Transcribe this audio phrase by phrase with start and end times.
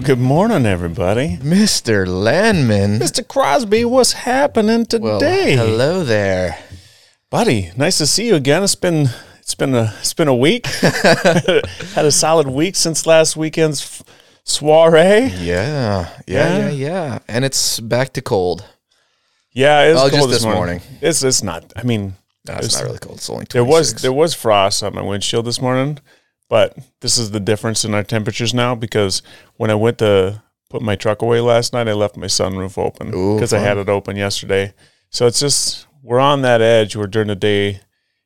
[0.00, 1.36] Well, good morning, everybody.
[1.42, 2.06] Mr.
[2.08, 2.98] Landman.
[3.00, 3.26] Mr.
[3.28, 5.56] Crosby, what's happening Well, today?
[5.56, 6.56] hello there.
[7.28, 7.70] buddy.
[7.76, 8.62] Nice to see you again.
[8.62, 9.10] It's been
[9.40, 10.64] it's been a it's been a week.
[11.94, 14.02] Had a solid week since last weekend's f-
[14.44, 15.26] soiree.
[15.26, 16.58] Yeah, yeah, Yeah?
[16.58, 17.18] yeah, yeah.
[17.28, 18.64] And it's back to cold.
[19.52, 20.80] Yeah, it's Oh, cold just this morning.
[21.02, 21.74] It's it's not.
[21.76, 22.14] I mean,
[22.48, 23.18] No, it's not really cold.
[23.18, 23.52] It's only 26.
[23.52, 25.98] there was there was frost on my windshield this morning,
[26.50, 29.22] but this is the difference in our temperatures now because
[29.56, 33.06] when I went to put my truck away last night, I left my sunroof open
[33.36, 34.74] because I had it open yesterday.
[35.08, 37.80] So it's just we're on that edge where during the day,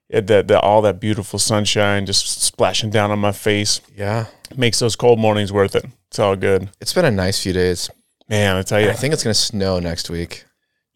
[0.08, 4.26] it, that that all that beautiful sunshine just splashing down on my face Yeah.
[4.56, 5.84] makes those cold mornings worth it.
[6.08, 7.88] It's all good, It's been a nice few days.
[8.28, 8.56] man.
[8.56, 10.44] I tell you, I think it's going to snow next week.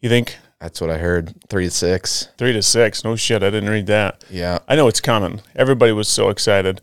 [0.01, 1.33] you think That's what I heard.
[1.49, 2.27] Three to six.
[2.37, 3.03] three to six?
[3.03, 4.23] No shit, I didn't read that.
[4.29, 4.59] Yeah.
[4.67, 5.41] I know it's coming.
[5.55, 6.81] Everybody was so excited.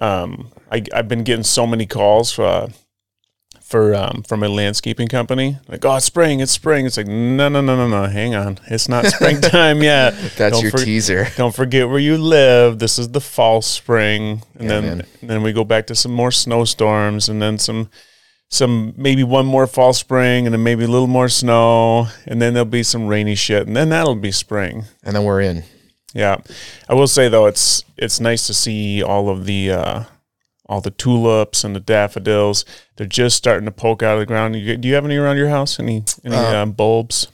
[0.00, 2.68] Um, I, I've been getting so many calls for uh,
[3.60, 5.58] for um, from a landscaping company.
[5.68, 6.86] Like, oh, it's spring, it's spring.
[6.86, 8.04] It's like, no, no, no, no, no.
[8.08, 10.12] Hang on, it's not springtime yet.
[10.38, 11.26] That's Don't your for- teaser.
[11.36, 12.78] Don't forget where you live.
[12.78, 16.12] This is the fall spring, and Yeah, then and then we go back to some
[16.12, 17.90] more snowstorms, and then some
[18.50, 22.54] some maybe one more fall spring, and then maybe a little more snow, and then
[22.54, 24.84] there'll be some rainy shit, and then that'll be spring.
[25.02, 25.64] And then we're in.
[26.14, 26.38] Yeah,
[26.88, 30.04] I will say though, it's it's nice to see all of the uh,
[30.66, 32.64] all the tulips and the daffodils.
[32.96, 34.56] They're just starting to poke out of the ground.
[34.56, 35.78] You, do you have any around your house?
[35.78, 37.28] Any any Uh, uh, bulbs?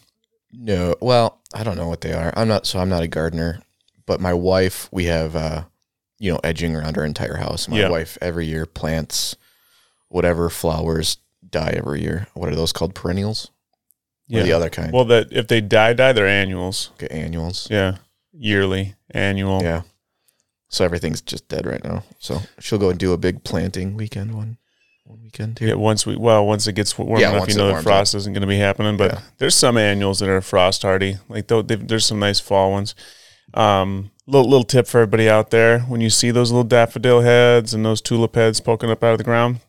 [0.52, 0.94] No.
[1.00, 2.32] Well, I don't know what they are.
[2.36, 3.60] I'm not, so I'm not a gardener.
[4.06, 5.64] But my wife, we have, uh,
[6.18, 7.68] you know, edging around our entire house.
[7.68, 7.88] My Yeah.
[7.88, 9.34] wife every year plants
[10.14, 11.18] whatever flowers
[11.50, 12.28] die every year.
[12.34, 12.94] What are those called?
[12.94, 13.50] Perennials?
[14.28, 14.40] Yeah.
[14.40, 14.92] Or the other kind?
[14.92, 16.90] Well, that if they die, die, they're annuals.
[16.94, 17.68] Okay, annuals.
[17.68, 17.96] Yeah,
[18.32, 19.60] yearly, annual.
[19.62, 19.82] Yeah.
[20.68, 22.04] So everything's just dead right now.
[22.20, 24.56] So she'll go and do a big planting weekend one
[25.04, 25.66] one weekend too.
[25.66, 28.32] Yeah, once we well, once it gets warm Yeah, enough, you know the frost isn't
[28.32, 28.96] going to be happening.
[28.96, 29.20] But Yeah.
[29.38, 31.18] there's some annuals that are frost hardy.
[31.28, 32.94] Like though, there's some nice fall ones.
[33.52, 37.74] Um, little little tip for everybody out there: when you see those little daffodil heads
[37.74, 39.60] and those tulip heads poking up out of the ground,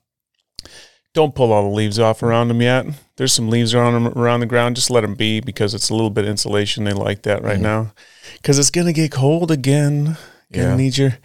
[1.15, 2.85] don't pull all the leaves off around them yet.
[3.17, 4.75] There's some leaves around them around the ground.
[4.75, 6.83] Just let them be because it's a little bit insulation.
[6.83, 7.61] They like that right Mhm.
[7.63, 7.91] now
[8.35, 10.17] because it's gonna get cold again.
[10.53, 10.75] Gonna Yeah.
[10.75, 11.17] need your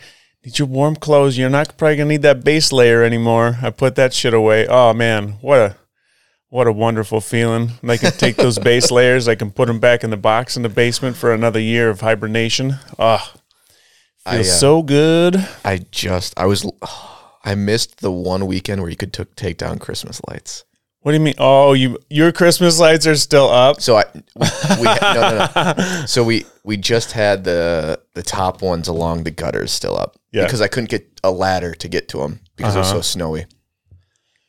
[0.45, 1.37] need your warm clothes.
[1.37, 3.59] You're not probably gonna need that base layer anymore.
[3.63, 4.67] I put that shit away.
[4.69, 5.75] Oh man, what a
[6.49, 7.73] what a wonderful feeling.
[7.83, 9.29] And I can take those base layers.
[9.29, 12.01] I can put them back in the box in the basement for another year of
[12.01, 12.79] hibernation.
[12.99, 13.33] Oh,
[14.25, 15.49] I, feels uh, so good.
[15.65, 16.65] I just I was
[17.45, 20.65] I missed the one weekend where you could took take down Christmas lights.
[21.03, 21.35] What do you mean?
[21.39, 23.81] Oh, you your Christmas lights are still up.
[23.81, 24.47] So I we,
[24.79, 26.05] we no, no, no.
[26.07, 30.45] So we we just had the the top ones along the gutters still up Yeah.
[30.45, 32.99] because I couldn't get a ladder to get to them because it was Uh-huh.
[32.99, 33.47] so snowy.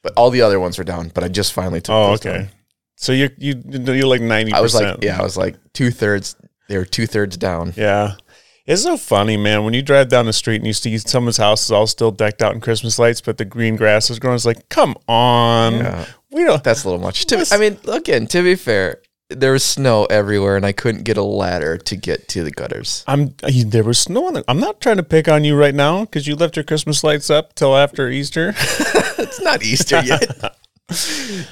[0.03, 1.09] But all the other ones were down.
[1.13, 1.93] But I just finally took.
[1.93, 2.37] Oh, those okay.
[2.39, 2.49] down.
[2.97, 4.51] So you're you you're like ninety.
[4.51, 6.35] I was like, yeah, I was like two thirds.
[6.67, 7.73] They were two thirds down.
[7.77, 8.15] Yeah.
[8.65, 9.63] It's so funny, man.
[9.63, 12.41] When you drive down the street and you see someone's house is all still decked
[12.41, 14.35] out in Christmas lights, but the green grass is growing.
[14.35, 15.77] It's like, come on.
[15.77, 16.05] Yeah.
[16.31, 16.63] We don't.
[16.63, 17.25] That's a little much.
[17.27, 21.17] To, I mean, again, to be fair, there was snow everywhere, and I couldn't get
[21.17, 23.03] a ladder to get to the gutters.
[23.07, 23.33] I'm.
[23.41, 24.45] There was snow on it.
[24.47, 27.29] I'm not trying to pick on you right now because you left your Christmas lights
[27.29, 28.49] up till after Easter.
[28.55, 30.55] it's not Easter yet.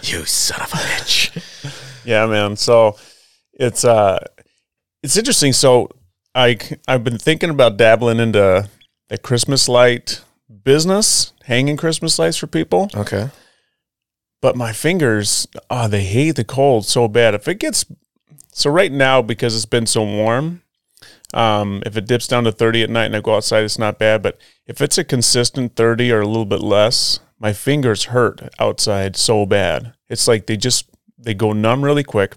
[0.04, 2.06] you son of a bitch.
[2.06, 2.56] yeah, man.
[2.56, 2.98] So
[3.54, 4.20] it's uh,
[5.02, 5.54] it's interesting.
[5.54, 5.90] So
[6.36, 6.58] I
[6.88, 8.70] I've been thinking about dabbling into
[9.10, 10.22] the Christmas light
[10.64, 12.90] business, hanging Christmas lights for people.
[12.96, 13.30] Okay.
[14.42, 17.34] but my fingers, oh, they hate the cold so bad.
[17.34, 17.86] If it gets
[18.54, 20.62] so right now because it's been so warm,
[21.34, 24.00] um, if it dips down to 30 at night and I go outside, it's not
[24.00, 24.22] bad.
[24.22, 29.16] But if it's a consistent 30 or a little bit less, my fingers hurt outside
[29.16, 29.94] so bad.
[30.10, 32.36] It's like they just they go numb really quick.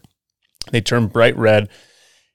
[0.71, 1.69] They turn bright red,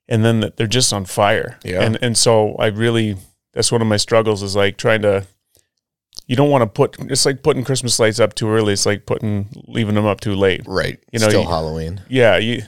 [0.08, 1.58] and then they're just on fire.
[1.64, 1.82] Yeah.
[1.82, 3.18] And and so I really
[3.54, 5.26] that's one of my struggles is like trying to
[6.28, 8.74] you don't want to put it's like putting Christmas lights up too early.
[8.74, 10.62] It's like putting leaving them up too late.
[10.68, 11.00] Right.
[11.12, 12.02] You know, Still you- Halloween.
[12.10, 12.64] Yeah, you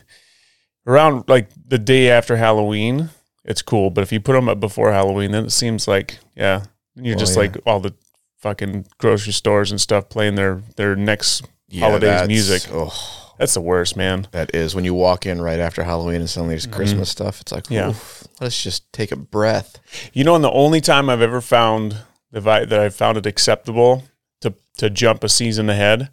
[0.88, 3.10] around like the day after Halloween,
[3.46, 3.90] it's cool.
[3.90, 6.64] But if you put them up before Halloween, then it seems like yeah,
[6.96, 7.40] you're Well, just yeah.
[7.42, 7.94] like all the
[8.40, 11.46] fucking grocery stores and stuff playing their their next.
[11.72, 12.64] Yeah, Holidays music.
[12.74, 14.28] Oh, That's the worst, man.
[14.32, 17.42] that is when you walk in right after Halloween and suddenly there's Christmas stuff.
[17.42, 17.74] It's like, Mm-hmm.
[17.74, 17.90] Yeah.
[17.90, 19.80] oof, let's just take a breath.
[20.14, 21.98] You know, and the only time I've ever found
[22.32, 24.04] the vi- that I've found it acceptable
[24.42, 26.10] to to jump a season ahead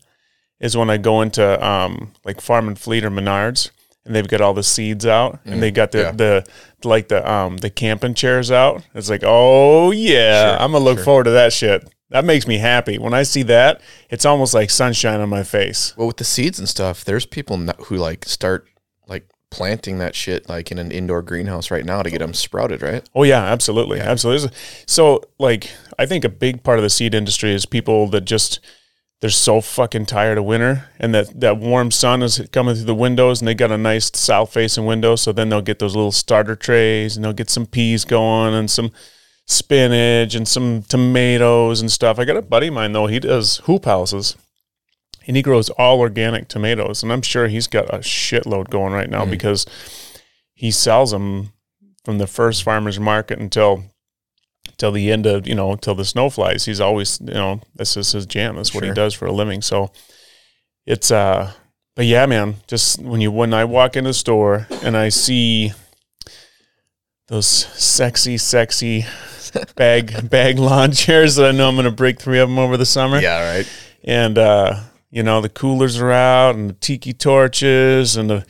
[0.61, 3.71] is when I go into um like Farm and Fleet or Menards
[4.07, 6.13] and they've got all the seeds out and they got the, yeah.
[6.13, 6.47] the
[6.85, 8.83] like the um the camping chairs out.
[8.95, 11.05] It's like, oh yeah, Sure, I'm gonna look sure.
[11.05, 11.87] forward to that shit.
[12.11, 12.99] That makes me happy.
[12.99, 13.81] When I see that,
[14.11, 15.95] it's almost like sunshine on my face.
[15.97, 18.69] Well, with the seeds and stuff, there's people who like start
[19.07, 22.83] like planting that shit like in an indoor greenhouse right now to get them sprouted,
[22.83, 23.09] right?
[23.15, 24.51] Oh yeah, absolutely, absolutely.
[24.87, 28.61] So like, I think a big part of the seed industry is people that just
[29.21, 32.95] they're so fucking tired of winter, and that that warm sun is coming through the
[32.95, 35.17] windows, and they got a nice south facing window.
[35.17, 38.71] So then they'll get those little starter trays, and they'll get some peas going, and
[38.71, 38.93] some
[39.47, 42.19] spinach, and some tomatoes and stuff.
[42.19, 44.37] I got a buddy of mine though; he does hoop houses.
[45.29, 49.11] And he grows all organic tomatoes, and I'm sure he's got a shitload going right
[49.11, 49.67] now because
[50.55, 51.53] he sells them
[52.05, 53.83] from the first farmers market until
[54.79, 56.67] till the end of you know till the snow flies.
[56.67, 58.55] He's always you know this is his jam.
[58.55, 59.63] That's what he does for a living.
[59.63, 59.91] So
[60.87, 61.53] it's uh
[61.97, 65.73] but yeah man just when you when i walk in the store and i see
[67.27, 69.05] those sexy sexy
[69.77, 72.87] bag bag lawn chairs that i know i'm gonna break three of them over the
[72.87, 73.21] summer.
[73.21, 73.71] Yeah, right.
[74.05, 74.81] and uh,
[75.11, 78.47] you know the coolers are out and the tiki torches and the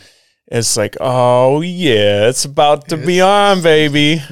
[0.49, 4.23] it's like oh yeah it's about to be on baby.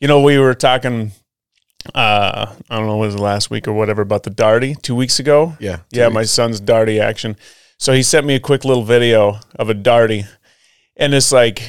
[0.00, 1.12] You know we were talking
[1.94, 5.18] uh i don't know was it last week or whatever about the darty two weeks
[5.18, 5.56] ago?
[5.60, 5.78] Yeah.
[5.90, 7.36] yeah my son's darty action.
[7.78, 10.26] So he sent me a quick little video of a darty.
[10.96, 11.62] And it's like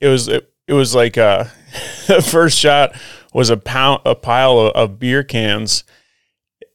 [0.00, 1.44] it was it, it was like uh
[2.06, 2.94] the first shot
[3.32, 5.84] was a pound a pile of, of beer cans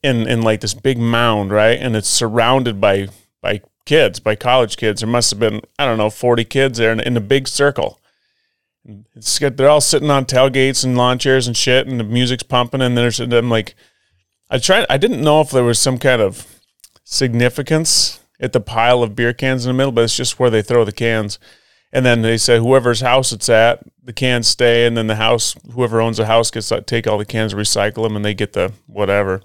[0.01, 1.79] in in like this big mound, right?
[1.79, 3.07] And it's surrounded by
[3.41, 5.01] by kids, by college kids.
[5.01, 7.99] There must have been I don't know forty kids there in, in a big circle.
[9.15, 12.81] They're all sitting on tailgates and lawn chairs and shit, and the music's pumping.
[12.81, 13.75] And there's I'm like,
[14.49, 14.85] I tried.
[14.89, 16.59] I didn't know if there was some kind of
[17.05, 20.61] significance at the pile of beer cans in the middle, but it's just where they
[20.61, 21.39] throw the cans.
[21.95, 25.55] And then they say whoever's house it's at, the cans stay, and then the house,
[25.73, 28.53] whoever owns the house, gets to take all the cans, recycle them, and they get
[28.53, 29.41] the whatever.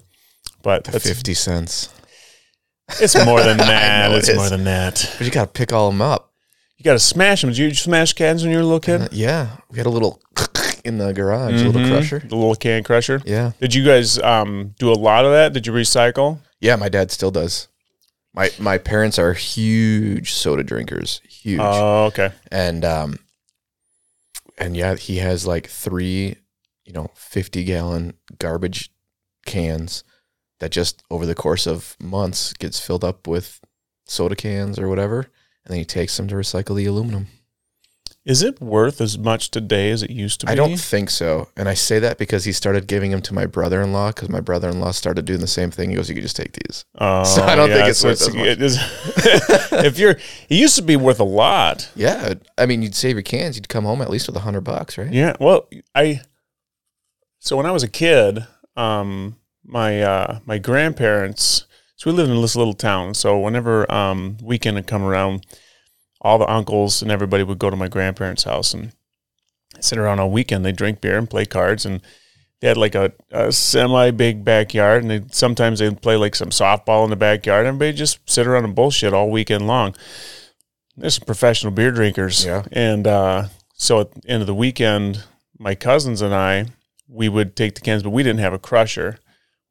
[0.62, 1.90] But The 50 cents.
[3.00, 4.08] it's more than that.
[4.10, 5.14] know it it's more than that.
[5.18, 6.32] But you got to pick all them up.
[6.78, 7.50] You got to smash them.
[7.50, 9.02] Did you smash cans when you were a little kid?
[9.02, 9.56] Uh, yeah.
[9.70, 10.20] We had a little
[10.84, 11.90] in the garage, a little Mhm.
[11.90, 12.20] crusher.
[12.20, 13.20] The little can crusher.
[13.26, 13.52] Yeah.
[13.60, 15.52] Did you guys um, do a lot of that?
[15.52, 16.38] Did you recycle?
[16.60, 17.68] Yeah, my dad still does.
[18.38, 21.20] My my parents are huge soda drinkers.
[21.28, 21.58] Huge.
[21.60, 22.30] Oh, okay.
[22.52, 23.18] and um
[24.56, 26.36] and yeah he has like three
[26.84, 28.90] you know 50 gallon garbage
[29.44, 30.04] cans
[30.60, 33.60] that just over the course of months gets filled up with
[34.06, 35.20] soda cans or whatever
[35.64, 37.26] and then he takes them to recycle the aluminum
[38.28, 40.52] Is it worth as much today as it used to be?
[40.52, 43.46] i don't think so and i say that because he started giving them to my
[43.46, 46.52] brother-in-law because my brother-in-law started doing the same thing he goes you could just take
[46.52, 48.46] these Oh, So I don't think it's worth as much.
[48.46, 48.76] it is-
[49.84, 50.20] if you're, it
[50.64, 51.90] used to be worth a lot.
[51.96, 54.60] yeah i mean you'd save your cans you'd come home at least with a hundred
[54.62, 55.34] bucks right Yeah.
[55.40, 56.20] Well, I
[57.40, 58.46] so when I was a kid,
[58.76, 61.64] um, my uh, my grandparents.
[61.96, 63.14] So we lived in this little town.
[63.14, 65.46] So whenever um, weekend would come around,
[66.20, 68.92] all the uncles and everybody would go to my grandparents' house and
[69.80, 70.64] sit around all weekend.
[70.64, 72.00] They drink beer and play cards, and
[72.60, 75.02] they had like a, a semi big backyard.
[75.02, 77.60] And they sometimes they'd play like some softball in the backyard.
[77.66, 79.94] And everybody just sit around and bullshit all weekend long.
[80.96, 82.64] There's some professional beer drinkers, Yeah.
[82.72, 83.44] and uh,
[83.74, 85.22] so at the end of the weekend,
[85.56, 86.66] my cousins and I,
[87.08, 89.18] we would take the cans, but we didn't have a crusher.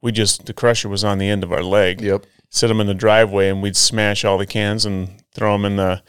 [0.01, 1.99] We just the crusher was on the end of our leg.
[1.99, 5.65] yep Sit them in the driveway, and we'd smash all the cans and throw them
[5.65, 6.01] in the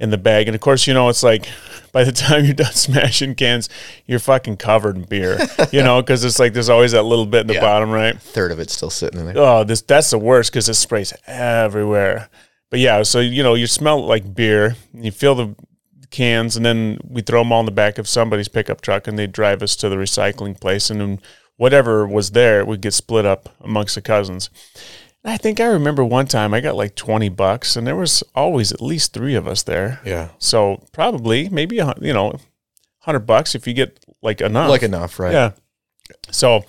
[0.00, 0.46] in the bag.
[0.48, 1.48] And of course, you know, it's like
[1.92, 3.68] by the time you're done smashing cans,
[4.06, 5.38] you're fucking covered in beer.
[5.72, 7.60] you know, because it's like there's always that little bit in the Yeah.
[7.60, 8.20] bottom, right?
[8.20, 11.12] third of it's still sitting in there Oh, this that's the worst because it sprays
[11.26, 12.28] everywhere.
[12.70, 14.76] But yeah, so you know, you smell like beer.
[14.92, 15.54] You feel the
[16.10, 19.18] cans, and then we throw them all in the back of somebody's pickup truck, and
[19.18, 21.20] they drive us to the recycling place, and then
[21.56, 24.48] whatever was there would get split up amongst the cousins.
[25.28, 28.72] I think I remember one time I got like twenty bucks, and there was always
[28.72, 30.00] at least three of us there.
[30.04, 32.38] yeah So probably maybe a you know,
[33.00, 34.70] hundred bucks if you get like enough.
[34.70, 35.50] like enough right yeah.
[36.30, 36.64] So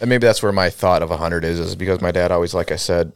[0.00, 2.52] And maybe that's where my thought of a hundred is, is because my dad always,
[2.54, 3.12] like I said,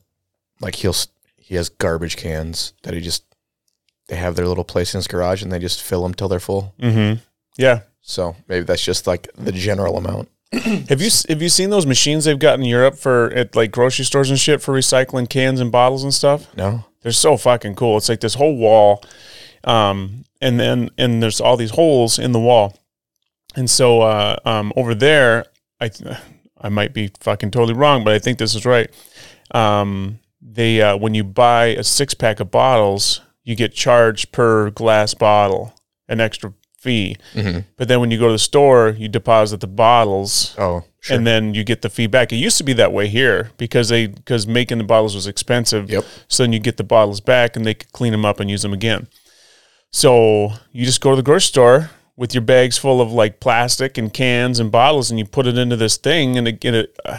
[0.60, 0.94] like he'll
[1.36, 3.22] he has garbage cans that he just
[4.08, 6.40] they have their little place in his garage and they just fill them till they're
[6.40, 6.74] full.
[6.80, 7.20] mm-hmm.
[7.58, 10.28] yeah, So maybe that's just like the general amount.
[10.52, 14.04] Have you have you seen those machines they've got in Europe for at like grocery
[14.04, 16.54] stores and shit for recycling cans and bottles and stuff?
[16.56, 17.96] No, They're so fucking cool.
[17.96, 19.02] It's like this whole wall,
[19.64, 22.78] um, and then and there's all these holes in the wall,
[23.56, 25.46] and so uh, um, over there,
[25.80, 25.90] I
[26.60, 28.90] I might be fucking totally wrong, but I think this is right.
[29.50, 34.70] Um, they uh, when you buy a six pack of bottles, you get charged per
[34.70, 35.74] glass bottle
[36.08, 36.54] an extra
[36.86, 37.16] fee.
[37.34, 41.16] hmm But then when you go to the store, you deposit the bottles Oh, sure.
[41.16, 42.32] and then you get the fee back.
[42.32, 45.90] It used to be that way here because they because making the bottles was expensive.
[45.90, 46.04] Yep.
[46.28, 48.62] So then you get the bottles back and they could clean them up and use
[48.62, 49.08] them again.
[49.92, 53.98] So you just go to the grocery store with your bags full of like plastic
[53.98, 57.18] and cans and bottles, and you put it into this thing, and it, it, uh,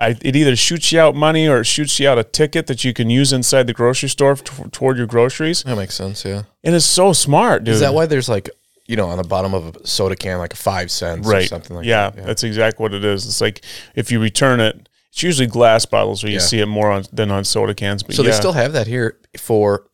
[0.00, 2.84] I, it either shoots you out money or it shoots you out a ticket that
[2.84, 5.64] you can use inside the grocery store t- toward your groceries.
[5.64, 6.24] that makes sense.
[6.24, 6.42] Yeah.
[6.62, 7.74] And it's so smart, dude.
[7.74, 8.48] Is that why there's like
[8.88, 11.48] you know on the bottom of a soda can like a five cents or right?
[11.48, 12.18] something like yeah, that?
[12.18, 13.24] Yeah, that's exactly what it is.
[13.26, 13.64] It's like
[13.94, 16.44] if you return it, it's usually glass bottles where you Yeah.
[16.44, 18.02] see it more on than on soda cans.
[18.02, 18.30] But So yeah.
[18.30, 19.86] they still have that here for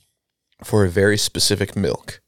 [0.64, 2.20] for a very specific milk.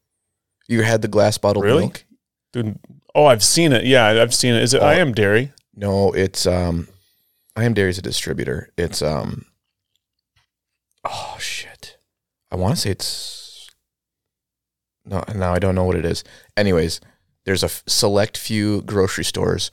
[0.69, 1.83] You had the glass bottle Really?
[1.85, 2.05] milk?
[2.53, 2.79] Dude,
[3.15, 3.85] oh, I've seen it.
[3.85, 4.63] Yeah, I've seen it.
[4.63, 4.83] Is it?
[4.83, 4.87] Oh.
[4.87, 5.53] I am dairy.
[5.75, 6.89] No, it's um
[7.55, 8.71] I am Dairy's a distributor.
[8.77, 9.45] It's um
[11.05, 11.99] oh shit.
[12.51, 13.07] I want to say it's
[15.07, 16.25] no now I don't know what it is.
[16.57, 17.01] Anyways,
[17.45, 19.71] there's a f- select few grocery stores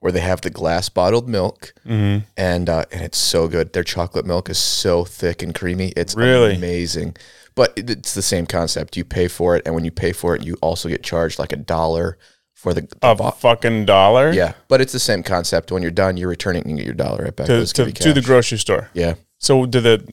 [0.00, 2.24] where they have the glass bottled milk Mm-hmm.
[2.36, 3.72] and uh, and it's so good.
[3.72, 5.92] Their chocolate milk is so thick and creamy.
[5.96, 6.54] It's Really?
[6.56, 7.16] amazing.
[7.54, 8.96] But it- it's the same concept.
[8.96, 11.52] You pay for it, and when you pay for it, you also get charged like
[11.52, 12.16] a dollar
[12.54, 14.32] for the, the A bo- fucking dollar.
[14.32, 14.52] yeah.
[14.68, 15.72] But it's the same concept.
[15.72, 17.46] When you're done, you return it and you get your dollar right back.
[17.46, 18.90] To, gonna to, the grocery store.
[18.94, 19.14] Yeah.
[19.38, 20.06] So do the,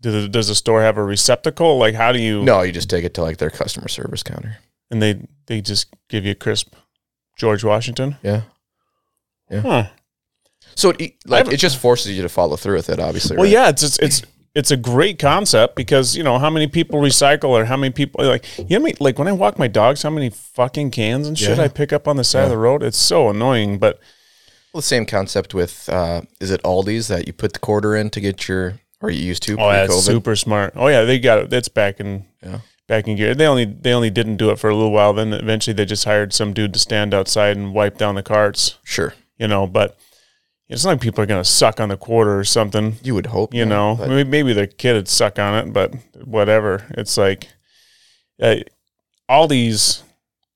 [0.00, 1.78] do the does the store have a receptacle?
[1.78, 2.42] Like how do you?
[2.42, 4.58] No, you just take it to like their customer service counter.
[4.90, 6.74] And they they just give you a crisp
[7.36, 8.16] George Washington.
[8.22, 8.42] Yeah.
[9.50, 9.88] Huh.
[10.74, 13.36] So it, like it just forces you to follow through with it, obviously.
[13.36, 13.52] Well, right?
[13.52, 14.22] yeah, it's, it's it's
[14.54, 18.24] it's a great concept because you know how many people recycle or how many people
[18.24, 18.94] like you know I mean?
[19.00, 21.64] like when I walk my dogs, how many fucking cans and shit Yeah.
[21.64, 22.82] I pick up on the side of the road.
[22.82, 24.00] It's so annoying, but
[24.72, 28.10] Well, the same concept with uh, is it Aldi's that you put the quarter in
[28.10, 30.72] to get your or you used to oh, that's super smart.
[30.76, 31.50] Oh yeah, they got it.
[31.50, 32.60] That's back in Yeah.
[32.88, 33.34] back in gear.
[33.34, 35.12] They only they only didn't do it for a little while.
[35.12, 38.76] Then eventually they just hired some dude to stand outside and wipe down the carts.
[38.84, 39.96] Sure, You know, but
[40.68, 42.96] it's not like people are gonna suck on the quarter or something.
[43.02, 43.52] you would hope.
[43.54, 45.92] you not, know maybe, maybe their kid would suck on it but
[46.24, 47.48] whatever it's like
[48.40, 48.56] uh,
[49.28, 50.02] aldi's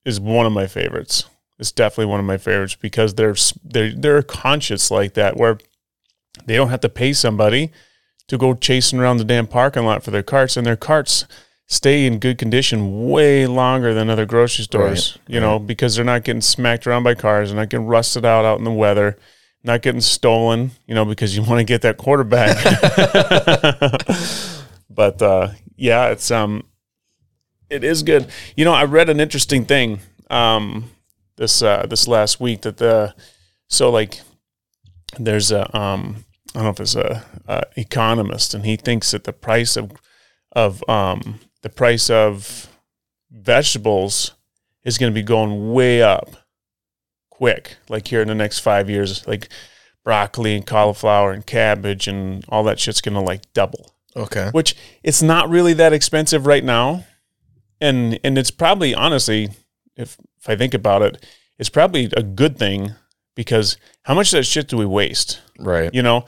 [0.04, 1.24] is one of my favorites
[1.58, 3.34] it's definitely one of my favorites because they're
[3.64, 5.58] they're they're conscious like that where
[6.46, 7.70] they don't have to pay somebody
[8.28, 11.26] to go chasing around the damn parking lot for their carts and their carts
[11.66, 16.24] stay in good condition way longer than other grocery stores you know because they're not
[16.24, 19.16] getting smacked around by cars they're not getting rusted out out in the weather
[19.64, 22.54] not getting stolen, you know, because you want to get that quarterback.
[24.90, 26.64] but uh, yeah, it's um,
[27.70, 28.28] it is good.
[28.56, 30.00] You know, I read an interesting thing
[30.30, 30.90] um,
[31.36, 33.14] this uh, this last week that the
[33.68, 34.20] so like
[35.18, 39.24] there's a um, I don't know if it's a, a economist, and he thinks that
[39.24, 39.92] the price of
[40.52, 42.68] of um, the price of
[43.30, 44.32] vegetables
[44.84, 46.36] is going to be going way up
[47.30, 49.48] quick, like here in the next five years, like
[50.04, 53.94] broccoli and cauliflower and cabbage and all that shit's gonna like double.
[54.14, 54.50] okay.
[54.52, 57.04] Which it's not really that expensive right now.
[57.80, 59.48] And and it's probably honestly,
[59.96, 61.24] if if I think about it,
[61.58, 62.92] it's probably a good thing
[63.34, 65.40] because how much of that shit do we waste?
[65.58, 65.92] Right.
[65.92, 66.26] You know,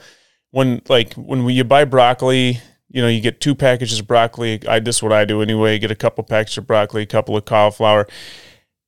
[0.51, 4.65] when like when we, you buy broccoli, you know, you get two packages of broccoli.
[4.67, 5.77] I this is what I do anyway.
[5.79, 8.07] Get a couple packages of broccoli, a couple of cauliflower.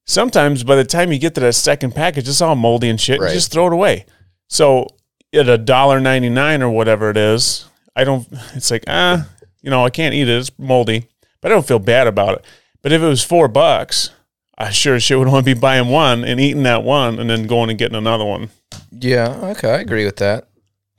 [0.06, 3.20] Sometimes by the time you get to that second package, it's all moldy and shit.
[3.20, 3.30] Right.
[3.30, 4.06] You just throw it away.
[4.48, 4.88] So
[5.34, 8.28] at a dollar ninety nine or whatever it is, I don't.
[8.56, 9.28] It's like ah,
[9.62, 10.38] you know, I can't eat it.
[10.38, 11.08] It's moldy,
[11.42, 12.46] but I don't feel bad about it.
[12.82, 14.12] But if it was four bucks,
[14.58, 17.48] I sure as shit would only be buying one and eating that one, and then
[17.48, 18.50] going and getting another one.
[18.92, 19.30] Yeah.
[19.52, 19.72] Okay.
[19.72, 20.49] I agree with that.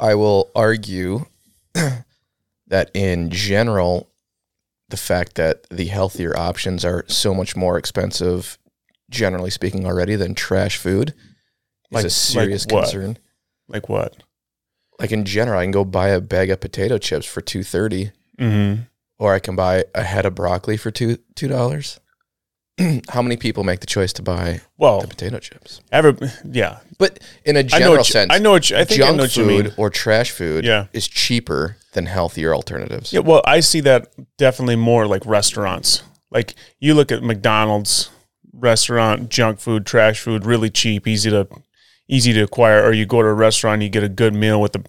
[0.00, 1.26] I will argue
[2.66, 4.08] that in general,
[4.88, 8.58] the fact that the healthier options are so much more expensive,
[9.10, 11.14] generally speaking, already than trash food,
[11.92, 12.84] is a serious what?
[12.84, 13.18] concern.
[13.68, 14.16] Like what?
[14.98, 18.10] Like in general, I can go buy a bag of potato chips for two thirty,
[18.38, 18.82] Mm-hmm.
[19.18, 22.00] or I can buy a head of broccoli for two two dollars.
[23.08, 25.80] How many people make the choice to buy Well, the potato chips?
[25.92, 26.78] ever, yeah.
[26.98, 29.16] But in a general what you, sense, I know what you, I think I junk
[29.16, 29.74] know what you food mean.
[29.76, 30.86] or trash food Yeah.
[30.92, 33.12] is cheaper than healthier alternatives.
[33.12, 36.02] Yeah, well, I see that definitely more like restaurants.
[36.30, 38.10] Like you look at McDonald's
[38.52, 41.48] restaurant, junk food, trash food, really cheap, easy to
[42.08, 42.82] easy to acquire.
[42.84, 44.84] Or you go to a restaurant, you get a good meal with the,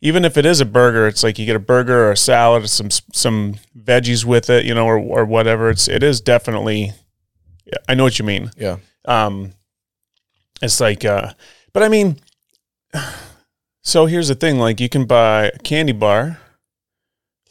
[0.00, 2.64] even if it is a burger, it's like you get a burger or a salad,
[2.64, 5.70] or some some veggies with it, you know, or or whatever.
[5.70, 6.92] It's it is definitely.
[7.66, 8.50] Yeah, I know what you mean.
[8.56, 8.76] Yeah.
[9.04, 9.52] Um,
[10.62, 11.32] it's like, uh,
[11.72, 12.18] but I mean,
[13.82, 16.38] so here's the thing: like, you can buy a candy bar.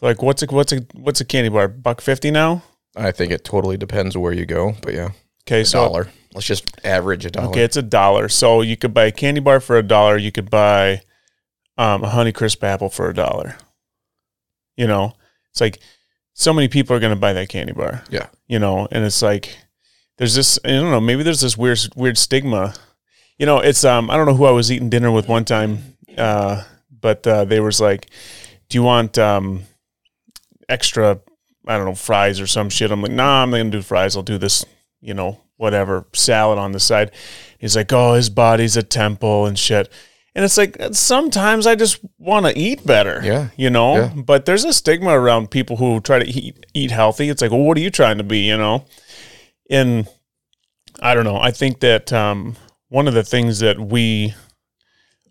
[0.02, 1.68] Like, what's a what's a what's a candy bar?
[1.68, 2.64] Buck fifty now.
[2.96, 5.10] I think it totally depends where you go, but yeah.
[5.48, 6.08] Okay, A so dollar.
[6.34, 7.50] Let's just average a dollar.
[7.50, 8.30] okay, it's a dollar.
[8.30, 10.18] So you could buy a candy bar for a dollar.
[10.18, 11.02] You could buy
[11.78, 13.56] um, a Honey Crisp apple for a dollar.
[14.76, 15.14] You know,
[15.52, 15.80] it's like
[16.34, 18.04] so many people are going to buy that candy bar.
[18.10, 18.28] Yeah.
[18.48, 19.58] You know, and it's like
[20.18, 20.60] there's this.
[20.66, 21.02] I don't know.
[21.02, 22.74] Maybe there's this weird weird stigma.
[23.38, 24.10] You know, it's um.
[24.10, 26.64] I don't know who I was eating dinner with one time, uh,
[27.02, 28.08] but uh, they was like,
[28.70, 29.64] "Do you want um
[30.70, 31.20] extra?
[31.68, 34.16] I don't know fries or some shit." I'm like, "Nah, I'm not gonna do fries.
[34.16, 34.66] I'll do this.
[35.02, 37.12] You know, whatever salad on the side."
[37.60, 39.92] He's like, "Oh, his body's a temple and shit."
[40.38, 43.22] And it's like sometimes I just want to eat better.
[43.24, 43.50] Yeah.
[43.56, 44.12] You know, Yeah.
[44.16, 47.30] but there's a stigma around people who try to eat, eat healthy.
[47.30, 48.40] It's like, well, what are you trying to be?
[48.40, 48.84] You know,
[49.70, 50.08] and
[51.02, 51.38] I don't know.
[51.38, 52.56] I think that um,
[52.90, 54.34] one of the things that we,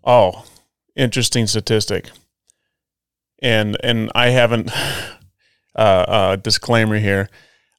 [0.04, 0.44] oh,
[0.96, 2.10] interesting statistic,
[3.42, 4.70] and and I haven't.
[5.76, 7.28] Uh, uh, disclaimer here: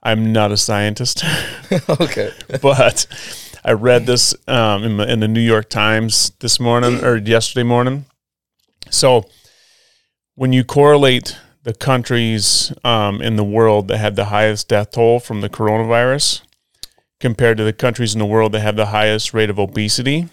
[0.05, 1.23] I'm not a scientist.
[1.89, 2.31] okay.
[2.61, 3.07] but
[3.65, 7.63] I read this um, in, the, in the New York Times this morning or yesterday
[7.63, 8.05] morning.
[8.91, 9.27] So
[10.35, 15.19] when you correlate the countries um, in the world that had the highest death toll
[15.19, 16.41] from the coronavirus
[17.25, 20.29] compared to the countries in the world that have the highest rate of obesity,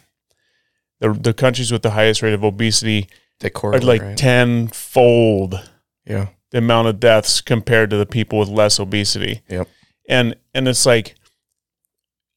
[1.01, 3.09] the, the countries with the highest rate of obesity
[3.41, 4.15] They are like right?
[4.15, 5.71] tenfold
[6.05, 6.27] yeah.
[6.51, 9.41] the amount of deaths compared to the people with less obesity.
[9.49, 9.69] Yep.
[10.07, 11.15] And and it's like,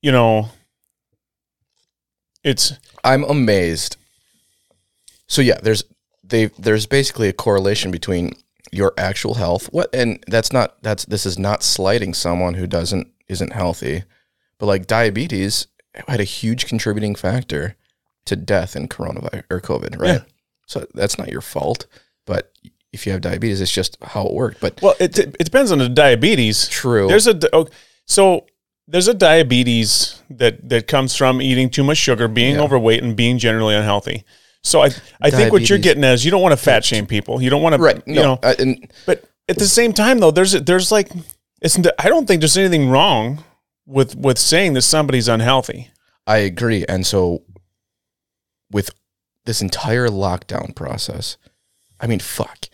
[0.02, 0.48] you know,
[2.46, 3.98] it's I'm amazed.
[5.28, 5.84] So yeah, there's
[6.24, 8.32] they there's basically a correlation between
[8.72, 9.68] your actual health.
[9.74, 14.04] What and that's not that's this is not slighting someone who doesn't isn't healthy,
[14.60, 15.68] but like diabetes
[16.08, 17.76] had a huge contributing factor
[18.26, 20.08] to death in coronavirus or COVID, right?
[20.08, 20.20] Yeah.
[20.68, 21.86] So that's not your fault,
[22.26, 22.52] but
[22.92, 24.60] if you have diabetes, it's just how it worked.
[24.62, 26.68] But well, it it depends on the diabetes.
[26.68, 27.40] true, There's a
[28.06, 28.46] so
[28.88, 32.62] there's a diabetes that that comes from eating too much sugar, being Yeah.
[32.62, 34.24] overweight, and being generally unhealthy.
[34.64, 34.90] So I
[35.22, 37.42] I think what you're getting is you don't want to fat shame people.
[37.42, 38.02] You don't want to right?
[38.08, 41.12] You know, uh, and But at the same time, though, there's there's like
[41.62, 43.44] it's I don't think there's anything wrong
[43.86, 45.90] with with saying that somebody's unhealthy.
[46.28, 46.86] I agree.
[46.88, 47.44] And so
[48.72, 48.90] with
[49.46, 51.38] this entire lockdown process,
[52.00, 52.66] I mean, fuck.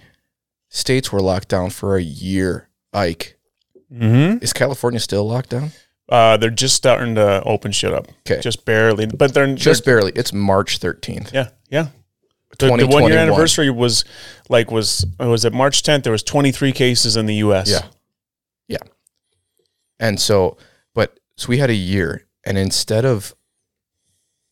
[0.70, 2.70] States were locked down for a year.
[2.94, 3.38] Ike,
[3.94, 4.42] Mm-hmm.
[4.42, 5.72] is California still locked down?
[6.08, 8.40] Uh, they're just starting to open shit up, Okay.
[8.42, 9.06] just barely.
[9.06, 10.12] But they're Just barely.
[10.16, 11.34] It's March 13th.
[11.34, 11.88] yeah, yeah.
[12.58, 14.04] The, the one year anniversary was
[14.50, 16.04] like was was it March 10th?
[16.04, 17.70] There was 23 cases in the U.S.
[17.70, 17.82] Yeah.
[18.70, 18.88] Yeah.
[20.00, 20.58] And so,
[21.42, 23.34] so we had a year, and instead of,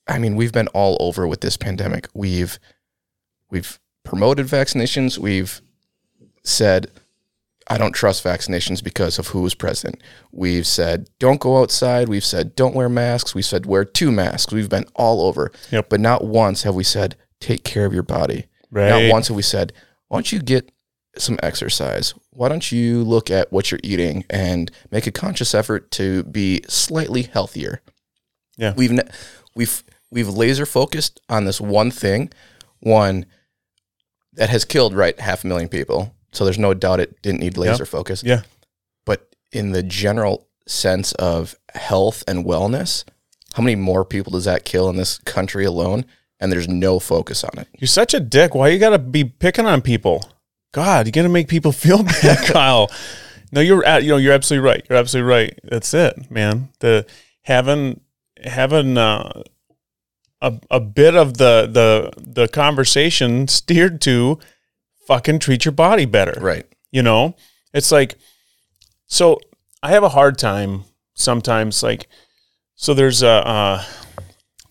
[0.08, 2.08] I mean, we've been all over with this pandemic.
[2.15, 2.58] We've,
[3.52, 5.19] we've promoted vaccinations.
[5.19, 5.62] We've
[6.41, 6.89] said,
[7.67, 10.02] I don't trust vaccinations because of who's was president.
[10.32, 12.10] We've said, don't go outside.
[12.10, 13.36] We've said, don't wear masks.
[13.36, 14.52] We've said, wear two masks.
[14.52, 15.52] We've been all over.
[15.71, 15.89] Yep.
[15.89, 18.47] But not once have we said, take care of your body.
[18.71, 18.89] right.
[18.89, 19.73] Not once have we said,
[20.08, 20.71] why don't you get
[21.19, 22.15] some exercise?
[22.39, 26.62] Why don't you look at what you're eating and make a conscious effort to be
[26.69, 27.82] slightly healthier?
[28.56, 28.73] Yeah.
[28.78, 29.10] We've ne-
[29.56, 32.32] we've we've laser focused on this one thing,
[32.80, 33.25] one
[34.32, 36.15] that has killed right half a million people.
[36.32, 38.23] So there's no doubt it didn't need laser focus.
[38.23, 38.43] Yeah.
[39.06, 43.04] But in the general sense of health and wellness,
[43.56, 46.06] how many more people does that kill in this country alone?
[46.39, 47.67] And there's no focus on it.
[47.80, 48.56] You're such a dick.
[48.56, 50.23] Why you got to be picking on people?
[50.71, 52.91] God, you're gonna make people feel bad, Kyle.
[53.51, 54.86] No, you're at, you know you're absolutely right.
[54.89, 55.60] You're absolutely right.
[55.63, 56.69] That's it, man.
[56.79, 57.05] The
[57.43, 58.01] having
[58.43, 59.43] having uh,
[60.41, 64.39] a a bit of the the the conversation steered to
[65.08, 66.39] fucking treat your body better.
[66.39, 66.65] Right.
[66.91, 67.36] You know,
[67.73, 68.15] it's like,
[69.08, 69.39] so
[69.82, 70.84] I have a hard time
[71.15, 71.82] sometimes.
[71.84, 72.08] Like,
[72.75, 73.84] so there's a, uh,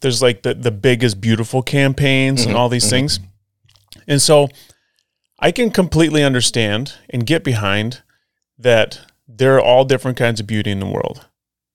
[0.01, 2.91] there's like the the big is beautiful campaigns and Mhm, all these mhm.
[2.91, 3.21] things,
[4.07, 4.49] and so
[5.39, 8.03] I can completely understand and get behind
[8.59, 11.27] that there are all different kinds of beauty in the world,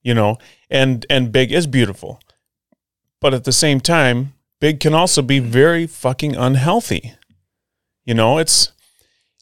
[0.02, 2.20] you know, and and big is beautiful,
[3.20, 7.14] but at the same time, big can also be very fucking unhealthy.
[8.04, 8.72] You know, it's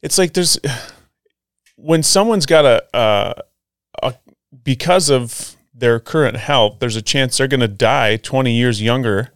[0.03, 0.59] it's like there's
[1.77, 3.43] when someone's got a, a,
[4.03, 4.15] a
[4.63, 9.33] because of their current health, there's a chance they're going to die 20 years younger.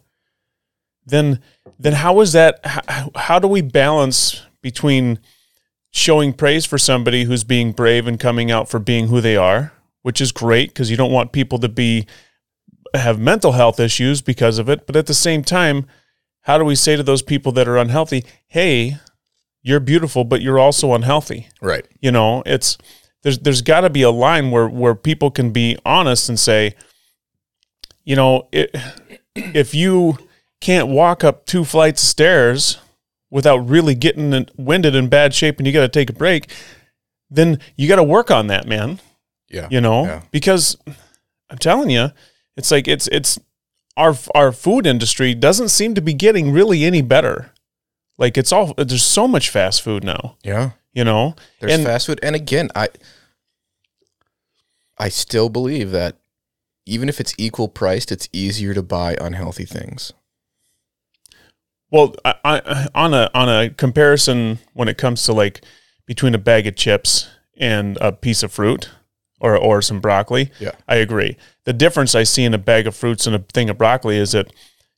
[1.05, 1.41] Then,
[1.79, 2.59] then how is that?
[2.65, 5.19] How, how do we balance between
[5.91, 9.73] showing praise for somebody who's being brave and coming out for being who they are,
[10.01, 12.05] which is great because you don't want people to be
[12.93, 15.85] have mental health issues because of it, but at the same time,
[16.41, 18.97] how do we say to those people that are unhealthy, "Hey,
[19.61, 21.49] you're beautiful, but you're also unhealthy"?
[21.61, 21.85] Right.
[21.99, 22.77] You know, it's
[23.23, 26.75] there's there's got to be a line where where people can be honest and say,
[28.05, 28.75] you know, it,
[29.35, 30.17] if you
[30.61, 32.77] can't walk up two flights of stairs
[33.29, 36.49] without really getting winded in bad shape and you got to take a break,
[37.29, 38.99] then you got to work on that, man.
[39.49, 39.67] Yeah.
[39.71, 40.21] You know, Yeah.
[40.31, 40.77] because
[41.49, 42.11] I'm telling you,
[42.55, 43.39] it's like it's it's
[43.95, 47.51] our our food industry doesn't seem to be getting really any better.
[48.17, 50.71] Like it's all there's so much fast food now, Yeah.
[50.93, 51.35] you know.
[51.59, 52.89] There's And- fast food, and again, I
[54.97, 56.17] I still believe that
[56.85, 60.13] even if it's equal priced, it's easier to buy unhealthy things.
[61.91, 65.61] Well, I, I, on a on a comparison when it comes to like
[66.05, 68.89] between a bag of chips and a piece of fruit
[69.39, 70.71] or or some broccoli, Yeah.
[70.87, 71.37] I agree.
[71.63, 74.31] The difference I see in a bag of fruits and a thing of broccoli is
[74.33, 74.51] that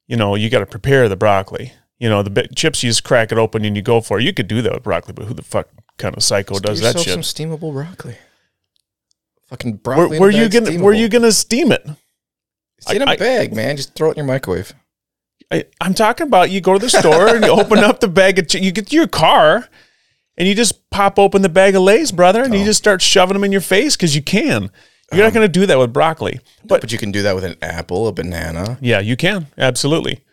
[0.08, 1.74] you know you got to prepare the broccoli.
[2.00, 4.24] You know the chips you just crack it open and you go for it.
[4.24, 6.82] You could do that with broccoli, but who the fuck kind of psycho Just does
[6.82, 7.12] that shit?
[7.14, 8.18] Some steamable broccoli.
[9.50, 10.20] Fucking Where, broccoli.
[10.20, 11.00] where a you gonna where steamable.
[11.00, 11.86] you gonna steam it?
[12.78, 13.76] It's in a I- bag, man.
[13.78, 14.74] Just throw it in your microwave.
[15.52, 18.38] I, I'm talking about you go to the store and you open up the bag
[18.40, 19.68] of chi- you get to your car
[20.38, 22.66] and you just pop open the bag of Lay's, brother, and you Oh.
[22.66, 24.70] just start shoving them in your face because you can.
[25.12, 27.34] You're not um, going to do that with broccoli, but But you can do that
[27.34, 30.24] with an apple, a banana, yeah, you can absolutely.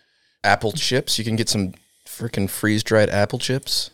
[0.44, 1.18] apple chips.
[1.18, 1.72] You can get some
[2.06, 3.90] freaking freeze dried apple chips.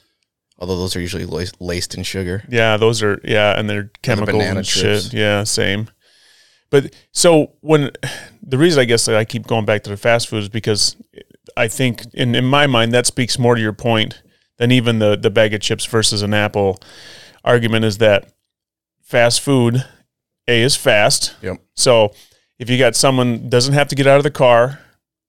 [0.59, 1.25] Although those are usually
[1.59, 2.43] laced, in sugar.
[2.49, 5.05] Yeah, those are yeah, and they're chemicals banana and chips.
[5.05, 5.13] shit.
[5.13, 5.89] Yeah, same.
[6.73, 7.91] But so when
[8.43, 10.97] the reason I guess that I keep going back to the fast food is because
[11.55, 14.23] I think in, in my mind that speaks more to your point
[14.57, 16.81] than even the the bag of chips versus an apple
[17.45, 18.33] argument is that
[19.03, 19.85] fast food
[20.49, 21.37] a is fast.
[21.43, 21.59] Yep.
[21.77, 22.15] So
[22.59, 24.81] if you got someone doesn't have to get out of the car,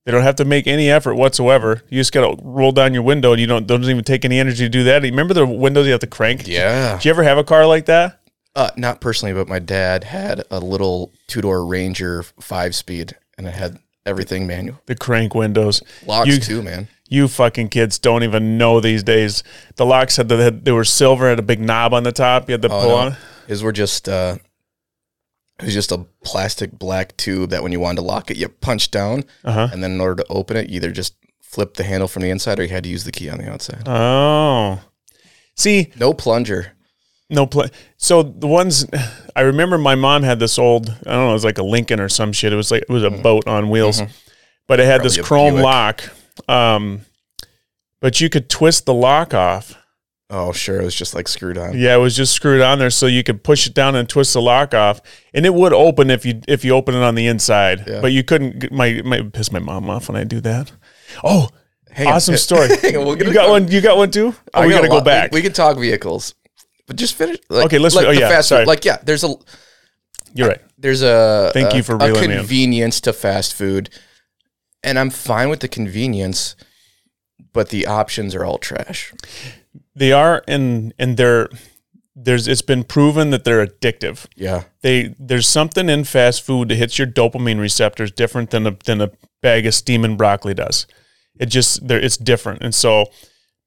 [0.05, 1.81] they don't have to make any effort whatsoever.
[1.89, 4.39] You just got to roll down your window and you don't doesn't even take any
[4.39, 5.01] energy to do that.
[5.01, 6.47] Remember the windows you have to crank?
[6.47, 6.97] Yeah.
[6.99, 8.21] Do you ever have a car like that?
[8.55, 13.47] Uh, not personally, but my dad had a little two door Ranger five speed, and
[13.47, 14.79] it had everything manual.
[14.85, 15.81] The crank windows.
[16.05, 16.87] Locks You- too, man.
[17.09, 19.43] You fucking kids don't even know these days.
[19.75, 22.49] The locks had the had, they were silver, had a big knob on the top.
[22.49, 22.95] You had to Oh, pull no.
[22.95, 23.17] on.
[23.47, 24.37] His were just uh,
[25.59, 28.47] it was just a plastic black tube that when you wanted to lock it, you
[28.49, 29.69] punched down, Uh-huh.
[29.71, 32.29] and then in order to open it, you either just flip the handle from the
[32.31, 33.83] inside or you had to use the key on the outside.
[33.87, 34.79] Oh,
[35.55, 36.71] see, No plunger.
[37.29, 37.69] No play.
[37.97, 38.85] So the ones
[39.35, 40.89] I remember, my mom had this old.
[40.89, 42.53] I don't know, it was like a Lincoln or some shit.
[42.53, 44.01] It was like it was a boat on wheels,
[44.67, 45.25] but it had this Mm-hmm.
[45.25, 45.63] Probably a chrome Buick.
[45.63, 46.49] lock.
[46.49, 47.01] Um,
[47.99, 49.75] but you could twist the lock off.
[50.29, 50.81] Oh, sure.
[50.81, 51.77] It was just like screwed on.
[51.77, 54.33] Yeah, it was just screwed on there, so you could push it down and twist
[54.33, 54.99] the lock off,
[55.33, 57.83] and it would open if you if you open it on the inside.
[57.87, 58.01] Yeah.
[58.01, 58.71] But you couldn't.
[58.71, 60.71] My might piss my mom off when I do that.
[61.23, 61.49] Oh,
[61.91, 62.13] Hang on.
[62.13, 62.69] awesome story!
[62.83, 63.67] We'll you got one.
[63.67, 64.33] You got one too.
[64.55, 65.31] Oh, we got got to go back.
[65.31, 66.33] We, we can talk vehicles,
[66.93, 67.37] but just finish.
[67.49, 68.63] Like, Okay, let's- Like oh, yeah, fast sorry.
[68.63, 68.67] food.
[68.69, 69.35] Like yeah, there's a
[70.33, 70.61] You're right.
[70.77, 73.89] there's a Thank a- you for a convenience to fast food,
[74.83, 76.55] and I'm fine with the convenience,
[77.53, 79.13] but the options are all trash.
[79.95, 81.49] They are, and and they're
[82.15, 82.47] there's.
[82.47, 84.25] It's been proven that they're addictive.
[84.35, 88.71] Yeah, They there's something in fast food that hits your dopamine receptors different than a
[88.85, 90.87] than a bag of steaming broccoli does.
[91.39, 93.05] It just there it's different, and so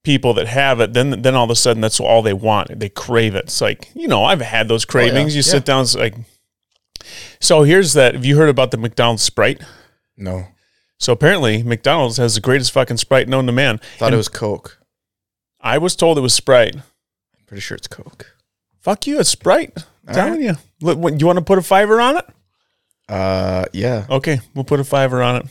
[0.06, 2.78] people that have it, then then all of a sudden that's all they want.
[2.80, 3.44] They crave it.
[3.46, 5.34] It's like you know I've had those cravings.
[5.34, 5.52] you Oh, yeah.
[5.52, 6.14] sit down, it's like.
[7.40, 8.14] So here's that.
[8.14, 9.60] Have you heard about the McDonald's Sprite?
[10.16, 10.46] no,
[10.98, 13.80] So apparently McDonald's has the greatest fucking Sprite known to man.
[13.98, 14.78] thought it was Coke.
[15.60, 16.74] I was told it was Sprite.
[16.76, 18.34] I'm pretty sure it's Coke.
[18.80, 19.72] Fuck you, it's Sprite.
[20.06, 20.54] I'm telling you.
[20.80, 22.24] Look, what, you want to put a fiver on it?
[23.08, 24.06] Uh, yeah.
[24.08, 25.46] Okay, we'll put a fiver on it.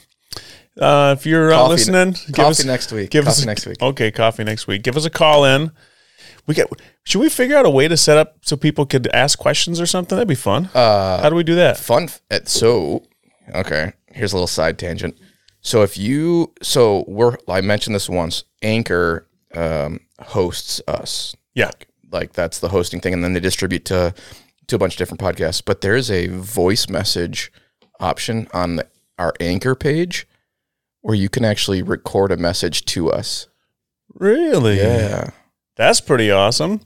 [0.80, 3.10] Uh, if you're uh, Coffee- listening, give Coffee us next week.
[3.10, 3.82] give Coffee us a- next week.
[3.82, 4.84] Okay, coffee next week.
[4.84, 5.72] Give us a call in.
[6.48, 6.68] We get.
[7.04, 9.86] Should we figure out a way to set up so people could ask questions or
[9.86, 10.16] something?
[10.16, 10.70] That'd be fun.
[10.74, 11.78] Uh, How do we do that?
[11.78, 12.10] fun.
[12.30, 13.04] at- So,
[13.54, 15.18] okay, here's a little side tangent.
[15.62, 18.44] So if you, so we're, I mentioned this once.
[18.62, 21.36] Anchor um, hosts us.
[21.56, 21.72] Yeah.
[22.12, 24.14] Like that's the hosting thing, and then they distribute to
[24.68, 25.62] to a bunch of different podcasts.
[25.66, 27.52] But there's a voice message
[28.00, 30.28] option on the, our Anchor page
[31.06, 33.46] where you can actually record a message to us.
[34.16, 34.78] Really?
[34.78, 35.30] Yeah.
[35.76, 36.82] That's pretty awesome.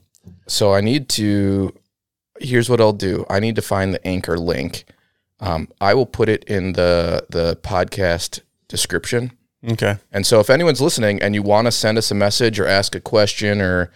[0.46, 1.74] So I need to.
[2.38, 3.26] Here's what I'll do.
[3.30, 4.84] I need to find the anchor link.
[5.40, 9.32] Um, I will put it in the the podcast description.
[9.66, 9.96] Okay.
[10.12, 12.96] And so if anyone's listening and you want to send us a message or ask
[12.96, 13.90] a question or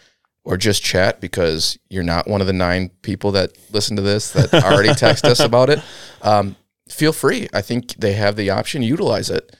[0.46, 4.32] or just chat because you're not one of the nine people that listen to this
[4.32, 5.82] that already text us about it,
[6.22, 6.56] um,
[6.88, 7.50] feel free.
[7.54, 8.84] I think they have the option.
[8.84, 9.54] Utilize it,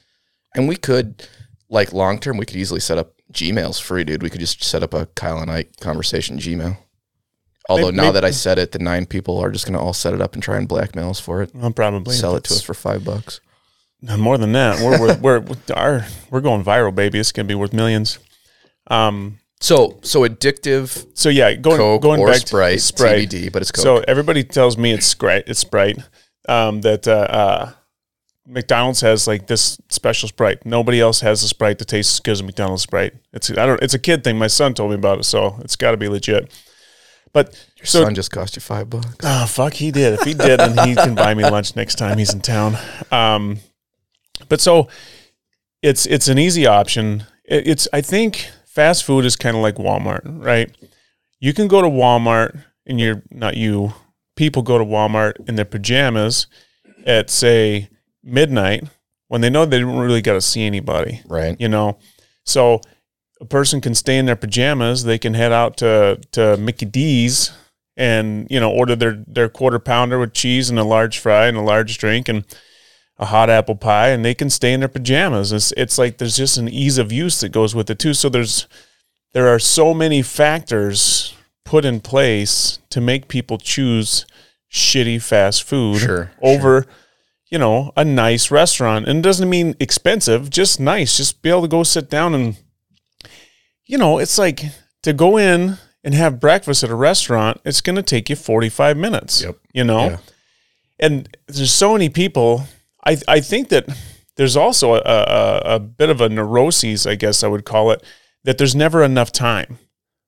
[0.54, 1.26] and we could
[1.68, 2.36] like long term.
[2.36, 4.22] We could easily set up Gmails free, dude.
[4.22, 6.76] We could just set up a Kyle and I conversation Gmail.
[7.68, 9.80] Although Maybe- now maybe- that I said it, the nine people are just going to
[9.80, 11.54] all set it up and try and blackmail us for it.
[11.54, 13.40] Well, probably Sell it to us for five bucks.
[14.02, 14.80] more than that.
[14.80, 17.18] We're we're, we're our we're going viral, baby.
[17.18, 18.18] It's gonna be worth millions.
[18.88, 19.38] Um.
[19.60, 23.30] So so addictive So yeah, going Coke going back to Sprite, Sprite.
[23.30, 23.82] TBD, but it's Coke.
[23.82, 25.44] So everybody tells me it's Sprite.
[25.46, 25.98] It's Sprite.
[26.46, 27.72] Um, that uh, uh,
[28.46, 30.66] McDonald's has like this special Sprite.
[30.66, 33.14] Nobody else has a Sprite that tastes as good as McDonald's Sprite.
[33.32, 33.82] It's I don't.
[33.82, 34.38] It's a kid thing.
[34.38, 36.52] My son told me about it, so it's got to be legit.
[37.32, 39.16] But Your so son just cost you five bucks.
[39.22, 40.14] Oh fuck, he did.
[40.14, 42.76] If he did, then he can buy me lunch next time he's in town.
[43.10, 43.58] Um,
[44.48, 44.88] but so
[45.82, 47.24] it's it's an easy option.
[47.44, 50.70] It, it's I think fast food is kind of like Walmart, right?
[51.40, 53.94] You can go to Walmart and you're not you.
[54.36, 56.46] People go to Walmart in their pajamas
[57.06, 57.88] at say
[58.24, 58.84] midnight
[59.28, 61.56] when they know they don't really got to see anybody Right.
[61.60, 61.98] you know?
[62.44, 62.80] So
[63.40, 67.52] a person can stay in their pajamas they can head out to to mickey d's
[67.96, 71.56] and you know order their their quarter pounder with cheese and a large fry and
[71.56, 72.44] a large drink and
[73.18, 75.52] a hot apple pie and they can stay in their pajamas.
[75.52, 78.14] It's, it's like there's just an ease of use that goes with it too.
[78.14, 78.66] So there's
[79.32, 81.34] there are so many factors
[81.64, 84.26] put in place to make people choose
[84.72, 86.86] shitty fast food Sure, over
[87.54, 89.06] you know, a nice restaurant.
[89.06, 91.16] And it doesn't mean expensive, just nice.
[91.16, 92.56] Just be able to go sit down and,
[93.86, 94.64] you know, it's like
[95.04, 98.96] to go in and have breakfast at a restaurant, it's going to take you 45
[98.96, 99.56] minutes, Yep.
[99.72, 100.04] you know?
[100.04, 100.16] Yeah.
[100.98, 102.64] And there's so many people.
[103.06, 103.86] I, I think that
[104.36, 108.02] there's also a, a, a bit of a neuroses, I guess I would call it,
[108.42, 109.78] that there's never enough time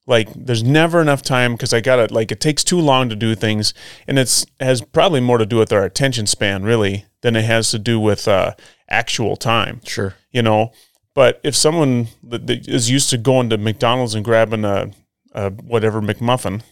[0.07, 3.35] like there's never enough time because i gotta like it takes too long to do
[3.35, 3.75] things
[4.07, 7.73] and it's has probably more to do with our attention span really than it has
[7.73, 8.55] to do with uh,
[8.89, 9.81] actual time.
[9.85, 10.15] Sure.
[10.31, 10.71] you know
[11.13, 14.93] but if someone that, is used to going to mcdonald's and grabbing a,
[15.33, 16.63] a whatever mcmuffin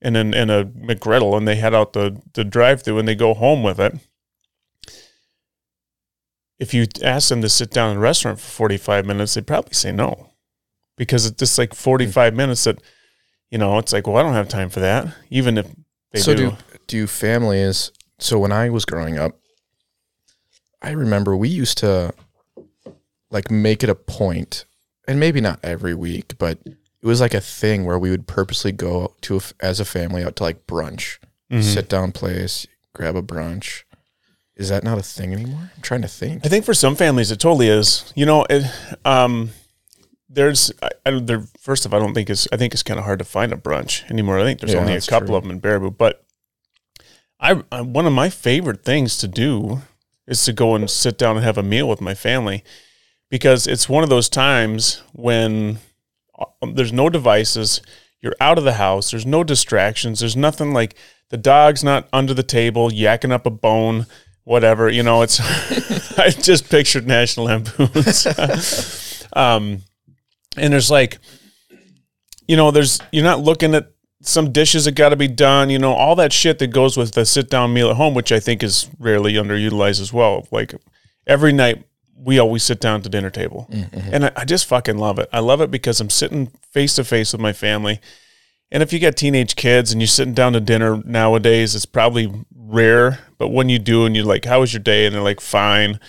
[0.00, 3.16] and then and a mcgriddle and they head out the, the drive through and they
[3.16, 3.94] go home with it
[6.60, 9.74] if you ask them to sit down in a restaurant for 45 minutes they'd probably
[9.74, 10.30] say no.
[10.96, 12.80] Because it's just like 45 minutes that
[13.50, 15.66] you know it's like well i don't have time for that even if
[16.12, 19.38] they so do, do do families so when I was growing up,
[20.82, 22.12] I remember we used to
[23.30, 24.64] like make it a point,
[25.08, 28.72] and maybe not every week, but it was like a thing where we would purposely
[28.72, 31.18] go to as a family out to like brunch,
[31.50, 31.62] Mhm.
[31.62, 33.82] sit down place, grab a brunch.
[34.56, 35.70] Is that not a thing anymore?
[35.76, 36.44] I'm trying to think.
[36.46, 38.10] I think for some families it totally is.
[38.16, 38.64] You know, it,
[39.04, 39.50] um,
[40.30, 41.42] there's I, I, there.
[41.60, 42.48] First of all, I don't think it's.
[42.52, 44.38] I think it's kind of hard to find a brunch anymore.
[44.38, 45.36] I think there's Yeah, only a couple true.
[45.36, 45.96] of them in Baraboo.
[45.96, 46.24] But
[47.38, 49.82] I, I one of my favorite things to do
[50.26, 52.64] is to go and sit down and have a meal with my family
[53.30, 55.78] because it's one of those times when
[56.38, 57.80] uh, there's no devices.
[58.20, 59.10] You're out of the house.
[59.10, 60.20] There's no distractions.
[60.20, 60.96] There's nothing like
[61.30, 64.06] the dog's not under the table yakking up a bone,
[64.44, 64.88] whatever.
[64.88, 65.40] You know, it's.
[66.18, 69.24] I just pictured National Lampoons.
[69.34, 69.82] um,
[70.56, 71.18] and there's like,
[72.48, 75.70] you know, there's you're not looking at some dishes that got to be done.
[75.70, 78.32] You know, all that shit that goes with the sit down meal at home, which
[78.32, 80.46] I think is rarely underutilized as well.
[80.50, 80.74] Like
[81.26, 81.84] every night
[82.16, 84.14] we always sit down to dinner table, mm, mm-hmm.
[84.14, 85.28] and I, I just fucking love it.
[85.32, 88.00] I love it because I'm sitting face to face with my family.
[88.72, 92.32] And if you got teenage kids and you're sitting down to dinner nowadays, it's probably
[92.54, 93.20] rare.
[93.38, 96.00] But when you do, and you're like, "How was your day?" and they're like, "Fine,"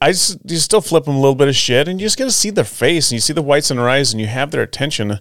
[0.00, 2.24] I just you still flip them a little bit of shit, and you just get
[2.24, 4.50] to see their face and you see the whites in their eyes, and you have
[4.50, 5.18] their attention.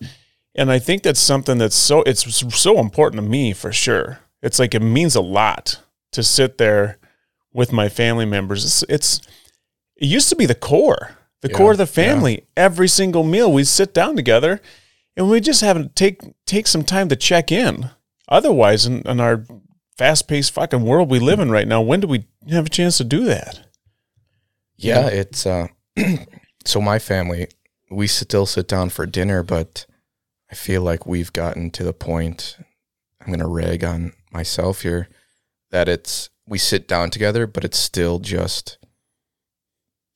[0.56, 2.24] And I think that's something that's so it's
[2.56, 4.20] so important to me for sure.
[4.42, 5.82] It's like it means a lot
[6.12, 6.98] to sit there
[7.54, 8.64] with my family members.
[8.66, 9.22] It's, it's
[9.96, 12.46] it used to be the core, the Yeah, core of the family.
[12.58, 14.62] Every single meal we sit down together,
[15.16, 17.92] and we just haven't take take some time to check in.
[18.28, 19.46] Otherwise, in, in our
[19.98, 22.98] fast paced fucking world we live in right now, when do we have a chance
[22.98, 23.62] to do that?
[24.78, 25.68] Yeah, it's uh
[26.66, 27.48] so my family
[27.92, 29.86] we still sit down for dinner, but
[30.52, 32.58] I feel like we've gotten to the point
[33.22, 35.08] I'm going to rag on myself here
[35.72, 38.78] that it's we sit down together, but it's still just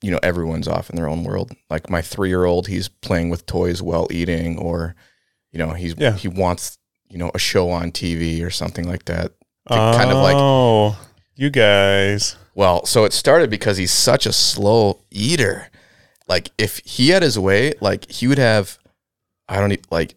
[0.02, 1.54] you know, everyone's off in their own world.
[1.70, 4.96] Like my 3-year-old, he's playing with toys while eating or
[5.52, 6.14] you know, he's Yeah.
[6.14, 9.32] he wants, you know, a show on TV or something like that.
[9.70, 10.98] To kind of like oh,
[11.36, 12.36] you guys.
[12.54, 15.70] well, so it started because he's such a slow eater.
[16.28, 18.78] Like if he had his way, like he would have,
[19.48, 20.16] I don't need like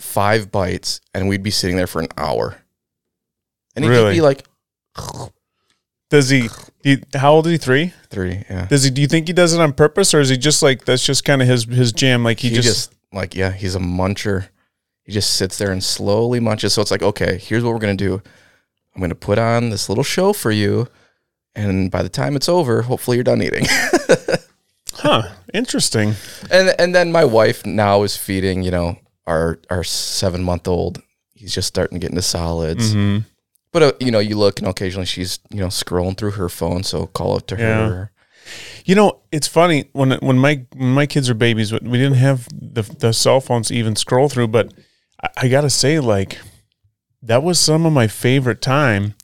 [0.00, 2.56] five bites, and we'd be sitting there for an hour,
[3.76, 4.14] and he'd Really?
[4.14, 4.44] be like
[6.10, 6.48] Does he?
[6.82, 7.58] You, how old is he?
[7.58, 7.92] Three.
[8.08, 8.44] three.
[8.50, 8.90] Yeah, Does he?
[8.90, 11.24] Do you think he does it on purpose, or is he just like that's just
[11.24, 12.24] kind of his his jam?
[12.24, 14.48] Like he, he, just, just, like yeah, he's a muncher.
[15.04, 16.72] He just sits there and slowly munches.
[16.74, 18.22] So it's like okay, here's what we're gonna do.
[18.94, 20.88] I'm gonna put on this little show for you,
[21.54, 23.66] and by the time it's over, hopefully you're done eating.
[24.92, 25.22] Huh.
[25.54, 26.14] Interesting.
[26.50, 28.98] and and then my wife now is feeding, you know,
[29.30, 31.00] our our seven month old.
[31.34, 32.92] He's just starting to get into solids.
[32.92, 33.18] hmm
[33.72, 36.82] But uh, you know, you look and occasionally she's you know scrolling through her phone,
[36.82, 37.88] so call out to Yeah.
[37.88, 38.12] her.
[38.84, 42.48] You know, it's funny when when my when my kids were babies, we didn't have
[42.52, 44.48] the the cell phones to even scroll through.
[44.48, 44.72] But
[45.22, 46.38] I, I gotta say, like,
[47.22, 49.14] that was some of my favorite time.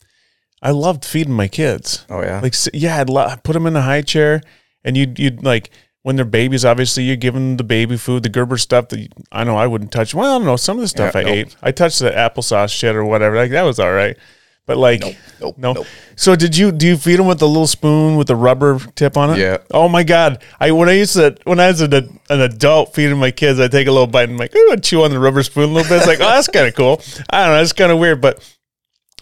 [0.61, 2.05] I loved feeding my kids.
[2.09, 4.41] Oh yeah, Like, yeah, I'd lo- put them in a high chair,
[4.83, 5.69] and you'd you'd like
[6.07, 6.63] when they're babies.
[6.63, 9.67] Obviously, you're giving them the baby food, the Gerber stuff that you- I know I
[9.67, 10.15] wouldn't touch.
[10.15, 11.35] Well, I don't know some of the stuff Yeah, I nope.
[11.35, 11.55] ate.
[11.61, 13.35] I touched the applesauce shit or whatever.
[13.35, 14.15] Like that was all right.
[14.65, 15.73] But like, nope, nope, no.
[15.73, 15.85] nope.
[16.15, 19.17] So did you do you feed them with a little spoon with a rubber tip
[19.17, 19.37] on it?
[19.37, 19.57] Yeah.
[19.71, 20.41] Oh my god!
[20.61, 23.67] I when I used to when I was an, an adult feeding my kids, I
[23.67, 25.73] take a little bite and I'm like, ooh, I chew on the rubber spoon a
[25.73, 25.97] little bit.
[25.99, 27.01] It's like, oh, that's kind of cool.
[27.29, 28.39] I don't know, it's kind of weird, but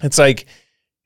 [0.04, 0.46] it's like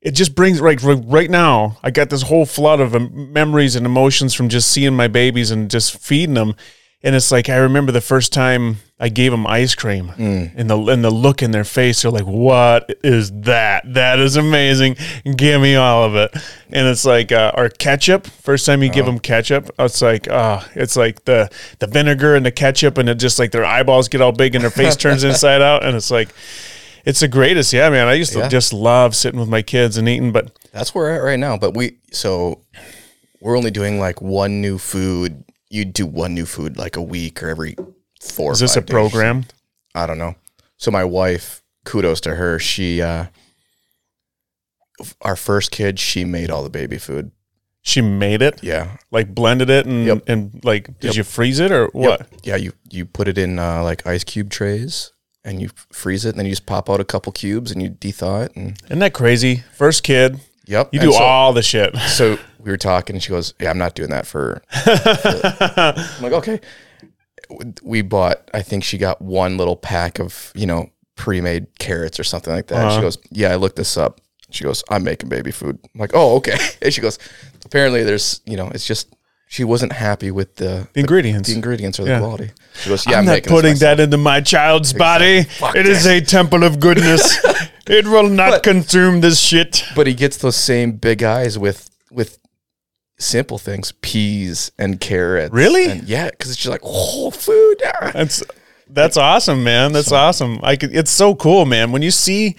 [0.01, 1.77] it just brings like right, right now.
[1.83, 5.69] I got this whole flood of memories and emotions from just seeing my babies and
[5.69, 6.55] just feeding them.
[7.01, 10.11] And it's like I remember the first time I gave them ice cream,
[10.57, 12.01] and the and the look in their face.
[12.01, 13.93] They're like, "What is that?
[13.93, 14.97] That is amazing!
[15.37, 16.33] Give me all of it."
[16.69, 18.27] And it's like uh, our ketchup.
[18.27, 22.45] First time you give them ketchup, it's like, uh, it's like the the vinegar and
[22.45, 25.23] the ketchup, and it just like their eyeballs get all big and their face turns
[25.31, 26.27] inside out, and it's like,
[27.05, 27.71] it's the greatest.
[27.73, 28.07] Yeah, man.
[28.07, 28.47] I used to Yeah.
[28.49, 31.57] just love sitting with my kids and eating, but That's where we're at right now.
[31.57, 32.61] But we so
[33.41, 35.43] we're only doing like one new food.
[35.69, 37.75] You'd do one new food like a week or every
[38.21, 38.51] four.
[38.53, 38.89] is this a days.
[38.89, 39.45] program?
[39.95, 40.35] I don't know.
[40.77, 42.59] So my wife, kudos to her.
[42.59, 43.25] She, uh,
[45.21, 47.31] our first kid, she made all the baby food.
[47.81, 50.23] She made it, Yeah, like blended it, and Yep.
[50.27, 51.15] and like, did Yep.
[51.15, 52.19] you freeze it or what?
[52.19, 52.29] Yep.
[52.43, 55.13] Yeah, you you put it in uh, like ice cube trays
[55.49, 57.89] and you freeze it, and then you just pop out a couple cubes and you
[57.89, 58.55] de-thaw it.
[58.55, 59.63] And Isn't that crazy?
[59.75, 61.95] First kid, yep, you do so, all the shit.
[62.07, 66.33] So we were talking, and she goes, "Yeah, I'm not doing that for." I'm like,
[66.33, 66.59] okay.
[67.81, 68.49] We bought.
[68.53, 72.67] I think she got one little pack of you know pre-made carrots or something like
[72.67, 72.75] that.
[72.81, 73.01] She Uh-huh.
[73.01, 76.35] goes, "Yeah, I looked this up." She goes, "I'm making baby food." I'm like, "Oh,
[76.37, 77.17] okay." And she goes,
[77.65, 79.07] "Apparently, there's you know, it's just."
[79.51, 81.49] She wasn't happy with the The ingredients.
[81.49, 82.19] the ingredients or the Yeah.
[82.19, 82.51] quality.
[82.83, 85.47] She goes, "Yeah, I'm, I'm not putting that into my child's body.
[85.75, 87.39] It is a temple of goodness.
[87.87, 89.83] it will not But- consume this shit.
[89.95, 92.37] But he gets those same big eyes with with
[93.17, 95.51] simple things, peas and carrots.
[95.51, 95.85] Really?
[95.91, 97.81] And yeah, because it's just like whole food.
[97.85, 98.11] ah.
[98.13, 98.43] That's
[98.87, 99.93] that's awesome, man.
[99.93, 100.59] That's awesome.
[100.63, 101.91] I could, it's so cool, man.
[101.91, 102.55] When you see,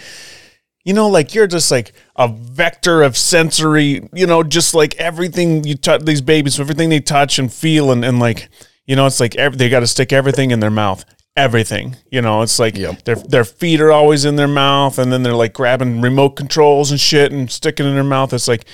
[0.91, 5.63] you know, like you're just like a vector of sensory, you know, just like everything
[5.63, 8.49] you touch these babies, everything they touch and feel, and, and like,
[8.87, 11.05] you know, it's like every, they got to stick everything in their mouth.
[11.37, 13.05] Everything, you know, it's like Yep.
[13.05, 16.91] their their feet are always in their mouth, and then they're like grabbing remote controls
[16.91, 18.33] and shit and sticking in their mouth.
[18.33, 18.65] It's like,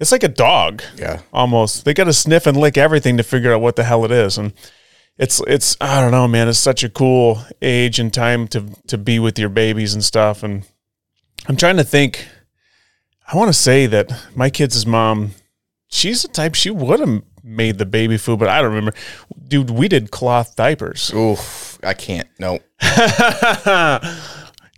[0.00, 1.20] it's like a dog Yeah.
[1.34, 1.84] almost.
[1.84, 4.38] They got to sniff and lick everything to figure out what the hell it is,
[4.38, 4.54] and
[5.18, 6.48] it's it's I don't know, man.
[6.48, 10.42] It's such a cool age and time to to be with your babies and stuff.
[10.42, 10.64] And
[11.48, 12.26] I'm trying to think.
[13.32, 15.32] I want to say that my kids' mom,
[15.88, 18.94] she's the type she would have made the baby food, but I don't remember.
[19.48, 21.12] Dude, we did cloth diapers.
[21.12, 22.28] Oof, I can't.
[22.38, 22.60] No,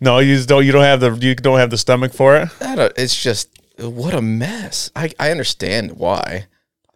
[0.00, 0.64] no, you don't.
[0.64, 2.48] You don't have the you don't have the stomach for it.
[2.60, 4.90] I don't- uh, it's just what a mess.
[4.96, 6.46] I I understand why.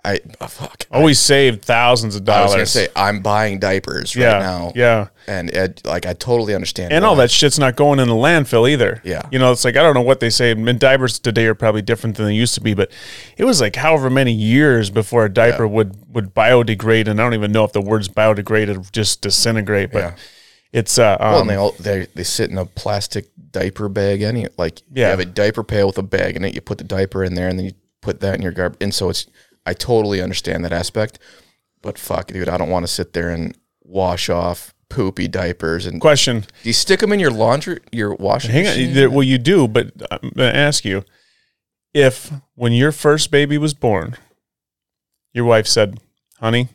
[0.05, 0.85] I oh, fuck.
[0.91, 2.41] Always saved thousands of dollars.
[2.41, 5.09] I was gonna say I'm buying diapers right now, yeah.
[5.29, 6.93] and it, like I totally understand.
[6.93, 9.01] and all that shit's not going in the landfill either.
[9.05, 9.23] Yeah.
[9.31, 10.51] You know, it's like I don't know what they say.
[10.51, 12.91] And diapers today are probably different than they used to be, but
[13.37, 17.35] it was like however many years before a diaper would would biodegrade, and I don't
[17.35, 20.15] even know if the words biodegrade or just disintegrate, but Yeah.
[20.73, 24.23] it's uh um, Well, and they all they they sit in a plastic diaper bag.
[24.23, 25.07] Any like Yeah.
[25.07, 26.57] you have a diaper pail with a bag in it.
[26.57, 28.79] You put the diaper in there, and then you put that in your garbage.
[28.81, 29.27] And so it's
[29.67, 31.19] I totally understand that aspect,
[31.83, 35.87] but fuck, dude, I don't want to sit there and wash off poopy diapers.
[35.87, 36.41] And question.
[36.41, 38.95] do you stick them in your laundry, your washing Hang on, machine?
[38.95, 41.05] there- well you do, but I'm gonna ask you
[41.95, 44.17] if when your first baby was born,
[45.33, 45.99] your wife said,
[46.41, 46.69] "Honey."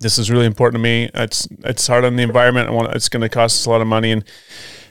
[0.00, 1.08] This is really important to me.
[1.14, 2.68] It's it's hard on the environment.
[2.68, 4.24] I want it's going to cost us a lot of money, and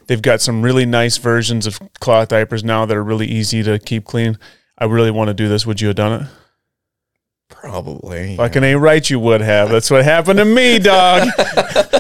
[0.07, 3.77] they've got some really nice versions of cloth diapers now that are really easy to
[3.77, 4.39] keep clean.
[4.79, 5.63] I really want to do this.
[5.67, 6.27] Would you have done it?
[7.49, 8.35] Probably.
[8.37, 9.07] Fucking ain't right.
[9.09, 9.69] You would have.
[9.69, 11.27] That's what happened to me, dog.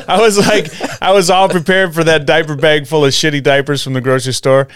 [0.07, 0.69] I was like,
[1.01, 4.33] I was all prepared for that diaper bag full of shitty diapers from the grocery
[4.33, 4.67] store,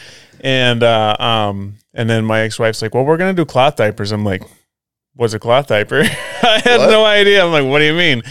[0.42, 4.12] and uh, um, and then my ex wife's like, "Well, we're gonna do cloth diapers."
[4.12, 4.44] I'm like,
[5.16, 6.02] "What's a cloth diaper?"
[6.44, 6.90] I had What?
[6.92, 7.44] no idea.
[7.44, 8.22] I'm like, "What do you mean?"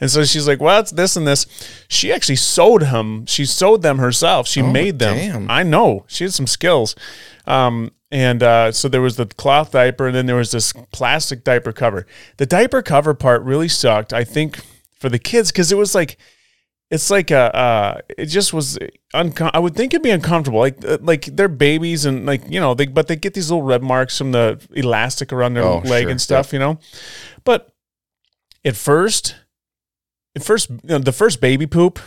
[0.00, 1.46] And so she's like, "Well, it's this and this."
[1.88, 3.26] She actually sewed them.
[3.26, 4.46] She sewed them herself.
[4.46, 5.16] She Oh, made them.
[5.16, 5.50] damn.
[5.50, 6.04] I know.
[6.06, 6.94] She had some skills.
[7.46, 11.44] Um, and uh, so there was the cloth diaper, and then there was this plastic
[11.44, 12.06] diaper cover.
[12.38, 14.12] The diaper cover part really sucked.
[14.12, 14.60] I think
[14.98, 16.16] for the kids because it was like
[16.90, 18.78] it's like a uh, it just was
[19.14, 22.58] uncom- I would think it'd be uncomfortable like uh, like they're babies and like you
[22.60, 25.78] know they but they get these little red marks from the elastic around their Oh,
[25.80, 26.10] leg sure.
[26.10, 26.78] and stuff you know
[27.44, 27.72] but
[28.64, 29.36] at first
[30.34, 31.98] at first you know, the first baby poop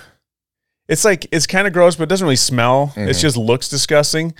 [0.89, 3.21] it's like it's kind of gross but it doesn't really smell it Mhm.
[3.21, 4.33] just looks disgusting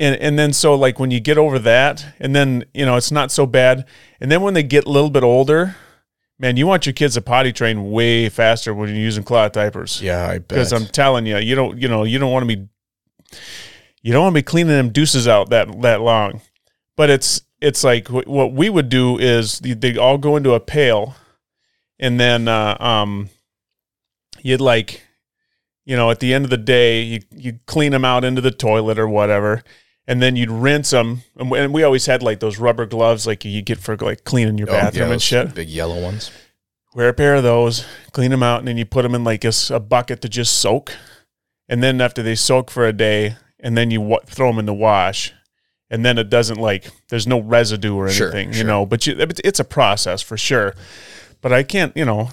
[0.00, 3.10] and and then so like when you get over that and then you know it's
[3.12, 3.84] not so bad
[4.20, 5.76] and then when they get a little bit older
[6.38, 10.02] man you want your kids to potty train way faster when you're using cloth diapers
[10.02, 10.48] Yeah, I bet.
[10.48, 12.68] because I'm telling you, you don't, you know, you don't want to be,
[14.02, 16.40] you don't want to be cleaning them deuces out that that long.
[16.96, 20.52] But it's it's like wh- what we would do is they- they all go into
[20.54, 21.14] a pail,
[22.00, 23.30] and then uh, um,
[24.42, 25.02] you'd like,
[25.86, 28.50] you know, at the end of the day, you you clean them out into the
[28.50, 29.62] toilet or whatever.
[30.06, 33.26] And then you'd rinse them, and we- and we always had like those rubber gloves,
[33.26, 36.30] like you get for like cleaning your Oh, yeah, bathroom and shit Big yellow ones.
[36.94, 39.44] wear a pair of those, clean them out, and then you put them in like
[39.44, 40.94] a bucket to just soak.
[41.70, 44.66] And then after they soak for a day, and then you wa- throw them in
[44.66, 45.32] the wash,
[45.88, 48.66] and then it doesn't like there's no residue or Sure, anything, you sure.
[48.66, 48.84] know.
[48.84, 50.74] But you, it's a process for sure.
[51.40, 52.28] But I can't, you know,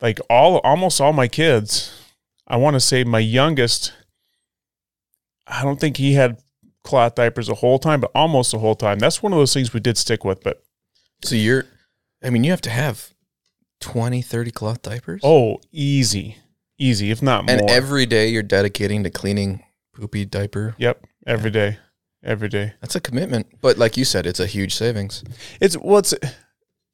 [0.00, 1.90] like all almost all my kids.
[2.46, 3.92] I want to say my youngest.
[5.48, 6.38] I don't think he had
[6.86, 8.98] cloth diapers the whole time, but almost the whole time.
[8.98, 10.42] That's one of those things we did stick with.
[10.42, 10.62] But
[11.24, 11.64] So you're,
[12.22, 13.12] I mean, you have to have
[13.80, 15.20] 20, 30 cloth diapers.
[15.24, 16.36] oh, easy,
[16.78, 17.56] easy, if not more.
[17.58, 19.62] and every day you're dedicating to cleaning
[19.94, 20.74] poopy diaper.
[20.78, 21.78] Yep, every day,
[22.22, 22.72] every day.
[22.80, 23.46] That's a commitment.
[23.60, 25.22] But like you said, it's a huge savings.
[25.60, 26.14] It's what's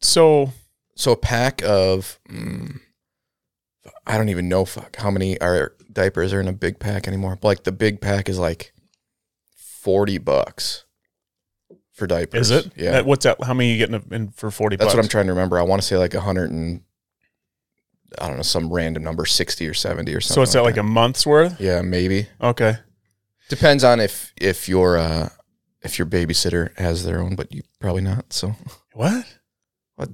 [0.01, 0.53] so
[0.97, 2.81] So a pack of, mm,
[4.07, 7.39] I don't even know fuck how many are diapers are in a big pack anymore.
[7.43, 8.72] Like the big pack is like
[9.83, 10.85] forty bucks
[11.93, 12.51] for diapers.
[12.51, 12.73] is it?
[12.77, 13.43] Yeah, That- what's that?
[13.43, 14.77] How many you getting in for forty?
[14.77, 14.97] that's bucks?
[14.97, 15.59] what I'm trying to remember.
[15.59, 16.83] I want to say like a hundred and
[18.21, 20.35] I don't know some random number, sixty or seventy or something.
[20.37, 21.61] So it's at like a month's worth.
[21.61, 22.77] yeah, maybe Okay.
[23.49, 25.29] depends on if if your uh
[25.83, 28.33] if your babysitter has their own, but you probably not.
[28.33, 28.55] So
[28.93, 29.25] What?
[29.97, 30.11] What?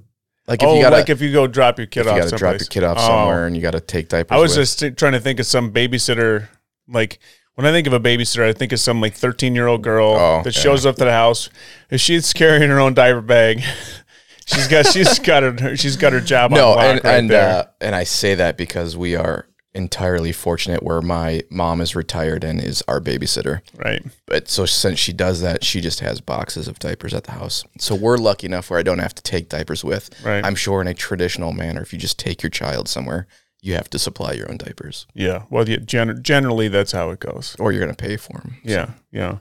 [0.47, 2.35] like if oh, you gotta like if you go drop your kid if you gotta
[2.37, 3.05] drop your kid off Oh.
[3.07, 4.35] somewhere and you gotta take diapers.
[4.35, 4.67] I was with.
[4.79, 6.47] just trying to think of some babysitter.
[6.87, 7.19] Like
[7.55, 10.09] when I think of a babysitter, I think of some like thirteen year old girl
[10.17, 10.61] Oh, that yeah.
[10.61, 11.49] shows up to the house.
[11.89, 13.61] If she's carrying her own diaper bag,
[14.45, 17.31] she's got she's got her she's got her job no, on lock and right and
[17.31, 19.45] uh, and I say that because we are
[19.75, 23.61] entirely fortunate where my mom is retired and is our babysitter.
[23.77, 24.01] right.
[24.25, 27.63] But so since she does that, she just has boxes of diapers at the house.
[27.77, 30.09] So we're lucky enough where I don't have to take diapers with.
[30.25, 30.43] Right.
[30.43, 33.27] I'm sure in a traditional manner, if you just take your child somewhere,
[33.61, 35.43] you have to supply your own diapers, Yeah.
[35.49, 37.55] Well, yeah, gen- generally that's how it goes.
[37.59, 38.57] or you're gonna pay for them.
[38.63, 39.39] Yeah, yeah.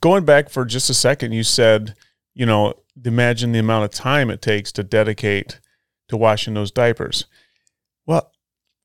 [0.00, 1.94] Going back for just a second, you said,
[2.34, 5.60] you know, imagine the amount of time it takes to dedicate
[6.08, 7.24] to washing those diapers.
[8.06, 8.30] Well,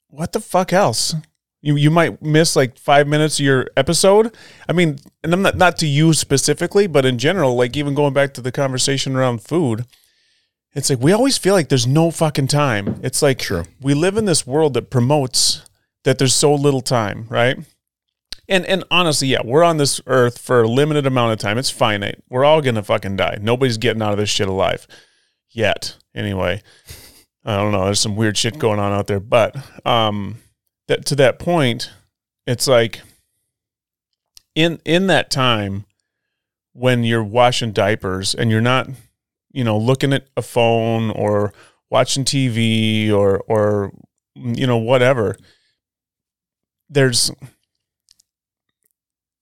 [0.07, 1.13] what the fuck else?
[1.61, 4.33] You you might miss like five minutes of your episode.
[4.69, 8.13] I mean, and I'm not not to you specifically, but in general, like even going
[8.13, 9.85] back to the conversation around food,
[10.73, 12.99] it's like we always feel like there's no fucking time.
[13.03, 13.65] It's like True.
[13.81, 15.63] we live in this world that promotes
[16.03, 17.57] that there's so little time, right?
[18.47, 21.57] And and honestly, yeah, we're on this earth for a limited amount of time.
[21.57, 22.23] It's finite.
[22.29, 23.37] We're all gonna fucking die.
[23.41, 24.87] Nobody's getting out of this shit alive.
[25.49, 25.95] Yet.
[26.13, 26.61] Anyway.
[27.45, 27.85] I don't know.
[27.85, 29.19] There's some weird shit going on out there.
[29.19, 29.55] But
[29.85, 30.37] um
[30.87, 31.91] that to that point,
[32.45, 33.01] it's like
[34.55, 35.85] in in that time
[36.73, 38.87] when you're washing diapers and you're not,
[39.59, 41.53] you know, looking at a phone or
[41.89, 43.91] watching TV or or
[44.35, 45.35] you know, whatever,
[46.89, 47.29] there's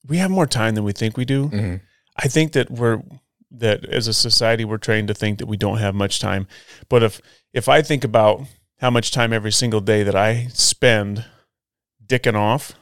[0.08, 1.50] we have more time than we think we do.
[1.50, 1.82] Mhm.
[2.16, 3.04] I think that we're
[3.52, 6.48] that as a society we're trained to think that we don't have much time.
[6.90, 7.22] But if
[7.54, 8.42] if I think about
[8.80, 11.26] how much time every single day that I spend
[12.04, 12.74] dicking off,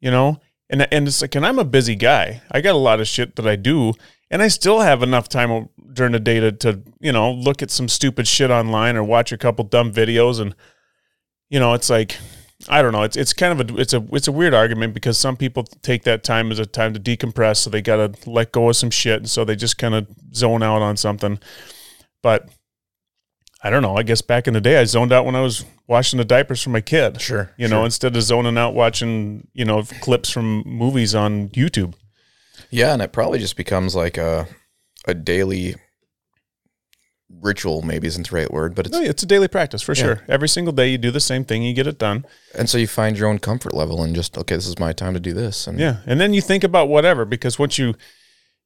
[0.00, 0.40] you know,
[0.72, 2.42] and and it's like and I'm a busy guy.
[2.50, 3.92] I got a lot of shit that I do,
[4.30, 7.70] and I still have enough time during the day to, to you know look at
[7.70, 10.56] some stupid shit online or watch a couple dumb videos and
[11.50, 12.16] you know it's like
[12.68, 13.02] I don't know.
[13.02, 16.04] It's it's kind of a it's a it's a weird argument because some people take
[16.04, 18.90] that time as a time to decompress, so they got to let go of some
[18.90, 21.38] shit, and so they just kind of zone out on something.
[22.22, 22.48] But
[23.64, 23.96] I don't know.
[23.96, 26.60] I guess back in the day, I zoned out when I was washing the diapers
[26.62, 27.20] for my kid.
[27.20, 27.52] Sure.
[27.56, 31.94] You know, instead of zoning out watching you know clips from movies on YouTube.
[32.70, 34.48] Yeah, and it probably just becomes like a
[35.06, 35.76] a daily
[37.40, 37.82] ritual.
[37.82, 40.02] Maybe isn't the right word, but it's No, it's a daily practice for Yeah.
[40.02, 40.22] sure.
[40.28, 42.24] Every single day, you do the same thing, you get it done.
[42.54, 45.14] and so you find your own comfort level and just okay, this is my time
[45.14, 45.66] to do this.
[45.66, 47.94] And Yeah, and then you think about whatever because once you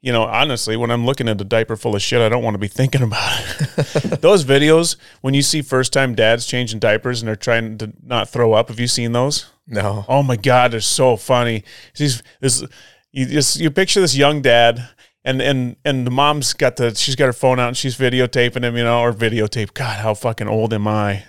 [0.03, 2.55] you know, honestly, when I'm looking at a diaper full of shit, I don't want
[2.55, 4.21] to be thinking about it.
[4.21, 8.29] those videos, when you see first time dads changing diapers and they're trying to not
[8.29, 9.51] throw up, have you seen those?
[9.67, 10.05] No.
[10.09, 11.65] Oh my God, they're so funny.
[11.97, 12.63] These, this,
[13.11, 14.89] you just, you picture this young dad
[15.25, 18.63] and, and, and the mom's got the, she's got her phone out and she's videotaping
[18.63, 19.75] him, you know, or videotape.
[19.75, 21.25] God, how fucking old am I?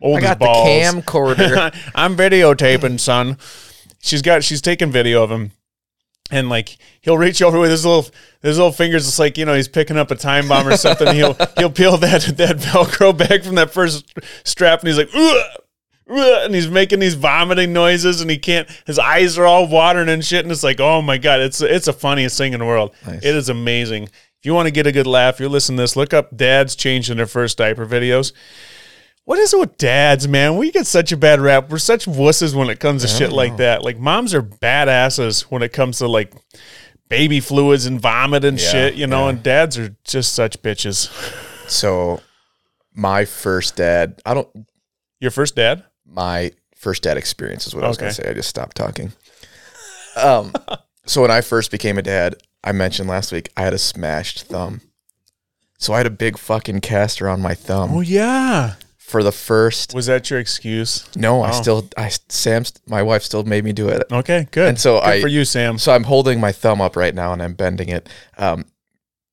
[0.00, 1.90] Old I as got the camcorder.
[1.94, 3.38] I'm videotaping, son.
[3.98, 5.52] She's got she's taking video of him.
[6.30, 8.10] And like he'll reach over with his little
[8.42, 11.08] his little fingers, it's like, you know, he's picking up a time bomb or something.
[11.14, 14.12] he'll he'll peel that that Velcro back from that first
[14.44, 15.44] strap and he's like, Ugh!
[16.10, 20.08] Ugh," and he's making these vomiting noises and he can't his eyes are all watering
[20.08, 20.44] and shit.
[20.44, 22.94] And it's like, oh my God, it's it's the funniest thing in the world.
[23.06, 23.24] Nice.
[23.24, 24.04] It is amazing.
[24.04, 26.74] If you want to get a good laugh, you're listening to this, look up dads
[26.74, 28.32] changing their first diaper videos.
[29.24, 30.56] What is it with dads, man?
[30.56, 31.70] We get such a bad rap.
[31.70, 33.84] We're such wusses when it comes to shit like that.
[33.84, 36.32] Like moms are badasses when it comes to like
[37.08, 39.30] baby fluids and vomit and Yeah, shit, you know, yeah.
[39.30, 41.10] and dads are just such bitches.
[41.68, 42.20] so
[42.94, 44.48] my first dad, I don't
[45.20, 45.84] Your first dad?
[46.04, 48.28] my first dad experience is what I was gonna say.
[48.28, 49.12] I just stopped talking.
[50.16, 50.52] Um,
[51.06, 54.44] so when I first became a dad, I mentioned last week I had a smashed
[54.44, 54.80] thumb.
[55.78, 58.74] So I had a big fucking cast around my thumb Oh yeah.
[59.10, 59.92] For the first.
[59.94, 61.04] Was that your excuse?
[61.16, 61.52] No, I Oh.
[61.52, 64.02] still, I Sam's, my wife still made me do it.
[64.10, 64.68] Okay, good.
[64.68, 65.76] And so good I- for you, Sam.
[65.78, 68.08] So I'm holding my thumb up right now and I'm bending it.
[68.38, 68.64] Um,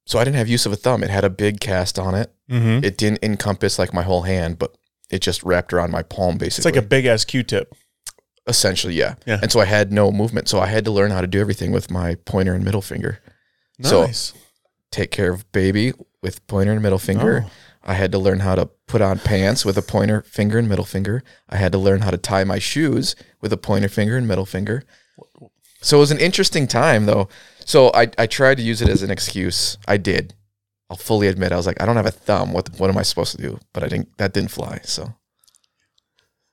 [0.05, 1.03] so I didn't have use of a thumb.
[1.03, 2.31] It had a big cast on it.
[2.49, 2.83] Mm-hmm.
[2.83, 4.75] It didn't encompass like my whole hand, but
[5.09, 6.69] it just wrapped around my palm basically.
[6.69, 7.73] It's like a big ass Q-tip.
[8.47, 9.15] essentially, yeah.
[9.25, 9.39] Yeah.
[9.41, 10.47] And so I had no movement.
[10.47, 13.19] So I had to learn how to do everything with my pointer and middle finger.
[13.81, 14.07] So-
[14.89, 15.91] Take care of baby
[16.23, 17.43] with pointer and middle finger.
[17.45, 17.51] Oh.
[17.87, 20.85] I had to learn how to put on pants with a pointer finger and middle
[20.85, 21.23] finger.
[21.49, 24.45] I had to learn how to tie my shoes with a pointer finger and middle
[24.45, 24.83] finger.
[25.81, 27.29] So it was an interesting time though.
[27.65, 29.77] So I, I tried to use it as an excuse.
[29.87, 30.33] I did.
[30.89, 32.51] I'll fully admit I was like, I don't have a thumb.
[32.51, 33.59] What what am I supposed to do?
[33.73, 34.81] But I didn't that didn't fly.
[34.83, 35.13] So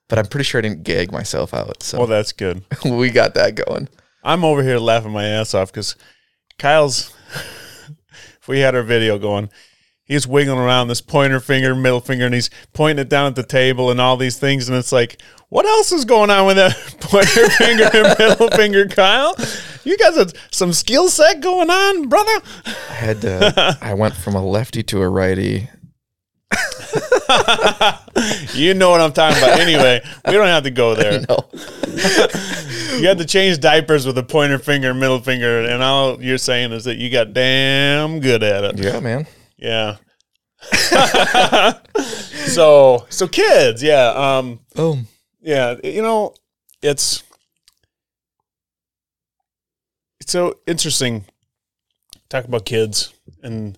[0.07, 1.83] but I'm pretty sure I didn't gag myself out.
[1.83, 2.63] So Well, that's good.
[2.85, 3.89] we got that going.
[4.23, 5.95] I'm over here laughing my ass off because
[6.57, 7.13] Kyle's.
[8.41, 9.49] if we had our video going,
[10.05, 13.43] he's wiggling around this pointer finger, middle finger, and he's pointing it down at the
[13.43, 16.73] table and all these things, and it's like, what else is going on with that
[17.01, 19.35] pointer finger and middle finger, Kyle?
[19.83, 22.41] You guys have some skill set going on, brother.
[22.65, 25.69] I had to I went from a lefty to a righty.
[28.53, 29.59] you know what I'm talking about.
[29.59, 31.21] Anyway, we don't have to go there.
[31.27, 31.49] No.
[32.97, 36.71] You had to change diapers with a pointer finger middle finger, and all you're saying
[36.71, 38.79] is that you got damn good at it.
[38.79, 39.27] Yeah, man.
[39.57, 39.97] Yeah.
[42.47, 44.07] so so kids, yeah.
[44.15, 45.07] Um Boom.
[45.41, 46.33] yeah, you know,
[46.81, 47.23] it's
[50.19, 51.25] it's so interesting
[52.29, 53.77] talk about kids and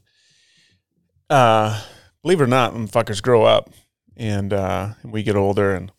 [1.29, 1.81] uh
[2.21, 3.69] believe it or not, when fuckers grow up
[4.15, 5.91] and uh we get older and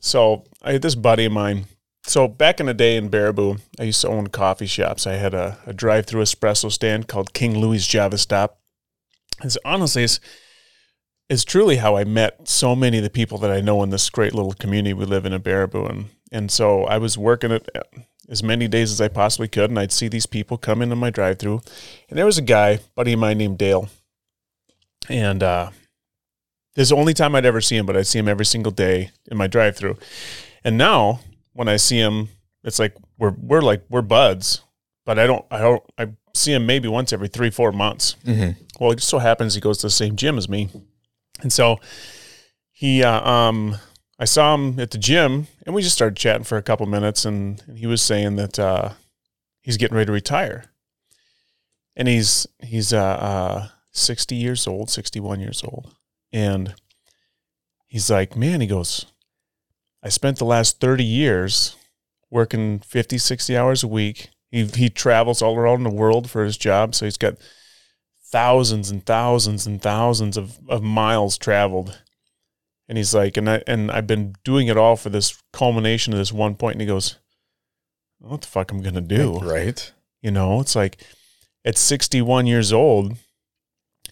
[0.00, 1.66] so I had this buddy of mine.
[2.06, 5.04] So back in the day in Baraboo, I used to own coffee shops.
[5.08, 8.60] I had a, a drive-through espresso stand called King Louis Java Stop.
[9.42, 10.20] It's honestly it's,
[11.28, 14.08] it's truly how I met so many of the people that I know in this
[14.10, 15.90] great little community we live in in Baraboo.
[15.90, 17.68] And, and so I was working it
[18.28, 21.10] as many days as I possibly could, and I'd see these people come into my
[21.10, 21.60] drive through.
[22.08, 23.88] And there was a guy, buddy of mine named Dale.
[25.08, 25.70] And uh,
[26.74, 28.72] this is the only time I'd ever see him, but I'd see him every single
[28.72, 29.96] day in my drive through.
[30.64, 31.20] And now
[31.52, 32.28] when I see him,
[32.64, 34.62] it's like we're we're like we're buds.
[35.04, 38.16] But I don't I don't I see him maybe once every three, four months.
[38.24, 38.60] Mm-hmm.
[38.78, 40.68] Well, it just so happens he goes to the same gym as me,
[41.40, 41.80] and so
[42.70, 43.76] he, uh, um,
[44.18, 47.24] I saw him at the gym, and we just started chatting for a couple minutes,
[47.24, 48.90] and, and he was saying that uh,
[49.60, 50.66] he's getting ready to retire,
[51.94, 55.94] and he's he's uh, uh, sixty years old, sixty one years old,
[56.32, 56.74] and
[57.86, 59.06] he's like, man, he goes,
[60.02, 61.76] I spent the last thirty years
[62.30, 64.30] working 50, 60 hours a week.
[64.50, 67.34] He he travels all around the world for his job, so he's got
[68.36, 71.98] thousands and thousands and thousands of, of miles traveled.
[72.86, 76.18] And he's like, and I and I've been doing it all for this culmination of
[76.18, 76.74] this one point.
[76.74, 77.18] And he goes,
[78.18, 79.38] What the fuck am I'm gonna do?
[79.38, 79.90] Right.
[80.20, 81.02] You know, it's like
[81.64, 83.16] at 61 years old,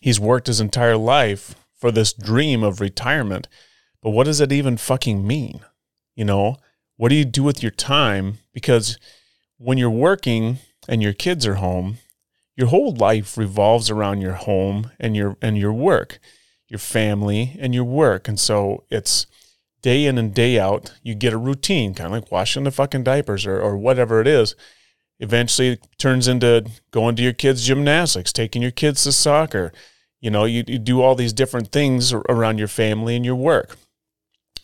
[0.01, 3.47] he's worked his entire life for this dream of retirement.
[4.01, 5.61] But what does that even fucking mean?
[6.17, 6.57] You know,
[6.97, 8.39] what do you do with your time?
[8.55, 8.99] Because
[9.59, 11.99] when you're working and your kids are home,
[12.57, 16.19] your whole life revolves around your home and your and your work,
[16.69, 18.29] your family and your work.
[18.29, 19.27] And so it's
[19.85, 23.05] day in and day out, you get a routine, kind of like washing the fucking
[23.05, 24.55] diapers or, or whatever it is.
[25.21, 29.73] eventually it turns into going to your kids' gymnastics, taking your kids to soccer.
[30.23, 33.77] You know, you, you do all these different things around your family and your work.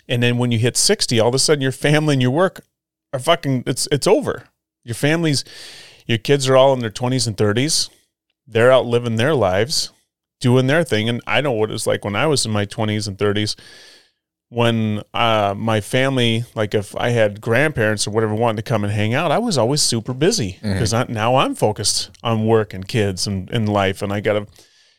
[0.09, 2.65] And then when you hit 60, all of a sudden your family and your work
[3.13, 4.45] are fucking it's it's over.
[4.85, 5.45] Your families
[6.11, 7.89] your kids are all in their 20s and 30s.
[8.47, 9.93] They're out living their lives,
[10.41, 11.09] doing their thing.
[11.09, 13.55] And I know what it's like when I was in my 20s and 30s
[14.51, 18.93] when uh, my family, like if I had grandparents or whatever wanted to come and
[18.93, 23.29] hang out, I was always super busy because now I'm focused on work and kids
[23.29, 24.47] and, and life, and I got to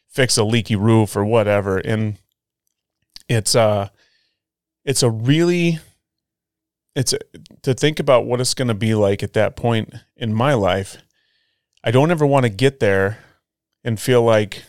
[0.07, 1.79] fix a leaky roof or whatever.
[1.79, 2.17] And
[3.27, 3.89] it's uh,
[4.85, 5.79] it's a really,
[6.95, 7.19] it's a,
[7.61, 10.97] to think about what it's going to be like at that point in my life.
[11.83, 13.19] I don't ever want to get there
[13.83, 14.63] and feel like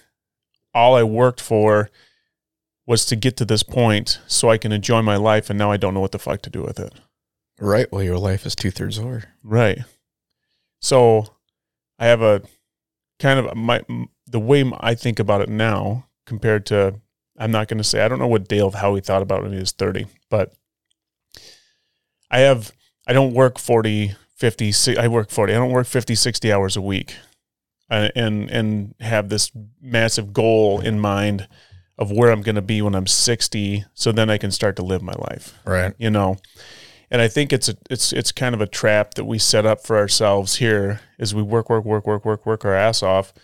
[0.74, 1.90] all I worked for
[2.86, 5.76] was to get to this point so I can enjoy my life and now I
[5.76, 6.92] don't know what the fuck to do with it.
[7.60, 7.90] Right.
[7.92, 9.24] Well, your life is two thirds over.
[9.42, 9.78] Right.
[10.80, 11.26] So
[11.98, 12.42] I have a
[13.20, 13.82] kind of my
[14.26, 17.00] the way I think about it now compared to
[17.38, 19.42] I'm not going to say I don't know what Dale how he thought about it
[19.44, 20.54] when he was 30, but
[22.32, 22.72] I have
[23.06, 25.52] I don't work 40 50 I work 40.
[25.52, 27.14] I don't work 50 60 hours a week.
[27.88, 31.46] And and have this massive goal in mind
[31.98, 34.82] of where I'm going to be when I'm 60 so then I can start to
[34.82, 35.92] live my life Right.
[35.98, 36.38] you know
[37.10, 39.84] and i think it's a it's it's kind of a trap that we set up
[39.84, 43.34] for ourselves here as we work work work work work work our ass off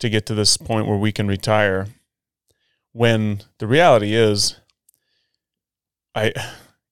[0.00, 1.88] to get to this point where we can retire
[2.92, 4.58] when the reality is
[6.14, 6.32] i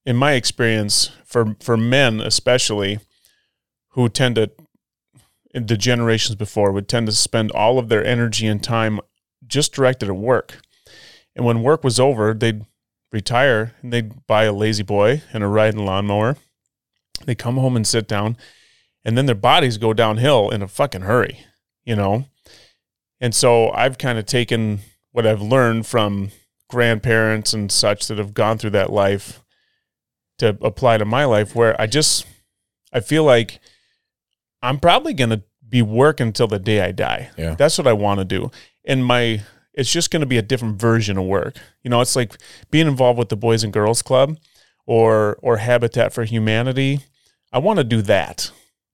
[0.07, 2.98] in my experience for for men especially
[3.90, 4.50] who tend to
[5.52, 9.00] the generations before would tend to spend all of their energy and time
[9.46, 10.61] just directed at work
[11.34, 12.64] and when work was over they'd
[13.12, 16.36] retire and they'd buy a La-Z-Boy and a riding lawnmower.
[17.24, 18.36] They come home and sit down,
[19.04, 21.40] and then their bodies go downhill in a fucking hurry,
[21.84, 22.26] you know?
[23.20, 24.80] And so I've kind of taken
[25.12, 26.30] what I've learned from
[26.68, 29.40] grandparents and such that have gone through that life
[30.39, 32.26] to apply to my life where I just
[32.93, 33.61] I feel like
[34.62, 37.30] I'm probably going to be working until the day I die.
[37.37, 37.55] Yeah.
[37.55, 38.51] That's what I want to do.
[38.84, 39.43] And my
[39.74, 41.57] it's just going to be a different version of work.
[41.82, 42.39] You know, it's like
[42.70, 44.39] being involved with the Boys and Girls Club
[44.87, 47.01] or or Habitat for Humanity.
[47.53, 48.51] I want to do that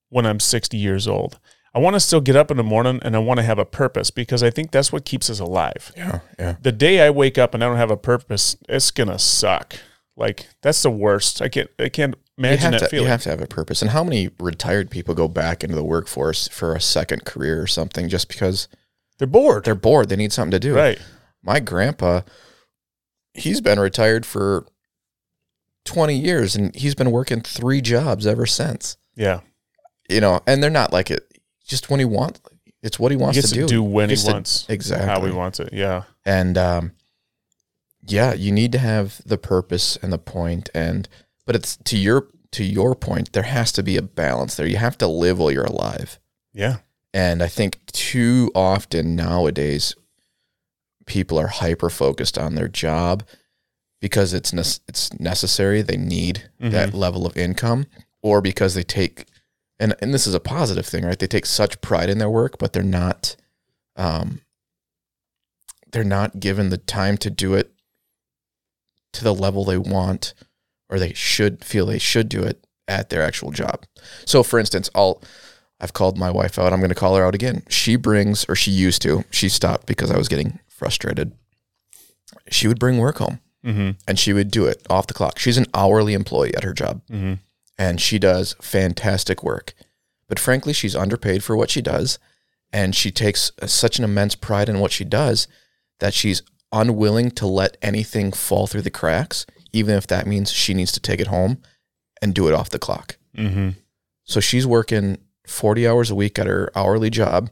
[0.08, 1.38] when I'm 60 years old.
[1.74, 3.64] I want to still get up in the morning and I want to have a
[3.64, 5.90] purpose because I think that's what keeps us alive.
[5.96, 6.20] Yeah.
[6.38, 6.56] Yeah.
[6.60, 9.76] The day I wake up and I don't have a purpose, it's gonna suck.
[10.16, 11.40] Like that's the worst.
[11.42, 13.80] I can't I can't imagine that to, you have to have a purpose.
[13.82, 17.66] And how many retired people go back into the workforce for a second career or
[17.66, 18.68] something just because
[19.18, 19.64] They're bored.
[19.64, 20.08] they're bored?
[20.08, 20.74] They need something to do.
[20.74, 20.98] right.
[21.42, 22.20] My grandpa,
[23.34, 24.66] he's been retired for
[25.84, 28.96] 20 years and he's been working three jobs ever since.
[29.16, 29.40] Yeah.
[30.08, 31.26] You know, and they're not like it
[31.66, 32.40] just when he wants
[32.82, 33.66] it's what he He wants gets to to do.
[33.68, 35.06] do when he to- wants, exactly.
[35.08, 35.70] how he wants it.
[35.72, 36.02] Yeah.
[36.24, 36.92] and um
[38.06, 41.08] yeah you need to have the purpose and the point and
[41.46, 44.66] but it's to your to your point there has to be a balance there.
[44.66, 46.18] You have to live while you're alive.
[46.52, 46.78] Yeah.
[47.14, 49.94] and i think too often nowadays
[51.06, 53.22] people are hyper focused on their job
[54.00, 57.86] because it's nes- it's necessary they need that level of income
[58.22, 59.26] or because they take
[59.80, 61.18] and and this is a positive thing right?
[61.18, 63.34] They take such pride in their work but they're not
[63.96, 64.40] um
[65.90, 67.71] they're not given the time to do it
[69.12, 70.34] to the level they want
[70.88, 73.84] or they should feel they should do it at their actual job.
[74.26, 75.22] So for instance, I'll
[75.80, 76.72] I've called my wife out.
[76.72, 77.62] I'm going to call her out again.
[77.68, 79.24] She brings or she used to.
[79.30, 81.32] She stopped because I was getting frustrated.
[82.50, 83.90] She would bring work home Mm-hmm.
[84.08, 85.38] and she would do it off the clock.
[85.38, 87.34] She's an hourly employee at her job Mm-hmm.
[87.78, 89.74] and she does fantastic work.
[90.28, 92.18] But frankly, she's underpaid for what she does.
[92.72, 95.46] And she takes such an immense pride in what she does
[96.00, 96.42] that she's
[96.72, 101.00] unwilling to let anything fall through the cracks, even if that means she needs to
[101.00, 101.58] take it home
[102.20, 103.16] and do it off the clock.
[103.36, 103.70] Mm-hmm.
[104.24, 107.50] So she's working 40 hours a week at her hourly job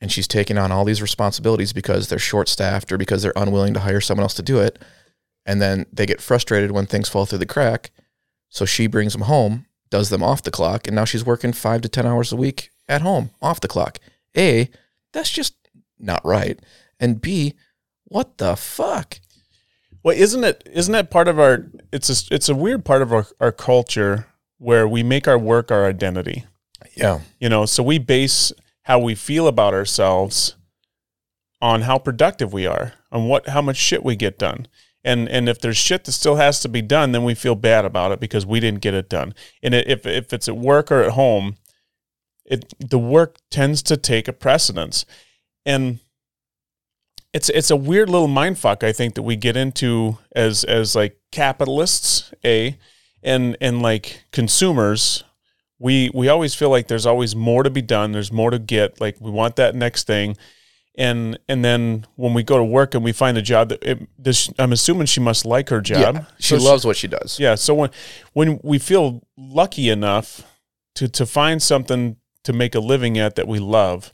[0.00, 3.74] and she's taking on all these responsibilities because they're short staffed or because they're unwilling
[3.74, 4.78] to hire someone else to do it.
[5.44, 7.90] And then they get frustrated when things fall through the crack.
[8.48, 11.82] So she brings them home, does them off the clock, and now she's working five
[11.82, 13.98] to 10 hours a week at home off the clock.
[14.36, 14.68] A,
[15.12, 15.54] that's just
[15.98, 16.60] not right.
[17.00, 17.54] And B,
[18.08, 19.20] what the fuck?
[20.02, 20.68] Well, isn't it?
[20.72, 21.66] Isn't that part of our?
[21.92, 22.34] It's a.
[22.34, 24.26] It's a weird part of our, our culture
[24.58, 26.44] where we make our work our identity.
[26.94, 27.20] Yeah.
[27.40, 28.52] You know, so we base
[28.82, 30.56] how we feel about ourselves
[31.60, 34.68] on how productive we are, on what how much shit we get done.
[35.04, 37.84] And and if there's shit that still has to be done, then we feel bad
[37.84, 39.34] about it because we didn't get it done.
[39.62, 41.56] And if if it's at work or at home,
[42.44, 45.04] it the work tends to take a precedence.
[45.64, 45.98] And
[47.36, 50.94] it's it's a weird little mind fuck I think that we get into as as
[50.96, 52.76] like capitalists, a
[53.22, 55.24] and and like consumers.
[55.78, 58.12] We we always feel like there's always more to be done.
[58.12, 59.00] There's more to get.
[59.00, 60.36] Like we want that next thing.
[60.98, 64.08] And and then when we go to work and we find a job that it,
[64.18, 66.14] this i'm assuming she must like her job.
[66.14, 67.38] Yeah, she So loves what she does.
[67.38, 67.90] yeah so when
[68.32, 70.40] when we feel lucky enough
[70.94, 74.10] to to find something to make a living at that we love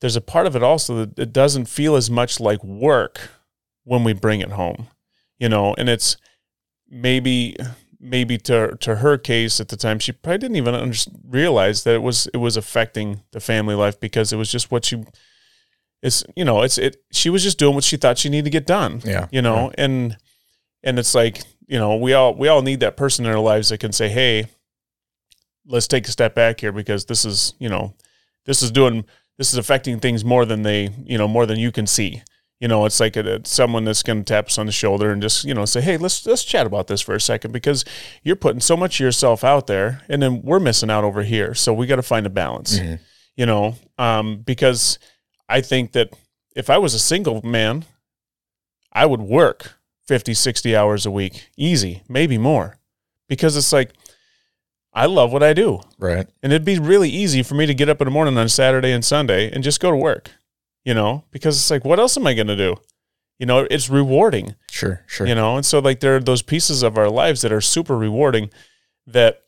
[0.00, 3.30] there's a part of it also that it doesn't feel as much like work
[3.84, 4.88] when we bring it home
[5.38, 6.16] you know and it's
[6.88, 7.56] maybe
[7.98, 11.94] maybe to to her case at the time she probably didn't even under, realize that
[11.94, 15.02] it was it was affecting the family life because it was just what she
[16.02, 18.50] it's you know it's it she was just doing what she thought she needed to
[18.50, 19.26] get done Yeah.
[19.32, 20.16] you know and
[20.82, 23.70] and it's like you know we all we all need that person in our lives
[23.70, 24.46] that can say hey
[25.66, 27.94] let's take a step back here because this is you know
[28.44, 29.04] this is doing
[29.38, 32.22] this is affecting things more than they you know more than you can see.
[32.60, 35.10] You know it's like a, it's someone that's going to tap us on the shoulder
[35.10, 37.84] and just you know say hey let's let's chat about this for a second because
[38.22, 41.54] you're putting so much of yourself out there and then we're missing out over here.
[41.54, 42.78] So we got to find a balance.
[42.78, 42.98] Mhm.
[43.36, 44.98] you know um, because
[45.48, 46.08] i think that
[46.54, 47.84] if i was a single man
[48.92, 49.74] i would work
[50.08, 52.78] 50 60 hours a week easy maybe more.
[53.28, 53.92] Because it's like
[54.96, 56.26] i love what i do Right.
[56.42, 58.90] and it'd be really easy for me to get up in the morning on Saturday
[58.92, 60.30] and Sunday and just go to work,
[60.84, 62.76] you know, because it's like, what else am I going to do?
[63.38, 65.02] You know, it's rewarding, Sure.
[65.06, 65.26] Sure.
[65.26, 67.96] you know, and so like there are those pieces of our lives that are super
[67.96, 68.50] rewarding
[69.06, 69.42] that,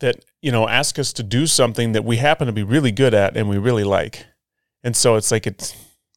[0.00, 3.14] that, you know, ask us to do something that we happen to be really good
[3.14, 4.26] at and we really like.
[4.82, 5.74] And so it's like, it's,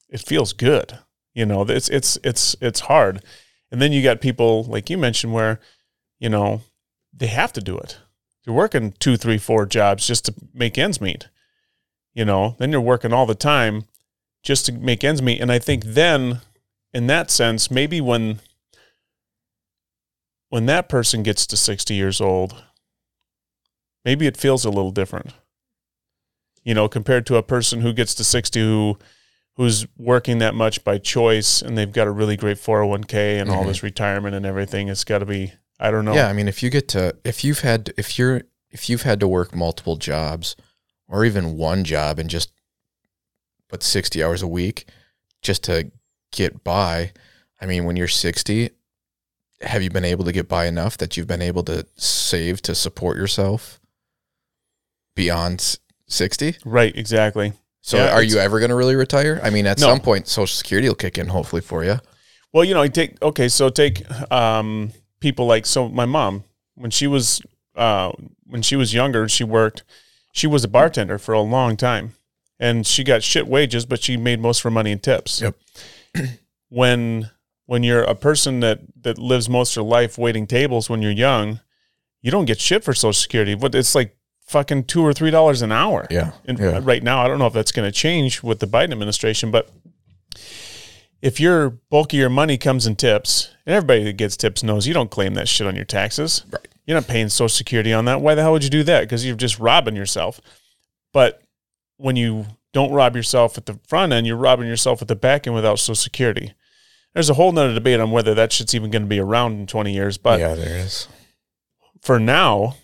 [0.09, 0.99] it feels good,
[1.33, 3.23] you know, it's, it's, it's, it's hard.
[3.71, 5.59] And then you got people like you mentioned where,
[6.19, 6.61] you know,
[7.13, 7.97] they have to do it
[8.47, 11.27] you're working two, three, four jobs just to make ends meet.
[12.13, 13.83] You know, then you're working all the time
[14.41, 15.41] just to make ends meet.
[15.41, 16.39] And I think then,
[16.93, 18.39] in that sense, maybe when
[20.49, 22.63] when that person gets to 60 years old,
[24.05, 25.33] maybe it feels a little different.
[26.63, 28.97] You know, compared to a person who gets to 60 who
[29.57, 33.63] who's working that much by choice and they've got a really great 401k and all
[33.63, 33.67] Mhm.
[33.67, 34.87] this retirement and everything.
[34.87, 36.13] It's got to be I don't know.
[36.13, 39.19] Yeah, I mean, if you get to if you've had if you're if you've had
[39.19, 40.55] to work multiple jobs
[41.07, 42.51] or even one job and just
[43.69, 44.87] but 60 hours a week
[45.41, 45.91] just to
[46.31, 47.11] get by,
[47.61, 48.69] I mean, when you're 60,
[49.61, 52.73] have you been able to get by enough that you've been able to save to
[52.75, 53.79] support yourself
[55.15, 56.57] beyond 60?
[56.65, 57.53] Right, exactly.
[57.81, 59.39] So Yeah, are you ever going to really retire?
[59.43, 59.87] I mean, at No.
[59.87, 61.99] some point social security will kick in hopefully for you.
[62.53, 66.43] Well, you know, I take okay, so take um, people like so my mom
[66.75, 67.41] when she was
[67.75, 68.11] uh,
[68.45, 69.83] when she was younger, she worked.
[70.31, 72.13] She was a bartender for a long time,
[72.59, 75.41] and she got shit wages, but she made most of her money in tips.
[75.41, 75.55] Yep.
[76.69, 77.31] when
[77.65, 81.11] when you're a person that that lives most of your life waiting tables when you're
[81.11, 81.59] young,
[82.21, 83.55] you don't get shit for Social Security.
[83.55, 84.15] But it's like
[84.47, 86.07] fucking two or three dollars an hour.
[86.09, 86.31] Yeah.
[86.45, 86.79] And yeah.
[86.81, 89.69] right now, I don't know if that's going to change with the Biden administration, but
[91.21, 94.87] if your bulk of your money comes in tips, and everybody that gets tips knows
[94.87, 96.43] you don't claim that shit on your taxes.
[96.51, 96.67] Right.
[96.85, 98.21] You're not paying Social Security on that.
[98.21, 99.01] Why the hell would you do that?
[99.01, 100.39] Because you're just robbing yourself.
[101.11, 101.41] But
[101.97, 105.47] when you don't rob yourself at the front end, you're robbing yourself at the back
[105.47, 106.53] end without Social Security.
[107.13, 109.67] There's a whole nother debate on whether that shit's even going to be around in
[109.67, 110.17] 20 years.
[110.17, 111.07] But yeah, there is.
[112.01, 112.75] for now,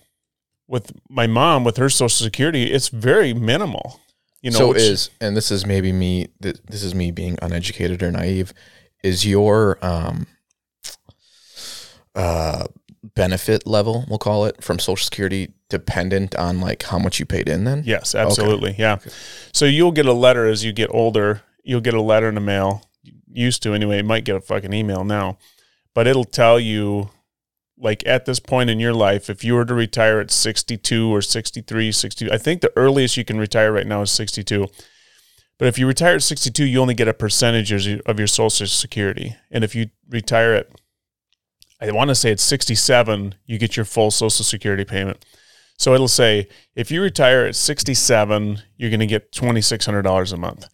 [0.68, 4.02] with my mom with her Social Security, it's very minimal.
[4.44, 7.38] You know, so which- is and this is maybe me th- this is me being
[7.42, 8.54] uneducated or naive
[9.04, 10.28] is your um
[12.16, 12.66] uh
[13.16, 17.50] benefit level we'll call it from social security dependent on like how much you paid
[17.50, 18.76] in then Yes, absolutely.
[18.78, 19.00] Yeah.
[19.52, 21.42] So you'll get a letter as you get older.
[21.64, 22.84] You'll get a letter in the mail.
[23.32, 23.98] Used to anyway.
[23.98, 25.38] You might get a fucking email now,
[25.96, 27.10] but it'll tell you,
[27.78, 31.22] like at this point in your life, if you were to retire at 62 or
[31.22, 34.68] 63, 60, I think the earliest you can retire right now is 62.
[35.58, 39.36] But if you retire at 62, you only get a percentage of your- Social Security.
[39.52, 40.68] And if you retire at,
[41.80, 45.26] I want to say it's 67, you get your full Social Security payment.
[45.78, 50.68] So it'll say if you retire at 67, you're going to get $2,600 a month.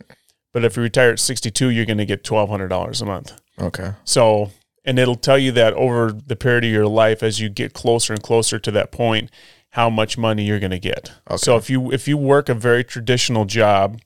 [0.51, 3.39] But if you retire at 62, you're going to get $1,200 a month.
[3.59, 4.51] okay So,
[4.85, 8.13] and it'll tell you that over the period of your life, as you get closer
[8.13, 9.29] and closer to that point,
[9.69, 11.11] how much money you're going to get.
[11.29, 11.37] Okay.
[11.37, 13.99] So if you if you work a very traditional job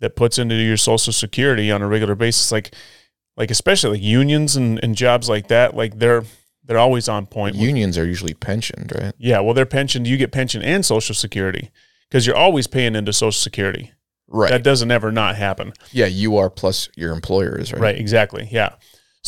[0.00, 2.74] that puts into your Social Security on a regular basis, like
[3.36, 6.24] like especially like unions and, and jobs like that, like they're
[6.64, 7.56] they're always on point.
[7.56, 10.06] unions are usually pensioned right yeah, well, they're pensioned.
[10.06, 11.70] you get pension and Social Security
[12.08, 13.92] because you're always paying into Social Security.
[14.30, 14.50] Right.
[14.50, 15.72] That doesn't ever not happen.
[15.92, 17.80] yeah, you are plus your employer is right.
[17.80, 18.48] Right, exactly.
[18.50, 18.74] Yeah.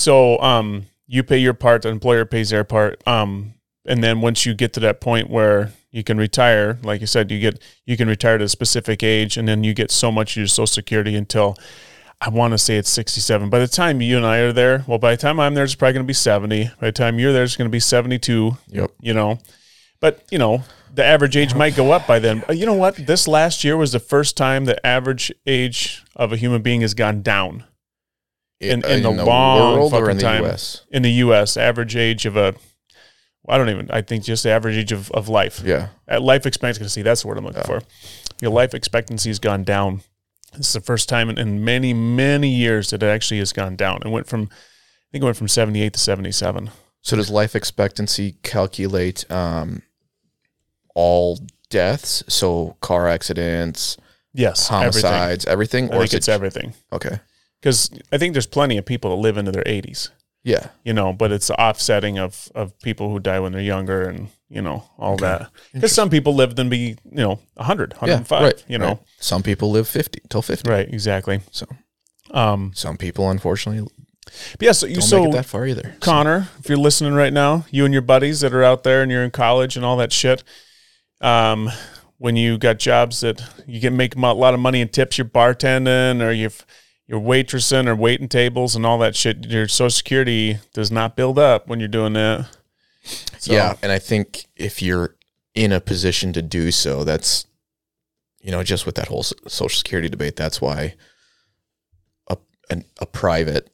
[0.00, 3.06] So um you pay your part, the employer pays their part.
[3.06, 3.54] Um
[3.86, 7.30] and then once you get to that point where you can retire, like you said,
[7.30, 10.32] you get you can retire at a specific age and then you get so much
[10.32, 11.56] of your social security until
[12.22, 13.48] I want to say it's 67.
[13.48, 15.74] By the time you and I are there, well, by the time I'm there, it's
[15.74, 16.64] probably going to be 70.
[16.78, 18.90] By the time you're there, it's going to be 72, Yep.
[19.00, 19.38] you know.
[20.00, 20.62] But, you know,
[20.94, 22.44] the average age might go up by then.
[22.50, 22.96] You know what?
[22.96, 26.92] This last year was the first time the average age of a human being has
[26.92, 27.64] gone down
[28.60, 30.44] in, in, the, long world fucking or in the time.
[30.44, 30.84] US.
[30.90, 32.54] In the U.S., average age of a,
[33.48, 35.62] I don't even, I think just the average age of, of life.
[35.64, 35.88] Yeah.
[36.06, 37.82] At life expectancy, that's the word I'm looking for.
[38.40, 40.02] Your life expectancy has gone down.
[40.56, 43.76] This is the first time in, in many, many years that it actually has gone
[43.76, 44.00] down.
[44.04, 46.70] It went from, I think it went from 78 to 77.
[47.02, 49.82] So does life expectancy calculate um,
[50.94, 51.38] all
[51.70, 52.22] deaths?
[52.28, 53.96] So car accidents,
[54.34, 54.68] Yes.
[54.68, 55.84] homicides, everything?
[55.84, 56.74] I Or think is it it's everything.
[56.92, 57.20] okay?
[57.60, 60.08] Because I think there's plenty of people that live into their 80s,
[60.44, 60.68] Yeah.
[60.84, 64.28] you know, but it's the offsetting of, of people who die when they're younger and,
[64.48, 65.50] you know, all that.
[65.74, 68.64] Because some people live to be, you know, 100, 105, right.
[68.66, 68.86] you know.
[68.88, 68.98] right.
[69.18, 70.70] Some people live 50 till 50.
[70.70, 71.40] Right, exactly.
[71.50, 71.66] So
[72.30, 73.86] Um, some people, unfortunately,
[74.52, 75.94] but yeah, so, you don't so that far either.
[75.94, 79.02] So- Connor, if you're listening right now, you and your buddies that are out there
[79.02, 80.44] and you're in college and all that shit,
[81.20, 81.68] um,
[82.18, 85.24] when you got jobs that you can make a lot of money in tips, you're
[85.26, 86.52] bartending or you're
[87.10, 89.44] you're waitressing or waiting tables and all that shit.
[89.46, 92.46] Your Social Security does not build up when you're doing that.
[93.02, 95.16] So, Yeah, and I think if you're
[95.52, 97.46] in a position to do so, that's
[98.40, 100.36] you know just with that whole social security debate.
[100.36, 100.94] That's why
[102.28, 102.36] a
[102.70, 103.70] an, a private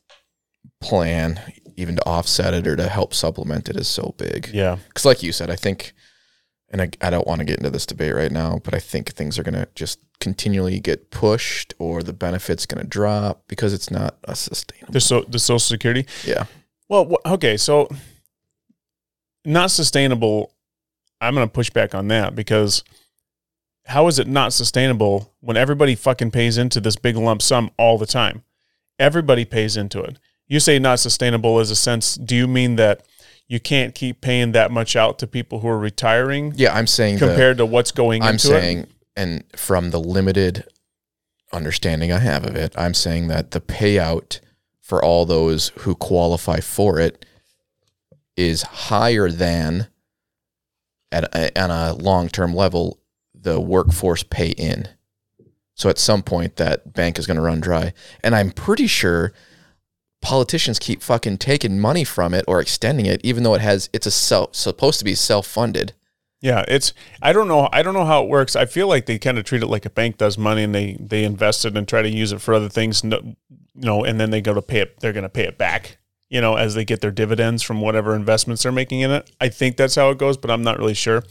[0.81, 1.39] plan,
[1.77, 4.49] even to offset it or to help supplement it, is so big.
[4.55, 5.93] yeah, Because, like you said, I think,
[6.71, 9.13] and I, I don't want to get into this debate right now, but I think
[9.13, 13.73] things are going to just continually get pushed, or the benefits going to drop because
[13.73, 14.93] it's not a sustainable.
[14.93, 16.07] the so the Social Security.
[16.25, 16.47] Yeah,
[16.89, 17.89] Well, okay, so
[19.45, 20.53] not sustainable.
[21.21, 22.85] I'm going to push back on that because
[23.87, 27.97] how is it not sustainable when everybody fucking pays into this big lump sum all
[27.97, 28.43] the time?
[28.99, 30.19] Everybody pays into it.
[30.47, 32.17] You say not sustainable as a sense.
[32.17, 33.07] Do you mean that
[33.49, 36.75] you can't keep paying that much out to people who are retiring yeah.
[36.75, 38.29] I'm saying the- compared to what's going on.
[38.29, 38.91] I'm saying, it?
[39.17, 40.65] and from the limited
[41.53, 44.41] understanding I have of it, I'm saying that the payout
[44.81, 47.25] for all those who qualify for it
[48.37, 49.89] is higher than
[51.11, 53.01] at a, on a long term level
[53.35, 54.89] the workforce pay in.
[55.75, 57.93] So at some point that bank is going to run dry,
[58.23, 59.33] and I'm pretty sure
[60.27, 64.07] politicians keep fucking taking money from it or extending it, even though it has it's
[64.07, 65.93] a self supposed to be self funded.
[66.41, 68.57] Yeah, it's I don't know I don't know how it works.
[68.57, 70.97] I feel like they kind of treat it like a bank does money and they
[70.99, 73.37] they invest it and try to use it for other things, no- you
[73.75, 74.99] know, and then they go to pay it.
[74.99, 75.99] They're going to pay it back,
[76.29, 79.31] you know, as they get their dividends from whatever investments they're making in it.
[79.41, 81.23] I think that's how it goes, but I'm not really sure.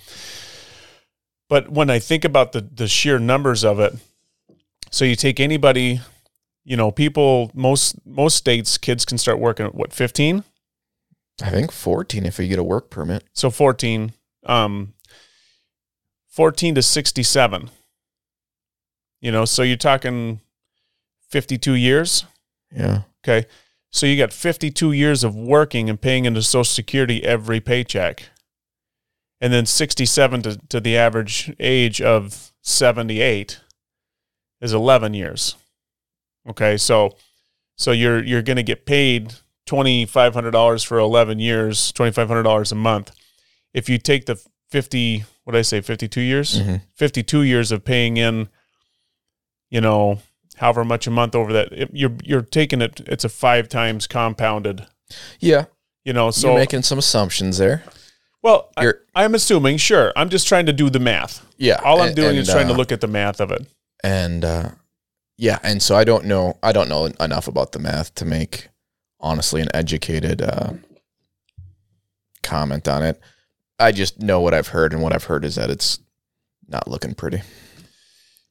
[1.49, 3.93] But when I think about the the sheer numbers of it,
[4.89, 5.99] so you take anybody,
[6.65, 10.43] you know, people most most states kids can start working at what 15.
[11.43, 13.23] I think 14 if you get a work permit.
[13.33, 14.13] So 14,
[14.45, 14.93] um,
[16.29, 17.69] 14 to 67.
[19.21, 20.39] You know, so you're talking
[21.29, 22.25] 52 years.
[22.71, 23.01] Yeah.
[23.23, 23.47] Okay.
[23.91, 28.29] So you got 52 years of working and paying into Social Security every paycheck.
[29.39, 33.59] And then 67 to, to the average age of 78
[34.61, 35.55] is 11 years.
[36.49, 36.77] Okay.
[36.77, 37.15] So,
[37.77, 39.33] so you're, you're going to get paid
[39.67, 43.11] $2,500 for 11 years, $2,500 a month.
[43.73, 44.39] If you take the
[44.71, 46.59] 50, what did I say, 52 years?
[46.61, 46.81] Mhm.
[46.95, 48.47] 52 years of paying in,
[49.69, 50.19] you know,
[50.57, 54.07] however much a month over that, it, you're, you're taking it, it's a five times
[54.07, 54.85] compounded,
[55.39, 55.65] Yeah.
[56.03, 57.83] you know, so, You're making some assumptions there.
[58.41, 60.13] well, I, You're, I'm assuming, sure.
[60.15, 61.45] I'm just trying to do the math.
[61.57, 61.79] yeah.
[61.83, 63.65] All I'm and- doing and, is trying to uh, look at the math of it.
[64.03, 64.69] and uh,
[65.37, 66.57] yeah, and so I don't know.
[66.63, 68.69] I don't know enough about the math to make
[69.19, 70.73] honestly an educated uh,
[72.43, 73.19] comment on it.
[73.79, 75.99] I just know what I've heard, and what I've heard is that it's
[76.67, 77.41] not looking pretty.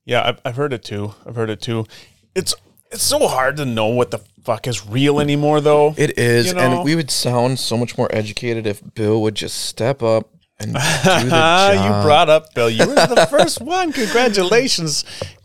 [0.05, 1.14] Yeah, I've, I've heard it too.
[1.26, 1.87] I've heard it too.
[2.35, 2.55] It's
[2.91, 5.95] it's so hard to know what the fuck is real anymore, though.
[5.97, 6.61] It is, You know?
[6.61, 10.28] and we would sound so much more educated if Bill would just step up
[10.61, 11.74] and do the job.
[11.74, 12.68] you brought up Bill.
[12.68, 13.93] You were the first one.
[13.93, 15.05] Congratulations,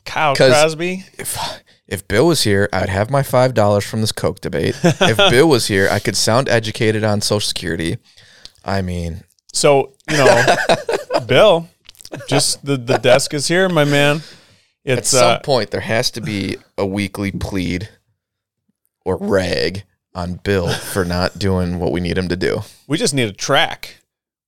[0.09, 1.05] Kyle Crosby.
[1.17, 1.37] if
[1.87, 4.75] if Bill was here, I'd have my five dollars from this Coke debate.
[4.83, 7.97] if Bill was here, I could sound educated on Social Security.
[8.65, 10.55] I mean, So you know,
[11.25, 11.69] Bill,
[12.27, 14.21] just the, the desk is here, my man.
[14.85, 17.89] At It's some uh, point, there has to be a weekly plead
[19.05, 19.83] or rag
[20.15, 22.61] on Bill for not doing what we need him to do.
[22.87, 23.98] we just need a track.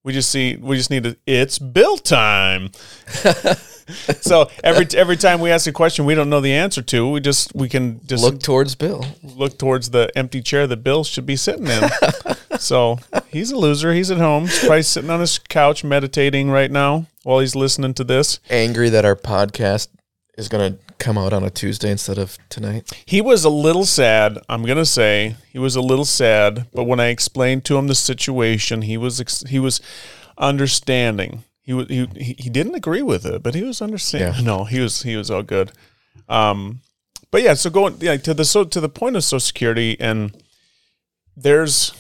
[0.04, 2.70] We just see we just need a it's bill time.
[4.22, 7.20] so every every time we ask a question we don't know the answer to, we
[7.20, 9.06] just we can just Look towards Bill.
[9.22, 11.90] look towards the empty chair that Bill should be sitting in.
[12.60, 12.98] so
[13.28, 13.94] he's a loser.
[13.94, 14.44] He's at home.
[14.44, 18.40] He's probably sitting on his couch meditating right now while he's listening to this.
[18.50, 19.90] Angry that our podcast
[20.38, 22.90] is going to come out on a Tuesday instead of tonight.
[23.06, 24.38] He was a little sad.
[24.48, 27.96] I'm gonna say he was a little sad, but when I explained to him the
[27.96, 29.82] situation, he was ex- he was
[30.38, 31.44] understanding.
[31.64, 34.34] He was he he he didn't agree with it, but he was understanding.
[34.34, 34.42] Yeah.
[34.52, 35.72] No, he was he was all good.
[36.30, 36.82] Um,
[37.32, 40.38] but yeah, so going yeah to the so to the point of Social Security, and
[41.36, 41.94] there's,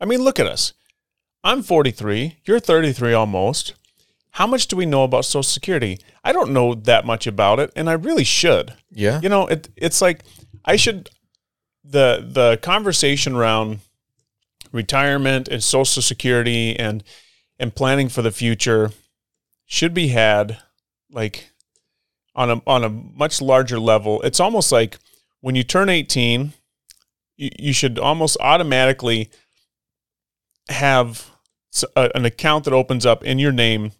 [0.00, 0.74] I mean, look at us.
[1.42, 2.38] I'm 43.
[2.44, 3.74] You're 33 almost.
[4.34, 6.00] How much do we know about Social Security?
[6.24, 8.74] I don't know that much about it, and I really should.
[8.90, 9.20] Yeah.
[9.20, 10.24] You know, it it's like
[10.64, 11.08] I should
[11.84, 13.78] the the conversation around
[14.72, 17.04] retirement and social security and
[17.60, 18.90] and planning for the future
[19.66, 20.58] should be had
[21.12, 21.52] like
[22.34, 24.20] on a on a much larger level.
[24.22, 24.98] It's almost like
[25.42, 26.54] when you turn 18,
[27.36, 29.30] you, you should almost automatically
[30.70, 31.30] have
[31.94, 33.92] an account that opens up in your name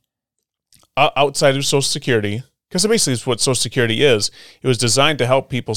[0.97, 4.31] outside of Social Security, because basically it's what Social Security is.
[4.63, 5.75] It was designed to help people,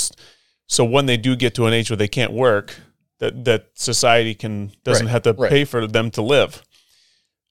[0.68, 2.76] so when they do get to an age where they can't work,
[3.20, 5.50] that that society can doesn't Right, have to right.
[5.50, 6.62] pay for them to live.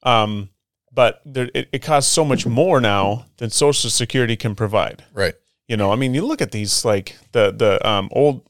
[0.03, 0.51] Um,
[0.93, 5.05] but there, it, it costs so much more now than Social Security can provide.
[5.13, 5.35] Right.
[5.69, 8.49] You know, I mean, you look at these like the the um, old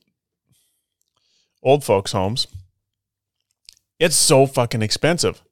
[1.62, 2.46] old folks' homes.
[3.98, 5.42] It's so fucking expensive.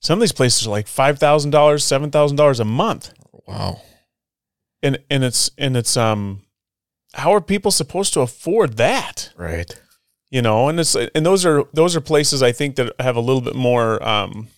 [0.00, 3.12] Some of these places are like five thousand dollars, seven thousand dollars a month,
[3.46, 3.82] Wow.
[4.82, 6.42] and and it's and it's um,
[7.14, 9.30] how are people supposed to afford that?
[9.36, 9.78] Right.
[10.30, 13.20] You know, and it's and those are those are places I think that have a
[13.20, 14.48] little bit more um,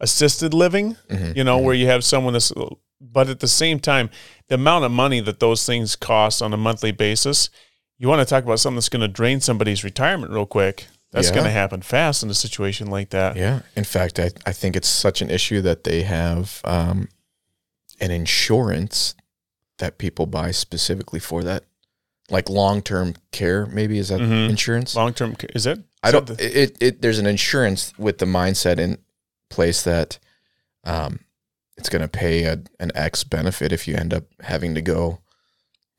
[0.00, 0.96] assisted living.
[1.08, 1.36] Mhm.
[1.36, 2.52] You know, where you have someone that's,
[3.00, 4.10] but at the same time,
[4.48, 7.50] the amount of money that those things cost on a monthly basis,
[7.98, 10.86] you want to talk about something that's going to drain somebody's retirement real quick.
[11.10, 11.34] That's Yeah.
[11.34, 13.36] going to happen fast in a situation like that.
[13.36, 13.60] Yeah.
[13.74, 17.08] In fact, I, I think it's such an issue that they have um,
[18.00, 19.14] an insurance
[19.78, 21.64] that people buy specifically for that.
[22.30, 24.50] Like long term care, maybe is that Mhm.
[24.50, 24.94] insurance?
[24.94, 25.78] Long term, care is it?
[26.02, 26.26] I don't.
[26.26, 28.98] the- It, it there's an insurance with the mindset in
[29.48, 30.18] place that
[30.84, 31.20] um,
[31.78, 35.20] it's going to pay a, an X benefit if you end up having to go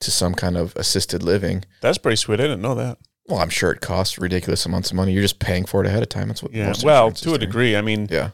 [0.01, 1.66] to some kind of assisted living.
[1.82, 2.39] that's pretty sweet.
[2.39, 2.99] I didn't know that.
[3.30, 5.14] Well, I'm sure it costs ridiculous amounts of money.
[5.14, 6.28] You're just paying for it ahead of time.
[6.30, 6.52] That's what.
[6.54, 6.74] Yeah.
[6.84, 7.46] Well, to a do.
[7.46, 7.76] degree.
[7.76, 8.32] I mean, Yeah.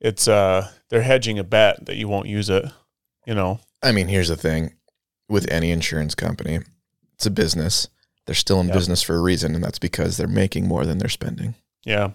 [0.00, 2.64] it's uh, they're hedging a bet that you won't use it.
[3.26, 3.60] You know.
[3.82, 4.74] I mean, here's the thing
[5.28, 6.60] with any insurance company,
[7.14, 7.88] it's a business.
[8.26, 8.74] They're still in Yeah.
[8.74, 11.54] business for a reason, and that's because they're making more than they're spending.
[11.84, 12.10] Yeah.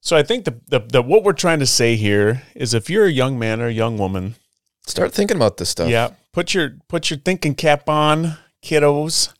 [0.00, 3.06] So I think the, the the what we're trying to say here is if you're
[3.06, 4.36] a young man or a young woman,
[4.86, 5.88] Start thinking about this stuff.
[5.90, 9.32] yeah, put your put your thinking cap on, kiddos,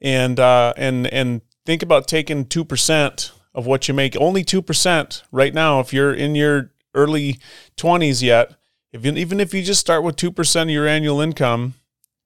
[0.00, 4.16] and uh, and and think about taking two percent of what you make.
[4.20, 5.80] Only two percent right now.
[5.80, 7.38] If you're in your early
[7.76, 8.54] twenties yet,
[8.92, 11.74] if you, even if you just start with two percent of your annual income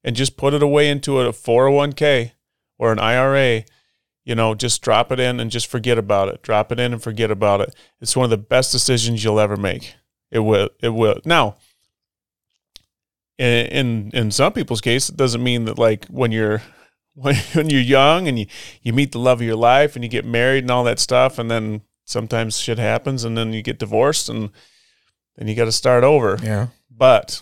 [0.05, 2.33] and just put it away into a four hundred one k
[2.79, 3.65] or an IRA,
[4.25, 6.43] you know, just drop it in and just forget about it.
[6.43, 7.75] Drop it in and forget about it.
[8.01, 9.95] It's one of the best decisions you'll ever make.
[10.31, 10.69] It will.
[10.81, 11.21] It will.
[11.25, 11.57] Now,
[13.39, 16.63] in in, in some people's case, it doesn't mean that like when you're
[17.15, 18.47] when, when you're young and you
[18.83, 21.39] you meet the love of your life and you get married and all that stuff,
[21.39, 24.51] and then sometimes shit happens and then you get divorced and
[25.37, 26.39] then you got to start over.
[26.43, 26.69] Yeah.
[26.91, 27.41] But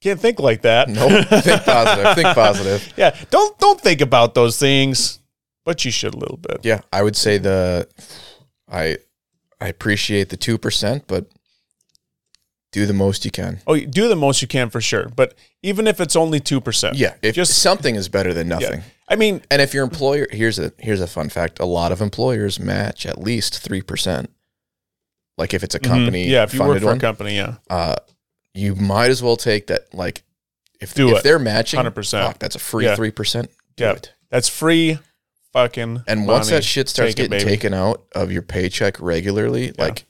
[0.00, 0.88] can't think like that.
[0.88, 1.28] Nope.
[1.28, 2.14] think positive.
[2.14, 2.92] Think positive.
[2.96, 5.20] yeah, don't don't think about those things,
[5.64, 6.60] but you should a little bit.
[6.64, 7.88] Yeah, I would say the
[8.68, 8.98] I
[9.60, 11.26] I appreciate the two percent, but
[12.72, 13.60] do the most you can.
[13.66, 15.08] Oh, do the most you can for sure.
[15.14, 18.82] But even if it's only two percent, Yeah, if Just- something is better than nothing.
[19.08, 22.00] I mean, And if your employer here's a here's a fun fact: a lot of
[22.00, 24.30] employers match at least three percent.
[25.38, 27.36] Like if it's a company, mhm, yeah, if you work funded for one, a company,
[27.36, 27.96] yeah, uh,
[28.54, 29.92] you might as well take that.
[29.94, 30.22] Like
[30.80, 31.24] if Do if it.
[31.24, 32.38] they're matching, 100%.
[32.38, 32.96] that's a free Yeah.
[32.96, 33.50] three percent.
[33.76, 33.92] Do Yeah.
[33.92, 34.12] it.
[34.30, 34.98] that's free,
[35.52, 36.04] fucking.
[36.06, 36.56] And once money.
[36.56, 37.44] that shit starts it, getting baby.
[37.44, 40.04] taken out of your paycheck regularly, like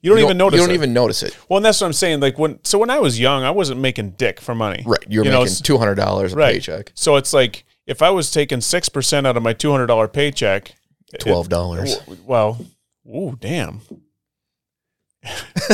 [0.00, 0.58] you don't even notice.
[0.60, 0.78] You don't it.
[0.78, 1.36] even notice it.
[1.48, 2.20] Well, and that's what I'm saying.
[2.20, 4.82] Like when, so when I was young, I wasn't making dick for money.
[4.86, 5.04] Right.
[5.08, 6.54] You're You making two hundred dollars a Right.
[6.54, 6.92] paycheck.
[6.94, 10.08] So it's like if I was taking six percent out of my two hundred dollar
[10.08, 10.74] paycheck,
[11.18, 11.96] Twelve dollars.
[12.26, 12.64] well,
[13.06, 13.80] ooh, damn.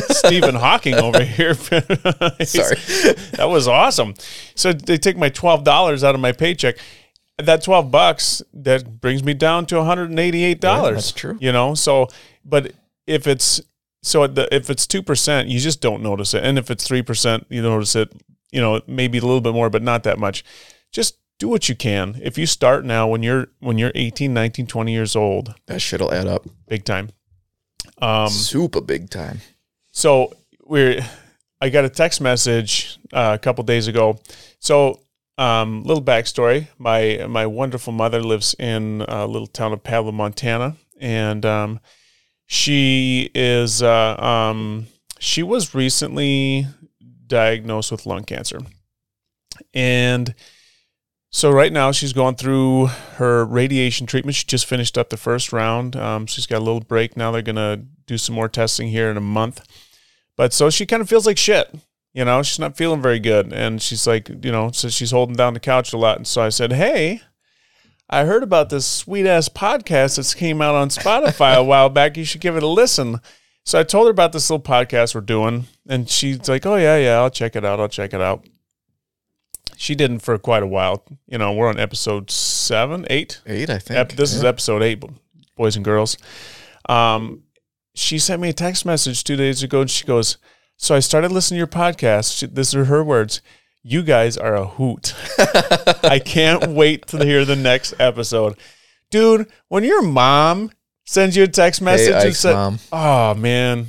[0.09, 1.55] Stephen Hawking over here.
[1.55, 1.77] Sorry.
[3.37, 4.15] that was awesome.
[4.55, 6.77] So they take my twelve dollars out of my paycheck.
[7.39, 10.89] That twelve bucks that brings me down to one hundred and eighty eight dollars.
[10.91, 11.39] Yeah, that's true.
[11.41, 12.09] You know, so
[12.45, 12.73] but
[13.07, 13.61] if it's
[14.05, 17.03] so the, if it's two percent, you just don't notice it, and if it's three
[17.03, 18.13] percent, you notice it.
[18.53, 20.45] You know, maybe a little bit more, but not that much.
[20.93, 22.21] Just do what you can.
[22.23, 26.15] If you start now when you're when you're 18, 19, 20 years old, That shit'll
[26.15, 26.47] add up.
[26.69, 27.09] big time.
[27.99, 29.41] Um, Super big time.
[29.91, 30.33] so
[30.65, 31.01] we're
[31.61, 34.19] I got a text message uh, a couple days ago.
[34.61, 35.01] So
[35.39, 40.77] um, little backstory: my my wonderful mother lives in a little town of Pablo, Montana,
[41.01, 41.81] and um,
[42.47, 44.87] she is uh, um,
[45.19, 46.67] she was recently
[47.27, 48.61] diagnosed with lung cancer,
[49.73, 50.35] and
[51.31, 52.87] so right now she's going through
[53.17, 54.37] her radiation treatment.
[54.37, 55.97] She just finished up the first round.
[55.97, 57.31] Um, she's got a little break now.
[57.31, 59.65] They're gonna do some more testing here in a month.
[60.37, 61.75] But so she kind of feels like shit.
[62.13, 63.53] You know, she's not feeling very good.
[63.53, 66.17] And she's like, you know, so she's holding down the couch a lot.
[66.17, 67.23] And so I said, Hey,
[68.09, 72.17] I heard about this sweet ass podcast that came out on Spotify a while back.
[72.17, 73.21] You should give it a listen.
[73.65, 75.67] So I told her about this little podcast we're doing.
[75.89, 77.81] And she's like, Oh, yeah, yeah, I'll check it out.
[77.81, 78.47] I'll check it out.
[79.77, 81.05] She didn't for quite a while.
[81.27, 83.41] You know, we're on episode seven, eight.
[83.47, 83.99] Eight, I think.
[83.99, 85.03] Ep- this is episode eight,
[85.57, 86.17] boys and girls.
[86.89, 87.43] Um,
[87.95, 90.37] she sent me a text message two days ago, and she goes,
[90.77, 92.37] "So I started listening to your podcast.
[92.37, 93.41] She, these are her words.
[93.87, 95.15] You guys are a hoot.
[96.05, 98.57] I can't wait to hear the next episode,
[99.11, 99.47] dude.
[99.69, 100.71] When your mom
[101.05, 102.79] sends you a text message Hey, and Ike's said, mom.
[102.91, 103.89] "Oh man,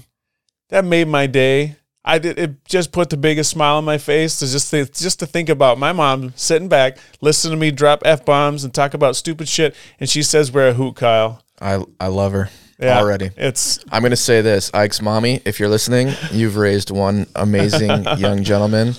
[0.70, 2.38] that made my day." I did.
[2.38, 4.70] It just put the biggest smile on my face to just
[5.02, 8.74] just to think about my mom sitting back, listening to me drop f bombs and
[8.74, 11.42] talk about stupid shit, and she says we're a hoot, Kyle.
[11.62, 13.32] I I love her Yeah, already.
[13.38, 15.42] It's I'm gonna say this, Ike's mommy.
[15.46, 18.96] If you're listening, you've raised one amazing young gentleman.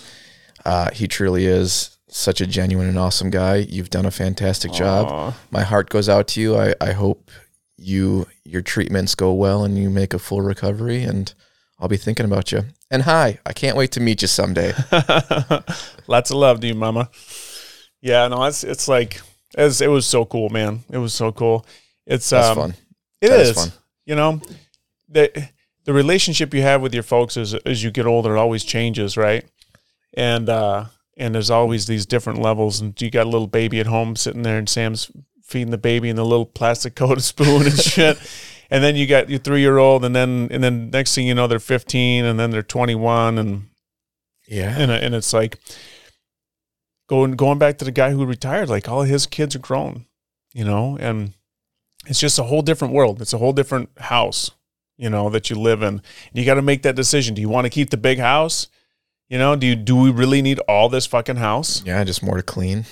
[0.66, 3.56] Uh, he truly is such a genuine and awesome guy.
[3.56, 5.32] You've done a fantastic job.
[5.52, 6.56] My heart goes out to you.
[6.56, 7.30] I, I hope
[7.76, 11.04] you your treatments go well and you make a full recovery.
[11.04, 11.32] And
[11.78, 12.64] I'll be thinking about you.
[12.90, 14.72] And hi, I can't wait to meet you someday.
[16.08, 17.10] Lots of love to you, Mama.
[18.00, 19.20] Yeah, no, it's it's like
[19.56, 20.82] it's, it was so cool, man.
[20.90, 21.64] It was so cool.
[22.08, 22.74] It's That's um, fun.
[23.20, 23.50] It is.
[23.50, 23.72] is fun.
[24.04, 24.40] You know,
[25.08, 25.48] the
[25.84, 29.16] the relationship you have with your folks as as you get older it always changes,
[29.16, 29.44] right?
[30.14, 30.86] And uh
[31.16, 32.80] and there's always these different levels.
[32.80, 35.10] And you got a little baby at home sitting there, and Sam's
[35.42, 38.18] feeding the baby in the little plastic coated spoon and shit.
[38.70, 41.34] And then you got your three year old, and then and then next thing you
[41.34, 43.66] know, they're 15, and then they're 21, and
[44.48, 44.74] Yeah.
[44.76, 45.58] and and it's like
[47.08, 48.68] going going back to the guy who retired.
[48.68, 50.06] Like all his kids are grown,
[50.52, 51.32] you know, and
[52.06, 53.20] it's just a whole different world.
[53.22, 54.50] It's a whole different house,
[54.96, 55.88] you know, that you live in.
[55.88, 56.02] And
[56.34, 57.34] you got to make that decision.
[57.34, 58.68] Do you want to keep the big house?
[59.28, 61.82] You know, do you do we really need all this fucking house?
[61.84, 62.84] Yeah, just more to clean.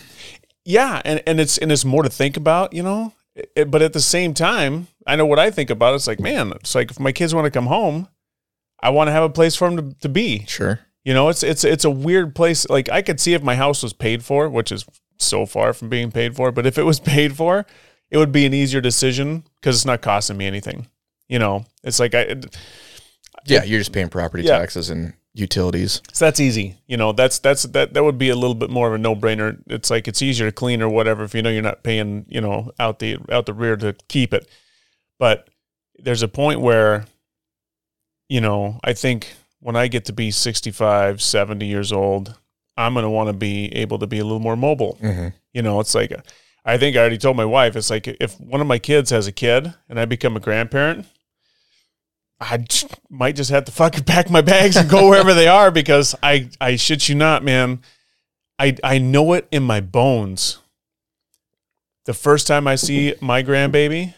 [0.65, 3.13] Yeah, and and it's and it's more to think about, you know.
[3.37, 5.95] It- but at the same time, I know what I think about.
[5.95, 8.09] It's like, man, it's like if my kids want to come home,
[8.81, 10.45] I want to have a place for them to, to be.
[10.49, 10.81] Sure.
[11.05, 12.69] You know, it's it's it's a weird place.
[12.69, 14.85] Like I could see if my house was paid for, which is
[15.19, 17.65] so far from being paid for, but if it was paid for,
[18.11, 20.89] it would be an easier decision because it's not costing me anything.
[21.29, 22.37] You know, it's like I
[23.47, 24.59] Yeah, you're just paying property Yeah.
[24.59, 26.01] taxes and utilities.
[26.13, 26.77] so that's easy.
[26.87, 29.15] You know, that's that's that that would be a little bit more of a no
[29.15, 29.61] brainer.
[29.67, 32.41] It's like it's easier to clean or whatever if you know you're not paying you
[32.41, 34.49] know out the out the rear to keep it.
[35.19, 35.49] But
[35.99, 37.05] there's a point where,
[38.29, 42.39] you know, I think when I get to be 65, 70 years old,
[42.77, 44.99] I'm going to want to be able to be a little more mobile.
[45.01, 45.29] Mm-hmm.
[45.53, 46.13] You know, it's like,
[46.65, 49.27] I think I already told my wife, it's like if one of my kids has
[49.27, 51.07] a kid and I become a grandparent,
[52.51, 55.71] I j- might just have to fucking pack my bags and go wherever they are
[55.71, 57.81] because I, I shit you not, man.
[58.59, 60.59] I, I know it in my bones.
[62.05, 64.15] The first time I see my grandbaby,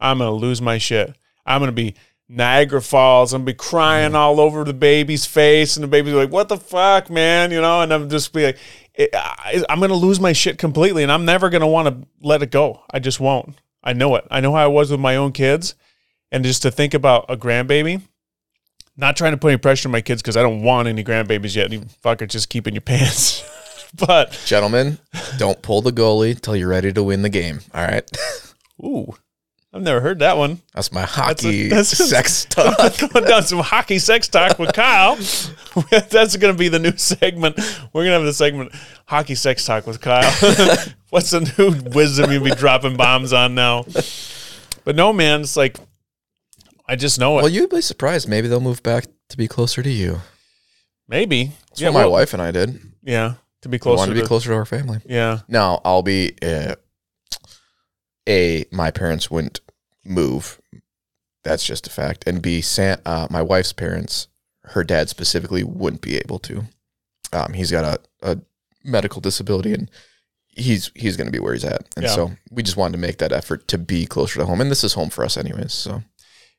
[0.00, 1.14] I'm going to lose my shit.
[1.44, 1.94] I'm going to be
[2.28, 3.32] Niagara Falls.
[3.32, 4.16] I'm going to be crying mm.
[4.16, 7.50] all over the baby's face, and the baby's like, What the fuck, man?
[7.50, 8.58] You know, and I'm just be like,
[8.98, 12.08] I, I'm going to lose my shit completely, and I'm never going to want to
[12.20, 12.82] let it go.
[12.90, 13.54] I just won't.
[13.84, 14.26] I know it.
[14.30, 15.74] I know how I was with my own kids.
[16.32, 18.02] And just to think about a grandbaby,
[18.96, 21.54] not trying to put any pressure on my kids because I don't want any grandbabies
[21.54, 21.70] yet.
[21.70, 23.44] You fucker, just keep in your pants.
[23.94, 24.98] but, Gentlemen,
[25.38, 27.60] don't pull the goalie till you're ready to win the game.
[27.72, 28.10] All right.
[28.84, 29.14] ooh,
[29.72, 30.60] I've never heard that one.
[30.74, 32.76] That's my hockey that's a- sex talk.
[33.12, 35.16] going down some hockey sex talk with Kyle.
[35.90, 37.56] That's going to be the new segment.
[37.92, 38.72] We're going to have the segment
[39.06, 40.30] hockey sex talk with Kyle.
[41.10, 43.84] What's the new wisdom you'll be dropping bombs on now?
[44.84, 45.76] But no, man, it's like
[46.88, 47.42] I just know it.
[47.42, 48.28] Well, you'd be surprised.
[48.28, 50.20] Maybe they'll move back to be closer to you.
[51.08, 51.52] Maybe.
[51.70, 52.80] That's what my well, wife and I did.
[53.02, 53.34] Yeah.
[53.62, 55.00] To be We closer wanted to to, be closer to our family.
[55.06, 55.40] Yeah.
[55.48, 56.76] Now, I'll be uh,
[58.28, 59.60] a my parents wouldn't
[60.04, 60.60] move.
[61.44, 62.24] That's just a fact.
[62.26, 64.28] And B, Sam, uh, my wife's parents,
[64.64, 66.64] her dad specifically, wouldn't be able to.
[67.32, 67.84] Um, he's got
[68.22, 68.38] a, a
[68.84, 69.90] medical disability, and
[70.48, 71.86] he's he's going to be where he's at.
[71.96, 72.14] And Yeah.
[72.14, 74.60] so we just wanted to make that effort to be closer to home.
[74.60, 75.72] And this is home for us, anyways.
[75.72, 76.02] So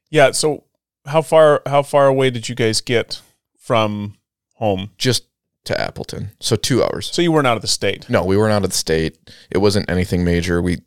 [0.09, 0.31] Yeah.
[0.31, 0.63] So
[1.05, 3.21] how far how far away did you guys get
[3.57, 4.15] from
[4.55, 4.91] home?
[4.97, 5.23] just
[5.67, 7.09] to Appleton, so two hours.
[7.11, 8.09] So you weren't out of the state.
[8.09, 9.17] No, we weren't out of the state.
[9.51, 10.61] It wasn't anything major.
[10.61, 10.77] We,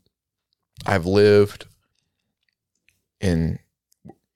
[0.86, 1.66] I've lived
[3.20, 3.58] in,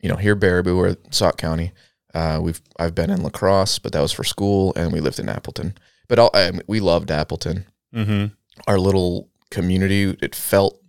[0.00, 1.72] you know, here Baraboo or Sauk County.
[2.12, 5.18] Uh, we've I've been in La Crosse, but that was for school, and we lived
[5.18, 5.78] in Appleton.
[6.08, 7.64] But all, I, we loved Appleton.
[7.94, 8.34] Mm-hmm.
[8.68, 10.16] Our little community.
[10.20, 10.80] It felt,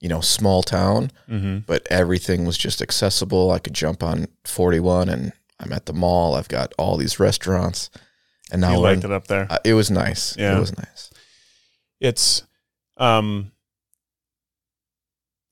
[0.00, 1.58] you know, small town, Mm-hmm.
[1.66, 3.50] but everything was just accessible.
[3.50, 6.34] I could jump on 41, and I'm at the mall.
[6.34, 7.90] I've got all these restaurants,
[8.52, 9.46] and now You liked it up there.
[9.50, 10.36] uh, it was nice.
[10.36, 10.56] Yeah.
[10.56, 11.10] It was nice.
[12.00, 12.42] it's
[12.96, 13.50] um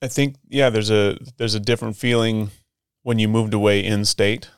[0.02, 2.50] I think yeah, there's a there's a different feeling
[3.02, 4.50] when you moved away in state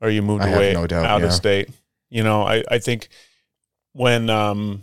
[0.00, 1.68] or you moved I away no doubt, out of state.
[2.10, 3.08] You know, I, I think
[3.92, 4.82] when um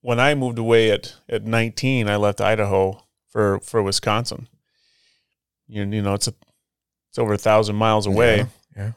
[0.00, 3.03] when I moved away at, at nineteen, I left Idaho
[3.34, 4.48] for, for Wisconsin.
[5.66, 6.34] You, you know, it's a
[7.10, 8.38] it's over a thousand miles away.
[8.38, 8.46] Yeah,
[8.76, 8.92] yeah.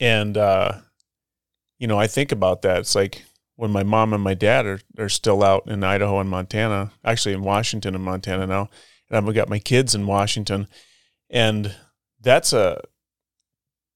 [0.00, 0.72] And uh,
[1.78, 2.78] you know, I think about that.
[2.78, 3.24] It's like
[3.56, 7.34] when my mom and my dad are are still out in Idaho and Montana, actually
[7.34, 8.70] in Washington and Montana now,
[9.10, 10.68] and I've got my kids in Washington,
[11.28, 11.74] and
[12.20, 12.80] that's a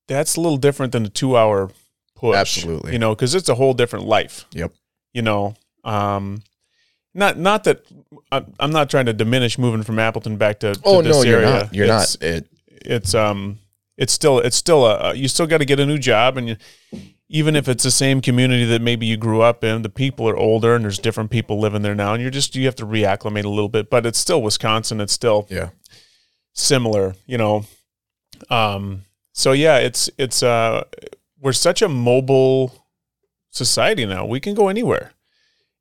[0.09, 1.71] that's a little different than a two hour
[2.17, 2.37] push.
[2.37, 2.93] Absolutely.
[2.93, 4.45] you know, because it's a whole different life.
[4.53, 4.73] Yep.
[5.13, 6.43] You know, um,
[7.19, 7.85] not not that
[8.33, 11.23] I'm I'm not trying to diminish moving from Appleton back to, to Oh this no,
[11.23, 11.51] you're area.
[11.65, 11.75] not.
[11.75, 12.29] You're It's- not.
[12.29, 13.59] It it's um
[13.97, 16.57] it's still it's still a you still got to get a new job and you,
[17.29, 20.37] even if it's the same community that maybe you grew up in the people are
[20.37, 23.45] older and there's different people living there now and you're just you have to reacclimate
[23.45, 25.71] a little bit but it's still Wisconsin it's still yeah.
[26.55, 27.65] similar you know
[28.51, 30.85] um so yeah it's it's uh
[31.41, 32.73] we're such a mobile
[33.51, 35.11] society now we can go anywhere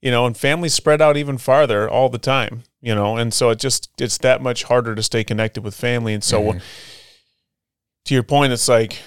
[0.02, 3.50] you know and families spread out even farther all the time you know and so
[3.50, 6.62] it just it's that much harder to stay connected with family and so Mhm.
[8.06, 9.00] to your point it's like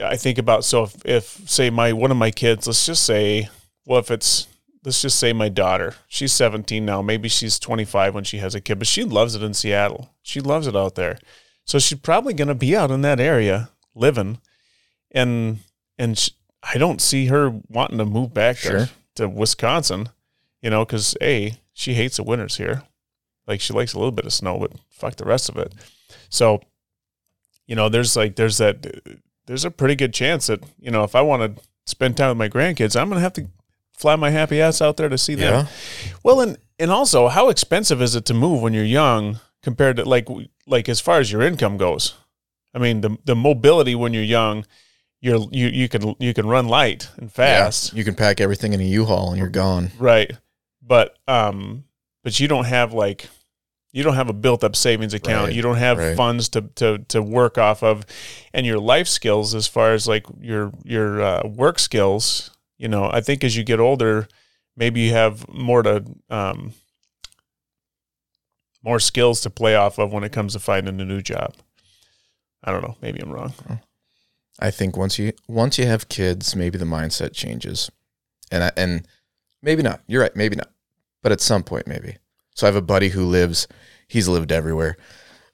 [0.00, 3.48] i think about so if, if say my one of my kids let's just say
[3.86, 4.46] well if it's
[4.84, 8.60] let's just say my daughter she's 17 now maybe she's 25 when she has a
[8.60, 11.18] kid but she loves it in seattle she loves it out there
[11.64, 14.38] so she's probably going to be out in that area living
[15.10, 15.58] and
[15.98, 16.30] and sh
[16.62, 18.80] i don't see her wanting to move back Sure.
[18.86, 20.10] to, to wisconsin
[20.62, 22.82] you know because a she hates the winters here
[23.46, 25.72] like she likes a little bit of snow but fuck the rest of it
[26.28, 26.60] so
[27.66, 28.86] you know there's like there's that
[29.46, 32.38] there's a pretty good chance that you know if i want to spend time with
[32.38, 33.46] my grandkids i'm gonna have to
[33.96, 36.12] fly my happy ass out there to see them Yeah.
[36.22, 40.04] well, and and also, how expensive is it to move when you're young compared to
[40.04, 40.28] like
[40.68, 42.14] like as far as your income goes?
[42.72, 44.64] I mean, the the mobility when you're young,
[45.20, 47.98] you're you you can you can run light and fast, Yeah.
[47.98, 49.90] You can pack everything in a U-Haul and you're gone.
[49.98, 50.30] right?
[50.88, 51.84] But um,
[52.24, 53.28] but you don't have like
[53.92, 55.46] you don't have a built up savings account.
[55.48, 56.16] Right, You don't have right.
[56.16, 58.04] funds to to to work off of,
[58.52, 62.50] and your life skills as far as like your your uh, work skills.
[62.78, 64.28] You know, I think as you get older,
[64.76, 66.72] maybe you have more to um,
[68.82, 71.54] more skills to play off of when it comes to finding a new job.
[72.64, 72.96] I don't know.
[73.00, 73.52] Maybe I'm wrong.
[74.60, 77.90] I think once you once you have kids, maybe the mindset changes,
[78.50, 79.06] and I, and
[79.62, 80.00] maybe not.
[80.06, 80.70] You're right, maybe not,
[81.22, 82.16] but at some point, maybe.
[82.54, 83.66] So I have a buddy who lives.
[84.08, 84.96] He's lived everywhere.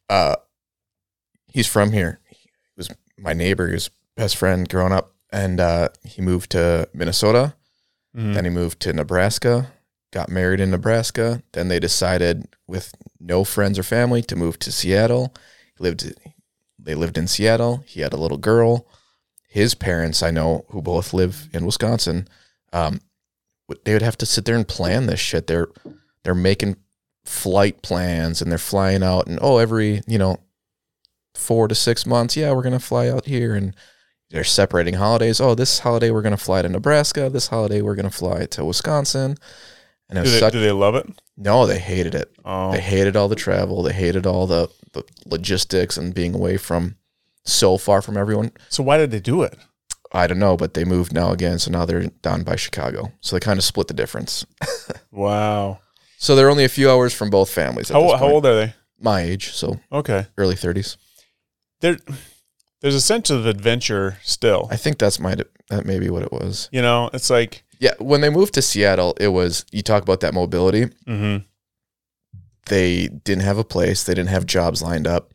[0.09, 0.37] Uh,
[1.49, 2.21] he's from here.
[2.29, 2.89] He was
[3.19, 3.69] my neighbor.
[3.69, 7.55] He was best friend growing up, and uh, he moved to Minnesota.
[8.17, 8.35] Mhm.
[8.35, 9.73] Then he moved to Nebraska,
[10.13, 11.43] got married in Nebraska.
[11.53, 15.35] Then they decided, with no friends or family, to move to Seattle.
[15.77, 16.13] He lived,
[16.79, 17.83] they lived in Seattle.
[17.87, 18.87] He had a little girl.
[19.49, 22.29] His parents, I know, who both live in Wisconsin,
[22.73, 23.01] um,
[23.85, 25.47] they would have to sit there and plan this shit.
[25.47, 25.69] They're
[26.23, 26.77] they're making
[27.25, 30.39] flight plans and they're flying out and oh every you know
[31.35, 33.75] four to six months yeah we're gonna fly out here and
[34.31, 35.41] they're separating holidays.
[35.41, 37.31] Oh, this holiday we're going to fly to Nebraska.
[37.31, 39.37] This holiday we're going to fly to Wisconsin.
[40.09, 41.07] And it Do they, such, do they love it?
[41.37, 42.35] no, they hated it.
[42.45, 43.83] Oh, They hated all the travel.
[43.85, 46.97] They hated all the, the logistics and being away from
[47.45, 48.51] so far from everyone.
[48.71, 49.57] so why did they do it?
[50.15, 51.59] I don't know, but they moved now again.
[51.59, 53.13] So now they're down by Chicago.
[53.21, 54.47] So they kind of split the difference.
[55.11, 55.79] Wow.
[56.19, 57.89] So they're only a few hours from both families.
[57.91, 58.75] At How how old are they?
[58.99, 60.27] My age, so Okay.
[60.39, 60.97] early 30s.
[61.81, 61.99] there
[62.81, 64.67] there's a sense of adventure still.
[64.73, 65.37] I think that's my
[65.71, 66.69] that may be what it was.
[66.73, 70.21] You know, it's like Yeah, when they moved to Seattle, it was you talk about
[70.21, 70.87] that mobility.
[71.07, 71.37] hmm
[72.67, 75.33] They didn't have a place, they didn't have jobs lined up.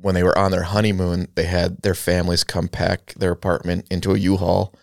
[0.00, 4.12] When they were on their honeymoon, they had their families come pack their apartment into
[4.12, 4.74] a U-Haul,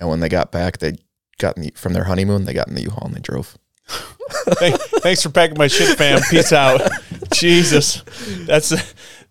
[0.00, 0.96] and when they got back, they
[1.38, 3.56] got in the, from their honeymoon, they got in the U-Haul and they drove.
[3.86, 6.20] Thanks for packing my shit, fam.
[6.30, 6.80] Peace out.
[7.32, 8.02] Jesus,
[8.46, 8.72] that's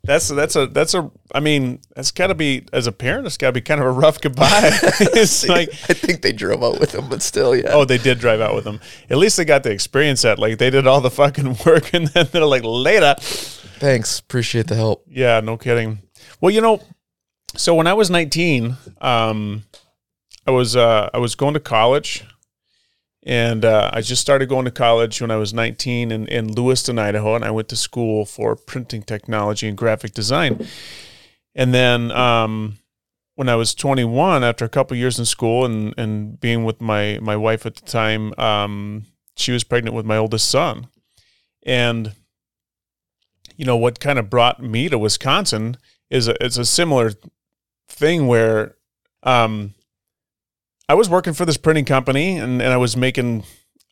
[0.03, 1.09] that's that's a that's a.
[1.33, 3.25] I mean, that's got to be as a parent.
[3.25, 4.49] It's got to be kind of a rough goodbye.
[4.99, 7.71] it's like, I think they drove out with them, but still, yeah.
[7.71, 8.79] oh, they did drive out with them.
[9.09, 10.39] At least they got the experience that.
[10.39, 13.15] Like they did all the fucking work, and then they're like later.
[13.83, 15.03] Thanks, appreciate the help.
[15.09, 16.01] Yeah, no kidding.
[16.39, 16.81] Well, you know,
[17.57, 19.63] so when I was 19, um,
[20.47, 22.23] I was uh, I was going to college,
[23.23, 26.97] and uh, I just started going to college when I was 19 in, in Lewiston,
[26.97, 30.65] Idaho, and I went to school for printing technology and graphic design.
[31.53, 32.77] And then um,
[33.35, 37.19] when I was 21, after a couple years in school and and being with my
[37.21, 40.87] my wife at the time, um, she was pregnant with my oldest son,
[41.65, 42.13] and
[43.55, 45.77] you know what kind of brought me to Wisconsin
[46.09, 47.13] is a, it's a similar
[47.87, 48.75] thing where
[49.23, 49.73] um,
[50.87, 53.43] I was working for this printing company and, and I was making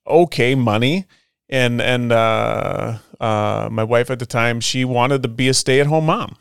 [0.07, 1.05] okay money.
[1.49, 5.81] And and uh, uh, my wife at the time she wanted to be a stay
[5.81, 6.37] at home mom.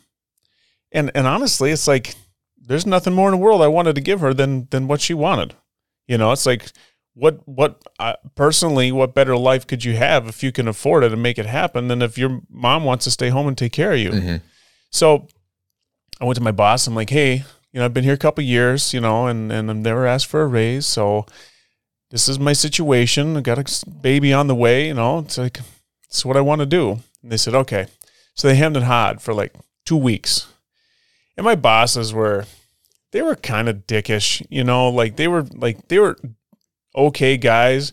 [0.92, 2.14] And and honestly it's like
[2.56, 5.14] there's nothing more in the world I wanted to give her than than what she
[5.14, 5.54] wanted.
[6.06, 6.70] You know it's like
[7.20, 11.12] what what uh, personally what better life could you have if you can afford it
[11.12, 13.92] and make it happen than if your mom wants to stay home and take care
[13.92, 14.40] of you Mhm.
[14.90, 15.26] so
[16.20, 16.86] I went to my boss.
[16.86, 19.70] I'm like, hey, you know, I've been here a couple years, you know, and and
[19.70, 20.84] I've never asked for a raise.
[20.86, 21.24] So
[22.10, 23.36] this is my situation.
[23.38, 24.88] I got a baby on the way.
[24.88, 25.60] You know, it's like
[26.08, 27.00] it's what I want to do.
[27.22, 27.86] And they said, okay.
[28.34, 29.54] So they hemmed and hawed for like
[29.86, 30.46] two weeks,
[31.38, 32.44] and my bosses were
[33.12, 36.16] they were kind of dickish, you know, like they were like they were
[36.94, 37.92] okay guys,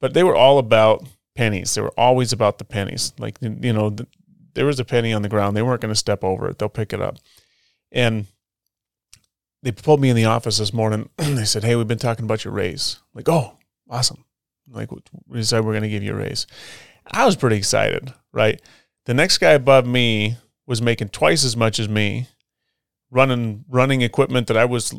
[0.00, 1.74] but they were all about pennies.
[1.74, 3.12] They were always about the pennies.
[3.18, 4.08] Like you know, th-
[4.54, 5.56] there was a penny on the ground.
[5.56, 6.58] They weren't going to step over it.
[6.58, 7.18] They'll pick it up.
[7.92, 8.26] And
[9.62, 11.08] they pulled me in the office this morning.
[11.16, 13.56] they said, "Hey, we've been talking about your raise." I'm like, "Oh,
[13.88, 14.24] awesome!"
[14.70, 14.90] Like
[15.26, 16.46] we said, we're going to give you a raise.
[17.06, 18.60] I was pretty excited, right?
[19.06, 20.36] The next guy above me
[20.66, 22.26] was making twice as much as me,
[23.10, 24.94] running running equipment that I was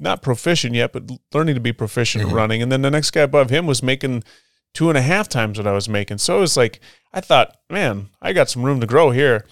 [0.00, 2.34] not proficient yet, but learning to be proficient at Mhm.
[2.34, 2.62] running.
[2.62, 4.24] And then the next guy above him was making
[4.72, 6.18] two and a half times what I was making.
[6.18, 6.80] So it was like
[7.12, 9.46] I thought, man, I got some room to grow here.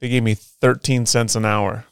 [0.00, 1.84] They gave me 13 cents an hour.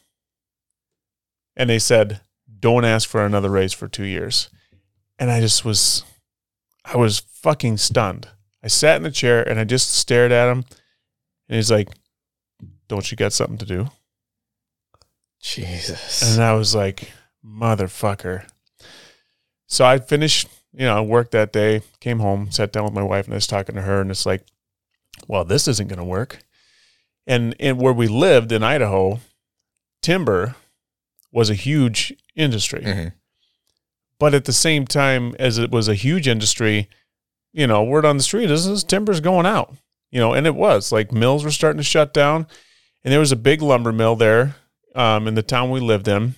[1.55, 2.21] And they said,
[2.59, 4.49] don't ask for another raise for two years.
[5.19, 6.03] And I just was,
[6.83, 8.27] I was fucking stunned.
[8.63, 10.65] I sat in the chair and I just stared at him.
[11.47, 11.89] And he's like,
[12.87, 13.89] don't you got something to do?
[15.41, 16.21] Jesus.
[16.33, 17.11] And I was like,
[17.45, 18.45] motherfucker.
[19.67, 23.03] So I finished, you know, I worked that day, came home, sat down with my
[23.03, 24.45] wife, and I was talking to her, and it's like,
[25.27, 26.39] well, this isn't going to work.
[27.27, 29.19] And and where we lived in Idaho,
[30.01, 30.55] timber
[31.31, 32.81] was a huge industry.
[32.81, 33.13] Mhm.
[34.19, 36.89] But at the same time as it was a huge industry,
[37.53, 39.75] you know, word on the street is this timber's going out.
[40.09, 42.47] You know, and it was like mills were starting to shut down.
[43.03, 44.55] And there was a big lumber mill there
[44.93, 46.35] um, in the town we lived in.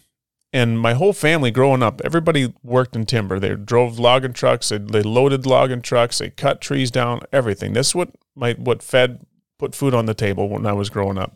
[0.54, 3.40] And my whole family growing up, everybody worked in timber.
[3.40, 7.74] They drove logging trucks, they, they loaded logging trucks, they cut trees down, everything.
[7.74, 9.26] This is what my what fed
[9.58, 11.36] put food on the table when I was growing up.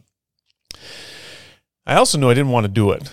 [1.88, 3.12] I also knew I didn't want to do it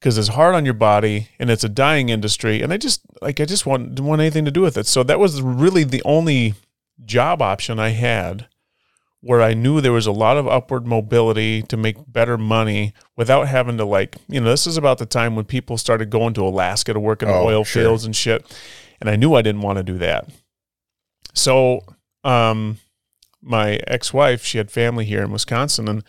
[0.00, 2.62] because it's hard on your body and it's a dying industry.
[2.62, 4.86] And I just like I just want, didn't want anything to do with it.
[4.86, 6.54] So that was really the only
[7.04, 8.46] job option I had
[9.24, 13.46] where I knew there was a lot of upward mobility to make better money without
[13.46, 16.44] having to like, you know, this is about the time when people started going to
[16.44, 17.82] Alaska to work in Oh, oil sure.
[17.82, 18.44] fields and shit.
[19.00, 20.28] And I knew I didn't want to do that.
[21.34, 21.80] So,
[22.24, 22.78] um,
[23.40, 26.04] my ex-wife, she had family here in Wisconsin and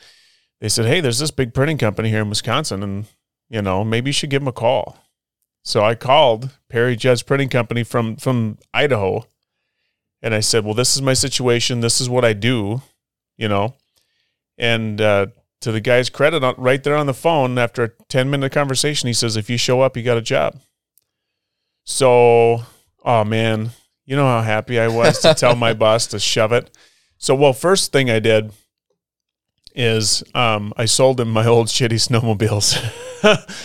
[0.60, 3.06] they said, Hey, there's this big printing company here in Wisconsin and,
[3.50, 4.98] you know, maybe you should give them a call.
[5.64, 9.26] So I called Perry Judd's printing company from, from Idaho
[10.22, 11.82] and I said, well, this is my situation.
[11.82, 12.82] This is what I do,
[13.38, 13.76] you know,
[14.58, 15.28] and, uh,
[15.62, 19.14] to the guy's credit, right there on the phone, after a 10 minute conversation, he
[19.14, 20.60] says, if you show up, you got a job.
[21.86, 22.64] So,
[23.04, 23.72] oh man,
[24.06, 26.76] you know how happy I was to tell my boss to shove it.
[27.18, 28.52] So, well, first thing I did
[29.76, 32.78] is um, I sold him my old shitty snowmobiles.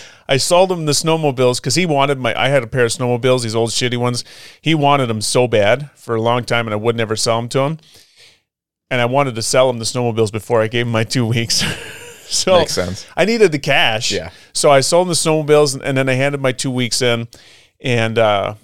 [0.28, 2.38] I sold him the snowmobiles because he wanted my.
[2.38, 4.24] I had a pair of snowmobiles, these old shitty ones.
[4.60, 7.48] He wanted them so bad for a long time, and I would never sell them
[7.50, 7.78] to him.
[8.90, 11.62] And I wanted to sell him the snowmobiles before I gave him my two weeks.
[12.28, 13.06] so Makes sense.
[13.16, 14.12] I needed the cash.
[14.12, 14.30] Yeah.
[14.52, 17.28] So I sold him the snowmobiles and, and then I handed my two weeks in,
[17.80, 18.54] and uh,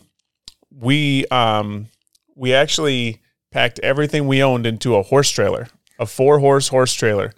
[0.71, 1.89] we um,
[2.35, 3.21] we actually
[3.51, 5.69] packed everything we owned into a horse trailer,
[5.99, 7.33] a four horse horse trailer,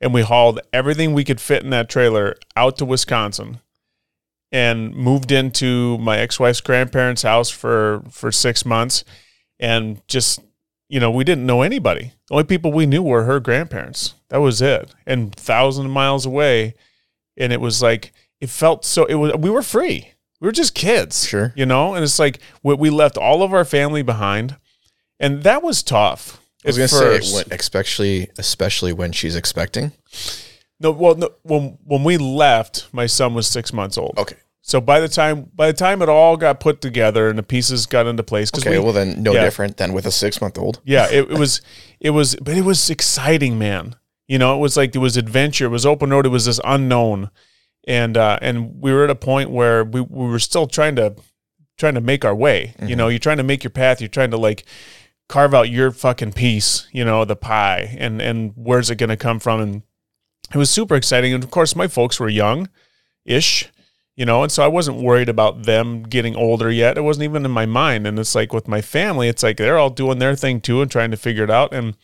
[0.00, 3.60] and we hauled everything we could fit in that trailer out to Wisconsin,
[4.50, 9.04] and moved into my ex wife's grandparents' house for for six months,
[9.58, 10.40] and just
[10.90, 12.12] you know we didn't know anybody.
[12.28, 14.14] The only people we knew were her grandparents.
[14.28, 16.74] That was it, and thousands of miles away,
[17.36, 19.04] and it was like it felt so.
[19.06, 20.12] It was we were free.
[20.40, 21.52] We were just kids, Sure.
[21.54, 21.94] you know.
[21.94, 24.56] And it's like we, we left all of our family behind,
[25.18, 26.40] and that was tough.
[26.64, 27.34] I was gonna first.
[27.36, 29.92] say, especially especially when she's expecting.
[30.80, 34.14] no, well, no, when when we left, my son was six months old.
[34.18, 34.36] Okay.
[34.70, 37.86] So by the time by the time it all got put together and the pieces
[37.86, 38.78] got into place, Okay.
[38.78, 39.42] we- well, then no yeah.
[39.42, 40.80] different than with a six month old.
[40.84, 41.60] yeah, it, it was
[41.98, 43.96] it was, but it was exciting, man.
[44.28, 45.64] You know, it was like it was adventure.
[45.64, 46.24] It was open road.
[46.24, 47.30] It was this unknown,
[47.88, 51.16] and uh, and we were at a point where we, we were still trying to
[51.76, 52.74] trying to make our way.
[52.80, 54.00] You know, you're trying to make your path.
[54.00, 54.64] You're trying to like
[55.28, 56.86] carve out your fucking piece.
[56.92, 59.60] You know, the pie, and and where's it going to come from?
[59.60, 59.82] And
[60.54, 61.34] it was super exciting.
[61.34, 62.68] And of course, my folks were young,
[63.24, 63.68] ish.
[64.20, 66.98] You know, and so I wasn't worried about them getting older yet.
[66.98, 68.06] It wasn't even in my mind.
[68.06, 70.90] And it's like with my family, it's like they're all doing their thing too and
[70.90, 71.72] trying to figure it out.
[71.72, 71.96] And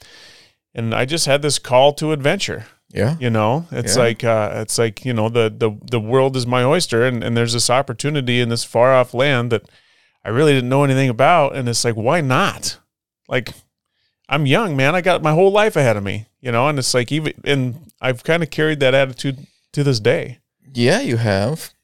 [0.74, 2.64] and I just had this call to adventure.
[2.90, 3.16] Yeah.
[3.20, 4.02] You know, it's Yeah.
[4.02, 7.36] like uh, it's like you know the the the world is my oyster, and and
[7.36, 9.68] there's this opportunity in this far off land that
[10.24, 12.78] I really didn't know anything about, and it's like why not?
[13.28, 13.50] Like
[14.26, 14.94] I'm young, man.
[14.94, 17.90] I got my whole life ahead of me, you know, and it's like even and
[18.00, 20.38] I've kind of carried that attitude to this day.
[20.72, 21.74] Yeah, you have.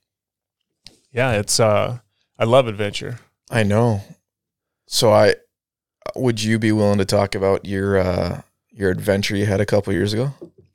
[1.12, 1.98] Yeah, it's uh
[2.38, 3.18] I love adventure.
[3.50, 4.00] I know.
[4.86, 5.36] So I
[6.16, 9.92] would you be willing to talk about your uh your adventure you had a couple
[9.92, 10.32] years ago?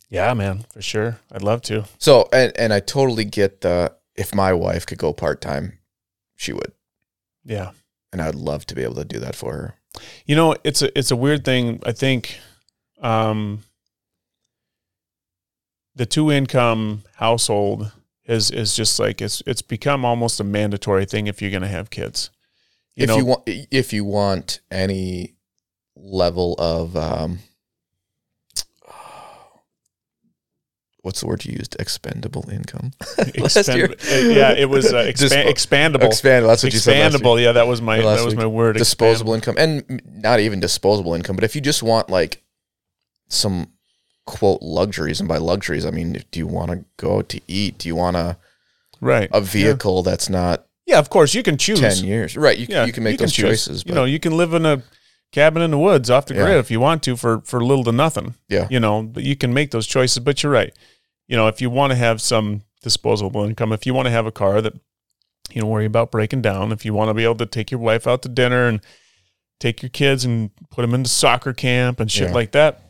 [0.09, 1.19] Yeah, man, for sure.
[1.31, 1.85] I'd love to.
[1.97, 5.79] So and and I totally get the if my wife could go part time,
[6.35, 6.71] she would.
[7.43, 7.71] Yeah.
[8.11, 9.75] And I'd love to be able to do that for her.
[10.25, 11.81] You know, it's a it's a weird thing.
[11.85, 12.39] I think
[13.01, 13.63] um,
[15.95, 17.91] the two income household
[18.27, 21.67] is is just like it's it's become almost a mandatory thing if you're going to
[21.67, 22.29] have kids.
[22.95, 25.35] You if know, you want if you want any
[25.95, 27.39] level of um
[31.01, 36.09] what's the word you used expendable income expend- uh, yeah, it was uh, expan- expandable.
[36.09, 37.41] expandable that's what you said expandable.
[37.41, 38.37] Yeah, that was my that was week.
[38.37, 38.77] my word.
[38.77, 39.35] disposable expandable.
[39.35, 42.43] income and not even disposable income but if you just want like
[43.29, 43.71] some
[44.27, 47.77] quote luxuries and by luxuries i mean do you want to go out to eat
[47.79, 48.37] do you want to
[49.01, 49.29] Right.
[49.31, 51.79] a vehicle that's not Yeah, of course you can choose.
[51.79, 53.65] 10 years right you, Yeah, you can make you those choose.
[53.65, 54.83] choices You know, you can live in a
[55.31, 56.43] cabin in the woods off the Yeah.
[56.45, 58.35] grid if you want to for for little to nothing.
[58.49, 58.67] Yeah.
[58.69, 60.19] You know, but you can make those choices.
[60.19, 60.73] But you're right.
[61.27, 64.25] You know, if you want to have some disposable income, if you want to have
[64.25, 64.73] a car that
[65.51, 67.79] you don't worry about breaking down, if you want to be able to take your
[67.81, 68.79] wife out to dinner and
[69.59, 72.33] take your kids and put them into soccer camp and shit Yeah.
[72.33, 72.81] like that.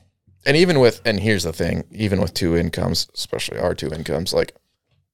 [0.47, 4.33] And even with and here's the thing even with two incomes especially our two incomes
[4.33, 4.53] like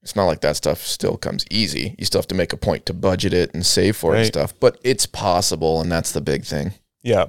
[0.01, 2.85] it's not like that stuff still comes easy you still have to make a point
[2.85, 6.21] to budget it and save for it and stuff but it's possible and that's the
[6.21, 7.25] big thing Yeah.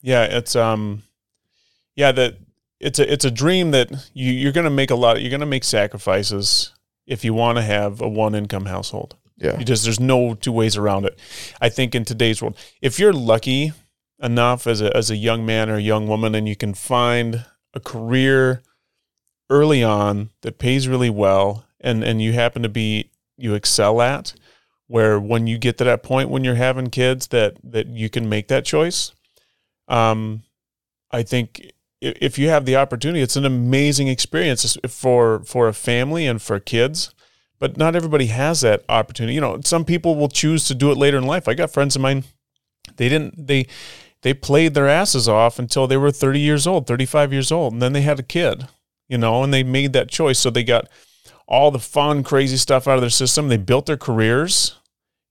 [0.00, 1.02] Yeah, it's um
[1.96, 2.36] yeah, that
[2.78, 5.40] it's a it's a dream that you you're going to make a lot you're going
[5.40, 6.72] to make sacrifices
[7.06, 9.16] if you want to have a one income household.
[9.36, 11.18] yeah You just there's no two ways around it.
[11.60, 13.72] I think in today's world, if you're lucky
[14.20, 17.44] enough as a as a young man or a young woman and you can find
[17.74, 18.62] a career
[19.50, 24.34] early on that pays really well and and you happen to be you excel at
[24.88, 28.28] where when you get to that point when you're having kids that that you can
[28.28, 29.12] make that choice.
[29.86, 30.42] Um
[31.10, 36.26] i think if you have the opportunity it's an amazing experience for for a family
[36.26, 37.14] and for kids
[37.58, 39.34] but not everybody has that opportunity.
[39.34, 41.48] You know some people will choose to do it later in life.
[41.48, 42.24] I got friends of mine
[42.96, 43.66] they didn't they
[44.22, 47.82] they played their asses off until they were 30 years old 35 years old and
[47.82, 48.66] then they had a kid
[49.08, 50.38] you know and they made that choice.
[50.38, 50.88] So they got
[51.46, 53.48] all the fun crazy stuff out of their system.
[53.48, 54.76] They built their careers.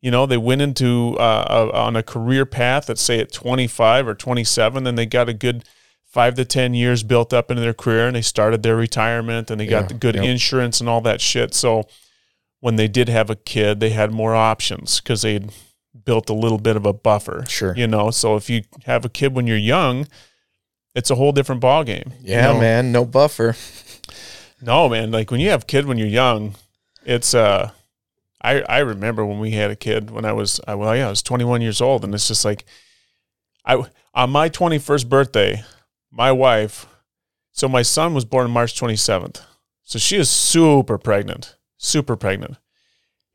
[0.02, 4.08] You know they went into uh, a, on a career path at say at 25
[4.08, 5.64] or 27 and they got a good
[6.06, 9.60] five to ten years built up into their career and they started their retirement and
[9.60, 10.24] they Yeah, got the good yep.
[10.24, 11.54] insurance and all that shit.
[11.54, 11.84] So
[12.60, 15.52] when they did have a kid they had more options because they'd
[16.08, 17.76] built a little bit of a buffer Sure.
[17.76, 20.08] you know so if you have a kid when you're young
[20.96, 23.56] it's a whole different ball game yeah man no buffer
[24.62, 25.12] no, man.
[25.12, 26.56] Like when you have a kid when you're young,
[27.06, 27.72] it's uh
[28.42, 31.10] I I remember when we had a kid when I was I, well yeah, I
[31.10, 32.66] was 21 years old and it's just like
[33.66, 35.64] I on my 21st birthday,
[36.12, 36.88] my wife
[37.52, 39.42] so my son was born March 27th.
[39.84, 42.58] So she is super pregnant, super pregnant.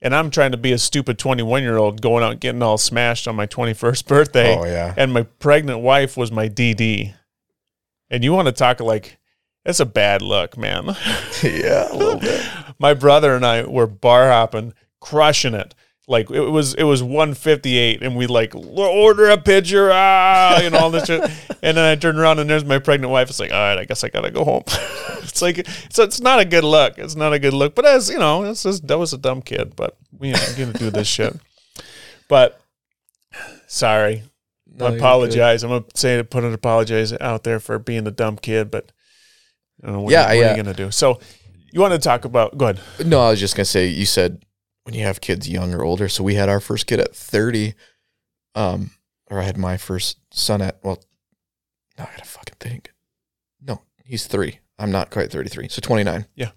[0.03, 3.29] And I'm trying to be a stupid 21 year old going out getting all smashed
[3.29, 4.57] on my 21st birthday.
[4.57, 4.93] Oh yeah.
[4.97, 7.15] And my pregnant wife was my DD.
[8.11, 9.19] And you want to talk like,
[9.65, 10.87] that's a bad look, man.
[11.43, 12.45] yeah, a little bit.
[12.81, 15.75] my brother and I were bar hopping, crushing it.
[16.09, 20.79] Like it was, it was 158, and we like order a pitcher, ah, you know
[20.79, 21.23] all this shit.
[21.65, 23.31] And then I turned around and there's my pregnant wife.
[23.31, 24.65] It's like, all right, I guess I gotta go home.
[25.23, 26.99] it's like, so it's not a good look.
[26.99, 27.77] It's not a good look.
[27.77, 29.77] But as you know, it's just, that was a dumb kid.
[29.77, 31.37] But we ain't gonna do this shit.
[32.29, 32.61] But
[33.69, 34.25] sorry,
[34.67, 35.63] No, I apologize.
[35.63, 38.91] I'm gonna say to put an apologize out there for being a dumb kid, but
[39.83, 40.91] I don't know, what, Yeah, are you- what are you gonna do?
[40.91, 41.21] So
[41.73, 42.59] you want to talk about?
[42.59, 42.81] Go ahead.
[42.99, 43.07] good.
[43.07, 44.43] No, I was just gonna say you said
[44.85, 46.09] when you have kids young or older.
[46.09, 47.75] So we had our first kid at 30.
[48.55, 48.91] Um,
[49.31, 51.03] or I had my first son at well,
[51.97, 52.93] now I gotta fucking think.
[53.61, 54.59] No, he's three.
[54.79, 56.27] I'm not quite 33, so 29.
[56.35, 56.51] Yeah.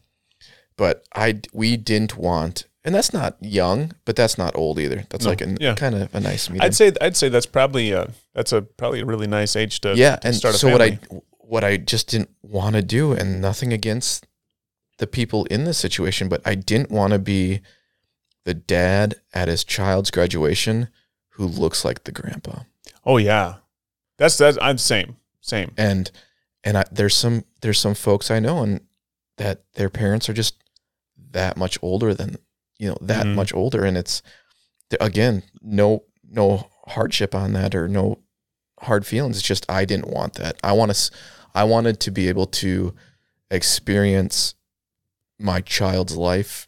[0.76, 5.06] But I we didn't want, and that's not young, but that's not old either.
[5.10, 5.76] That's No, like a yeah.
[5.76, 6.66] kind of a nice medium.
[6.66, 9.96] I'd say I'd say that's probably uh that's a probably a really nice age to
[9.96, 11.00] yeah, to and start a so what I
[11.30, 14.28] what I just didn't want to do, and nothing against
[14.98, 17.62] the people in this situation, but I didn't want to be
[18.46, 20.88] the dad at his child's graduation
[21.32, 22.60] who looks like the grandpa.
[23.06, 23.56] oh yeah,
[24.18, 25.72] that's that's I'm same same.
[25.78, 26.10] And
[26.64, 28.80] and I, there's some there's some folks I know and
[29.38, 30.56] that their parents are just
[31.32, 32.38] that much older than
[32.80, 33.36] you know that Mhm.
[33.36, 34.22] much older, and it's
[35.00, 38.20] again no no hardship on that or no
[38.82, 39.38] hard feelings.
[39.38, 40.58] It's just I didn't want that.
[40.64, 41.12] I want to
[41.54, 42.94] I wanted to be able to
[43.52, 44.56] experience
[45.40, 46.68] my child's life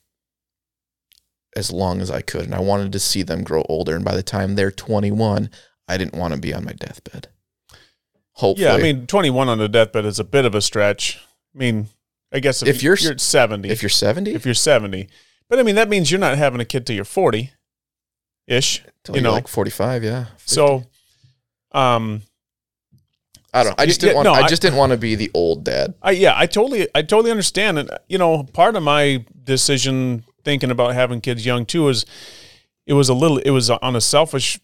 [1.57, 3.95] as long as I could, and I wanted to see them grow older.
[3.95, 5.49] And by the time they're 21,
[5.87, 7.27] I didn't want to be on my deathbed.
[8.33, 11.19] Hopefully, Yeah, I mean 21 on the deathbed is a bit of a stretch.
[11.55, 11.87] I mean,
[12.31, 15.09] I guess if, If you're you're 70, if you're 70, if you're 70,
[15.49, 17.51] but I mean that means you're not having a kid till you're 40
[18.47, 18.83] ish.
[19.11, 19.31] you know.
[19.31, 20.25] like 45, yeah.
[20.37, 20.41] 50.
[20.45, 20.83] So,
[21.71, 22.21] um,
[23.53, 23.79] I don't.
[23.79, 24.25] I just didn't want.
[24.25, 25.95] no, I I- just didn't want to be the old dad.
[26.01, 30.71] I yeah, I totally I totally understand and you know, part of my decision thinking
[30.71, 32.05] about having kids young too was
[32.85, 34.57] it was a little it was on a selfish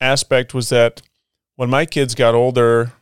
[0.00, 1.00] aspect was that
[1.54, 2.92] when my kids got older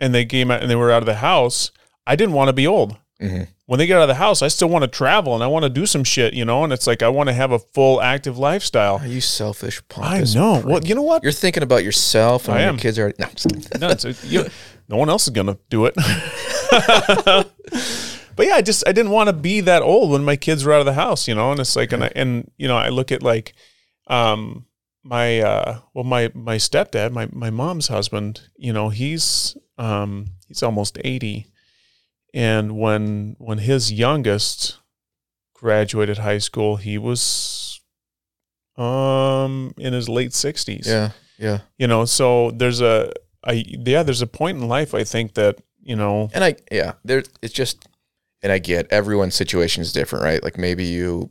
[0.00, 1.70] and they came out and they were out of the house,
[2.06, 2.96] I didn't want to be old.
[3.20, 5.46] hmm When they get out of the house, I still want to travel and I
[5.46, 7.58] want to do some shit, you know, and it's like I want to have a
[7.58, 8.96] full active lifestyle.
[8.96, 9.82] Are you selfish?
[9.88, 10.62] Punk I know.
[10.62, 10.72] prick?
[10.72, 11.22] Well, you know what?
[11.22, 12.76] You're thinking about yourself and I am.
[12.76, 13.12] your kids are.
[13.18, 13.80] No, I'm just kidding.
[13.80, 14.48] no, a, you,
[14.88, 15.94] no one else is gonna do it.
[18.38, 20.72] but yeah, I just I didn't want to be that old when my kids were
[20.72, 21.50] out of the house, you know.
[21.50, 23.52] And it's like, and I, and you know, I look at like,
[24.06, 24.64] um,
[25.02, 30.62] my uh, well, my my stepdad, my my mom's husband, you know, he's um he's
[30.62, 31.48] almost eighty,
[32.32, 34.78] and when when his youngest
[35.52, 37.80] graduated high school, he was
[38.76, 41.58] um in his late sixties yeah, yeah.
[41.78, 43.12] you know so there's a
[43.42, 46.92] I yeah there's a point in life i think that you know And I, yeah,
[47.02, 47.24] there.
[47.42, 47.87] It's just,
[48.42, 50.42] and I get everyone's situation is different, right?
[50.42, 51.30] Like maybe you,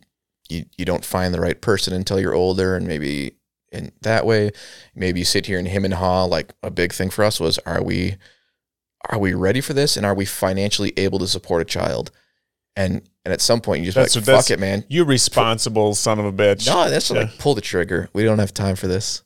[0.50, 3.34] you, you don't find the right person until you're older, and maybe
[3.72, 4.52] in that way,
[4.96, 6.24] maybe you sit here and him and haw.
[6.26, 8.16] Like a big thing for us was, are we,
[9.10, 12.12] are we ready for this, and are we financially able to support a child?
[12.76, 14.86] And and at some point, you just That's like, fuck it, man.
[14.88, 17.22] you responsible son of a bitch No, that's Yeah.
[17.24, 18.08] like pull the trigger.
[18.14, 19.24] We don't have time for this.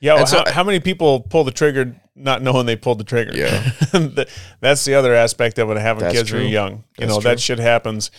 [0.00, 2.98] yeah well, and so- how, how many people pull the trigger not knowing they pulled
[2.98, 3.72] the trigger Yeah.
[4.60, 6.40] That's the other aspect of it having That's kids true.
[6.40, 7.30] you're young you That's know true.
[7.30, 8.10] that shit happens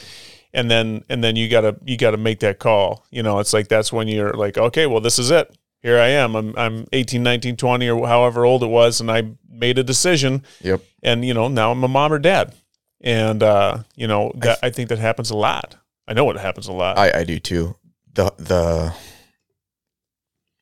[0.53, 3.67] and then and then you gotta you gotta make that call you know it's like
[3.67, 7.21] that's when you're like okay well this is it here i am i'm, I'm 18
[7.23, 10.81] 19 20 or however old it was and i made a decision Yep.
[11.03, 12.53] and you know now I'm a mom or dad,
[13.01, 15.75] and uh, you know that I, think that happens a lot.
[16.07, 16.97] I know it happens a lot.
[16.99, 17.75] I, I do too.
[18.13, 18.93] The the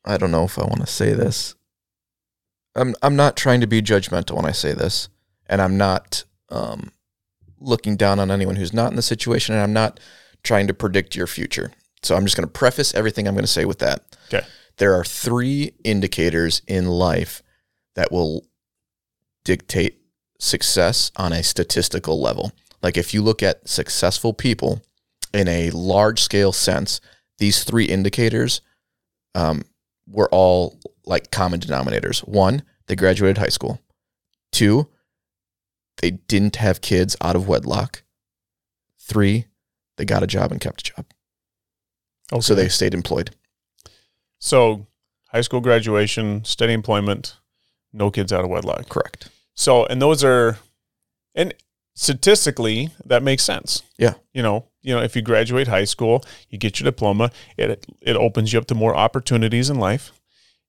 [0.05, 1.54] I don't know if I want to say this.
[2.75, 5.09] I'm I'm not trying to be judgmental when I say this,
[5.47, 6.91] and I'm not um,
[7.59, 9.99] looking down on anyone who's not in the situation, and I'm not
[10.43, 11.71] trying to predict your future.
[12.03, 14.03] So I'm just going to preface everything I'm going to say with that.
[14.27, 14.45] Okay.
[14.77, 17.41] There are three indicators in life
[17.95, 18.45] that will
[19.43, 20.01] dictate
[20.39, 22.51] success on a statistical level.
[22.83, 24.83] Like if you look at successful people
[25.33, 27.01] in a large scale sense,
[27.39, 28.61] these three indicators
[29.33, 29.63] um,
[30.07, 32.27] were all like common denominators.
[32.27, 33.79] One, they graduated high school.
[34.51, 34.89] Two,
[35.97, 38.03] they didn't have kids out of wedlock.
[38.99, 39.45] Three,
[39.97, 41.05] they got a job and kept a job.
[42.31, 42.41] okay.
[42.41, 43.31] So they stayed employed.
[44.39, 44.87] so
[45.29, 47.37] high school graduation, steady employment,
[47.93, 48.87] no kids out of wedlock.
[48.89, 49.29] Correct.
[49.53, 50.57] So and those are,
[51.33, 51.53] and
[51.95, 53.83] statistically that makes sense.
[53.97, 54.13] Yeah.
[54.33, 58.15] You know, you know, if you graduate high school, you get your diploma, it it
[58.15, 60.11] opens you up to more opportunities in life.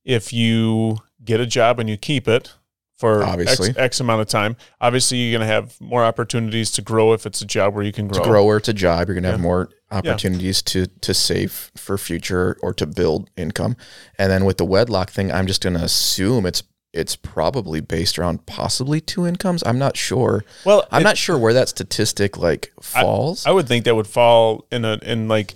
[0.07, 2.55] If you get a job and you keep it
[2.97, 3.70] for Obviously.
[3.70, 7.27] X, X amount of time, obviously you're going to have more opportunities to grow if
[7.27, 8.23] it's a job where you can grow.
[8.23, 11.99] To grow or to job, you're going to have more opportunities to to save for
[11.99, 13.77] future or to build income.
[14.19, 16.62] And then with the wedlock thing, I'm just going to assume it's
[16.93, 19.62] it's probably based around possibly two incomes.
[19.66, 20.45] I'm not sure.
[20.65, 23.45] Well, I'm it- not sure where that statistic like falls.
[23.45, 25.55] I would think that would fall in a in like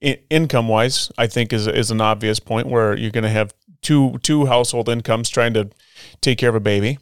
[0.00, 1.12] in, income wise.
[1.16, 4.88] I think is is an obvious point where you're going to have two two household
[4.88, 5.70] incomes trying to
[6.20, 6.98] take care of a baby,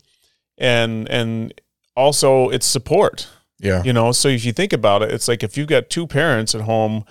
[0.57, 1.53] and and
[1.97, 3.29] also it's support.
[3.59, 3.83] yeah.
[3.83, 6.55] You know, so if you think about it, it's like if you've got two parents
[6.55, 7.05] at home.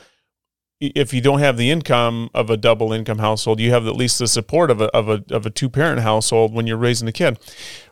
[0.80, 4.20] If you don't have the income of a double income household, you have at least
[4.20, 7.12] the support of a of a of a two parent household when you're raising a
[7.12, 7.40] kid.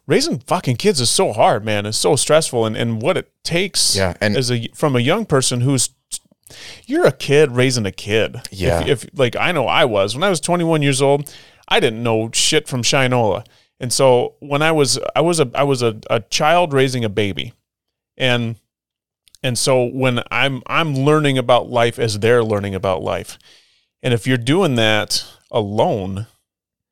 [0.05, 1.87] Raising fucking kids is so hard, man.
[1.87, 5.25] It's so stressful, and, and what it takes Yeah, and- as a from a young
[5.25, 5.89] person who's
[6.85, 8.39] you're a kid raising a kid.
[8.51, 8.81] Yeah.
[8.81, 11.33] If, if like I know I was when I was 21 years old,
[11.67, 13.45] I didn't know shit from Shinola,
[13.79, 17.09] and so when I was I was a I was a, a child raising a
[17.09, 17.53] baby,
[18.17, 18.55] and
[19.43, 23.37] and so when I'm I'm learning about life as they're learning about life,
[24.03, 26.27] and if you're doing that alone,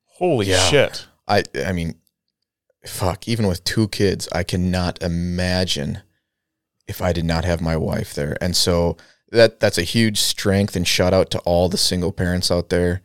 [0.06, 0.68] holy Yeah.
[0.70, 1.08] shit.
[1.28, 1.96] I I mean,
[2.86, 3.28] fuck.
[3.28, 6.02] Even with two kids, I cannot imagine
[6.88, 8.38] if I did not have my wife there.
[8.42, 8.98] And so
[9.32, 10.76] that that's a huge strength.
[10.76, 13.02] And shout out to all the single parents out there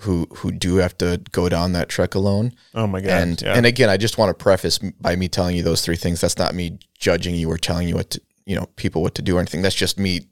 [0.00, 2.52] who who do have to go down that trek alone.
[2.74, 3.10] Oh my god.
[3.10, 3.54] and yeah.
[3.54, 6.20] and again, I just want to preface by me telling you those three things.
[6.20, 9.22] That's not me judging you or telling you what to, you know people what to
[9.22, 9.62] do or anything.
[9.62, 10.22] That's just me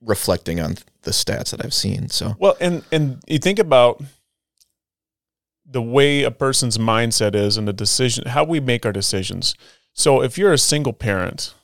[0.00, 2.08] reflecting on the stats that I've seen.
[2.08, 4.02] So Well, and and you think about
[5.68, 9.54] the way a person's mindset is and the decision how we make our decisions.
[9.92, 11.54] So if you're a single parent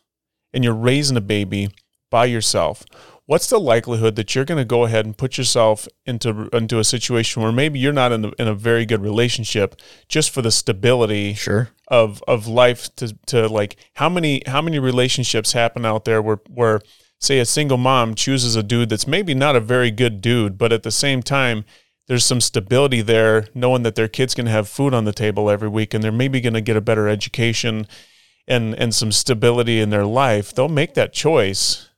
[0.53, 1.71] and you're raising a baby
[2.11, 2.85] by yourself,
[3.27, 6.85] what's the likelihood that you're going to go ahead and put yourself into into a
[6.85, 10.51] situation where maybe you're not in, a in a very good relationship just for the
[10.51, 16.05] stability sure, of of life to to like how many how many relationships happen out
[16.05, 16.81] there where where
[17.19, 20.73] say a single mom chooses a dude that's maybe not a very good dude but
[20.73, 21.65] at the same time
[22.09, 25.69] there's some stability there knowing that their kids can have food on the table every
[25.69, 27.87] week and they're maybe going to get a better education
[28.49, 30.53] and and some stability in their life.
[30.53, 31.89] They'll make that choice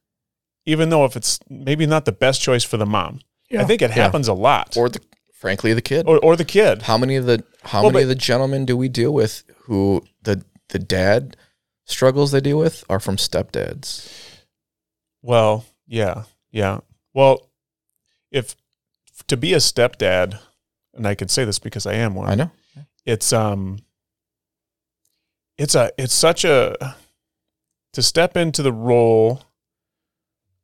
[0.66, 3.20] even though if it's maybe not the best choice for the mom
[3.58, 4.02] i think it Yeah.
[4.04, 5.00] happens a lot or the
[5.32, 6.06] frankly the kid.
[6.08, 8.64] or, or the kid How many of the how Well, many but- of the gentlemen
[8.66, 11.36] do we deal with who the the dad
[11.86, 14.08] struggles they deal with are from stepdads?
[15.22, 16.80] Well, yeah, yeah.
[17.12, 17.50] Well,
[18.30, 18.56] if
[19.28, 20.38] to be a stepdad,
[20.94, 22.28] and I can say this because I am one.
[22.30, 22.50] I know.
[23.04, 23.78] It's um,
[25.58, 26.96] it's a it's such a
[27.92, 29.42] to step into the role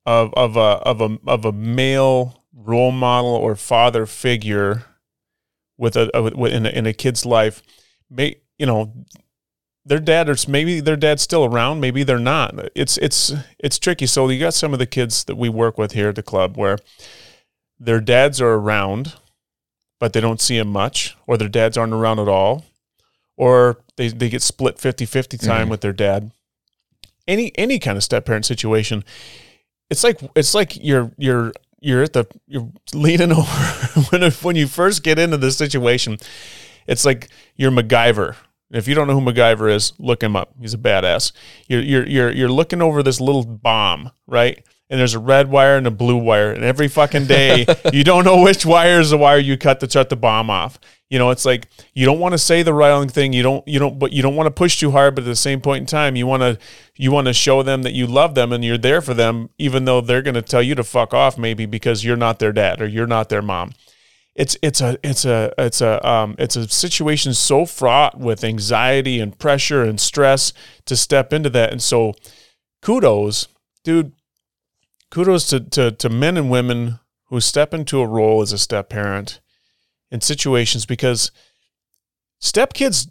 [0.07, 4.85] of of a of a of a male role model or father figure
[5.79, 7.63] with a, a with- in a, in a kid's life.
[8.11, 8.93] May you know
[9.85, 14.05] their dad or maybe their dad's still around maybe they're not it's it's it's tricky
[14.07, 16.55] so you got some of the kids that we work with here at the club
[16.57, 16.77] where
[17.79, 19.15] their dads are around
[19.99, 22.67] but they don't see him much or their dads aren't around at all
[23.39, 25.71] or they, they get split 50-50 time Mhm.
[25.71, 26.31] with their dad
[27.27, 29.03] any any kind of step parent situation
[29.91, 33.47] it's like it's like you're you're you're at the you're leaning over
[34.11, 36.19] when when you first get into this situation
[36.91, 38.37] it's like you're MacGyver.
[38.73, 40.55] If you don't know who MacGyver is, look him up.
[40.61, 41.33] He's a badass.
[41.69, 44.65] You're you're you're you're looking over this little bomb, right?
[44.91, 48.25] And there's a red wire and a blue wire, and every fucking day you don't
[48.25, 50.81] know which wire is the wire you cut to shut the bomb off.
[51.09, 53.33] You know, it's like you don't want to say the wrong thing.
[53.33, 55.37] You don't you don't but you don't want to push too hard, but at the
[55.37, 56.59] same point in time, you want to
[56.97, 59.85] you want to show them that you love them and you're there for them, even
[59.85, 62.83] though they're going to tell you to fuck off, maybe because you're not their dad
[62.83, 63.73] or you're not their mom
[64.35, 69.21] it's it's a it's a it's a um it's a situation so fraught with anxiety
[69.21, 70.53] and pressure and stress
[70.87, 72.15] to step into that and so
[72.81, 73.49] kudos
[73.85, 74.13] dude
[75.11, 78.89] kudos to to, to men and women who step into a role as a step
[78.89, 79.41] parent
[80.11, 81.31] in situations because
[82.41, 83.09] step kids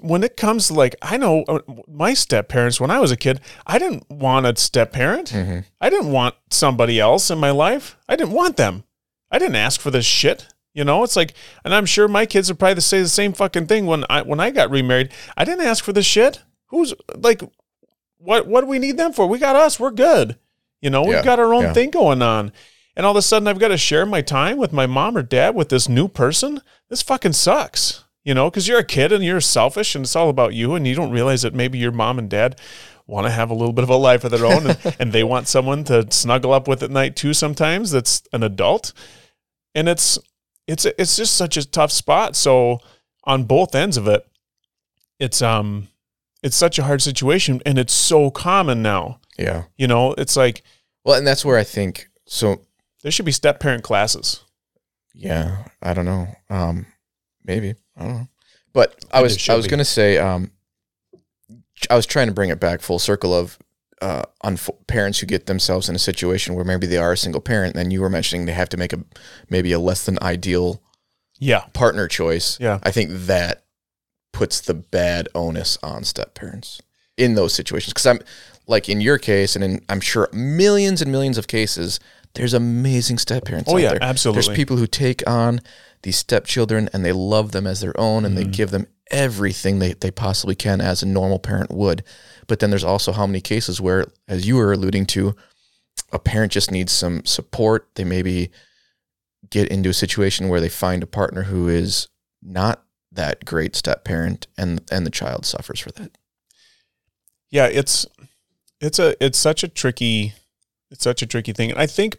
[0.00, 3.16] when it comes to like i know uh, my step parents when i was a
[3.16, 5.64] kid i didn't want a step parent Mhm.
[5.80, 7.96] I didn't want somebody else in my life.
[8.08, 8.82] I didn't want them.
[9.30, 10.48] I didn't ask for this shit.
[10.74, 13.66] You know, it's like, and I'm sure my kids would probably say the same fucking
[13.68, 15.12] thing when I when I got remarried.
[15.36, 16.42] I didn't ask for this shit.
[16.66, 17.42] Who's like,
[18.18, 19.26] what what do we need them for?
[19.28, 19.78] We got us.
[19.78, 20.36] We're good.
[20.80, 21.72] You know, Yeah, we've got our own yeah.
[21.72, 22.52] thing going on.
[22.96, 25.22] And all of a sudden, I've got to share my time with my mom or
[25.22, 26.60] dad with this new person.
[26.88, 28.04] This fucking sucks.
[28.24, 30.86] You know, because you're a kid and you're selfish and it's all about you, and
[30.86, 32.60] you don't realize that maybe your mom and dad
[33.08, 35.24] want to have a little bit of a life of their own and, and they
[35.24, 38.92] want someone to snuggle up with at night too sometimes that's an adult
[39.74, 40.18] and it's
[40.68, 42.78] it's it's just such a tough spot so
[43.24, 44.28] on both ends of it
[45.18, 45.88] it's um
[46.42, 49.64] it's such a hard situation and it's so common now Yeah.
[49.76, 50.62] you know it's like
[51.04, 52.60] Well, and that's where I think so.
[53.02, 54.44] there should be step parent classes
[55.14, 56.28] Yeah, I don't know.
[56.50, 56.86] Um,
[57.44, 58.28] maybe I don't know.
[58.72, 59.70] But I was I was be.
[59.70, 60.50] gonna say um,
[61.90, 63.58] I was trying to bring it back full circle of
[64.00, 67.40] uh, unf- parents who get themselves in a situation where maybe they are a single
[67.40, 67.74] parent.
[67.76, 69.00] And you were mentioning they have to make a
[69.50, 70.80] maybe a less than ideal
[71.40, 72.58] yeah partner choice.
[72.60, 72.78] Yeah.
[72.82, 73.64] I think that
[74.32, 76.80] puts the bad onus on step parents
[77.16, 77.92] in those situations.
[77.92, 78.20] Because I'm
[78.68, 81.98] like in your case, and in I'm sure millions and millions of cases,
[82.34, 83.68] there's amazing step parents.
[83.70, 84.02] Oh, out yeah, there.
[84.02, 84.42] absolutely.
[84.42, 85.60] There's people who take on
[86.02, 88.50] these stepchildren and they love them as their own, and Mm-hmm.
[88.50, 92.04] they give them everything they, they possibly can as a normal parent would.
[92.46, 95.34] But then there's also how many cases where, as you were alluding to,
[96.12, 97.88] a parent just needs some support.
[97.94, 98.50] They maybe
[99.50, 102.06] get into a situation where they find a partner who is
[102.42, 106.10] not that great step parent and and the child suffers for that.
[107.50, 108.06] yeah it's
[108.80, 110.34] it's a it's such a tricky
[110.90, 111.70] it's such a tricky thing.
[111.70, 112.18] And i think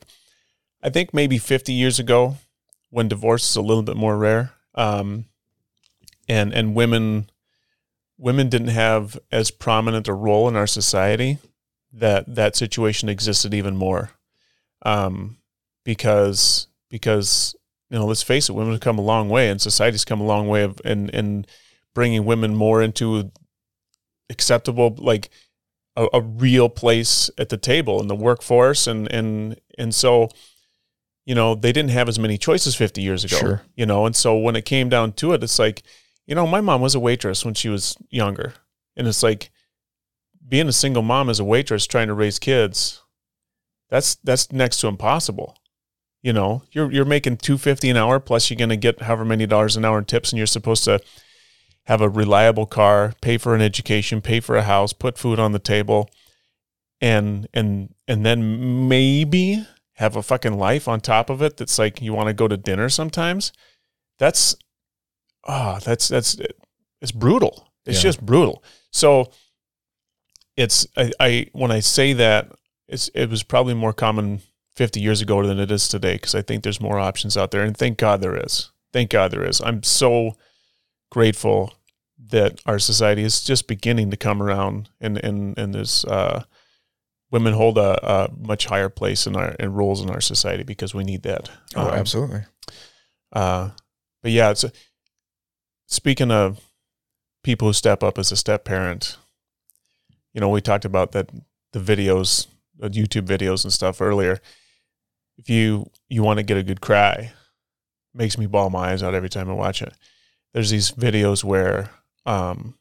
[0.83, 2.37] i think maybe 50 years ago
[2.89, 5.25] when divorce is a little bit more rare um
[6.27, 7.29] and and women
[8.17, 11.39] women didn't have as prominent a role in our society
[11.91, 14.11] that that situation existed even more.
[14.83, 15.37] Um
[15.83, 17.55] because because
[17.89, 20.25] you know let's face it women have come a long way and society's come a
[20.25, 21.45] long way of in in
[21.95, 23.31] bringing women more into
[24.29, 25.29] acceptable like
[25.99, 28.87] a, a real place at the table in the workforce.
[28.87, 30.29] And and and so
[31.25, 33.61] you know they didn't have as many choices 50 years ago Sure.
[33.75, 34.05] you know?
[34.05, 35.83] And so when it came down to it it's like
[36.25, 38.53] you know my mom was a waitress when she was younger.
[38.95, 39.51] And it's like
[40.47, 43.03] being a single mom as a waitress trying to raise kids
[43.89, 45.55] that's that's next to impossible
[46.21, 46.63] you know?
[46.71, 49.85] You're you're making 250 an hour plus you're going to get however many dollars an
[49.85, 50.99] hour in tips and you're supposed to
[51.89, 55.53] have a reliable car, pay for an education, pay for a house, put food on
[55.53, 56.07] the table,
[57.01, 61.99] and and and then maybe have a fucking life on top of it that's like
[61.99, 63.51] you want to go to dinner sometimes.
[64.19, 64.55] That's
[65.47, 66.37] ah, that's that's
[67.01, 67.71] it's brutal.
[67.87, 68.03] It's Yeah.
[68.03, 68.63] just brutal.
[68.91, 69.31] So
[70.55, 72.51] it's I, I when I say that
[72.87, 74.41] it's it was probably more common
[74.75, 77.63] 50 years ago than it is today because I think there's more options out there
[77.63, 78.71] and thank God there is.
[78.93, 79.59] Thank God there is.
[79.59, 80.37] I'm so
[81.11, 81.73] grateful
[82.27, 86.43] that our society is just beginning to come around and and and there's uh,
[87.31, 90.93] women hold a, a much higher place in our in roles in our society because
[90.93, 91.49] we need that.
[91.75, 92.41] Oh, Um, absolutely.
[93.33, 93.69] uh,
[94.21, 94.65] but yeah, it's
[95.87, 96.59] speaking of
[97.43, 99.17] people who step up as a step parent.
[100.33, 101.29] You know, we talked about that
[101.73, 102.47] the videos,
[102.77, 104.39] the YouTube videos and stuff earlier.
[105.37, 107.31] If you you want to get a good cry,
[108.13, 109.93] makes me bawl my eyes out every time I watch it.
[110.53, 111.89] There's these videos where
[112.29, 112.75] um,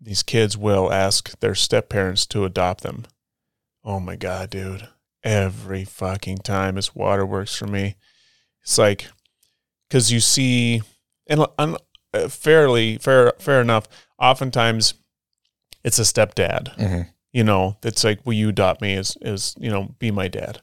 [0.00, 3.04] these kids will ask their step parents to adopt them.
[3.84, 4.88] Oh my god, dude!
[5.22, 7.96] Every fucking time it's waterworks for me.
[8.62, 9.06] It's like
[9.88, 10.82] because you see,
[11.26, 11.76] and un,
[12.12, 13.86] uh, fairly fair fair enough.
[14.18, 14.94] Oftentimes,
[15.84, 16.74] it's a stepdad.
[16.76, 17.02] hmm
[17.32, 20.60] You know, that's like, will you adopt me as as you know, be my dad?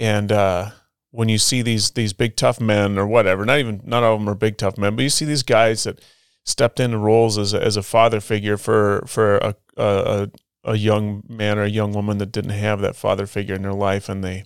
[0.00, 0.70] And uh,
[1.10, 4.20] when you see these these big tough men or whatever, not even not all of
[4.20, 6.00] them are big tough men, but you see these guys that
[6.44, 10.30] stepped into roles as a, as a father figure for for a, a
[10.64, 13.72] a young man or a young woman that didn't have that father figure in their
[13.72, 14.44] life, and they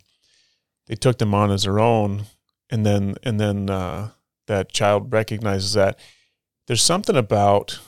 [0.86, 2.24] they took them on as their own,
[2.70, 4.10] and then and then uh,
[4.46, 5.98] that child recognizes that
[6.66, 7.80] there's something about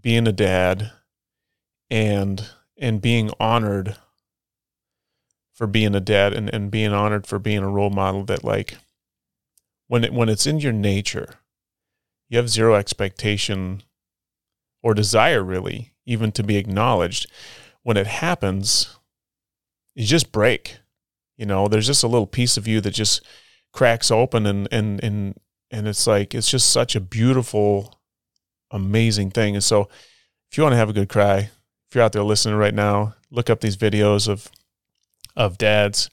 [0.00, 0.92] being a dad
[1.90, 2.48] and
[2.78, 3.96] and being honored
[5.54, 8.76] for being a dad and, and being honored for being a role model that like
[9.88, 11.36] when it when it's in your nature
[12.28, 13.82] you have zero expectation
[14.82, 17.30] or desire really even to be acknowledged.
[17.82, 18.96] When it happens
[19.94, 20.78] you just break
[21.36, 21.68] you know?
[21.68, 23.22] There's just a little piece of you that just
[23.72, 25.38] cracks open and and and
[25.70, 28.00] and it's like it's just such a beautiful
[28.70, 29.54] amazing thing.
[29.54, 29.88] And so
[30.50, 31.50] if you want to have a good cry
[31.88, 34.50] if you're out there listening right now look up these videos of
[35.36, 36.10] of dads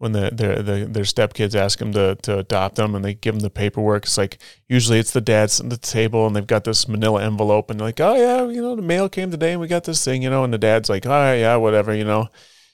[0.00, 3.34] when the, their their their stepkids ask them to to adopt them and they give
[3.34, 4.04] them the paperwork.
[4.04, 7.68] It's like usually it's the dads at the table and they've got this Manila envelope
[7.68, 10.02] and they're like, oh yeah, you know, the mail came today and we got this
[10.02, 12.28] thing, you know, and the dad's like, oh yeah, whatever, you know,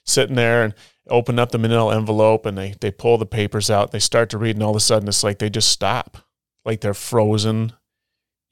[0.05, 0.73] sitting there and
[1.09, 3.91] open up the Manila envelope and they they pull the papers out.
[3.91, 6.19] They start to read and all of a sudden it's like they just stop,
[6.63, 7.73] like they're frozen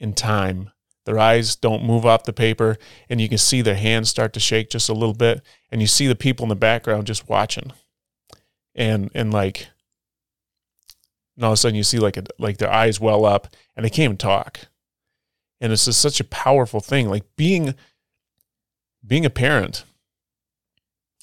[0.02, 0.72] in time.
[1.06, 2.78] Their eyes don't move off the paper,
[3.10, 5.42] and you can see their hands start to shake just a little bit,
[5.72, 7.72] and you see the people in the background just watching,
[8.76, 9.68] and and like,
[11.36, 13.86] and all of a sudden you see like a, like their eyes well up, and
[13.86, 14.68] they can't even talk,
[15.62, 17.10] and it's just such a powerful thing.
[17.10, 17.76] Like being
[19.06, 19.84] being a parent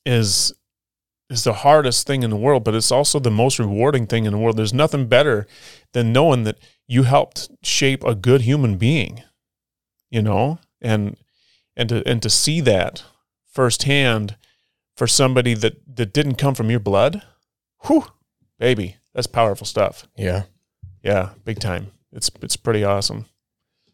[0.04, 0.52] is
[1.30, 4.32] is the hardest thing in the world, but it's also the most rewarding thing in
[4.32, 4.56] the world.
[4.56, 5.46] There's nothing better
[5.92, 9.22] than knowing that you helped shape a good human being,
[10.10, 11.16] you know, and
[11.76, 13.04] and to and to see that
[13.50, 14.36] firsthand
[14.96, 17.22] for somebody that that didn't come from your blood,
[17.86, 18.04] whew,
[18.58, 20.06] baby, that's powerful stuff.
[20.16, 20.44] Yeah.
[21.02, 21.88] Yeah, big time.
[22.12, 23.26] It's it's pretty awesome.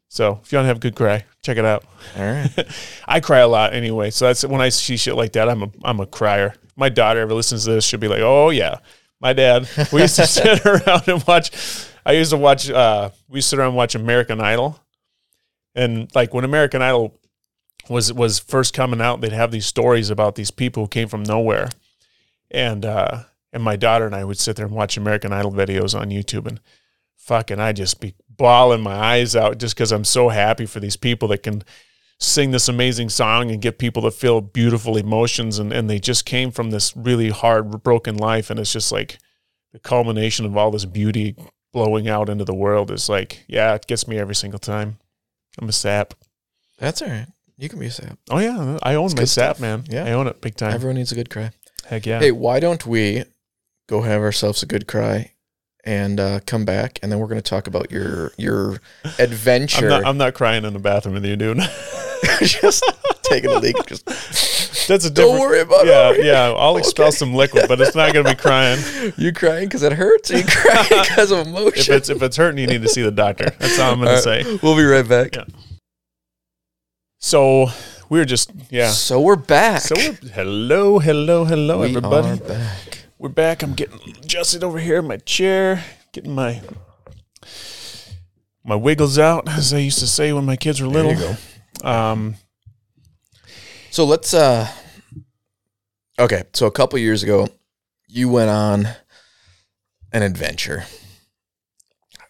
[0.08, 1.84] So if you want to have a good cry, check it out.
[2.16, 2.50] All right.
[3.08, 5.48] I cry a lot anyway, so that's when I see shit like that.
[5.48, 6.54] I'm a I'm a crier.
[6.76, 8.78] My daughter ever listens to this, she'll be like, "Oh yeah,
[9.20, 11.50] my dad." We used to sit around and watch.
[12.04, 12.70] I used to watch.
[12.70, 14.78] Uh, we used to sit around and watch American Idol,
[15.74, 17.18] and like when American Idol
[17.88, 21.22] was was first coming out, they'd have these stories about these people who came from
[21.22, 21.68] nowhere,
[22.50, 25.98] and uh, and my daughter and I would sit there and watch American Idol videos
[25.98, 26.60] on YouTube, and
[27.16, 30.96] fucking, I just be bawling my eyes out just because I'm so happy for these
[30.96, 31.62] people that can
[32.20, 36.24] sing this amazing song and get people to feel beautiful emotions and, and they just
[36.24, 39.18] came from this really hard broken life and it's just like
[39.72, 41.36] the culmination of all this beauty
[41.72, 44.98] blowing out into the world is like yeah it gets me every single time
[45.60, 46.14] i'm a sap
[46.78, 47.26] That's all right.
[47.56, 48.18] You can be a sap.
[48.30, 49.60] oh yeah i own It's my sap stuff.
[49.60, 50.04] man Yeah.
[50.04, 51.52] i own it big time Everyone needs a good cry.
[51.86, 53.22] heck yeah Hey, why don't we
[53.88, 55.32] go have ourselves a good cry
[55.84, 58.80] and uh, come back, and then we're going to talk about your your
[59.18, 59.86] adventure.
[59.86, 61.58] I'm not, I'm not crying in the bathroom with you dude
[62.42, 62.84] just
[63.22, 63.76] taking a leak.
[63.86, 64.04] Just
[64.88, 65.16] that's a different.
[65.16, 66.24] don't worry about yeah it.
[66.24, 66.54] yeah yeah.
[66.54, 67.16] i'll expel Okay.
[67.16, 68.78] some liquid but it's not gonna be crying
[69.18, 70.30] You crying because it hurts?
[70.30, 71.94] You crying because of if emotion?
[71.94, 74.44] it's if it's hurting you need to see the doctor that's all i'm gonna say
[74.62, 75.36] We'll be right back.
[75.36, 75.44] Yeah.
[77.20, 77.66] So
[78.08, 78.88] we are just yeah.
[78.90, 79.82] So we're back.
[79.82, 82.28] So we're, hello, hello, hello, we everybody.
[82.28, 82.97] are back.
[83.18, 83.62] We're back.
[83.62, 86.60] I'm getting adjusted over here in my chair, getting my
[88.64, 91.14] my wiggles out, as I used to say when my kids were little.
[91.14, 91.36] There you
[91.82, 91.88] go.
[91.88, 92.36] Um,
[93.90, 94.68] So let's uh
[96.18, 97.48] Okay, so a couple years ago
[98.06, 98.88] you went on
[100.12, 100.84] an adventure.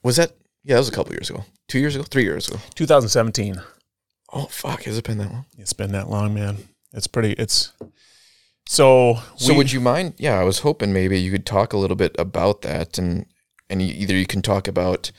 [0.02, 0.32] Was that
[0.65, 1.44] Yeah, that was a couple years ago.
[1.69, 2.59] 2 years ago, 3 years ago.
[2.74, 3.60] 2017.
[4.32, 5.44] Oh fuck, has it been that long?
[5.59, 6.56] It's been that long, man.
[6.94, 7.32] It's pretty.
[7.32, 7.73] It's
[8.69, 9.19] so.
[9.36, 10.15] So we- would you mind?
[10.19, 13.27] Yeah, I was hoping maybe you could talk a little bit about that and
[13.70, 15.11] and you, either you can talk about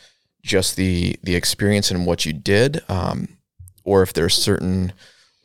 [0.43, 3.27] just the the experience and what you did um
[3.83, 4.93] or if there's certain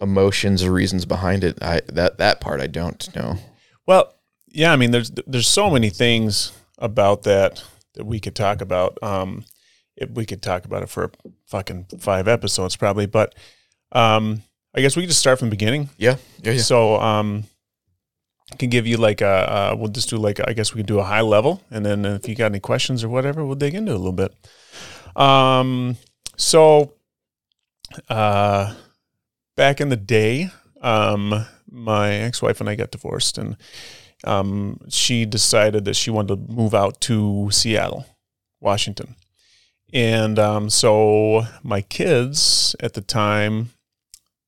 [0.00, 1.60] emotions or reasons behind it.
[1.62, 3.36] I that that part I don't know.
[3.86, 4.14] Well,
[4.48, 7.62] yeah, I mean, there's there's so many things about that
[7.94, 8.98] that we could talk about.
[9.02, 9.44] Um,
[9.96, 11.12] if we could talk about it for
[11.46, 13.34] fucking five episodes probably, but
[13.92, 14.42] um,
[14.74, 15.88] I guess we could just start from the beginning.
[15.96, 16.16] Yeah.
[16.42, 16.60] Yeah, yeah.
[16.62, 17.44] So, um,
[18.58, 20.98] can give you like a, uh, we'll just do like I guess we can do
[20.98, 23.92] a high level, and then if you got any questions or whatever, we'll dig into
[23.92, 24.34] a little bit.
[25.16, 25.96] Um,
[26.36, 26.94] so,
[28.08, 28.74] uh,
[29.56, 30.50] back in the day,
[30.80, 33.56] um, my ex-wife and I got divorced, and
[34.24, 38.06] um, she decided that she wanted to move out to Seattle,
[38.60, 39.16] Washington.
[39.92, 43.70] And um, so my kids at the time,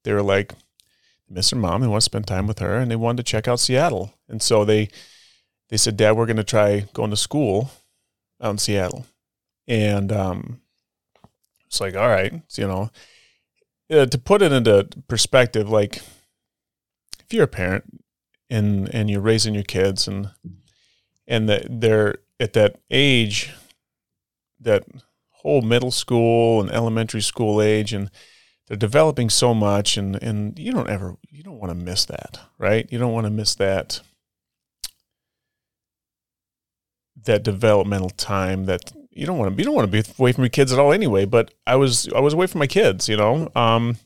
[0.02, 0.54] they were like,
[1.28, 3.48] miss their mom, they want to spend time with her, and they wanted to check
[3.48, 4.14] out Seattle.
[4.28, 4.88] And so they
[5.68, 7.70] they said, Dad, we're going to try going to school
[8.40, 9.06] out in Seattle.
[9.66, 10.60] And um,
[11.66, 12.90] it's like, all right, so, you know,
[13.90, 17.84] uh, to put it into perspective, like if you're a parent
[18.48, 20.30] and and you're raising your kids and
[21.26, 23.52] and that they're at that age,
[24.60, 24.84] that
[25.30, 28.10] whole middle school and elementary school age, and
[28.66, 32.40] they're developing so much, and and you don't ever you don't want to miss that,
[32.58, 32.86] right?
[32.90, 34.00] You don't want to miss that
[37.24, 40.44] that developmental time that you don't want to you don't want to be away from
[40.44, 43.16] your kids at all anyway but i was i was away from my kids you
[43.16, 43.50] know?
[43.56, 43.96] Um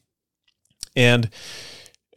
[0.96, 1.30] and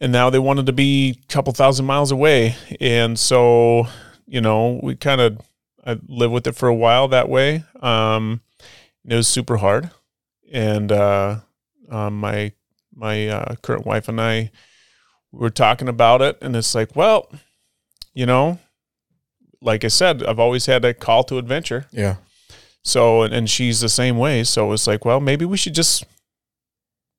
[0.00, 2.56] and now they wanted to be a couple thousand miles away.
[2.80, 3.86] And so
[4.26, 5.40] you know we kind of
[5.84, 7.64] i lived with it for a while that way.
[7.80, 8.40] Um
[9.04, 9.90] it was super hard.
[10.52, 11.40] And uh
[11.90, 12.52] um, my
[12.94, 14.50] my uh, current wife and i
[15.32, 17.28] were talking about it and it's like well
[18.12, 18.58] you know
[19.60, 22.16] like i said i've always had a call to adventure Yeah.
[22.82, 24.44] so, and, and she's the same way.
[24.44, 26.04] So it's like, well, maybe we should just,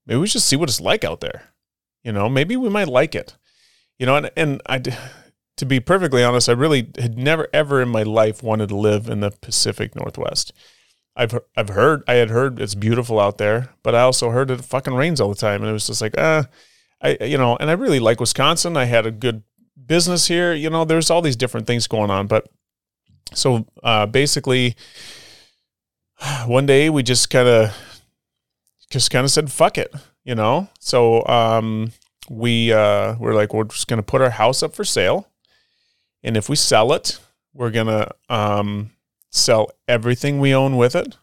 [0.06, 1.42] maybe we should see what it's like out there.
[2.04, 3.36] You know, maybe we might like it.
[3.98, 4.78] You know, and, and I,
[5.58, 9.10] to be perfectly honest, I really had never ever in my life wanted to live
[9.10, 10.54] in the Pacific Northwest.
[11.16, 14.64] I've I've heard I had heard it's beautiful out there, but I also heard it
[14.64, 16.44] fucking rains all the time, and it was just like, uh,
[17.02, 18.76] I you know, and I really like Wisconsin.
[18.76, 19.44] I had a good
[19.86, 20.54] business here.
[20.54, 22.48] You know, there's all these different things going on, but
[23.34, 24.76] so uh, basically,
[26.46, 27.76] one day we just kind of
[28.90, 29.94] just kind of said fuck it,
[30.26, 30.70] you know.
[30.80, 31.92] So um,
[32.30, 35.30] we uh, we're like we're just gonna put our house up for sale,
[36.24, 37.20] and if we sell it,
[37.54, 38.92] we're gonna um,
[39.36, 41.18] sell everything we own with it.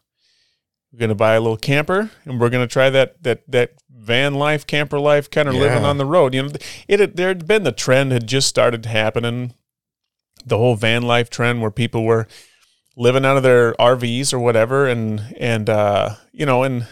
[0.92, 4.66] We're gonna buy a little camper, and we're gonna try that that that van life,
[4.66, 6.34] camper life, kind of living on the road.
[6.34, 6.50] You know,
[6.88, 9.54] it had, there had been the trend had just started happening,
[10.44, 12.26] the whole van life trend where people were
[12.96, 16.86] living out of their RVs or whatever, and and uh, you know, and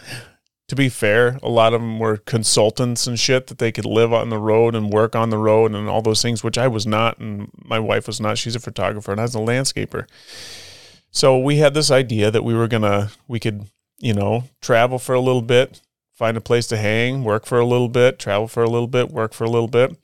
[0.71, 4.13] to be fair, a lot of them were consultants and shit that they could live
[4.13, 6.87] on the road and work on the road and all those things, which I was
[6.87, 8.37] not, and my wife was not.
[8.37, 10.07] She's a photographer and I was a landscaper.
[11.11, 13.65] So we had this idea that we were gonna, we could,
[13.99, 15.81] you know, travel for a little bit,
[16.13, 19.09] find a place to hang, work for a little bit, travel for a little bit,
[19.09, 19.95] work for a little bit,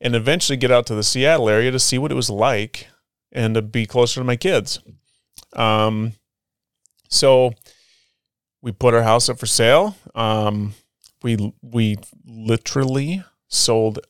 [0.00, 2.88] and eventually get out to the Seattle area to see what it was like
[3.32, 4.80] and to be closer to my kids.
[5.54, 6.12] Um,
[7.08, 7.52] so
[8.62, 9.96] we put our house up for sale.
[10.14, 10.74] Um,
[11.22, 11.96] we we
[12.26, 14.00] literally sold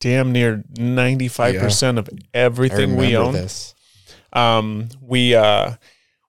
[0.00, 3.32] damn near ninety five percent of everything we remember own.
[3.34, 3.74] this.
[4.32, 5.74] Um, we uh,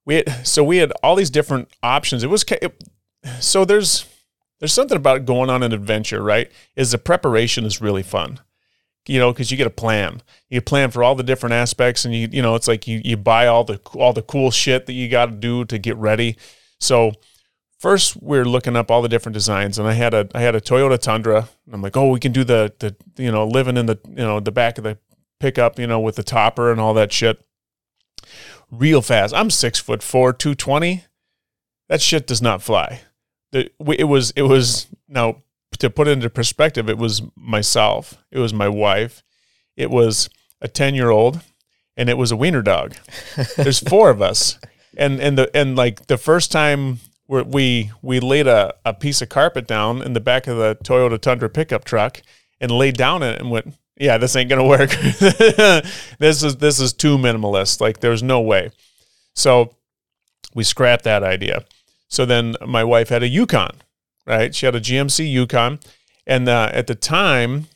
[0.05, 2.23] we had, so we had all these different options.
[2.23, 2.83] It was it,
[3.39, 4.05] so there's
[4.59, 6.51] there's something about going on an adventure, right?
[6.75, 8.39] Is the preparation is really fun.
[9.07, 10.21] You know, because you get a plan.
[10.49, 13.17] You plan for all the different aspects, and you you know it's like you you
[13.17, 16.37] buy all the all the cool shit that you got to do to get ready.
[16.79, 17.13] So
[17.79, 20.61] first we're looking up all the different designs, and I had a I had a
[20.61, 21.49] Toyota Tundra.
[21.65, 24.15] And I'm like, oh, we can do the the you know living in the you
[24.15, 24.97] know the back of the
[25.39, 27.43] pickup, you know, with the topper and all that shit
[28.71, 29.33] real fast.
[29.33, 31.05] I'm six foot four, two twenty.
[31.87, 33.01] That shit does not fly.
[33.51, 35.43] It was it was now
[35.79, 36.89] to put it into perspective.
[36.89, 38.17] It was myself.
[38.31, 39.23] It was my wife.
[39.75, 40.29] It was
[40.61, 41.41] a ten year old,
[41.97, 42.95] and it was a wiener dog.
[43.55, 44.59] There's four of us,
[44.97, 49.21] and and the and like the first time we we we laid a, a piece
[49.21, 52.21] of carpet down in the back of the Toyota Tundra pickup truck
[52.59, 54.89] and laid down in it and went, yeah, this ain't gonna work.
[55.19, 57.81] this is this is too minimalist.
[57.81, 58.71] Like there's no way.
[59.35, 59.75] So
[60.55, 61.65] we scrapped that idea.
[62.07, 63.81] So then my wife had a Yukon,
[64.25, 64.55] right?
[64.55, 65.79] She had a GMC Yukon,
[66.25, 67.67] and uh, at the time,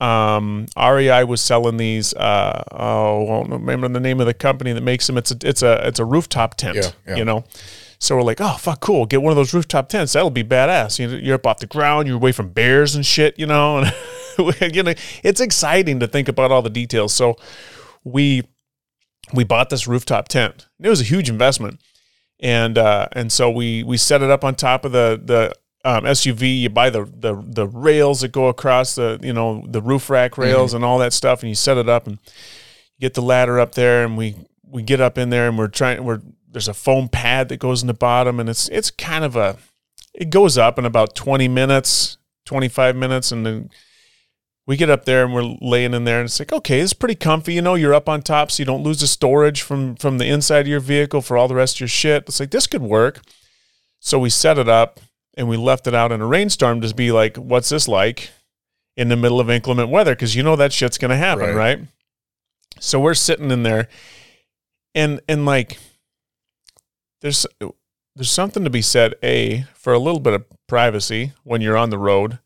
[0.00, 2.12] um, REI was selling these.
[2.12, 5.16] Uh, oh, I don't remember the name of the company that makes them.
[5.16, 6.76] It's a it's a it's a rooftop tent.
[6.76, 7.16] Yeah, yeah.
[7.16, 7.44] You know.
[8.00, 9.06] So we're like, oh fuck, cool.
[9.06, 10.12] Get one of those rooftop tents.
[10.12, 10.98] That'll be badass.
[10.98, 12.06] You- You're up off the ground.
[12.06, 13.38] You're away from bears and shit.
[13.38, 13.92] You know, and
[14.74, 17.12] you know, it's exciting to think about all the details.
[17.12, 17.36] So
[18.04, 18.42] we
[19.34, 20.68] we bought this rooftop tent.
[20.80, 21.80] It was a huge investment,
[22.40, 25.52] and uh, and so we we set it up on top of the the
[25.84, 26.60] um, SUV.
[26.60, 30.38] You buy the the the rails that go across the you know the roof rack
[30.38, 32.18] rails and all that stuff, and you set it up and
[32.96, 35.66] you get the ladder up there, and we we get up in there, and we're
[35.68, 36.20] trying we're
[36.50, 39.56] there's a foam pad that goes in the bottom, and it's it's kind of a
[40.14, 43.70] it goes up in about 20 minutes, 25 minutes, and then
[44.66, 47.14] we get up there and we're laying in there and it's like okay it's pretty
[47.14, 50.18] comfy you know you're up on top so you don't lose the storage from from
[50.18, 52.24] the inside of your vehicle for all the rest of your shit.
[52.26, 53.22] It's like this could work.
[54.00, 55.00] So we set it up
[55.38, 58.30] and we left it out in a rainstorm to be like what's this like
[58.96, 60.14] in the middle of inclement weather?
[60.14, 61.78] Because you know that shit's gonna happen Right.
[61.78, 61.80] right?
[62.78, 63.88] So we're sitting in there
[64.94, 65.78] and and like
[67.20, 67.46] there's
[68.14, 71.90] there's something to be said a for a little bit of privacy when you're on
[71.90, 72.38] the road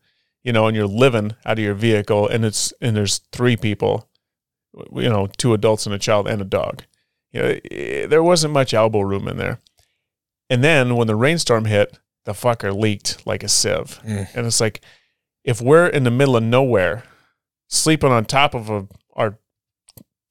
[0.45, 4.09] you know, and you're living out of your vehicle, and it's and there's three people,
[4.93, 6.83] you know, two adults and a child and a dog.
[7.31, 9.59] You know, eh, there wasn't much elbow room in there.
[10.49, 14.27] And then when the rainstorm hit, the fucker leaked like a sieve, Mm.
[14.35, 14.81] and it's like,
[15.45, 17.03] if we're in the middle of nowhere,
[17.69, 19.37] sleeping on top of a our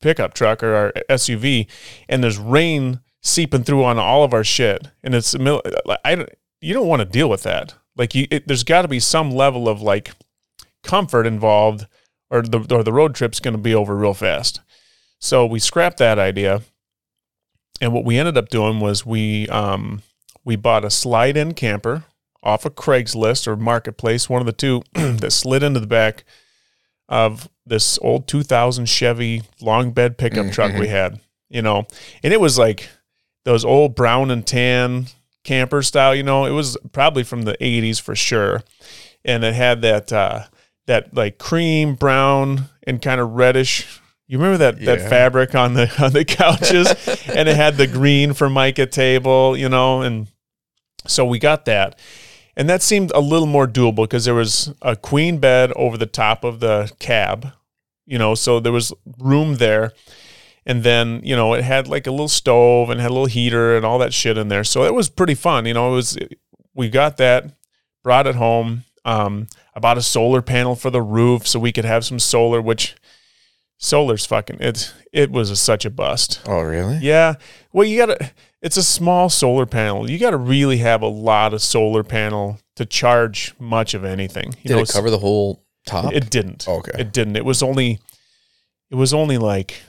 [0.02, 1.66] pickup truck or our SUV,
[2.06, 5.34] and there's rain seeping through on all of our shit, and it's.
[5.34, 6.28] I don't-
[6.60, 7.74] you don't want to deal with that.
[7.96, 10.12] Like you, it, there's got to be some level of like
[10.84, 11.86] comfort involved,
[12.30, 14.60] or the or the road trip's going to be over real fast.
[15.18, 16.62] So we scrapped that idea,
[17.80, 20.02] and what we ended up doing was we um
[20.44, 22.04] we bought a slide-in camper
[22.44, 26.24] off of Craigslist or Marketplace, one of the two, that slid into the back
[27.08, 31.86] of this old 2000 Chevy long bed pickup truck we had, you know,
[32.22, 32.88] and it was like
[33.44, 35.06] those old brown and tan
[35.44, 38.62] camper style, you know, it was probably from the 80s for sure.
[39.24, 40.44] And it had that, uh,
[40.86, 45.92] that like cream brown and kind of reddish, You remember that that fabric on the
[46.02, 46.88] on the couches,
[47.28, 50.26] and it had the green Formica table, you know, and
[51.06, 51.98] so we got that,
[52.56, 56.06] and that seemed a little more doable because there was a queen bed over the
[56.06, 57.52] top of the cab,
[58.06, 59.92] you know, so there was room there,
[60.64, 63.76] and then you know it had like a little stove and had a little heater
[63.76, 65.92] and all that shit in there, so it was pretty fun, you know.
[65.92, 66.18] It was
[66.74, 67.52] we got that,
[68.02, 68.84] brought it home.
[69.04, 72.60] Um, I bought a solar panel for the roof so we could have some solar,
[72.60, 72.94] which
[73.78, 74.92] solar's fucking it.
[75.12, 76.40] It was a, such a bust.
[76.46, 76.98] Oh, really?
[76.98, 77.34] Yeah.
[77.72, 78.30] Well, you gotta.
[78.60, 80.08] It's a small solar panel.
[80.08, 84.54] You gotta really have a lot of solar panel to charge much of anything.
[84.62, 86.12] You Did know, it cover the whole top?
[86.12, 86.68] It didn't.
[86.68, 86.92] okay.
[86.96, 87.36] It didn't.
[87.36, 87.98] It was only.
[88.90, 89.82] It was only like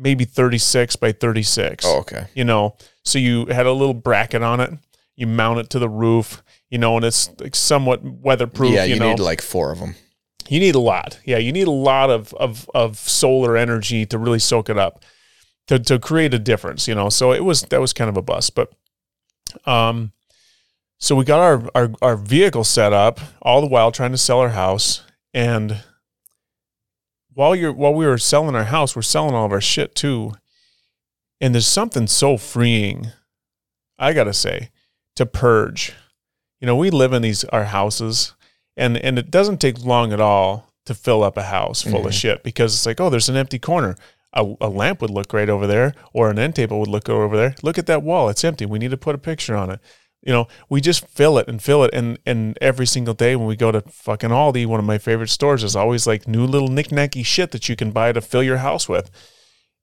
[0.00, 1.84] maybe thirty six by thirty six.
[1.86, 2.26] oh, okay.
[2.34, 4.72] You know, so you had a little bracket on it.
[5.16, 6.42] You mount it to the roof.
[6.70, 8.72] You know, and it's like somewhat weatherproof.
[8.72, 9.96] yeah, you, you, know, need like four of them.
[10.48, 11.18] you need a lot.
[11.24, 15.04] Yeah, you need a lot of of of solar energy to really soak it up
[15.66, 17.08] to to create a difference, you know.
[17.08, 18.72] So it was that was kind of a bust, but
[19.66, 20.12] um
[20.98, 24.38] so we got our our our vehicle set up all the while trying to sell
[24.38, 25.02] our house
[25.32, 25.82] and
[27.40, 30.32] while you're while we were selling our house, we're selling all of our shit too.
[31.40, 33.06] And there's something so freeing,
[33.98, 34.68] I got to say,
[35.16, 35.94] to purge.
[36.60, 38.34] You know, we live in these our houses
[38.76, 42.12] and and it doesn't take long at all to fill up a house full of
[42.12, 42.20] Mhm.
[42.20, 43.96] shit because it's like oh there's an empty corner
[44.34, 47.36] a, a lamp would look great over there or an end table would look over
[47.36, 49.80] there look at that wall it's empty we need to put a picture on it
[50.22, 53.46] you know we just fill it and fill it and and every single day when
[53.46, 56.68] we go to fucking aldi one of my favorite stores is always like new little
[56.68, 59.10] knick-knacky shit that you can buy to fill your house with.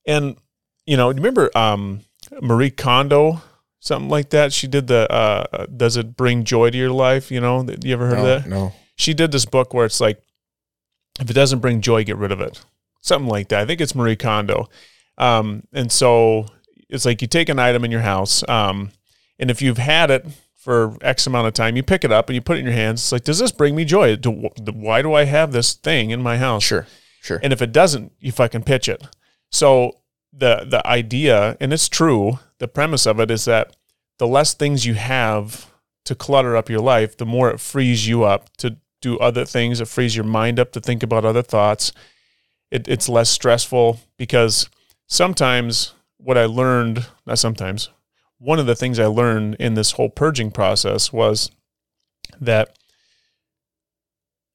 [0.05, 0.37] And
[0.85, 2.01] you know remember um
[2.41, 3.41] marie kondo
[3.79, 4.53] something like that?
[4.53, 7.31] She did the uh does it bring joy to your life?
[7.31, 8.49] You know you ever heard no, of that?
[8.49, 8.73] no.
[8.95, 10.21] she did this book where it's like
[11.19, 12.63] if it doesn't bring joy get rid of it.
[13.01, 13.61] Something like that.
[13.61, 14.69] I think it's marie kondo.
[15.17, 16.45] Um, and so
[16.89, 18.91] it's like you take an item in your house um,
[19.39, 22.35] and if you've had it for x amount of time you pick it up and
[22.35, 24.31] you put it in your hands it's like does this bring me joy do,
[24.73, 26.85] why do i have this thing in my house Sure.
[27.21, 27.39] Sure.
[27.43, 29.03] and if it doesn't, you fucking pitch it.
[29.51, 29.97] So
[30.31, 33.75] the the idea, and it's true, the premise of it is that
[34.17, 35.69] the less things you have
[36.05, 39.81] to clutter up your life, the more it frees you up to do other things.
[39.81, 41.91] It frees your mind up to think about other thoughts.
[42.71, 44.69] It, it's less stressful because
[45.07, 47.89] sometimes what I learned, not sometimes,
[48.39, 51.51] one of the things I learned in this whole purging process was
[52.39, 52.77] that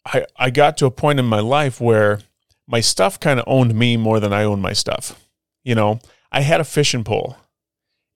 [0.07, 2.21] I I got to a point in my life where
[2.67, 5.19] my stuff kind of owned me more than I owned my stuff.
[5.65, 6.01] You know,
[6.31, 7.37] I had a fishing pole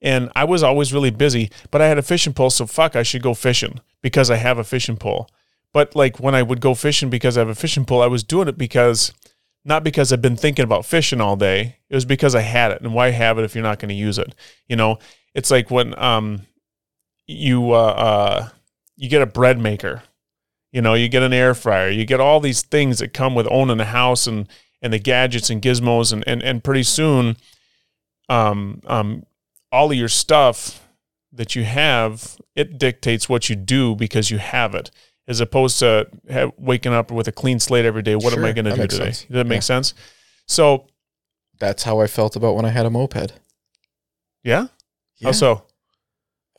[0.01, 3.03] and I was always really busy, but I had a fishing pole, so fuck, I
[3.03, 5.29] should go fishing because I have a fishing pole.
[5.73, 8.23] But like when I would go fishing because I have a fishing pole, I was
[8.23, 9.13] doing it because
[9.65, 11.77] not because I've been thinking about fishing all day.
[11.89, 12.81] It was because I had it.
[12.81, 14.33] And why have it if you're not going to use it?
[14.67, 14.97] You know,
[15.37, 16.41] it's like when um
[17.27, 18.49] you uh, uh
[18.97, 20.03] you get a bread maker
[20.73, 23.47] you know, you get an air fryer, you get all these things that come with
[23.49, 24.47] owning a house and
[24.81, 27.37] and the gadgets and gizmos and and, and pretty soon
[28.29, 29.23] um um
[29.71, 30.87] all of your stuff
[31.31, 34.91] that you have, it dictates what you do because you have it.
[35.27, 38.15] As opposed to have, waking up with a clean slate every day.
[38.15, 39.05] What am I going to do today?
[39.05, 39.21] sense.
[39.25, 39.61] Does that make Yeah.
[39.61, 39.93] sense?
[40.47, 40.87] So,
[41.59, 43.33] That's how I felt about when I had a moped.
[44.43, 44.67] yeah.
[45.19, 45.27] Yeah.
[45.29, 45.63] How so?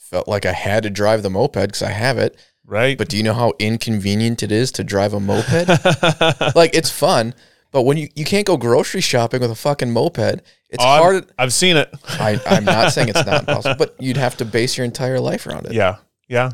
[0.01, 2.37] Felt like I had to drive the moped because I have it.
[2.65, 2.97] Right.
[2.99, 5.69] But do you know how inconvenient it is to drive a moped?
[6.57, 7.35] like it's fun,
[7.73, 11.31] but when you, you can't go grocery shopping with a fucking moped, it's Oh, hard.
[11.39, 11.91] I've seen it.
[12.09, 15.47] I, I'm not saying it's not possible, but you'd have to base your entire life
[15.47, 15.73] around it.
[15.73, 15.97] Yeah.
[16.29, 16.51] Yeah.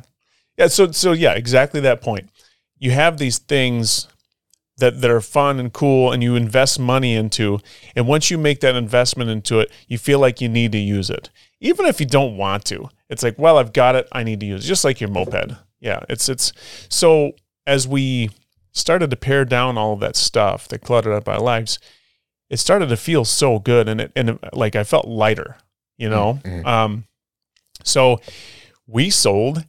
[0.57, 0.69] Yeah.
[0.69, 2.31] So so yeah, exactly that point.
[2.79, 4.09] You have these things
[4.79, 7.61] that, that are fun and cool and you invest money into.
[7.95, 11.11] And once you make that investment into it, you feel like you need to use
[11.11, 11.31] it.
[11.61, 12.89] Even if you don't want to.
[13.09, 14.69] It's like, well, I've got it, I need to use it.
[14.69, 15.53] Just like your moped.
[15.81, 16.01] Yeah.
[16.09, 16.53] It's it's
[16.89, 17.33] so
[17.67, 18.31] as we
[18.73, 21.79] started to pare down all of that stuff that cluttered up our lives,
[22.51, 25.57] it started to feel so good and it and it, like I felt lighter,
[25.97, 26.41] you know?
[26.45, 26.67] Mhm.
[26.67, 27.05] Um
[27.85, 28.21] so
[28.87, 29.65] we sold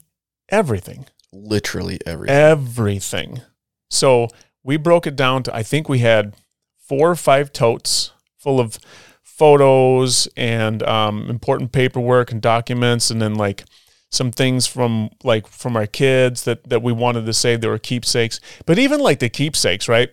[0.49, 2.35] everything, Literally everything.
[2.35, 3.41] everything.
[3.89, 4.29] So
[4.65, 6.35] we broke it down to I think we had
[6.77, 8.77] four or five totes full of
[9.21, 13.63] photos and um, important paperwork and documents, and then like
[14.09, 17.61] some things from like from our kids that that we wanted to save.
[17.61, 20.11] There were keepsakes, but even like the keepsakes, right?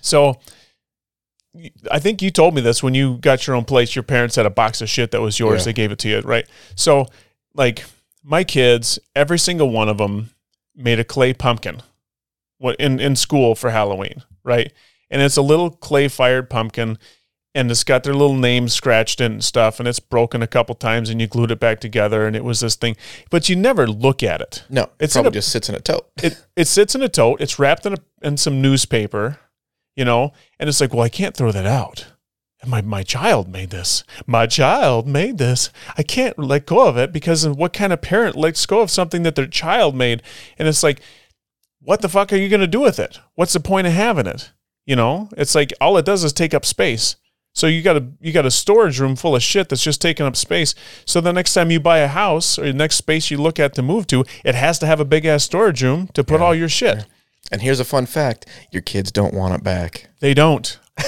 [0.00, 0.38] So.
[1.88, 3.94] I think you told me this when you got your own place.
[3.94, 5.60] Your parents had a box of shit that was yours.
[5.60, 5.66] Yeah.
[5.66, 6.48] They gave it to you, right?
[6.74, 7.06] So,
[7.54, 7.84] like
[8.24, 10.30] my kids, every single one of them
[10.74, 11.80] made a clay pumpkin
[12.58, 14.72] wa- in in school for Halloween, right?
[15.10, 16.98] And it's a little clay fired pumpkin,
[17.54, 20.74] and it's got their little names scratched in and stuff, and it's broken a couple
[20.74, 22.96] times, and you glued it back together, and it was this thing.
[23.30, 24.64] But you never look at it.
[24.68, 26.10] No, It's it's probably a- just sits in a tote.
[26.22, 27.40] It it sits in a tote.
[27.40, 29.38] It's wrapped in a, in some newspaper,
[29.94, 32.06] you know, and it's like, well, I can't throw that out.
[32.66, 34.04] My my child made this.
[34.26, 35.68] My child made this.
[35.98, 38.90] I can't let go of it because of what kind of parent lets go of
[38.90, 40.22] something that their child made?
[40.58, 41.00] And it's like,
[41.84, 43.20] what the fuck are you going to do with it?
[43.34, 44.52] What's the point of having it?
[44.86, 47.16] You know, it's like all it does is take up space.
[47.54, 50.26] So you got a you got a storage room full of shit that's just taking
[50.26, 50.74] up space.
[51.04, 53.74] So the next time you buy a house or the next space you look at
[53.74, 56.54] to move to, it has to have a big ass storage room to put all
[56.54, 57.06] your shit.
[57.52, 60.08] And here's a fun fact: your kids don't want it back.
[60.18, 60.78] They don't.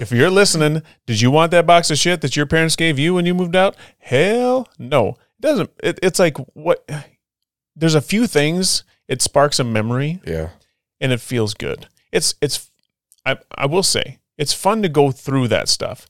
[0.00, 3.14] if you're listening, did you want that box of shit that your parents gave you
[3.14, 3.76] when you moved out?
[3.98, 5.10] Hell no.
[5.38, 5.70] It doesn't.
[5.82, 6.88] It, it's like what?
[7.74, 8.84] There's a few things.
[9.08, 10.50] It sparks a memory Yeah,
[11.00, 11.88] and it feels good.
[12.12, 12.70] It's it's
[13.24, 16.08] I I will say it's fun to go through that stuff.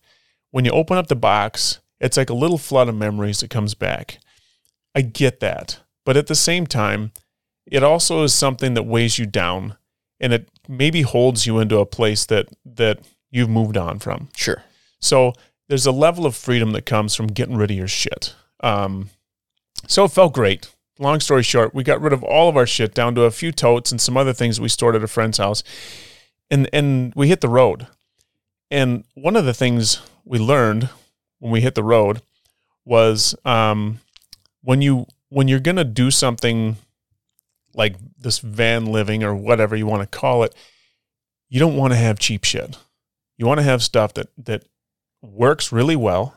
[0.51, 3.75] When you open up the box, it's like a little flood of memories that comes
[3.75, 4.19] back.
[4.95, 5.81] I get that.
[6.05, 7.13] But at the same time,
[7.67, 9.77] it also is something that weighs you down
[10.21, 13.01] and it maybe holds you into a place that that
[13.31, 14.29] you've moved on from.
[14.37, 14.63] sure.
[15.01, 15.35] So
[15.69, 18.35] there's a level of freedom that comes from getting rid of your shit.
[18.61, 19.11] Um,
[19.87, 20.75] so it felt great.
[20.99, 23.53] Long story short, we got rid of all of our shit down to a few
[23.53, 25.63] totes and some other things we stored at a friend's house,
[26.51, 27.87] and and we hit the road.
[28.71, 30.89] And one of the things we learned
[31.39, 32.23] when we hit the road
[32.85, 34.01] was um,
[34.63, 36.77] when you when you're gonna do something
[37.75, 40.55] like this van living or whatever you want to call it,
[41.49, 42.79] you don't want to have cheap shit.
[43.37, 44.65] You want to have stuff that that
[45.23, 46.37] works really well,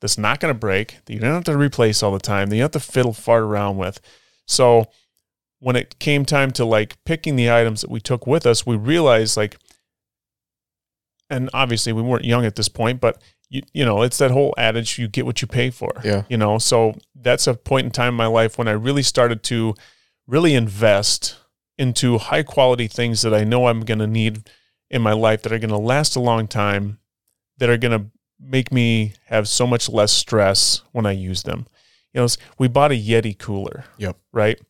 [0.00, 2.56] that's not going to break, that you don't have to replace all the time, that
[2.56, 4.00] you have to fiddle fart around with.
[4.46, 4.86] So
[5.60, 8.76] when it came time to like picking the items that we took with us, we
[8.76, 9.58] realized like,
[11.28, 13.20] and obviously we weren't young at this point, but
[13.50, 16.36] you, you know, it's that whole adage, you get what you pay for Yeah, you
[16.36, 19.74] know so that's a point in time in my life when i really started to
[20.26, 21.36] really invest
[21.76, 24.48] into high quality things that i know i'm going to need
[24.90, 26.98] in my life that are going to last a long time
[27.58, 31.66] that are going to make me have so much less stress when i use them
[32.12, 32.26] you know
[32.58, 34.16] we bought a yeti cooler Yep.
[34.32, 34.60] right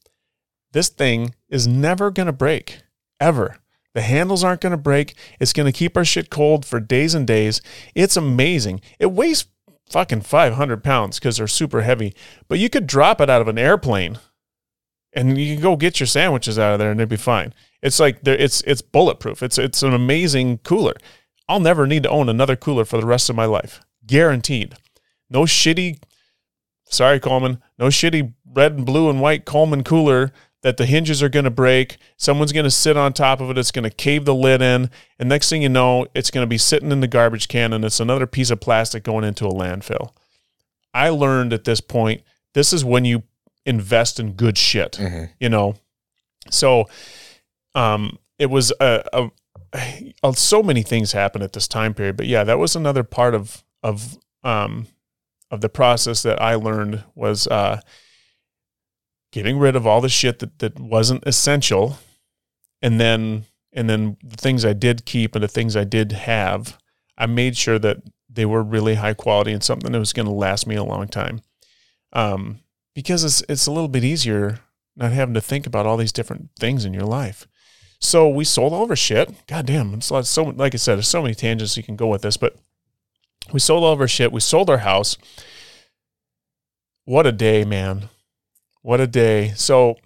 [0.72, 2.80] this thing is never going to break
[3.20, 3.58] ever
[3.94, 7.14] the handles aren't going to break it's going to keep our shit cold for days
[7.14, 7.60] and days
[7.94, 9.46] it's amazing it weighs
[9.90, 12.14] fucking 500 pounds because they're super heavy.
[12.46, 14.18] But you could drop it out of an airplane
[15.14, 17.54] and you can go get your sandwiches out of there and it'd be fine.
[17.82, 19.42] It's like there it's it's bulletproof.
[19.42, 20.94] It's it's an amazing cooler.
[21.48, 23.80] I'll never need to own another cooler for the rest of my life.
[24.06, 24.74] Guaranteed.
[25.30, 25.98] No shitty
[26.88, 31.28] sorry Coleman, no shitty red and blue and white Coleman cooler that the hinges are
[31.28, 31.98] going to break.
[32.16, 33.58] Someone's going to sit on top of it.
[33.58, 34.90] It's going to cave the lid in.
[35.18, 37.84] And next thing you know, it's going to be sitting in the garbage can and
[37.84, 40.10] it's another piece of plastic going into a landfill.
[40.92, 42.22] I learned at this point,
[42.54, 43.22] this is when you
[43.64, 45.76] invest in good shit, hmm you know?
[46.50, 46.86] So,
[47.74, 49.30] um, it was a, a,
[50.34, 53.64] so many things happened at this time period, but yeah, that was another part of,
[53.82, 54.86] of, um,
[55.50, 57.80] of the process that I learned was, uh,
[59.32, 61.98] getting rid of all the shit that, that wasn't essential
[62.82, 66.78] and then and then the things I did keep and the things I did have,
[67.16, 70.32] I made sure that they were really high quality and something that was going to
[70.32, 71.42] last me a long time.
[72.12, 72.60] Um,
[72.94, 74.60] because it's it's a little bit easier
[74.96, 77.46] not having to think about all these different things in your life.
[78.00, 79.46] So we sold all of our shit.
[79.46, 82.06] God damn, it's like so like I said, there's so many tangents you can go
[82.06, 82.56] with this, but
[83.52, 84.32] we sold all of our shit.
[84.32, 85.16] We sold our house.
[87.04, 88.08] What a day, man.
[88.82, 89.52] What a day.
[89.56, 89.96] So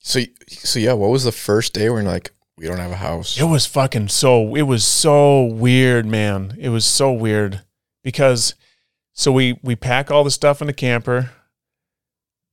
[0.00, 2.96] So, so yeah, what was the first day when you're like, we don't have a
[2.96, 3.38] house?
[3.38, 6.56] It was fucking so it was so weird, man.
[6.58, 7.62] It was so weird
[8.02, 8.54] because
[9.12, 11.30] so we we pack all the stuff in the camper.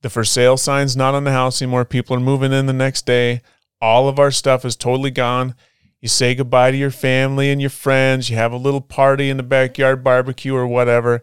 [0.02, 1.84] The for sale sign's not on the house anymore.
[1.84, 3.42] People are moving in the next day.
[3.80, 5.54] All of our stuff is totally gone.
[6.00, 8.30] You say goodbye to your family and your friends.
[8.30, 11.20] You have a little party in the backyard barbecue or whatever.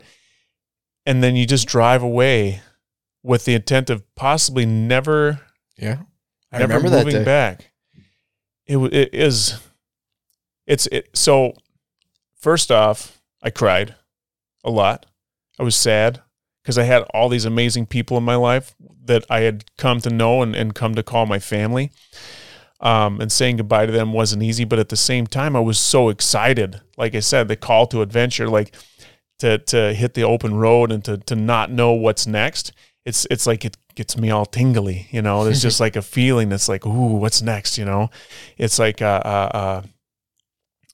[1.05, 2.61] And then you just drive away
[3.23, 5.41] with the intent of possibly never
[5.77, 5.99] Yeah,
[6.51, 7.25] I never remember that moving day.
[7.25, 7.71] back.
[8.65, 9.59] It it is.
[10.65, 11.09] It's it.
[11.15, 11.53] So,
[12.35, 13.95] first off, I cried
[14.63, 15.05] a lot.
[15.57, 16.21] I was sad
[16.61, 18.75] because I had all these amazing people in my life
[19.05, 21.91] that I had come to know and, and come to call my family.
[22.79, 25.79] Um, and saying goodbye to them wasn't easy, but at the same time, I was
[25.79, 26.79] so excited.
[26.95, 28.75] Like I said, the call to adventure, like
[29.39, 32.71] to to hit the open road and to to not know what's next.
[33.03, 35.43] It's it's like it gets me all tingly, you know.
[35.43, 38.09] There's just like a feeling that's like, ooh, what's next, you know?
[38.57, 39.81] It's like uh uh, uh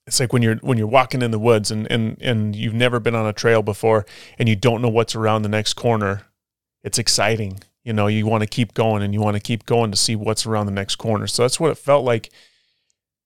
[0.05, 2.99] it's like when you're when you're walking in the woods and and and you've never
[2.99, 4.05] been on a trail before
[4.37, 6.23] and you don't know what's around the next corner.
[6.83, 7.61] It's exciting.
[7.83, 10.15] You know, you want to keep going and you want to keep going to see
[10.15, 11.27] what's around the next corner.
[11.27, 12.31] So that's what it felt like.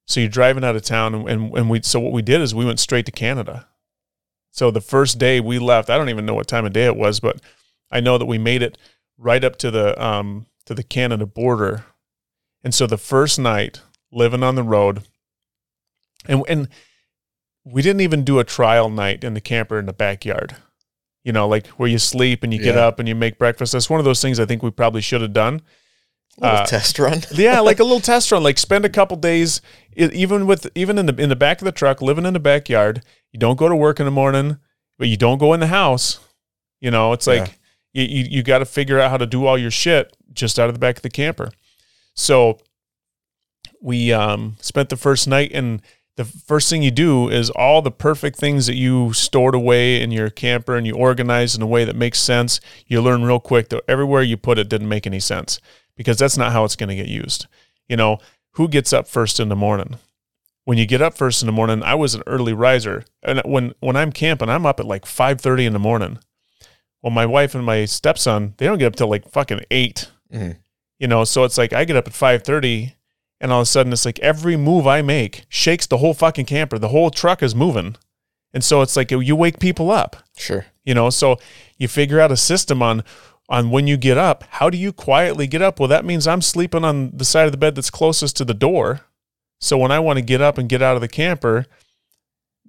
[0.06, 2.66] So you're driving out of town and, and, we so what we did is we
[2.66, 3.68] went straight to Canada.
[4.52, 6.96] So the first day we left, I don't even know what time of day it
[6.96, 7.42] was, but
[7.92, 8.78] I know that we made it
[9.18, 11.86] right up to the um to the Canada border.
[12.64, 13.82] And so the first night
[14.12, 15.04] living on the road
[16.26, 16.70] and and
[17.64, 20.56] we didn't even do a trial night in the camper in the backyard.
[21.28, 22.88] You know, like where you sleep and you get Yeah.
[22.88, 23.74] up and you make breakfast.
[23.74, 25.62] That's one of those things I think we probably should have done.
[26.40, 27.22] Little Uh, test run.
[27.34, 28.44] yeah, like a little test run.
[28.44, 29.60] Like spend a couple days,
[29.98, 32.40] e- even with even in the in the back of the truck, living in the
[32.40, 33.04] backyard.
[33.34, 34.58] You don't go to work in the morning,
[34.98, 36.20] but you don't go in the house.
[36.80, 37.60] You know, it's like
[37.94, 40.70] you you, you got to figure out how to do all your shit just out
[40.70, 41.50] of the back of the camper.
[42.14, 42.60] So
[43.82, 45.82] we um, spent the first night, and
[46.18, 50.12] the first thing you do is all the perfect things that you stored away in
[50.12, 52.60] your camper and you organize in a way that makes sense.
[52.88, 55.62] You learn real quick that everywhere you put it didn't make any sense
[55.96, 57.46] because that's not how it's going to get used.
[57.88, 58.18] You know,
[58.54, 59.98] who gets up first in the morning?
[60.66, 63.74] When you get up first in the morning, I was an early riser, and when
[63.80, 66.20] when I'm camping, I'm up at like five thirty in the morning.
[67.02, 70.12] Well, my wife and my stepson, they don't get up till like fucking eight.
[70.34, 70.58] Mhm.
[71.00, 72.96] You know, so it's like I get up at five thirty,
[73.40, 76.46] and all of a sudden it's like every move I make shakes the whole fucking
[76.46, 76.80] camper.
[76.80, 77.96] The whole truck is moving,
[78.54, 80.18] and so it's like you wake people up.
[80.36, 80.66] Sure.
[80.84, 81.38] you know so
[81.78, 83.04] you figure out a system on
[83.50, 84.44] on when you get up.
[84.50, 85.80] How do you quietly get up?
[85.80, 88.54] Well that means i'm sleeping on the side of the bed that's closest to the
[88.54, 89.02] door.
[89.60, 91.66] So when i want to get up and get out of the camper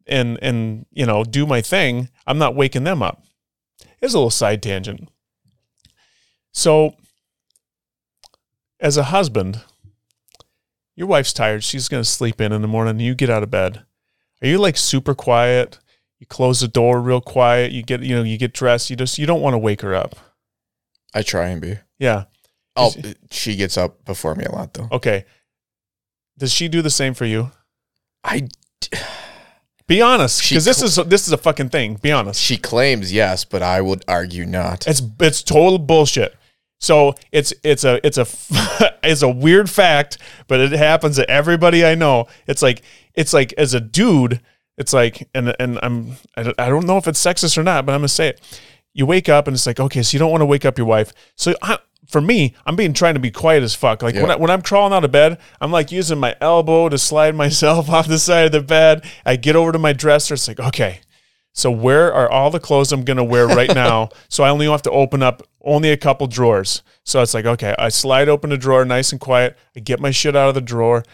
[0.06, 3.22] and and you know do my thing i'm not waking them up.
[4.00, 5.08] It's a little side tangent.
[6.52, 6.94] So
[8.80, 9.62] as a husband
[10.98, 11.62] your wife's tired.
[11.62, 12.98] She's going to sleep in in the morning.
[12.98, 13.84] You get out of bed.
[14.42, 15.78] Are you like super quiet?
[16.18, 17.70] You close the door real quiet.
[17.70, 18.90] You get you know you get dressed.
[18.90, 20.16] You just you don't want to wake her up.
[21.14, 21.76] I try and be.
[22.00, 22.24] yeah.
[22.74, 24.88] Oh, Is- uh, she gets up before me a lot though.
[24.92, 25.24] okay.
[26.36, 27.50] Does she do the same for you?
[28.24, 28.48] I
[29.86, 31.94] be honest because this cl- is this is a fucking thing.
[31.94, 32.40] Be honest.
[32.40, 34.86] She claims yes, but I would argue not.
[34.86, 36.34] it's it's total bullshit
[36.78, 38.26] so it's it's a it's a
[39.02, 42.26] it's a weird fact but it happens to everybody i know.
[42.46, 42.82] It's like
[43.14, 44.40] it's like as a dude
[44.76, 48.00] it's like and and i'm i don't- know if it's sexist or not but i'm
[48.00, 48.60] gonna say it.
[48.94, 50.86] You wake up and it's like okay so you don't want to wake up your
[50.86, 51.12] wife.
[51.36, 54.02] So I, for me i'm being trying to be quiet as fuck.
[54.02, 56.96] Like when, I, when i'm crawling out of bed i'm like using my elbow to
[56.98, 59.04] slide myself off the side of the bed.
[59.26, 60.34] I get over to my dresser.
[60.34, 61.00] It's like okay
[61.58, 64.10] so where are all the clothes I'm gonna wear right now?
[64.28, 66.82] so I only have to open up only a couple drawers.
[67.04, 69.58] So it's like, okay, I slide open a drawer nice and quiet.
[69.76, 71.04] I get my shit out of the drawer.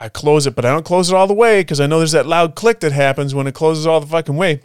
[0.00, 2.12] I close it, but I don't close it all the way because I know there's
[2.12, 4.62] that loud click that happens when it closes all the fucking way.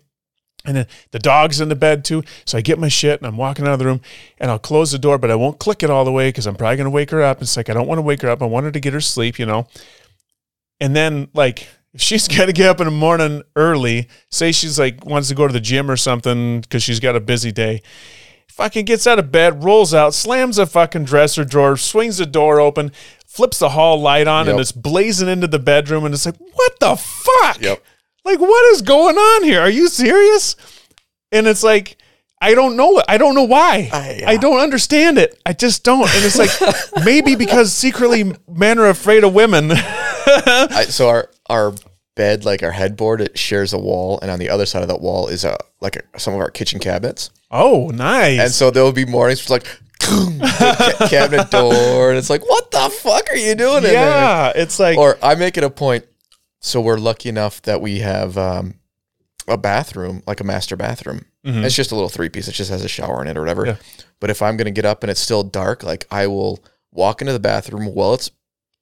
[0.65, 2.23] And then the dog's in the bed too.
[2.45, 4.01] So I get my shit and I'm walking out of the room
[4.39, 6.55] and I'll close the door, but I won't click it all the way because I'm
[6.55, 7.41] probably gonna wake her up.
[7.41, 8.41] It's like I don't want to wake her up.
[8.41, 9.67] I want her to get her sleep, you know.
[10.79, 14.77] And then like if she's got to get up in the morning early, say she's
[14.79, 17.81] like wants to go to the gym or something because she's got a busy day,
[18.51, 22.59] fucking gets out of bed, rolls out, slams a fucking dresser drawer, swings the door
[22.59, 22.91] open,
[23.25, 26.79] flips the hall light on, and it's blazing into the bedroom, and it's like, what
[26.79, 27.61] the fuck?
[27.61, 27.83] Yep.
[28.25, 29.61] Like, what is going on here?
[29.61, 30.55] Are you serious?
[31.31, 31.97] And it's like,
[32.41, 33.01] I don't know.
[33.07, 33.89] I don't know why.
[33.91, 35.39] I- I don't understand it.
[35.45, 36.09] I just don't.
[36.13, 39.71] And it's like maybe because secretly men are afraid of women.
[40.71, 41.73] I, so our our
[42.15, 45.01] bed, like our headboard, it shares a wall, and on the other side of that
[45.01, 47.29] wall is a like a, some of our kitchen cabinets.
[47.51, 48.39] oh, nice.
[48.39, 49.65] And so there will be mornings it's like
[50.01, 53.93] ca- cabinet door, and it's like, what the fuck are you doing in there?
[53.93, 56.05] yeah, it's like Or I make it a point.
[56.59, 58.73] So we're lucky enough that we have um,
[59.47, 61.25] a bathroom, like a master bathroom.
[61.45, 61.63] Mhm.
[61.63, 62.47] It's just a little three piece.
[62.47, 63.65] It just has a shower in it or whatever.
[63.67, 63.75] Yeah.
[64.19, 66.59] But if I'm gonna get up and it's still dark, like I will
[66.91, 68.31] walk into the bathroom while it's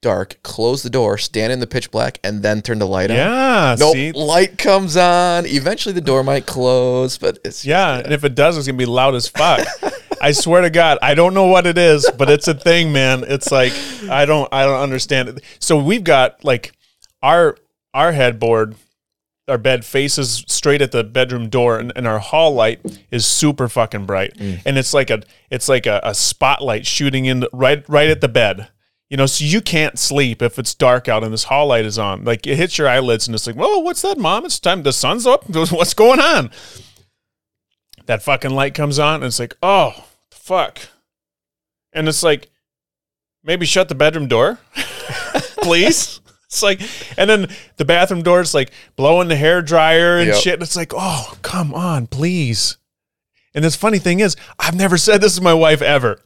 [0.05, 3.17] dark, close the door, stand in the pitch black, and then turn the light on.
[3.17, 3.75] yeah.
[3.79, 5.47] Nope, See, light comes on.
[5.47, 8.77] Eventually, the door might close, but it's just- yeah, and if it does, it's gonna
[8.77, 9.67] be loud as fuck.
[10.21, 13.23] I swear to God, I don't know what it is, but it's a thing, man.
[13.27, 13.73] It's like
[14.07, 15.43] I don't, I don't understand it.
[15.57, 16.73] So we've got like
[17.23, 17.57] our
[17.95, 18.75] our headboard,
[19.47, 22.79] our bed faces straight at the bedroom door, and, and our hall light
[23.09, 24.61] is super fucking bright, mm.
[24.67, 28.21] and it's like a it's like a, a spotlight shooting in the, right right at
[28.21, 28.69] the bed.
[29.09, 31.99] You know, so you can't sleep if it's dark out and this hall light is
[31.99, 32.23] on.
[32.23, 34.45] Like it hits your eyelids, and it's like, "Whoa, what's that, mom?
[34.45, 34.83] It's time.
[34.83, 35.47] The sun's up.
[35.49, 36.51] What's going on?"
[38.07, 40.79] that fucking light comes on and it's like, oh, fuck.
[41.93, 42.49] And it's like,
[43.43, 44.59] maybe shut the bedroom door,
[45.61, 46.19] please.
[46.45, 46.81] it's like,
[47.17, 50.35] and then the bathroom door is like blowing the hair dryer and Yep.
[50.37, 50.53] shit.
[50.53, 52.77] And it's like, oh, come on, please.
[53.53, 56.19] And this funny thing is, I've never said this to my wife ever.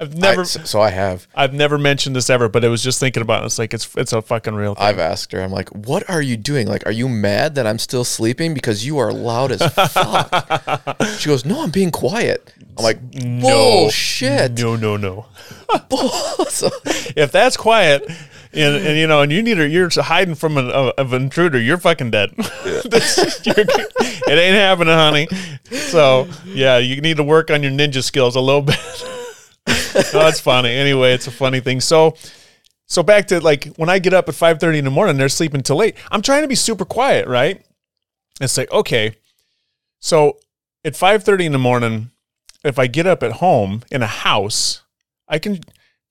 [0.00, 1.28] I've never, I, so, I have.
[1.36, 3.46] I've never mentioned this ever, but I was just thinking about it.
[3.46, 4.84] It's like it's it's a fucking real thing.
[4.84, 5.40] I've asked her.
[5.40, 6.66] I'm like, "What are you doing?
[6.66, 11.28] Like, are you mad that I'm still sleeping because you are loud as fuck?" she
[11.28, 12.98] goes, "No, I'm being quiet." I'm like,
[13.40, 15.26] "Bullshit!" No, no, no.
[16.48, 16.70] So-
[17.16, 18.02] If that's quiet,
[18.52, 21.60] and, and you know, and you need her, you're hiding from an of, intruder.
[21.60, 22.32] You're fucking dead.
[22.36, 23.64] You're-
[24.26, 25.28] it ain't happening, honey.
[25.70, 28.76] So yeah, you need to work on your ninja skills a little bit.
[29.94, 30.70] It's funny.
[30.70, 31.80] Anyway, it's a funny thing.
[31.80, 32.16] So.
[32.86, 35.62] So back to like when I get up at 5:30 in the morning, they're sleeping
[35.62, 35.96] till late.
[36.10, 37.64] I'm trying to be super quiet, right?
[38.42, 39.16] It's like, okay.
[40.00, 40.38] So
[40.84, 42.10] at 5:30 in the morning,
[42.62, 44.82] if I get up at home in a house,
[45.26, 45.60] I can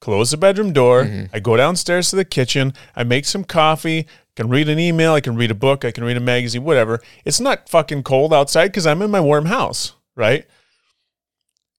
[0.02, 1.04] close the bedroom door.
[1.04, 1.36] Mm-hmm.
[1.36, 2.74] I go downstairs to the kitchen.
[2.96, 4.08] I make some coffee.
[4.36, 5.14] Can read an email.
[5.14, 5.86] I can read a book.
[5.86, 6.64] I can read a magazine.
[6.64, 7.02] Whatever.
[7.24, 10.48] It's not fucking cold outside because I'm in my warm house, right?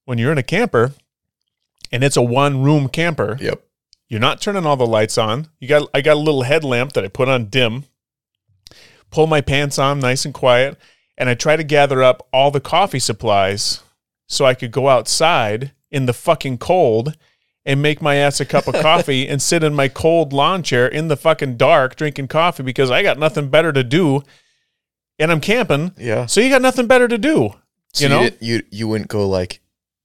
[0.05, 0.93] When you're in a camper,
[1.93, 3.65] and it's a one room camper, yep.
[4.09, 5.49] you're not turning all the lights on.
[5.59, 7.85] You got I got a little headlamp that I put on dim.
[9.11, 10.77] Pull my pants on nice and quiet,
[11.17, 13.81] and I try to gather up all the coffee supplies
[14.29, 17.17] so I could go outside in the fucking cold
[17.65, 20.87] and make my ass a cup of coffee and sit in my cold lawn chair
[20.87, 24.23] in the fucking dark drinking coffee because I got nothing better to do
[25.19, 25.93] and I'm camping.
[25.97, 26.27] Yeah.
[26.27, 27.55] So you got nothing better to do.
[27.93, 28.23] So you know?
[28.25, 29.61] didn't- you you wouldn't go like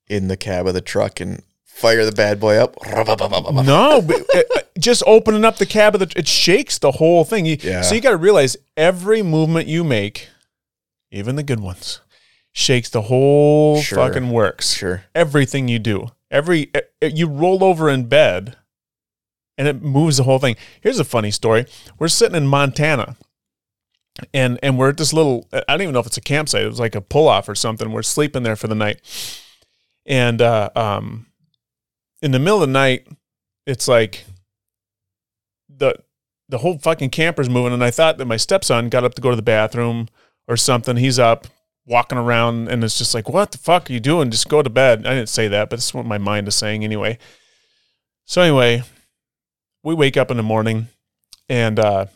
[0.08, 1.44] in the cab of the truck and
[1.80, 2.76] fire the bad boy up.
[3.66, 7.24] No, but uh, uh, just opening up the cab of the it shakes the whole
[7.24, 7.46] thing.
[7.46, 7.82] You, Yeah.
[7.82, 10.28] So you got to realize every movement you make,
[11.12, 12.02] even the good ones,
[12.52, 13.98] shakes the whole Sure.
[13.98, 14.74] fucking works.
[14.74, 15.04] Sure.
[15.16, 18.58] Everything you do, every uh, you roll over in bed,
[19.58, 20.56] and it moves the whole thing.
[20.82, 21.66] Here's a funny story.
[21.98, 23.16] We're sitting in Montana.
[24.34, 26.64] And and we're at this little I don't even know if it's a campsite.
[26.64, 27.90] It was like a pull off or something.
[27.94, 29.00] We're sleeping there for the night.
[30.06, 31.28] And uh um
[32.22, 33.08] in the middle of the night,
[33.66, 34.26] it's like
[35.70, 35.96] the
[36.50, 39.30] the whole fucking camper's moving, and I thought that my stepson got up to go
[39.30, 40.10] to the bathroom
[40.48, 40.98] or something.
[40.98, 41.48] He's up
[41.86, 44.32] walking around, and it's just like, what the fuck are you doing?
[44.32, 45.06] Just go to bed.
[45.06, 47.20] I didn't say that, but it's what my mind is saying anyway.
[48.26, 48.84] So anyway,
[49.84, 50.88] we wake up in the morning,
[51.48, 52.08] and uh,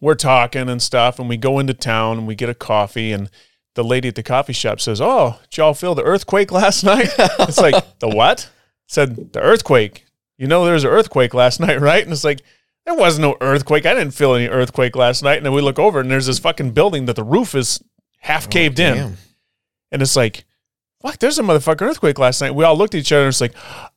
[0.00, 3.30] we're talking and stuff, and we go into town and we get a coffee, and
[3.74, 7.08] the lady at the coffee shop says, "Oh, did y'all feel the earthquake last night?"
[7.18, 8.50] it's like the what?
[8.90, 10.04] Said the earthquake.
[10.36, 12.02] You know, there was an earthquake last night, right?
[12.02, 12.40] And it's like
[12.84, 13.86] there was no earthquake.
[13.86, 15.36] I didn't feel any earthquake last night.
[15.36, 17.80] And then we look over, and there's this fucking building that the roof is
[18.18, 19.16] half oh, caved in,
[19.92, 20.44] and it's like.
[21.02, 22.54] Fuck, there's a motherfucking earthquake last night.
[22.54, 23.54] We all looked at each other and it's like,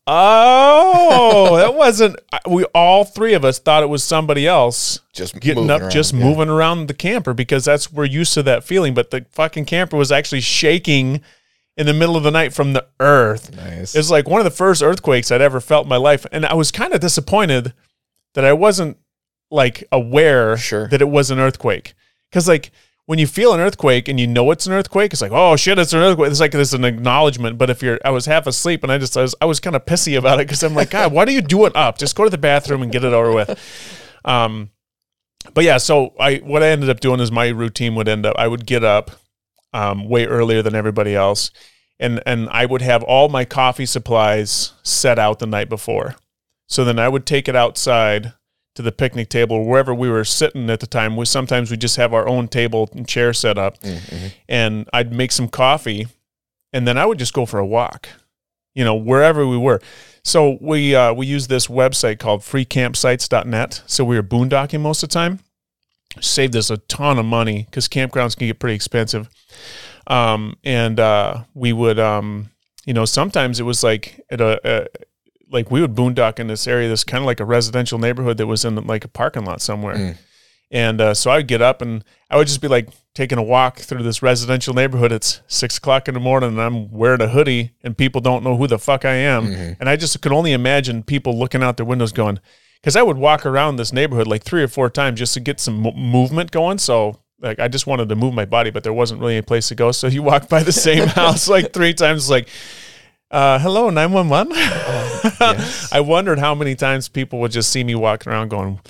[0.07, 2.18] oh, that wasn't.
[2.49, 6.14] We all three of us thought it was somebody else Just getting up, around, just
[6.14, 6.24] yeah.
[6.24, 8.94] moving around the camper because that's we're used to that feeling.
[8.94, 11.20] But the fucking camper was actually shaking
[11.77, 13.55] in the middle of the night from the earth.
[13.55, 13.95] Nice.
[13.95, 16.53] It's like one of the first earthquakes I'd ever felt in my life, and I
[16.53, 17.73] was kind of disappointed
[18.35, 18.97] that I wasn't
[19.51, 20.87] like aware Sure.
[20.87, 21.93] that it was an earthquake.
[22.29, 22.71] Because like
[23.05, 25.77] when you feel an earthquake and you know it's an earthquake, it's like oh shit,
[25.77, 26.31] it's an earthquake.
[26.31, 27.57] It's like there's an acknowledgement.
[27.57, 29.75] But if you're, I was half asleep and I just I was I was kind
[29.75, 31.97] of pissy about it because I'm like God, why do you do it up?
[31.97, 33.59] Just go to the bathroom and get it over with.
[34.25, 34.69] Um,
[35.53, 38.35] but yeah, so I what I ended up doing is my routine would end up
[38.37, 39.11] I would get up
[39.73, 41.51] um, way earlier than everybody else,
[41.99, 46.15] and and I would have all my coffee supplies set out the night before.
[46.69, 48.33] So then I would take it outside
[48.75, 51.15] to the picnic table or wherever we were sitting at the time.
[51.15, 54.31] We sometimes we just have our own table and chair set up, Mhm.
[54.49, 56.07] and I'd make some coffee,
[56.71, 58.09] and then I would just go for a walk,
[58.73, 59.79] you know, wherever we were.
[60.23, 63.81] So we uh, we use this website called freecampsites.net.
[63.85, 65.39] So we were boondocking most of the time.
[66.22, 69.30] Saved us a ton of money because campgrounds can get pretty expensive.
[70.07, 72.52] Um, and uh, we would, um,
[72.85, 74.88] you know, sometimes it was like at a, a
[75.49, 78.48] like we would boondock in this area, this kind of like a residential neighborhood that
[78.48, 79.95] was in like a parking lot somewhere.
[79.95, 80.18] Mm.
[80.72, 83.44] And uh, so I would get up and I would just be like taking a
[83.44, 85.11] walk through this residential neighborhood.
[85.11, 88.57] It's six o'clock in the morning and I'm wearing a hoodie and people don't know
[88.57, 89.45] who the fuck I am.
[89.45, 89.77] Mhm.
[89.80, 92.40] And I just could only imagine people looking out their windows going,
[92.84, 95.61] because I would walk around this neighborhood like three or four times just to get
[95.61, 96.80] some mo- movement going.
[96.80, 99.69] So like I just wanted to move my body, but there wasn't really a place
[99.69, 99.93] to go.
[99.93, 102.49] So you walk by the same house like three times, like,
[103.31, 104.53] uh, hello, 911.
[104.53, 105.89] yes.
[105.93, 108.81] I wondered how many times people would just see me walking around going,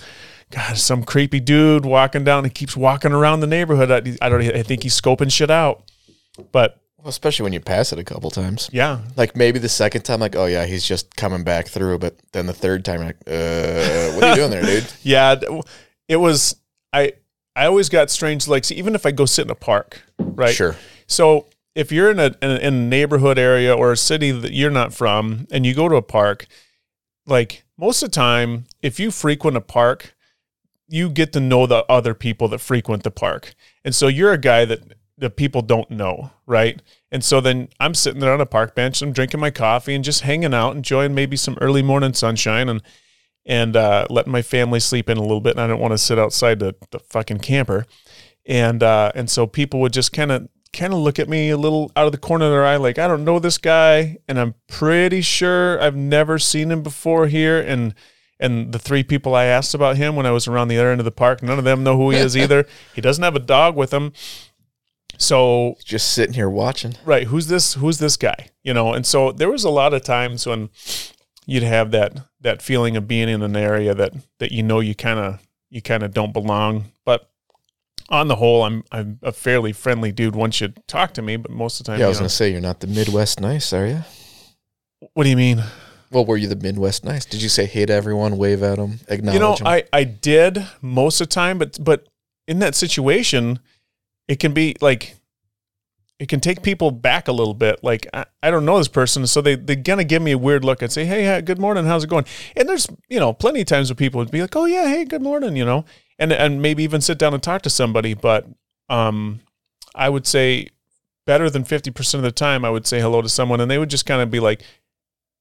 [0.49, 3.91] God, some creepy dude walking down and keeps walking around the neighborhood.
[3.91, 5.83] I, I don't, I think he's scoping shit out.
[6.51, 8.69] But Well, especially when you pass it a couple times.
[8.71, 11.97] yeah, Like maybe the second time, like, oh yeah, he's just coming back through.
[11.99, 14.87] But then the third time, like, uh, what are you doing there, dude?
[15.01, 15.35] yeah,
[16.07, 16.55] it was.
[16.93, 17.11] I
[17.57, 20.55] I always got strange looks, even if I go sit in a park, right?
[20.55, 20.77] Sure.
[21.05, 24.53] So if you're in a, in a in a neighborhood area or a city that
[24.53, 26.47] you're not from, and you go to a park,
[27.25, 30.15] like most of the time, if you frequent a park,
[30.87, 34.37] you get to know the other people that frequent the park, and so you're a
[34.37, 34.93] guy that
[35.23, 36.81] the people don't know, right?
[37.09, 40.03] And so then I'm sitting there on a park bench, I'm drinking my coffee and
[40.03, 42.83] just hanging out, enjoying maybe some early morning sunshine and
[43.45, 45.51] and uh, letting my family sleep in a little bit.
[45.51, 47.85] And I don't want to sit outside the, the fucking camper.
[48.45, 51.57] And uh, and so people would just kind of kind of look at me a
[51.57, 54.37] little out of the corner of their eye, like I don't know this guy, and
[54.37, 57.61] I'm pretty sure I've never seen him before here.
[57.61, 57.95] And
[58.41, 60.99] and the three people I asked about him when I was around the other end
[60.99, 62.65] of the park, none of them know who he is either.
[62.93, 64.11] He doesn't have a dog with him.
[65.17, 66.95] So Just sitting here watching.
[67.05, 70.03] right who's this who's this guy you know and so there was a lot of
[70.03, 70.69] times when
[71.45, 74.95] you'd have that that feeling of being in an area that that you know you
[74.95, 77.29] kind of you kind of don't belong but
[78.09, 81.51] on the whole i'm i'm a fairly friendly dude once you talk to me but
[81.51, 83.71] most of the time Yeah, I was know- gonna say you're not the Midwest nice,
[83.73, 84.03] are you?
[85.13, 85.63] what do you mean
[86.11, 87.25] Well, were you the Midwest nice?
[87.25, 89.67] Did you say hey to everyone, wave at them, acknowledge you know 'em?
[89.67, 92.07] i i did most of the time but but
[92.47, 93.59] in that situation
[94.27, 95.15] it can be like
[96.19, 99.25] it can take people back a little bit like i, I don't know this person
[99.27, 102.03] so they they're gonna give me a weird look and say hey good morning how's
[102.03, 102.25] it going
[102.55, 105.05] and there's you know plenty of times where people would be like oh yeah hey
[105.05, 105.83] good morning you know
[106.19, 108.47] and and maybe even sit down and talk to somebody but
[108.89, 109.41] um
[109.95, 110.67] i would say
[111.25, 113.89] better than 50% of the time i would say hello to someone and they would
[113.89, 114.61] just kind of be like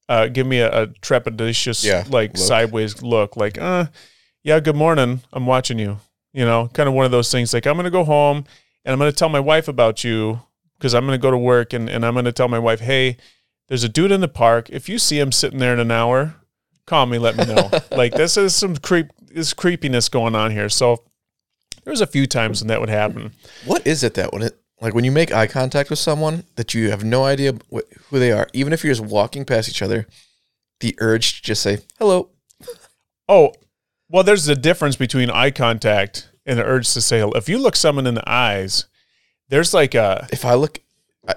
[0.09, 2.37] uh, give me a, a trepidatious Yeah, like look.
[2.45, 3.85] sideways look like uh
[4.43, 5.97] yeah good morning i'm watching you
[6.33, 8.43] you know kind of one of those things like i'm gonna go home
[8.85, 10.41] and i'm gonna tell my wife about you
[10.77, 13.17] because i'm gonna go to work and, and i'm gonna tell my wife hey
[13.67, 14.69] there's a dude in the park.
[14.69, 16.35] If you see him sitting there in an hour
[16.85, 17.69] call me let me know.
[17.91, 20.69] Like this is some creep this creepiness going on here.
[20.69, 21.03] So
[21.83, 23.31] there was a few times when that would happen.
[23.65, 26.73] What is it that when it like when you make eye contact with someone that
[26.73, 29.81] you have no idea wh- who they are, even if you're just walking past each
[29.81, 30.07] other,
[30.81, 32.29] the urge to just say hello.
[33.29, 33.53] Oh,
[34.09, 37.31] well, there's a difference between eye contact and the urge to say hello.
[37.33, 38.85] If you look someone in the eyes,
[39.49, 40.79] there's like a If I look,
[41.27, 41.35] I,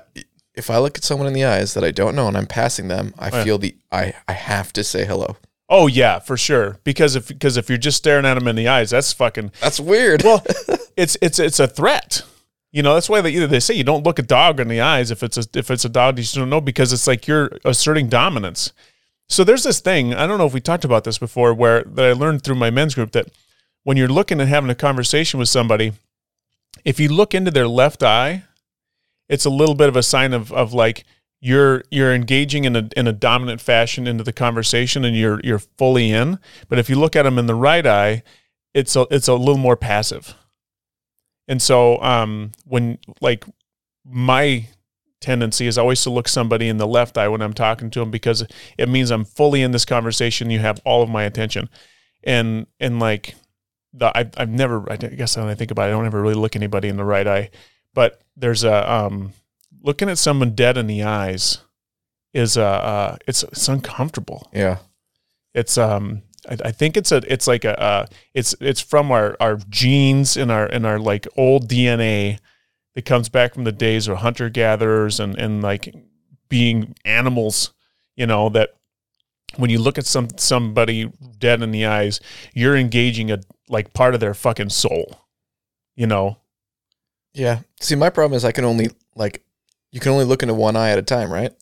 [0.54, 2.88] if I look at someone in the eyes that I don't know and I'm passing
[2.88, 3.44] them, I oh, Yeah.
[3.44, 5.36] feel the I I have to say hello.
[5.68, 8.68] oh yeah for sure because if because if you're just staring at them in the
[8.68, 10.22] eyes, that's fucking That's weird.
[10.24, 10.44] well,
[10.96, 12.22] it's it's it's a threat.
[12.72, 14.80] You know that's why they either they say you don't look a dog in the
[14.80, 17.50] eyes if it's a if it's a dog you don't know because it's like you're
[17.64, 18.72] asserting dominance.
[19.28, 22.04] So there's this thing I don't know if we talked about this before where that
[22.04, 23.26] I learned through my men's group that
[23.86, 25.92] when you're looking at having a conversation with somebody,
[26.84, 28.42] if you look into their left eye,
[29.28, 31.04] it's a little bit of a sign of of like
[31.40, 35.60] you're you're engaging in a in a dominant fashion into the conversation and you're you're
[35.60, 36.40] fully in.
[36.68, 38.24] But if you look at them in the right eye,
[38.74, 40.34] it's a it's a little more passive.
[41.46, 43.44] And so um when like
[44.04, 44.66] my
[45.20, 48.10] tendency is always to look somebody in the left eye when I'm talking to them
[48.10, 48.44] because
[48.76, 50.50] it means I'm fully in this conversation.
[50.50, 51.68] You have all of my attention,
[52.24, 53.36] and and like
[53.96, 56.34] the I, I've never I guess when I think about it, I don't ever really
[56.34, 57.50] look anybody in the right eye,
[57.94, 59.32] but there's a um
[59.82, 61.58] looking at someone dead in the eyes
[62.34, 64.48] is uh, uh it's it's uncomfortable.
[64.52, 64.78] yeah.
[65.54, 69.36] It's um I, I think it's a it's like a uh it's it's from our
[69.40, 72.38] our genes in our in our like old DNA
[72.94, 75.94] that comes back from the days of hunter gatherers and and like
[76.48, 77.72] being animals,
[78.16, 78.74] you know, that
[79.56, 82.20] when you look at some somebody dead in the eyes,
[82.54, 85.20] you're engaging a like part of their fucking soul.
[85.94, 86.38] You know?
[87.32, 87.60] Yeah.
[87.80, 89.44] See, my problem is I can only like
[89.92, 91.52] you can only look into one eye at a time, right?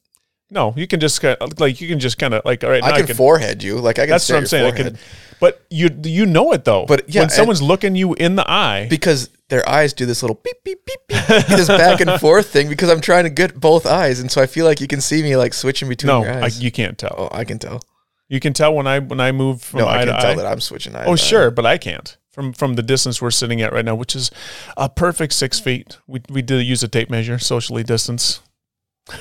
[0.51, 2.83] No, you can just kind of like you can just kind of like all right.
[2.85, 4.11] I can can- forehead you, like I can.
[4.11, 4.73] That's what I'm saying.
[4.73, 4.99] I can,
[5.41, 6.85] but you you know it though.
[6.87, 10.41] But, yeah, when someone's looking you in the eye, because their eyes do this little
[10.45, 12.69] beep beep beep beep, this back and forth thing.
[12.69, 15.23] Because I'm trying to get both eyes, and so I feel like you can see
[15.23, 16.25] me like switching between eyes.
[16.27, 17.15] no, I, you can't tell.
[17.19, 17.81] oh, I can tell.
[18.29, 20.35] You can tell when I when I move from No, eye I can tell eye.
[20.37, 21.07] that I'm switching eyes.
[21.09, 24.15] oh, sure, but I can't from from the distance we're sitting at right now, which
[24.15, 24.31] is
[24.77, 25.99] a perfect six feet.
[26.07, 28.41] We we did use a tape measure, socially distance.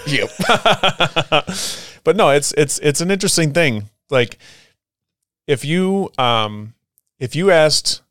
[0.08, 0.30] Yep.
[2.04, 3.90] but no, it's it's it's an interesting thing.
[4.10, 4.38] Like
[5.48, 6.74] if you um
[7.20, 8.02] if you asked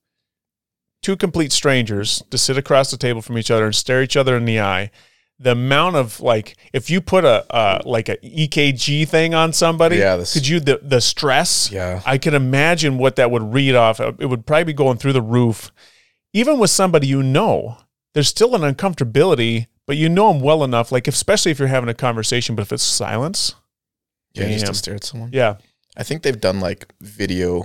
[1.02, 4.36] two complete strangers to sit across the table from each other and stare each other
[4.36, 4.90] in the eye,
[5.38, 9.96] the amount of like if you put a uh like a EKG thing on somebody,
[9.96, 11.70] Yeah, this- could you the the stress?
[11.72, 12.02] Yeah.
[12.04, 13.98] I can imagine what that would read off.
[14.00, 15.72] It would probably be going through the roof.
[16.34, 17.76] Even with somebody you know,
[18.14, 20.90] there's still an uncomfortability, but you know them well enough.
[20.90, 23.54] Like especially if you're having a conversation, but if it's silence,
[24.32, 24.72] Yeah, just Damn.
[24.72, 25.28] to stare at someone.
[25.34, 25.56] yeah,
[25.98, 27.64] I think they've done like video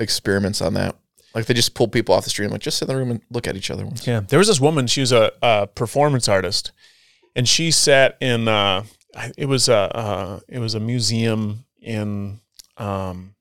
[0.00, 0.96] experiments on that.
[1.32, 3.12] Like they just pull people off the street and like just sit in the room
[3.12, 4.04] and look at each other once.
[4.04, 4.88] Yeah, there was this woman.
[4.88, 6.72] She was a, a performance artist,
[7.36, 8.48] and she sat in.
[8.48, 8.82] Uh,
[9.38, 12.40] it was a uh, it was a museum in.
[12.78, 13.36] Um,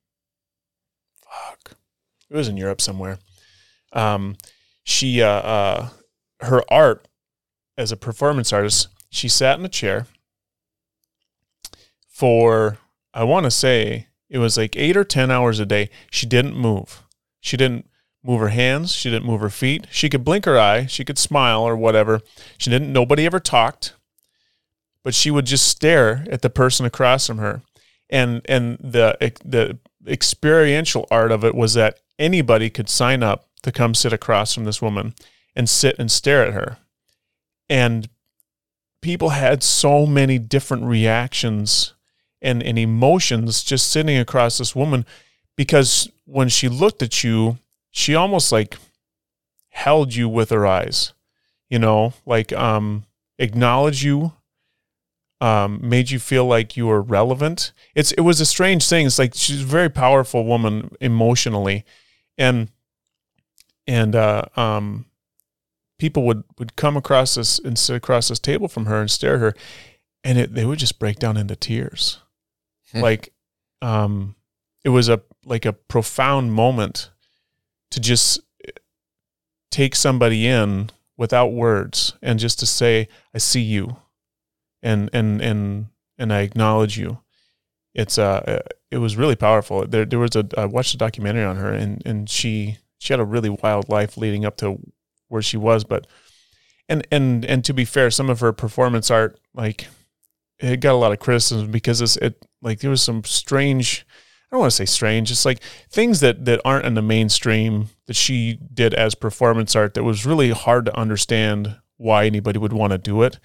[1.23, 1.71] fuck,
[2.29, 3.17] it was in Europe somewhere.
[3.93, 4.35] Um,
[4.83, 5.89] she uh, uh,
[6.41, 7.07] her art
[7.79, 8.89] as a performance artist.
[9.09, 10.05] She sat in a chair
[12.07, 12.77] for
[13.13, 15.89] I want to say it was like eight or ten hours a day.
[16.11, 17.01] She didn't move.
[17.39, 17.89] She didn't
[18.23, 18.93] move her hands.
[18.93, 19.87] She didn't move her feet.
[19.89, 20.85] She could blink her eye.
[20.85, 22.19] She could smile or whatever.
[22.57, 22.91] She didn't.
[22.91, 23.93] Nobody ever talked,
[25.03, 27.61] but she would just stare at the person across from her,
[28.09, 33.71] and and the the experiential art of it was that anybody could sign up to
[33.71, 35.15] come sit across from this woman
[35.55, 36.77] and sit and stare at her,
[37.69, 38.09] and
[39.01, 41.93] people had so many different reactions
[42.41, 45.05] and, and emotions just sitting across this woman
[45.55, 47.57] because when she looked at you
[47.91, 48.77] she almost like
[49.69, 51.13] held you with her eyes,
[51.69, 53.05] you know, like um
[53.37, 54.33] acknowledge you,
[55.41, 57.71] um, made you feel like you were relevant.
[57.95, 59.05] It's it was a strange thing.
[59.05, 61.85] It's like she's a very powerful woman emotionally.
[62.37, 62.69] And
[63.87, 65.05] and uh um
[65.99, 69.35] people would would come across this and sit across this table from her and stare
[69.35, 69.53] at her
[70.23, 72.19] and it, they would just break down into tears.
[72.91, 73.01] Hmm.
[73.01, 73.33] Like
[73.81, 74.35] um
[74.83, 77.11] it was a like a profound moment
[77.91, 78.39] to just
[79.71, 83.97] take somebody in without words and just to say i see you
[84.81, 87.19] and and and and i acknowledge you
[87.93, 91.57] it's uh it was really powerful there there was a i watched a documentary on
[91.57, 94.79] her and and she she had a really wild life leading up to
[95.29, 96.05] where she was but
[96.87, 99.87] and and and to be fair some of her performance art like
[100.59, 104.05] it got a lot of criticism because it's it like there was some strange
[104.51, 105.29] I don't want to say strange.
[105.29, 105.61] It's like
[105.91, 110.25] things that that aren't in the mainstream that she did as performance art that was
[110.25, 113.39] really hard to understand why anybody would want to do it.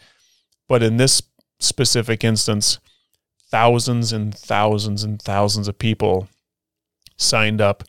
[0.67, 1.23] But in this
[1.61, 2.79] specific instance,
[3.51, 6.29] thousands and thousands and thousands of people
[7.19, 7.85] signed up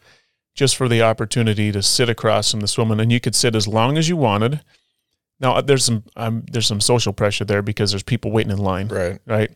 [0.55, 3.67] just for the opportunity to sit across from this woman, and you could sit as
[3.67, 4.61] long as you wanted.
[5.39, 8.87] Now, there's some um, there's some social pressure there because there's people waiting in line,
[8.87, 9.19] Right.
[9.25, 9.51] right?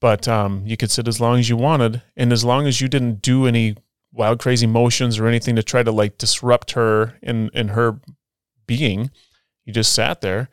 [0.00, 2.88] But um, you could sit as long as you wanted, and as long as you
[2.88, 3.76] didn't do any
[4.12, 8.00] wild, crazy motions or anything to try to like disrupt her in in her
[8.66, 9.10] being,
[9.66, 10.48] you just sat there.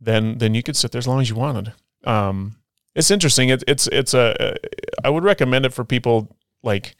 [0.00, 1.72] Then then you could sit there as long as you wanted.
[2.04, 2.56] Um,
[2.94, 3.50] it's interesting.
[3.50, 4.56] It, it's it's a.
[5.04, 6.96] I would recommend it for people like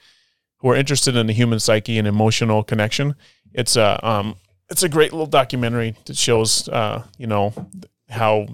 [0.59, 3.15] who are interested in the human psyche and emotional connection.
[3.53, 4.37] It's a um,
[4.71, 7.53] it's a great little documentary that shows uh, you know
[8.09, 8.47] how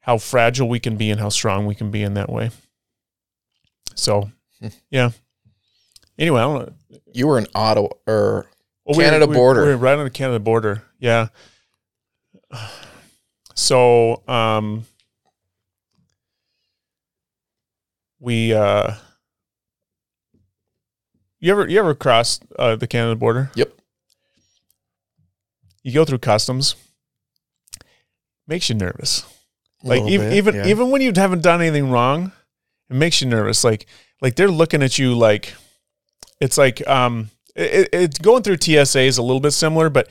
[0.00, 2.50] how fragile we can be and how strong we can be in that way.
[3.94, 4.30] So,
[4.90, 5.10] yeah.
[6.18, 6.98] Anyway, I don't know.
[7.12, 8.46] You were in Ottawa or
[8.84, 9.62] Well, we- Canada we- border.
[9.64, 10.82] We're right on the Canada border.
[10.98, 11.28] Yeah.
[13.54, 14.86] So, um,
[18.18, 18.94] we uh,
[21.42, 23.50] you ever you ever cross uh, the Canada border?
[23.56, 23.72] Yep.
[25.82, 26.76] You go through customs.
[28.46, 29.24] Makes you nervous.
[29.82, 30.66] Like even bit, even yeah.
[30.68, 32.30] even when you haven't done anything wrong,
[32.88, 33.64] it makes you nervous.
[33.64, 33.86] Like
[34.20, 35.54] like they're looking at you like
[36.40, 40.08] it's like um it, it's going through TSA is a little bit similar, but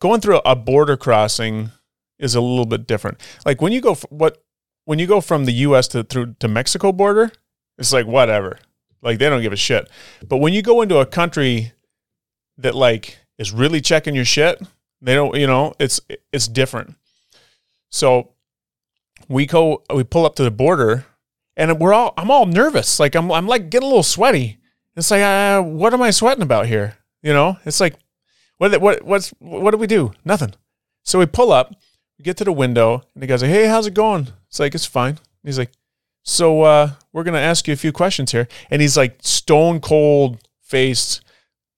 [0.00, 1.70] going through a border crossing
[2.18, 3.18] is a little bit different.
[3.46, 4.44] Like when you go f- what
[4.84, 5.88] when you go from the U.S.
[5.88, 7.32] to through to Mexico border,
[7.78, 8.58] it's like whatever.
[9.04, 9.88] Like they don't give a shit.
[10.26, 11.72] But when you go into a country
[12.58, 14.60] that like is really checking your shit,
[15.00, 15.36] they don't.
[15.36, 16.00] You know, it's
[16.32, 16.96] it's different.
[17.90, 18.32] So
[19.28, 21.04] we go we pull up to the border
[21.56, 22.98] and we're all I'm all nervous.
[22.98, 24.58] Like I'm I'm like getting a little sweaty.
[24.96, 26.96] It's like uh, what am I sweating about here?
[27.22, 27.96] You know, it's like
[28.58, 30.12] what what what's what do we do?
[30.24, 30.54] Nothing.
[31.02, 31.74] So we pull up,
[32.18, 34.74] we get to the window, and the guy's like, "Hey, how's it going?" It's like
[34.74, 35.18] it's fine.
[35.42, 35.72] He's like,
[36.24, 40.38] "So uh, we're gonna ask you a few questions here," and he's like stone cold
[40.62, 41.20] faced,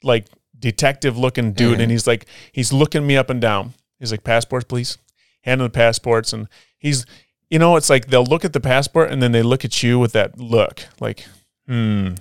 [0.03, 0.27] like
[0.59, 1.83] detective looking dude, Mhm.
[1.83, 3.75] and he's like he's looking me up and down.
[3.99, 4.97] He's like, "Passports, please."
[5.43, 7.07] Handing the passports, and he's
[7.51, 10.01] you know, it's like they'll look at the passport and then they look at you
[10.01, 11.25] with that look, like,
[11.69, 12.15] hmm,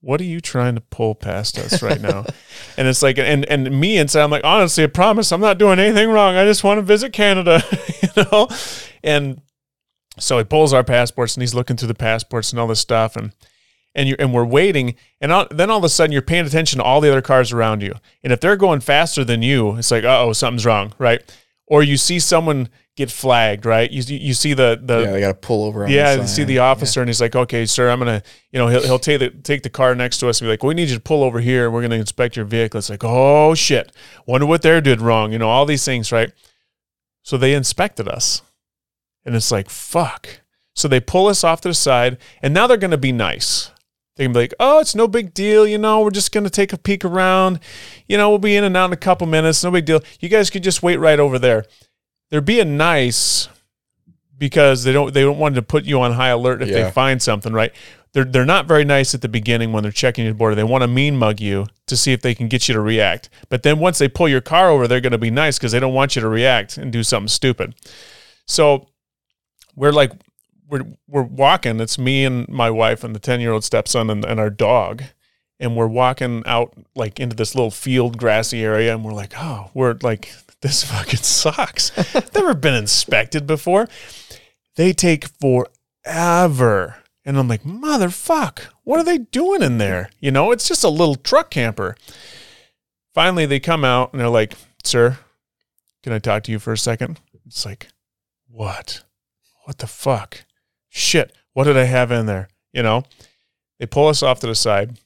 [0.00, 2.24] what are you trying to pull past us right now?
[2.76, 5.80] and it's like, and and me inside, I'm like, honestly, I promise, I'm not doing
[5.80, 6.36] anything wrong.
[6.36, 7.60] I just want to visit Canada,
[8.02, 8.46] you know.
[9.02, 9.40] And
[10.18, 13.16] so he pulls our passports and he's looking through the passports and all this stuff,
[13.16, 13.32] and
[13.94, 16.78] and you and we're waiting, and all, then all of a sudden you're paying attention
[16.78, 19.90] to all the other cars around you, and if they're going faster than you, it's
[19.90, 21.22] like, oh, something's wrong, right?
[21.68, 23.90] or you see someone get flagged, right?
[23.90, 25.84] You you see the the yeah, they got to pull over.
[25.84, 28.58] On yeah, the you see the officer, and he's like, "Okay, sir, I'm gonna, you
[28.58, 30.74] know, he'll he'll take the take the car next to us and be like, we
[30.74, 31.66] need you to pull over here.
[31.66, 33.92] and We're gonna inspect your vehicle." It's like, "Oh shit,
[34.26, 36.32] wonder what they did wrong." You know, all these things, right?
[37.22, 38.42] So they inspected us,
[39.28, 40.40] and it's like, "Fuck."
[40.74, 43.70] So they pull us off to the side, and now they're gonna be nice.
[44.16, 45.64] They can be like, "Oh, it's no big deal.
[45.66, 47.60] You know, we're just gonna take a peek around.
[48.08, 49.62] You know, we'll be in and out in a couple minutes.
[49.62, 50.00] No big deal.
[50.18, 51.64] You guys could just wait right over there."
[52.30, 53.48] They're being nice
[54.36, 56.84] because they don't they don't want to put you on high alert if Yeah.
[56.84, 57.72] they find something, right?
[58.12, 60.54] They're they're not very nice at the beginning when they're checking your border.
[60.54, 63.28] They want to mean mug you to see if they can get you to react.
[63.48, 65.80] But then once they pull your car over, they're going to be nice because they
[65.80, 67.74] don't want you to react and do something stupid.
[68.46, 68.88] So
[69.78, 70.12] we're like
[70.68, 71.80] we're we're walking.
[71.80, 75.04] It's me and my wife and the ten year old stepson and, and our dog.
[75.60, 79.70] And we're walking out like into this little field grassy area and we're like, oh,
[79.74, 81.92] we're like, this fucking sucks.
[82.34, 83.88] Never been inspected before.
[84.76, 86.96] They take forever.
[87.24, 90.10] And I'm like, motherfuck, what are they doing in there?
[90.20, 91.94] You know, it's just a little truck camper.
[93.12, 95.18] Finally, they come out and they're like, sir,
[96.02, 97.20] can I talk to you for a second?
[97.44, 97.88] It's like,
[98.48, 99.02] what?
[99.68, 100.46] What the fuck?
[100.88, 102.48] Shit, what did I have in there?
[102.72, 103.02] You know,
[103.78, 104.98] they pull us off to the side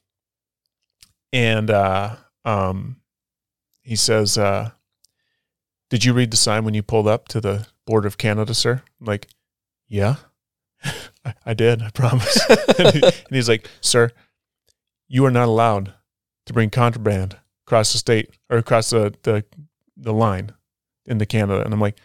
[1.33, 3.01] and uh, um,
[3.83, 4.71] he says, uh,
[5.91, 8.83] did you read the sign when you pulled up to the border of Canada, sir?
[9.01, 9.27] I'm like,
[9.89, 10.15] yeah,
[11.25, 11.83] I, I did.
[11.83, 12.39] I promise.
[12.79, 14.13] and, he- and he's like, sir,
[15.09, 15.93] you are not allowed
[16.47, 19.45] to bring contraband across the state or across the, the,
[19.97, 20.53] the line
[21.05, 21.65] into Canada.
[21.65, 21.99] And I'm like,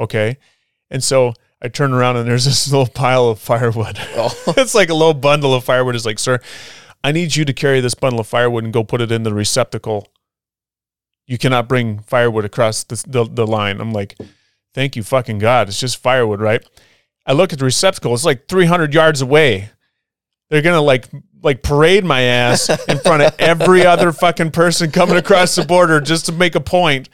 [0.00, 0.38] okay.
[0.90, 3.98] And so I turn around and there's this little pile of firewood.
[4.16, 5.94] Oh, it's like a little bundle of firewood.
[5.94, 6.40] It's like, sir,
[7.02, 9.34] I need you to carry this bundle of firewood and go put it in the
[9.34, 10.08] receptacle.
[11.26, 13.80] You cannot bring firewood across the, the, the line.
[13.80, 14.16] I'm like,
[14.74, 15.68] thank you, fucking God.
[15.68, 16.66] It's just firewood, right?
[17.26, 18.12] I look at the receptacle.
[18.14, 19.70] It's like 300 yards away.
[20.48, 21.06] They're gonna like
[21.42, 26.00] like parade my ass in front of every other fucking person coming across the border
[26.00, 27.08] just to make a point.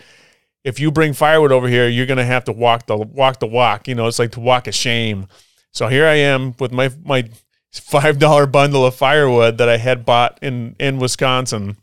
[0.66, 3.86] If you bring firewood over here, you're gonna have to walk the walk the walk.
[3.86, 5.28] You know, it's like to walk a shame.
[5.70, 7.30] So here I am with my my
[7.72, 11.76] five dollar bundle of firewood that I had bought in in Wisconsin.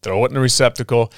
[0.00, 1.12] Throw it in the receptacle,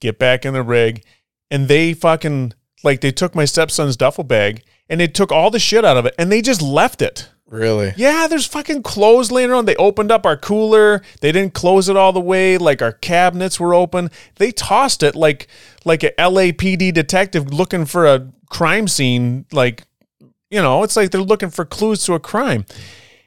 [0.00, 1.04] get back in the rig,
[1.48, 5.60] and they fucking like they took my stepson's duffel bag and they took all the
[5.60, 7.30] shit out of it and they just left it.
[7.50, 7.92] Really?
[7.96, 9.66] Yeah, there's fucking clothes laying around.
[9.66, 11.02] They opened up our cooler.
[11.20, 12.56] They didn't close it all the way.
[12.56, 14.10] Like our cabinets were open.
[14.36, 15.48] They tossed it like
[15.84, 19.44] like a LAPD detective looking for a crime scene.
[19.52, 19.84] Like,
[20.50, 22.64] you know, it's like they're looking for clues to a crime.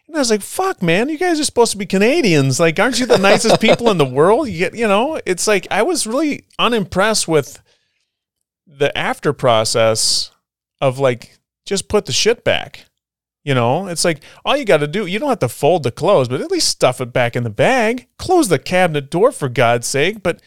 [0.07, 1.09] And I was like, "Fuck, man!
[1.09, 2.59] You guys are supposed to be Canadians.
[2.59, 4.47] Like, aren't you the nicest people in the world?
[4.47, 7.61] You get, you know, it's like I was really unimpressed with
[8.67, 10.31] the after process
[10.81, 12.85] of like just put the shit back.
[13.43, 15.91] You know, it's like all you got to do, you don't have to fold the
[15.91, 18.07] clothes, but at least stuff it back in the bag.
[18.17, 20.23] Close the cabinet door for God's sake.
[20.23, 20.41] But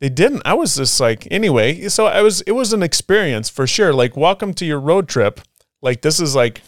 [0.00, 0.42] they didn't.
[0.44, 3.92] I was just like, anyway, so I was, it was an experience for sure.
[3.92, 5.40] Like, welcome to your road trip.
[5.82, 6.62] Like, this is like,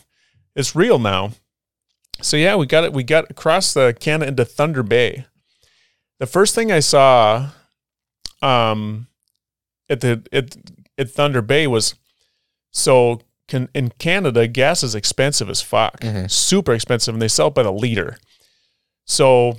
[0.55, 1.31] it's real now.
[2.21, 2.93] So yeah, we got it.
[2.93, 5.27] We got across the Canada into Thunder Bay.
[6.21, 7.51] The first thing I saw,
[8.41, 9.09] um,
[9.91, 10.57] at the at,
[10.97, 11.95] at Thunder Bay was
[12.71, 16.31] so can, in Canada gas is expensive as fuck, Mhm.
[16.31, 18.17] super expensive, and they sell it by the liter.
[19.07, 19.59] So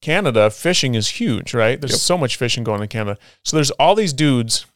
[0.00, 1.80] Canada fishing is huge, right?
[1.80, 2.00] There's Yep.
[2.00, 3.18] so much fishing going in Canada.
[3.44, 4.66] So there's all these dudes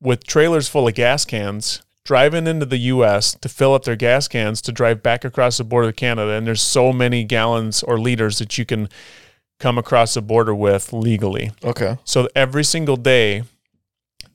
[0.00, 4.26] with trailers full of gas cans driving into the US to fill up their gas
[4.26, 6.32] cans to drive back across the border to Canada.
[6.32, 8.88] And there's so many gallons or liters that you can
[9.60, 11.52] come across the border with legally.
[11.62, 11.98] Okay.
[12.04, 13.42] So every single day,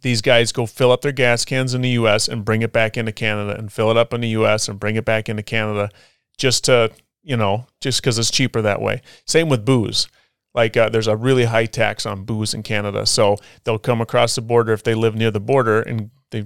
[0.06, 2.96] these guys go fill up their gas cans in the US and bring it back
[2.96, 5.90] into Canada and fill it up in the US and bring it back into Canada
[6.38, 6.92] just to,
[7.24, 9.02] you know, just because it's cheaper that way.
[9.26, 10.08] Same with booze.
[10.54, 13.08] Like uh, there's a really high tax on booze in Canada.
[13.08, 16.46] So they'll come across the border if they live near the border and they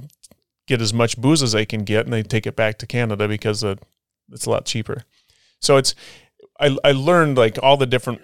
[0.65, 3.27] get as much booze as they can get and they take it back to Canada
[3.27, 3.75] because uh,
[4.31, 5.03] it's a lot cheaper.
[5.59, 5.95] So it's,
[6.61, 8.21] I, I learned like all the different,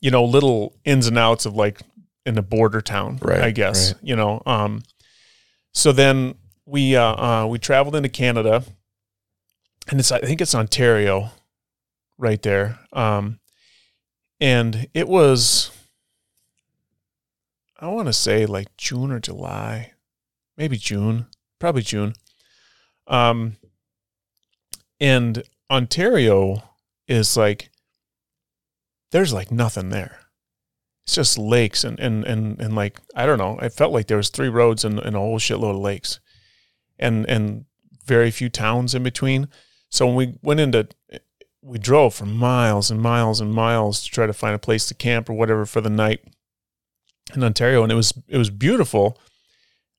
[0.00, 1.82] you know, little ins and outs of like
[2.26, 4.02] in a border town, Right, I guess, right.
[4.02, 4.42] you know.
[4.44, 4.82] Um,
[5.72, 6.34] so then
[6.66, 7.02] we uh,
[7.44, 8.64] uh, we traveled into Canada,
[9.88, 11.30] and it's I think it's Ontario,
[12.18, 12.78] right there.
[12.92, 13.38] Um,
[14.40, 15.70] and it was,
[17.80, 19.92] I want to say like June or July,
[20.56, 21.26] maybe June,
[21.58, 22.12] probably June.
[23.06, 23.56] Um,
[25.00, 26.62] and Ontario
[27.06, 27.70] is like,
[29.12, 30.18] there's like nothing there.
[31.06, 33.56] It's just lakes and and and and like I don't know.
[33.60, 36.18] I felt like there was three roads and, and a whole shitload of lakes,
[36.98, 37.64] and and
[38.04, 39.48] very few towns in between.
[39.88, 40.88] So when we went into,
[41.62, 44.94] we drove for miles and miles and miles to try to find a place to
[44.94, 46.24] camp or whatever for the night
[47.34, 49.18] in Ontario, and it was it was beautiful.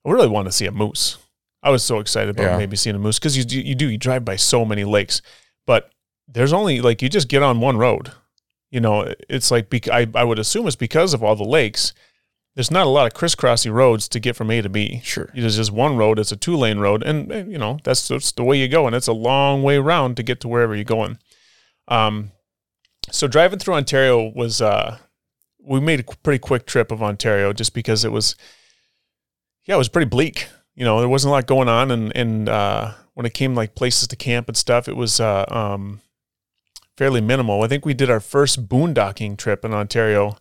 [0.06, 1.18] I really wanted to see a moose.
[1.64, 2.58] I was so excited about Yeah.
[2.58, 5.22] maybe seeing a moose because you you do you drive by so many lakes,
[5.66, 5.90] but
[6.27, 8.11] there's only like you just get on one road.
[8.70, 11.94] You know, it's like bec- I I would assume it's because of all the lakes.
[12.56, 15.00] There's not a lot of crisscrossy roads to get from A to B.
[15.04, 15.30] Sure.
[15.36, 16.18] There's just one road.
[16.18, 18.88] It's a two lane road, and eh, you know that's that's the way you go,
[18.88, 21.20] and it's a long way around to get to wherever you're going.
[21.88, 22.32] Um,
[23.12, 24.98] so driving through Ontario was uh,
[25.60, 28.36] we made a pretty quick trip of Ontario just because it was,
[29.66, 30.48] yeah, it was pretty bleak.
[30.76, 33.76] You know, there wasn't a lot going on, and and uh, when it came like
[33.76, 36.02] places to camp and stuff, it was uh, um,
[36.98, 37.64] fairly minimal.
[37.64, 40.38] I think we did our first boondocking trip in Ontario,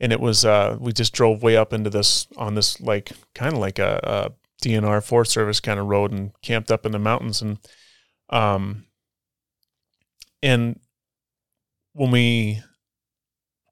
[0.00, 3.52] and it was uh, we just drove way up into this on this like kind
[3.52, 6.98] of like a, a DNR Forest Service kind of road and camped up in the
[6.98, 7.58] mountains and
[8.30, 8.84] um
[10.42, 10.78] and
[11.94, 12.60] when we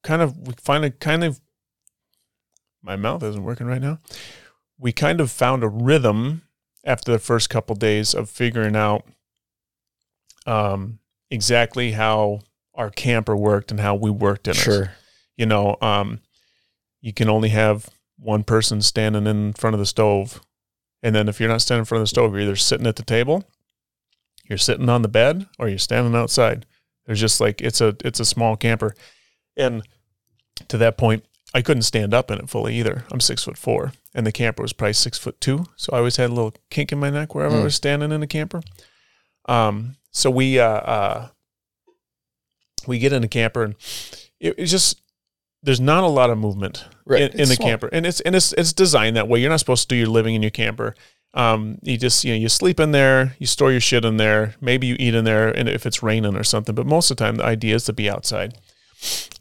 [0.02, 1.40] kind of we finally kind of
[2.82, 3.98] my mouth isn't working right now
[4.78, 6.42] we kind of found a rhythm
[6.84, 9.04] after the first couple days of figuring out
[10.46, 10.98] um
[11.30, 12.40] exactly how
[12.74, 14.92] our camper worked and how we worked in it Sure.
[15.36, 16.20] you know, um,
[17.00, 17.88] you can only have
[18.18, 20.40] one person standing in front of the stove.
[21.02, 22.96] And then if you're not standing in front of the stove, you're either sitting at
[22.96, 23.44] the table,
[24.48, 26.66] you're sitting on the bed, or you're standing outside.
[27.04, 28.94] There's just like it's a it's a small camper.
[29.56, 29.82] And
[30.68, 31.24] to that point,
[31.54, 33.04] I couldn't stand up in it fully either.
[33.12, 33.92] I'm six foot four.
[34.14, 35.66] And the camper was probably six foot two.
[35.76, 37.64] So I always had a little kink in my neck wherever I Mm.
[37.64, 38.62] was standing in the camper.
[39.48, 41.28] Um, so we uh, uh
[42.86, 43.74] we get in the camper and
[44.40, 45.00] it, it's just
[45.62, 47.22] there's not a lot of movement Right.
[47.22, 47.68] in, in the small.
[47.68, 49.40] camper, and it's and it's it's designed that way.
[49.40, 50.94] You're not supposed to do your living in your camper.
[51.34, 54.54] Um, you just you know you sleep in there, you store your shit in there.
[54.60, 56.74] Maybe you eat in there, and if it's raining or something.
[56.74, 58.58] But most of the time, the idea is to be outside.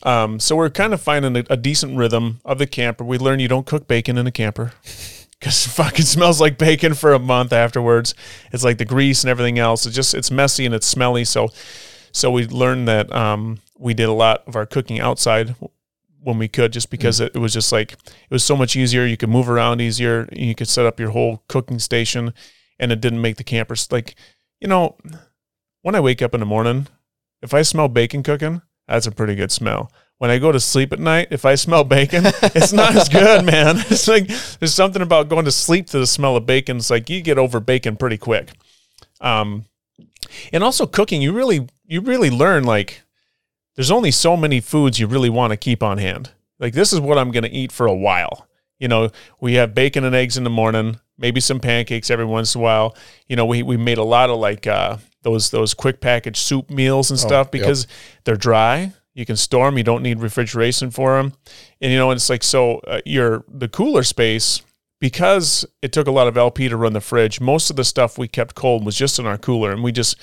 [0.03, 3.03] Um, so we're kind of finding a, a decent rhythm of the camper.
[3.03, 4.73] We learn you don't cook bacon in a camper
[5.39, 8.13] because it fucking smells like bacon for a month afterwards.
[8.51, 9.85] It's like the grease and everything else.
[9.85, 11.25] It's just it's messy and it's smelly.
[11.25, 11.49] So
[12.11, 15.55] so we learned that um, we did a lot of our cooking outside
[16.21, 19.05] when we could, just because it, it was just like it was so much easier.
[19.05, 20.27] You could move around easier.
[20.31, 22.33] You could set up your whole cooking station,
[22.79, 24.15] and it didn't make the campers like
[24.59, 24.97] you know.
[25.81, 26.87] When I wake up in the morning,
[27.43, 29.91] if I smell bacon cooking, that's a pretty good smell.
[30.17, 33.45] When I go to sleep at night, if I smell bacon, it's not as good,
[33.51, 33.77] man.
[33.89, 34.27] It's like
[34.59, 36.77] there's something about going to sleep to the smell of bacon.
[36.77, 38.51] It's like you get over bacon pretty quick.
[39.19, 39.65] Um,
[40.53, 43.03] and also cooking, you really you really learn like
[43.75, 46.31] there's only so many foods you really want to keep on hand.
[46.59, 48.47] Like this is what I'm going to eat for a while.
[48.79, 52.55] You know, we have bacon and eggs in the morning, maybe some pancakes every once
[52.55, 52.95] in a while.
[53.27, 56.69] You know, we we made a lot of like uh, those those quick package soup
[56.69, 57.51] meals and stuff yep.
[57.51, 57.87] because
[58.23, 58.93] they're dry.
[59.15, 59.77] You can store them.
[59.77, 61.33] You don't need refrigeration for them.
[61.81, 64.61] And you know, it's like so uh, your the cooler space
[64.99, 67.41] because it took a lot of LP to run the fridge.
[67.41, 70.17] Most of the stuff we kept cold was just in our cooler, and we just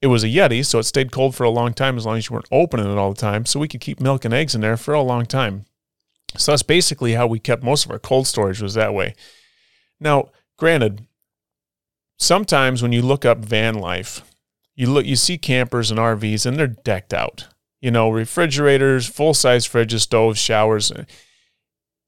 [0.00, 2.28] it was a Yeti, so it stayed cold for a long time as long as
[2.28, 3.44] you weren't opening it all the time.
[3.44, 5.64] So we could keep milk and eggs in there for a long time.
[6.36, 9.14] So that's basically how we kept most of our cold storage was that way.
[9.98, 11.06] Now, granted,
[12.18, 14.22] sometimes when you look up van life,
[14.76, 17.48] you look you see campers and RVs and they're decked out.
[17.80, 20.90] You know, refrigerators, full size fridges, stoves, showers.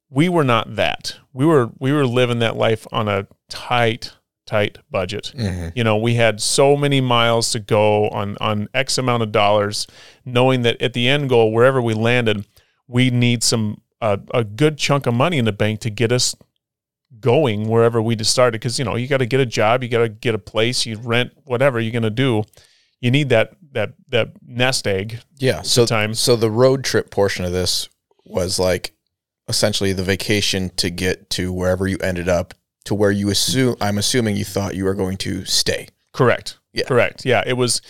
[0.08, 1.16] We were not that.
[1.32, 4.12] We were we were living that life on a tight,
[4.47, 5.32] tight budget.
[5.36, 5.73] Mhm.
[5.76, 9.86] You know, we had so many miles to go on on X amount of dollars,
[10.24, 12.47] knowing that at the end goal, wherever we landed,
[12.89, 16.34] we need some uh, a good chunk of money in the bank to get us
[17.20, 18.58] going wherever we just started.
[18.60, 20.86] Because you know, you got to get a job, you got to get a place,
[20.86, 22.42] you rent whatever you're gonna do.
[23.00, 25.20] You need that that that nest egg.
[25.39, 25.62] Yeah.
[25.62, 26.15] So Time.
[26.15, 27.89] so the road trip portion of this
[28.24, 28.92] was like
[29.49, 33.99] essentially the vacation to get to wherever you ended up to where you assume I'm
[33.99, 35.89] assuming you thought you were going to stay.
[36.12, 36.58] Correct.
[36.73, 36.84] Yeah.
[36.86, 37.24] Correct.
[37.24, 37.42] Yeah.
[37.47, 37.82] It was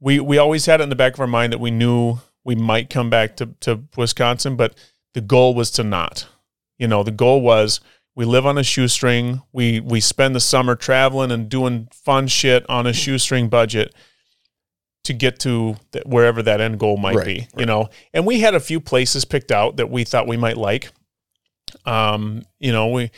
[0.00, 2.54] we we always had it in the back of our mind that we knew we
[2.54, 4.74] might come back to, to Wisconsin, but
[5.14, 6.26] the goal was to not.
[6.78, 7.80] You know, the goal was
[8.14, 9.42] we live on a shoestring.
[9.52, 13.94] We we spend the summer traveling and doing fun shit on a shoestring budget
[15.08, 17.48] to get to wherever that end goal might Right, be.
[17.56, 20.56] You know, and we had a few places picked out that we thought we might
[20.56, 20.90] like.
[21.84, 23.10] Um, you know, we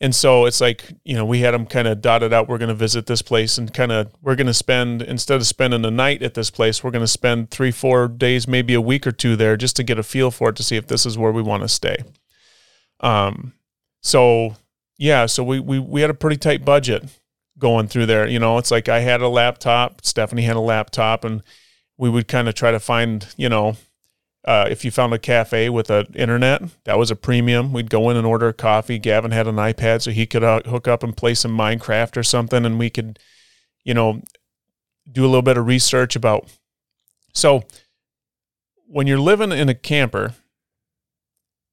[0.00, 2.48] And so it's like, you know, we had them kind of dotted out.
[2.48, 5.46] We're going to visit this place and kind of, we're going to spend, instead of
[5.46, 8.80] spending a night at this place, we're going to spend three, four days, maybe a
[8.80, 11.06] week or two there just to get a feel for it to see if this
[11.06, 11.96] is where we want to stay.
[13.00, 13.54] Um,
[14.02, 14.56] so
[14.98, 17.04] yeah, so we, we, we had a pretty tight budget
[17.58, 18.26] going through there.
[18.26, 21.42] You know, it's like I had a laptop, Stephanie had a laptop, and
[21.96, 23.76] we would kind of try to find, you know,
[24.46, 27.72] uh, if you found a cafe with an internet, that was a premium.
[27.72, 28.98] We'd go in and order a coffee.
[28.98, 32.22] Gavin had an iPad, so he could uh, hook up and play some Minecraft or
[32.22, 33.18] something, and we could,
[33.84, 34.22] you know,
[35.10, 36.48] do a little bit of research about.
[37.34, 37.64] So,
[38.86, 40.34] when you're living in a camper,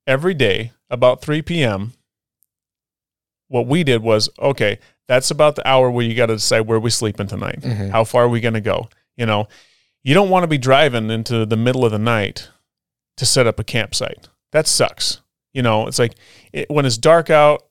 [0.08, 1.94] every day about 3 p.m.,
[3.50, 6.80] what we did was okay, that's about the hour where you got to decide where
[6.80, 7.62] we're sleeping tonight.
[7.62, 7.90] Mhm.
[7.92, 8.90] How far are we going to go?
[9.18, 9.48] You know,
[10.04, 12.50] you don't want to be driving into the middle of the night
[13.18, 14.28] to set up a campsite.
[14.52, 15.22] That sucks.
[15.54, 16.14] You know, it's like
[16.52, 17.64] it, when it's dark out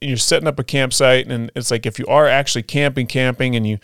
[0.00, 3.66] you're setting up a campsite, and it's like if you are actually camping, camping, and
[3.66, 3.78] you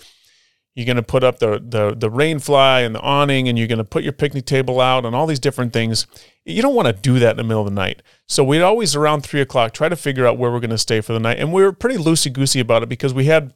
[0.80, 3.68] you're going to put up the the the rain fly and the awning, and you're
[3.68, 6.06] going to put your picnic table out and all these different things.
[6.46, 8.02] You don't want to do that in the middle of the night.
[8.26, 11.02] So we'd always around three o'clock try to figure out where we're going to stay
[11.02, 13.52] for the night, and we were pretty loosey goosey about it because we had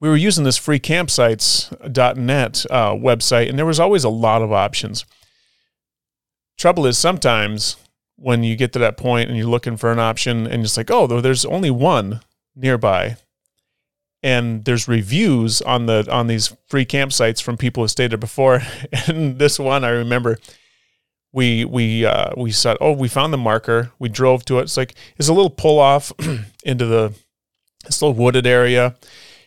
[0.00, 4.52] we were using this free campsites.net uh, website, and there was always a lot of
[4.52, 5.04] options.
[6.58, 7.76] Trouble is, sometimes
[8.16, 10.90] when you get to that point and you're looking for an option, and it's like,
[10.90, 12.20] oh, there's only one
[12.54, 13.16] nearby,
[14.22, 18.62] and there's reviews on the on these free campsites from people who stayed there before.
[19.08, 20.38] And this one, I remember,
[21.32, 23.92] we we uh, we said, oh, we found the marker.
[23.98, 24.62] We drove to it.
[24.62, 26.12] It's like it's a little pull off
[26.64, 27.14] into the
[27.84, 28.96] this little wooded area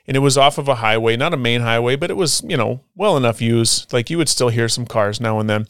[0.10, 2.58] and it was off of a highway, not a main highway, but it was, you
[2.58, 3.94] know, well enough used.
[3.94, 5.68] Like you would still hear some cars now and then.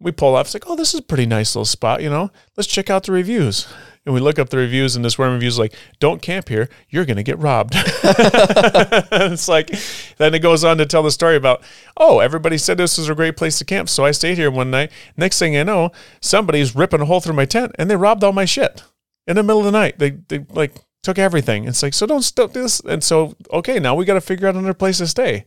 [0.00, 2.30] We pull up, it's like, oh, this is a pretty nice little spot, you know.
[2.56, 3.66] Let's check out the reviews.
[4.04, 6.68] And we look up the reviews, and this one review is like, don't camp here,
[6.90, 7.72] you're gonna get robbed.
[7.76, 9.70] it's like
[10.18, 11.62] then it goes on to tell the story about,
[11.96, 13.88] oh, everybody said this was a great place to camp.
[13.88, 14.92] So I stayed here one night.
[15.16, 15.90] Next thing I know,
[16.20, 18.82] somebody's ripping a hole through my tent and they robbed all my shit
[19.26, 19.98] in the middle of the night.
[19.98, 20.74] They they like
[21.04, 21.66] took everything.
[21.66, 22.80] It's like, so don't, don't do this.
[22.80, 25.44] And so, okay, now we got to figure out another place to stay.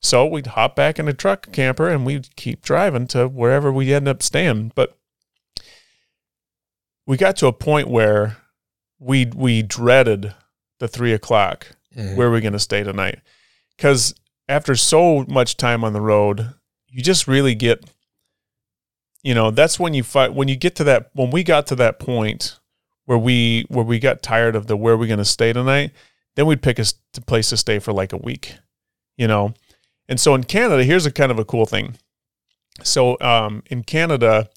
[0.00, 3.92] So we'd hop back in a truck camper and we'd keep driving to wherever we
[3.92, 4.72] end up staying.
[4.74, 4.96] But
[7.06, 8.36] we got to a point where
[8.98, 10.34] we we dreaded
[10.78, 11.68] the three o'clock.
[11.96, 12.16] Mhm.
[12.16, 13.20] Where are we going to stay tonight?
[13.76, 14.14] Because
[14.48, 16.54] after so much time on the road,
[16.88, 17.84] you just really get,
[19.22, 20.34] you know, that's when you fight.
[20.34, 22.58] When you get to that, when we got to that point
[23.06, 25.92] where we where we got tired of the where are we going to stay tonight,
[26.36, 26.84] then we'd pick a
[27.26, 28.54] place to stay for like a week,
[29.16, 29.54] you know.
[30.08, 31.96] And so in Canada, here's a kind of a cool thing.
[32.82, 34.48] So um, in Canada,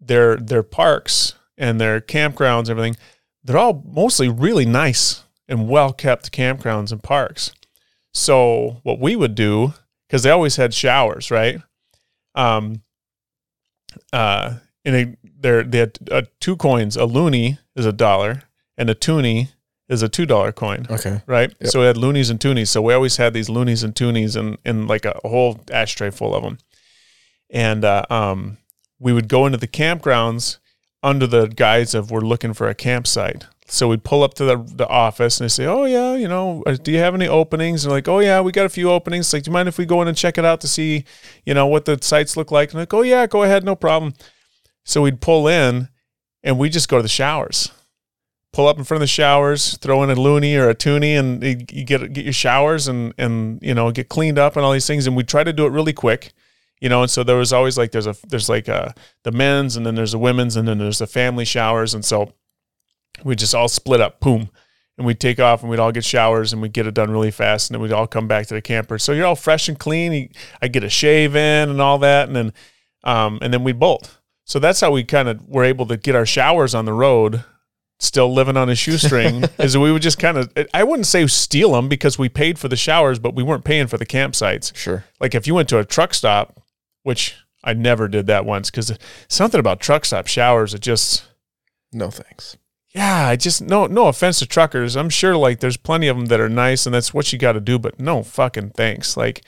[0.00, 2.96] their their parks and their campgrounds, everything,
[3.42, 7.52] they're all mostly really nice and well kept campgrounds and parks.
[8.12, 9.74] So what we would do,
[10.06, 11.60] because they always had showers, right?
[12.34, 12.82] Um,
[14.12, 16.96] uh, and they they had uh, two coins.
[16.96, 18.42] A loonie is a dollar,
[18.76, 19.48] and a toonie
[19.88, 21.22] is a two dollar coin Okay.
[21.26, 21.52] right?
[21.60, 21.70] Yep.
[21.70, 22.68] So we had loonies and toonies.
[22.68, 26.34] So we always had these loonies and toonies and in like a whole ashtray full
[26.34, 26.58] of them.
[27.50, 28.58] And uh, um,
[28.98, 30.58] we would go into the campgrounds
[31.02, 33.46] under the guise of we're looking for a campsite.
[33.70, 36.62] So we'd pull up to the, the office and they say, "Oh yeah, you know,
[36.66, 39.30] uh, do you have any openings?" And like, "Oh yeah, we got a few openings."
[39.32, 41.04] Like, do you mind if we go in and check it out to see,
[41.44, 42.70] you know, what the sites look like?
[42.70, 44.14] And like, "Oh yeah, go ahead, no problem."
[44.84, 45.88] So we'd pull in,
[46.42, 47.70] and we just go to the showers
[48.52, 51.42] pull up in front of the showers, throw in a loonie or a toonie, and
[51.42, 54.86] you get get your showers and and you know get cleaned up and all these
[54.86, 55.06] things.
[55.06, 56.32] And we try to do it really quick,
[56.80, 57.02] you know.
[57.02, 59.94] And so there was always like there's a there's like a the men's and then
[59.94, 62.32] there's the women's and then there's the family showers, and so
[63.24, 64.50] we just all split up, boom.
[64.96, 67.30] And we'd take off and we'd all get showers and we'd get it done really
[67.30, 67.70] fast.
[67.70, 68.98] And then we'd all come back to the camper.
[68.98, 70.32] So you're all fresh and clean.
[70.60, 72.26] I get a shave in and all that.
[72.26, 72.52] And then,
[73.04, 74.18] um, and then we'd bolt.
[74.44, 77.44] So that's how we kind of were able to get our showers on the road
[78.00, 81.72] still living on a shoestring is we would just kind of I wouldn't say steal
[81.72, 84.74] them because we paid for the showers, but we weren't paying for the campsites.
[84.76, 85.04] Sure.
[85.20, 86.60] Like if you went to a truck stop,
[87.02, 88.96] which I never did that once because
[89.28, 91.24] something about truck stop showers, it just
[91.92, 92.56] No thanks.
[92.94, 94.96] yeah, I just no no offense to truckers.
[94.96, 97.52] I'm sure like there's plenty of them that are nice and that's what you got
[97.52, 99.16] to do, but no fucking thanks.
[99.16, 99.42] Like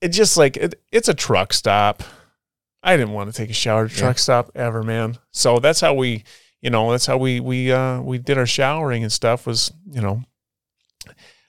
[0.00, 2.02] it just like it, it's a truck stop.
[2.82, 4.00] I didn't want to take a shower at a Yeah.
[4.00, 5.18] truck stop ever, man.
[5.32, 6.24] So that's how we,
[6.60, 10.00] you know, that's how we we uh we did our showering and stuff was, you
[10.00, 10.22] know,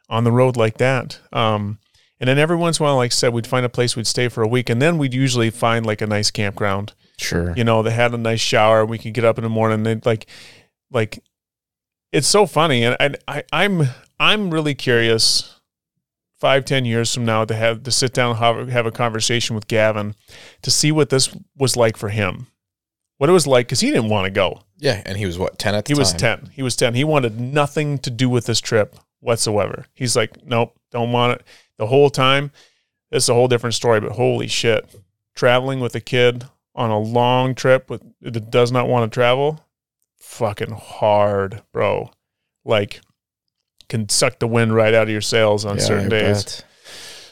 [0.09, 1.19] on the road like that.
[1.31, 1.79] Um
[2.19, 4.05] and then every once in a while, like I said, we'd find a place we'd
[4.05, 7.53] stay for a week, and then we'd usually find like a nice campground Sure.
[7.55, 8.85] you know, they had a nice shower.
[8.85, 9.83] We could get up in the morning.
[9.83, 10.27] They'd like,
[10.91, 11.23] like
[12.11, 13.83] it's so funny, and I, I I'm
[14.19, 15.57] I'm really curious.
[16.39, 19.55] Five, ten years from now, to have to sit down and have, have a conversation
[19.55, 20.15] with Gavin,
[20.63, 22.47] to see what this was like for him,
[23.21, 24.63] what it was like, because he didn't want to go.
[24.79, 25.99] Yeah, and he was what ten at the time?
[25.99, 26.39] He time.
[26.39, 26.51] was 10.
[26.55, 26.95] He was 10.
[26.95, 29.85] He wanted nothing to do with this trip whatsoever.
[29.93, 31.45] He's like, nope, don't want it.
[31.77, 32.51] The whole time,
[33.11, 34.95] it's a whole different story, but holy shit.
[35.35, 39.63] Traveling with a kid on a long trip with that does not want to travel,
[40.17, 42.09] fucking hard, bro.
[42.65, 43.01] Like,
[43.87, 46.43] can suck the wind right out of your sails on Yeah, certain I days.
[46.43, 46.65] bet.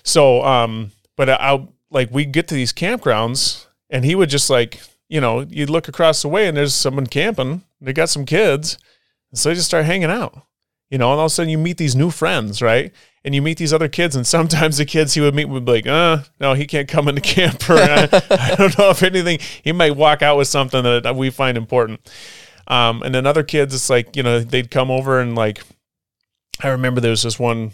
[0.04, 4.80] So, um, but I like we get to these campgrounds, and he would just like,
[5.10, 7.64] you know, you look across the way, and there's someone camping.
[7.82, 8.78] They got some kids,
[9.32, 10.46] and so they just start hanging out,
[10.90, 11.12] you know.
[11.12, 12.94] And all of a sudden, you meet these new friends, right?
[13.26, 15.72] And you meet these other kids, and sometimes the kids he would meet would be
[15.72, 19.40] like, "Uh, no, he can't come into camp." Or I, I don't know if anything.
[19.64, 22.00] He might walk out with something that we find important.
[22.68, 25.64] Um, and then other kids, it's like you know, they'd come over and like,
[26.62, 27.72] I remember there was this one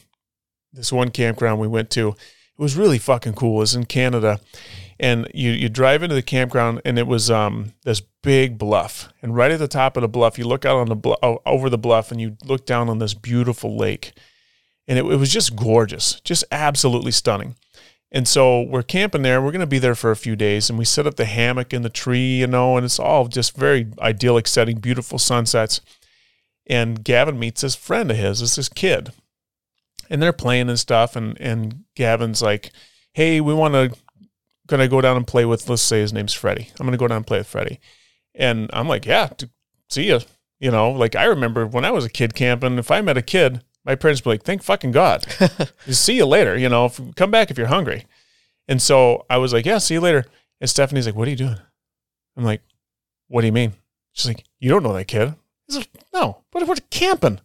[0.72, 2.10] this one campground we went to.
[2.10, 3.58] It was really fucking cool.
[3.58, 4.40] It was in Canada.
[5.00, 9.10] And you, you drive into the campground and it was um this big bluff.
[9.22, 11.78] And right at the top of the bluff, you look out on the over the
[11.78, 14.14] bluff and you look down on this beautiful lake.
[14.88, 17.56] And it, it was just gorgeous, just absolutely stunning.
[18.12, 19.42] And so we're camping there.
[19.42, 20.70] We're going to be there for a few days.
[20.70, 23.58] And we set up the hammock in the tree, you know, and it's all just
[23.58, 25.82] very idyllic setting, beautiful sunsets.
[26.68, 29.12] And Gavin meets this friend of his, it's this kid
[30.10, 32.72] and they're playing and stuff and and Gavin's like,
[33.14, 33.96] "Hey, we want to
[34.68, 36.70] gonna go down and play with let's say his name's Freddie.
[36.80, 37.80] I'm gonna go down and play with Freddie."
[38.34, 39.50] And I'm like, "Yeah, d-
[39.90, 40.20] see ya."
[40.60, 43.22] You know, like I remember when I was a kid camping, if I met a
[43.22, 45.26] kid, my parents would be like, "Thank fucking God."
[45.88, 48.06] See you later, you know, if, come back if you're hungry.
[48.68, 50.26] And so I was like, "Yeah, see you later."
[50.60, 51.58] And Stephanie's like, "What are you doing?"
[52.36, 52.62] I'm like,
[53.28, 53.74] "What do you mean?"
[54.14, 55.36] She's like, "You don't know that kid."
[55.70, 57.40] Like, "No, but we're camping."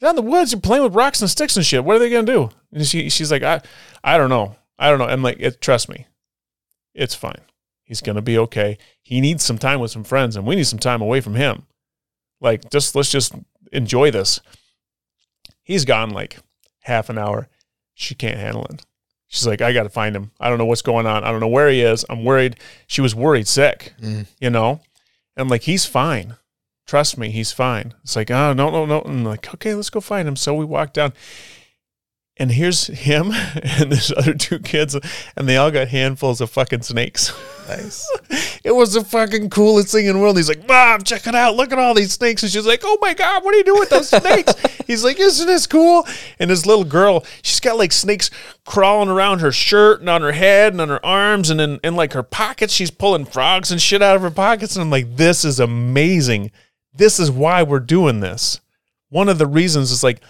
[0.00, 1.84] You're out in the woods, you're playing with rocks and sticks and shit.
[1.84, 2.50] What are they gonna do?
[2.72, 3.62] And she, she's like, I,
[4.02, 4.56] I don't know.
[4.78, 5.06] I don't know.
[5.06, 6.06] I'm like, it, trust me,
[6.94, 7.40] it's fine.
[7.82, 8.78] He's gonna be okay.
[9.02, 11.66] He needs some time with some friends, and we need some time away from him.
[12.40, 13.34] Like, just let's just
[13.72, 14.40] enjoy this.
[15.62, 16.38] He's gone like
[16.82, 17.48] half an hour.
[17.94, 18.84] She can't handle it.
[19.28, 20.30] She's like, I got to find him.
[20.38, 21.24] I don't know what's going on.
[21.24, 22.04] I don't know where he is.
[22.08, 22.56] I'm worried.
[22.86, 24.26] She was worried sick, Mm.
[24.40, 24.80] you know?
[25.36, 26.36] And like, he's fine.
[26.86, 27.94] Trust me, he's fine.
[28.02, 29.00] It's like, oh, no, no, no.
[29.00, 30.36] And I'm like, okay, let's go find him.
[30.36, 31.14] So we walk down.
[32.36, 33.30] And here's him
[33.62, 34.96] and this other two kids,
[35.36, 37.32] and they all got handfuls of fucking snakes.
[37.68, 38.10] Nice.
[38.64, 40.38] It was the fucking coolest thing in the world.
[40.38, 41.54] He's like, Mom, check it out.
[41.54, 42.42] Look at all these snakes.
[42.42, 44.54] And she's like, Oh my God, what are you doing with those snakes?
[44.86, 46.06] He's like, Isn't this cool?
[46.38, 48.30] And this little girl, she's got like snakes
[48.64, 51.94] crawling around her shirt and on her head and on her arms and in, in
[51.94, 52.72] like her pockets.
[52.72, 54.74] She's pulling frogs and shit out of her pockets.
[54.76, 56.50] And I'm like, This is amazing.
[56.94, 58.62] This is why we're doing this.
[59.10, 60.22] One of the reasons is like,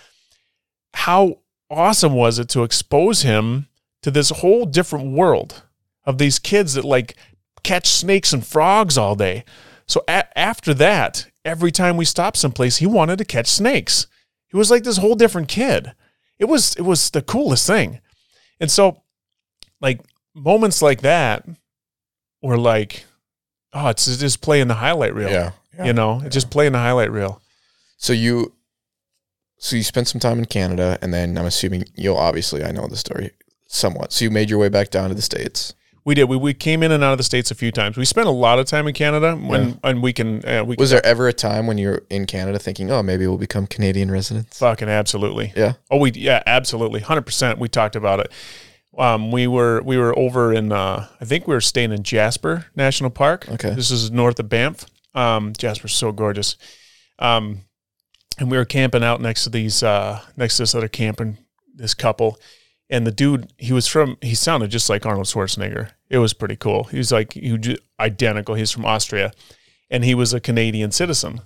[0.93, 1.39] how
[1.71, 3.69] awesome was it to expose him
[4.03, 5.63] to this whole different world
[6.05, 7.17] of these kids that like
[7.63, 9.45] catch snakes and frogs all day.
[9.87, 14.07] So a- after that, every time we stopped someplace, he wanted to catch snakes.
[14.49, 15.93] He was like this whole different kid.
[16.39, 18.01] It was it was the coolest thing.
[18.61, 19.03] And so
[19.81, 20.01] like
[20.35, 21.47] moments like that
[22.43, 23.05] were like
[23.75, 25.31] oh, it's just playing the highlight reel.
[25.31, 25.51] Yeah.
[25.77, 25.85] yeah.
[25.87, 27.43] You know, it's just playing the highlight reel.
[27.97, 28.53] So you,
[29.65, 32.87] so you spent some time in Canada, and then I'm assuming you'll obviously I know
[32.87, 33.31] the story
[33.67, 34.13] somewhat.
[34.13, 35.73] So you made your way back down to the states.
[36.05, 36.25] We did.
[36.25, 37.97] We, we came in and out of the states a few times.
[37.97, 39.75] We spent a lot of time in Canada when Yeah.
[39.85, 42.91] and we can uh, we Was there ever a time when you're in Canada thinking,
[42.91, 44.59] oh, maybe we'll become Canadian residents?
[44.59, 45.55] Fucking absolutely.
[45.57, 45.73] Yeah.
[45.91, 47.59] Oh, we yeah, absolutely, hundred percent.
[47.59, 48.31] We talked about it.
[48.99, 52.67] Um, we were we were over in uh, I think we were staying in Jasper
[52.77, 53.49] National Park.
[53.49, 53.71] Okay.
[53.75, 54.85] This is north of Banff.
[55.15, 56.57] Um, Jasper's so gorgeous.
[57.19, 57.63] Um,
[58.39, 61.39] and we were camping out next to these uh, next to this other camping
[61.75, 62.39] this couple,
[62.91, 65.91] and the dude he was from he sounded just like Arnold Schwarzenegger.
[66.09, 66.85] It was pretty cool.
[66.85, 68.55] He was like he was identical.
[68.55, 69.33] He's from Austria,
[69.91, 71.41] and he was a Canadian citizen.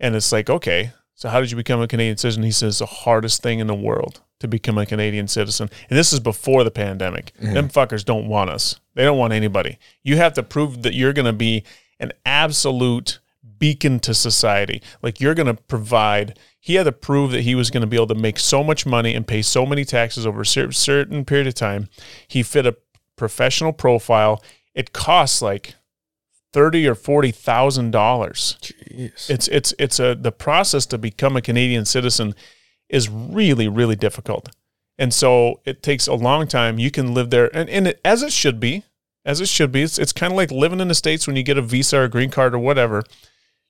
[0.00, 2.42] And it's like, okay, so how did you become a Canadian citizen?
[2.42, 5.70] He says the hardest thing in the world to become a Canadian citizen.
[5.88, 7.32] And this is before the pandemic.
[7.54, 8.80] Them fuckers don't want us.
[8.94, 9.78] They don't want anybody.
[10.02, 11.64] You have to prove that you're going to be
[12.00, 13.20] an absolute
[13.64, 14.82] beacon to society.
[15.00, 16.38] Like you're going to provide.
[16.60, 18.84] He had to prove that he was going to be able to make so much
[18.84, 21.88] money and pay so many taxes over a certain period of time.
[22.28, 22.76] He fit a
[23.16, 24.42] professional profile.
[24.74, 25.76] It costs like
[26.52, 28.58] thirty or forty thousand dollars
[29.28, 32.34] it's it's it's a the process to become a Canadian citizen
[32.88, 34.48] is really really difficult,
[34.98, 36.78] and so it takes a long time.
[36.78, 38.84] You can live there, and and it, as it should be,
[39.24, 39.82] as it should be.
[39.82, 42.04] It's it's kind of like living in the states when you get a visa or
[42.04, 43.02] a green card or whatever.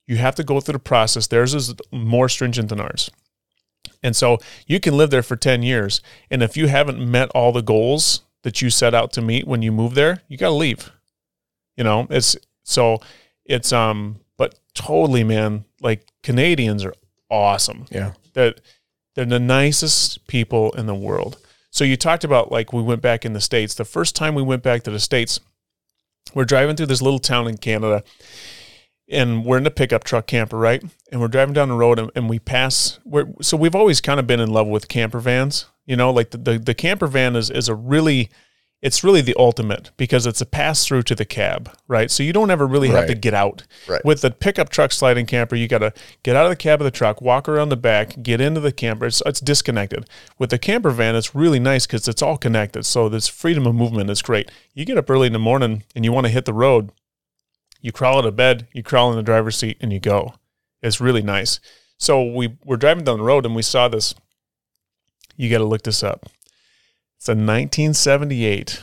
[0.07, 1.26] You have to go through the process.
[1.26, 3.10] Theirs is more stringent than ours.
[4.02, 6.02] And so you can live there for 10 years.
[6.31, 9.62] And if you haven't met all the goals that you set out to meet when
[9.62, 10.92] you move there, you got to leave.
[11.76, 13.00] You know, it's so
[13.44, 16.94] it's, um, but totally, man, like Canadians are
[17.31, 17.86] awesome.
[17.91, 18.12] Yeah.
[18.34, 18.60] That
[19.15, 21.39] they're the nicest people in the world.
[21.70, 23.74] So you talked about like we went back in the States.
[23.74, 25.41] The first time we went back to the States,
[26.34, 28.02] we're driving through this little town in Canada
[29.08, 30.83] and we're in a pickup truck camper, right?
[31.12, 32.99] And we're driving down the road and, and we pass.
[33.42, 35.66] So we've always kind of been in love with camper vans.
[35.86, 38.31] You know, like the, the, the camper van is, is a really,
[38.81, 42.10] it's really the ultimate because it's a pass through to the cab, right?
[42.10, 43.65] So you don't ever really have to get out.
[43.86, 44.02] Right.
[44.05, 45.92] With the pickup truck sliding camper, you got to
[46.23, 48.73] get out of the cab of the truck, walk around the back, get into the
[48.73, 49.07] camper.
[49.07, 50.08] It's, it's disconnected.
[50.39, 52.84] With the camper van, it's really nice because it's all connected.
[52.84, 54.50] So this freedom of movement is great.
[54.73, 56.91] You get up early in the morning and you want to hit the road,
[57.84, 60.32] you crawl out of bed, you crawl in the driver's seat, and you go.
[60.82, 61.60] It's really nice.
[61.98, 64.14] So we were driving down the road and we saw this.
[65.36, 66.24] You got to look this up.
[67.18, 68.82] It's a 1978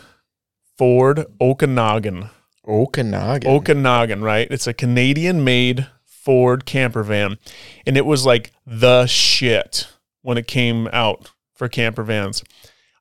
[0.77, 2.30] Ford Okanagan.
[2.67, 3.49] Okanagan.
[3.49, 4.47] Okanagan, right?
[4.51, 7.39] It's a Canadian made Ford camper van.
[7.88, 9.88] And it was like the shit
[10.21, 12.43] when it came out for camper vans.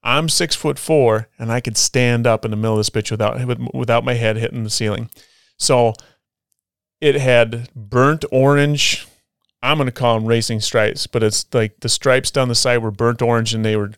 [0.02, 3.10] I'm six foot four and I could stand up in the middle of this bitch
[3.10, 5.10] without without my head hitting the ceiling.
[5.60, 5.92] So
[7.00, 9.06] it had burnt orange.
[9.62, 12.90] I'm gonna call them racing stripes, but it's like the stripes down the side were
[12.90, 13.92] burnt orange and they were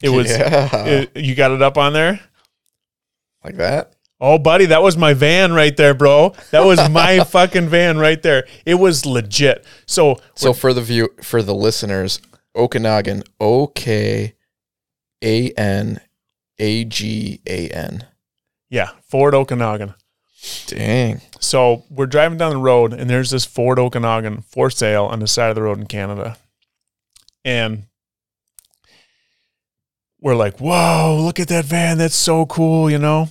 [0.00, 0.84] it was Yeah.
[0.86, 2.20] it- you got it up on there?
[3.44, 3.92] like that.
[4.20, 6.34] Oh, buddy, that was my van right there, bro.
[6.50, 8.46] That was my fucking van right there.
[8.64, 9.64] It was legit.
[9.86, 12.20] So, So for the view for the listeners,
[12.56, 14.34] Okanagan, O K
[15.22, 16.00] A N
[16.58, 18.06] A G A N.
[18.70, 19.94] yeah, Ford Okanagan.
[20.66, 21.20] Dang.
[21.40, 25.26] So we're driving down the road, and there's this Ford Okanagan for sale on the
[25.26, 26.36] side of the road in Canada.
[27.44, 27.84] And
[30.20, 31.98] we're like, whoa, look at that van.
[31.98, 33.28] That's so cool, you know?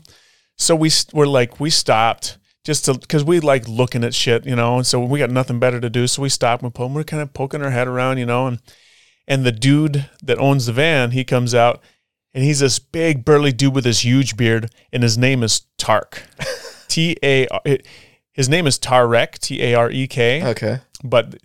[0.57, 4.55] So we, we're like, we stopped just to, because we like looking at shit, you
[4.55, 4.77] know?
[4.77, 6.07] And so we got nothing better to do.
[6.07, 8.47] So we stopped and we're kind of poking our head around, you know?
[8.47, 8.59] And,
[9.27, 11.81] and the dude that owns the van, he comes out
[12.35, 16.23] and he's this big burly dude with this huge beard, and his name is Tark.
[16.95, 17.47] T A
[18.31, 20.79] his name is Tarek, T A R E K, Okay.
[21.03, 21.35] but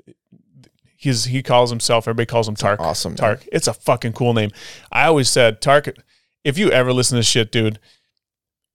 [0.96, 2.78] he's he calls himself everybody calls him Tark.
[2.80, 3.14] Awesome.
[3.16, 3.44] Tark.
[3.52, 4.50] It's a fucking cool name.
[4.92, 5.88] I always said Tark
[6.44, 7.78] if you ever listen to shit, dude.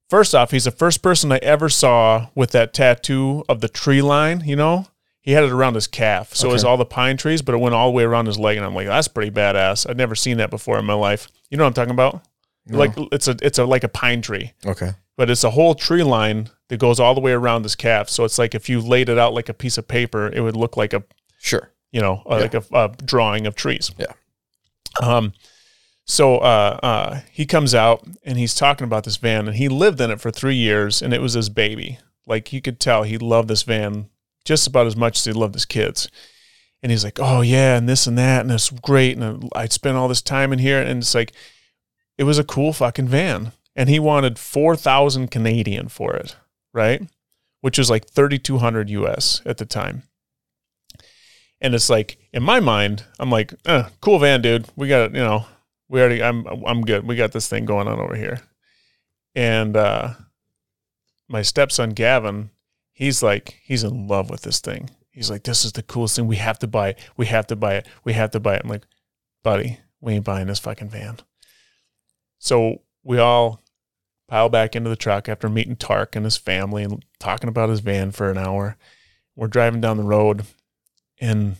[0.08, 4.02] First off, he's the first person I ever saw with that tattoo of the tree
[4.02, 4.86] line, you know?
[5.20, 6.32] He had it around his calf.
[6.32, 8.38] So it was all the pine trees, but it went all the way around his
[8.38, 8.56] leg.
[8.56, 9.90] And I'm like, that's pretty badass.
[9.90, 11.26] I'd never seen that before in my life.
[11.50, 12.22] You know what I'm talking about?
[12.66, 12.78] No.
[12.78, 14.92] Like it's a it's a like a pine tree Okay.
[15.16, 18.08] But it's a whole tree line that goes all the way around this calf.
[18.08, 20.56] So it's like if you laid it out like a piece of paper, it would
[20.56, 21.02] look like a
[21.38, 21.70] Sure.
[21.92, 23.90] you know uh, like a, a drawing of trees.
[23.98, 24.12] Yeah.
[25.00, 25.32] Um.
[26.08, 30.00] So uh, uh, he comes out and he's talking about this van, and he lived
[30.00, 31.98] in it for three years, and it was his baby.
[32.26, 34.08] Like you could tell, he loved this van
[34.44, 36.08] just about as much as he loved his kids.
[36.82, 39.96] And he's like, "Oh yeah, and this and that, and it's great, and I spent
[39.96, 41.32] all this time in here." And it's like,
[42.16, 46.34] it was a cool fucking van, and he wanted four thousand Canadian for it,
[46.72, 47.02] right?
[47.60, 50.02] Which was like thirty two hundred US at the time.
[51.60, 54.66] And it's like in my mind, I'm like, eh, cool van, dude.
[54.74, 55.44] We got it, you know,
[55.88, 57.06] we already I'm I'm good.
[57.06, 58.40] We got this thing going on over here.
[59.34, 60.14] And uh
[61.28, 62.50] my stepson Gavin,
[62.92, 64.90] he's like, he's in love with this thing.
[65.10, 66.26] He's like, this is the coolest thing.
[66.26, 66.98] We have to buy it.
[67.16, 67.86] We have to buy it.
[68.04, 68.62] We have to buy it.
[68.64, 68.86] I'm like,
[69.42, 71.18] buddy, we ain't buying this fucking van.
[72.38, 73.62] So we all
[74.28, 77.80] pile back into the truck after meeting Tark and his family and talking about his
[77.80, 78.76] van for an hour.
[79.34, 80.44] We're driving down the road
[81.20, 81.56] and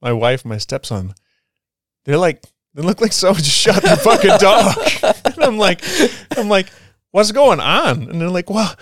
[0.00, 1.14] my wife and my stepson,
[2.04, 2.42] they're like,
[2.74, 4.76] they look like someone just shot their fucking dog.
[5.24, 5.82] and I'm like,
[6.36, 6.66] I'm like,
[7.12, 8.08] what's going on?
[8.08, 8.74] And they're like, well,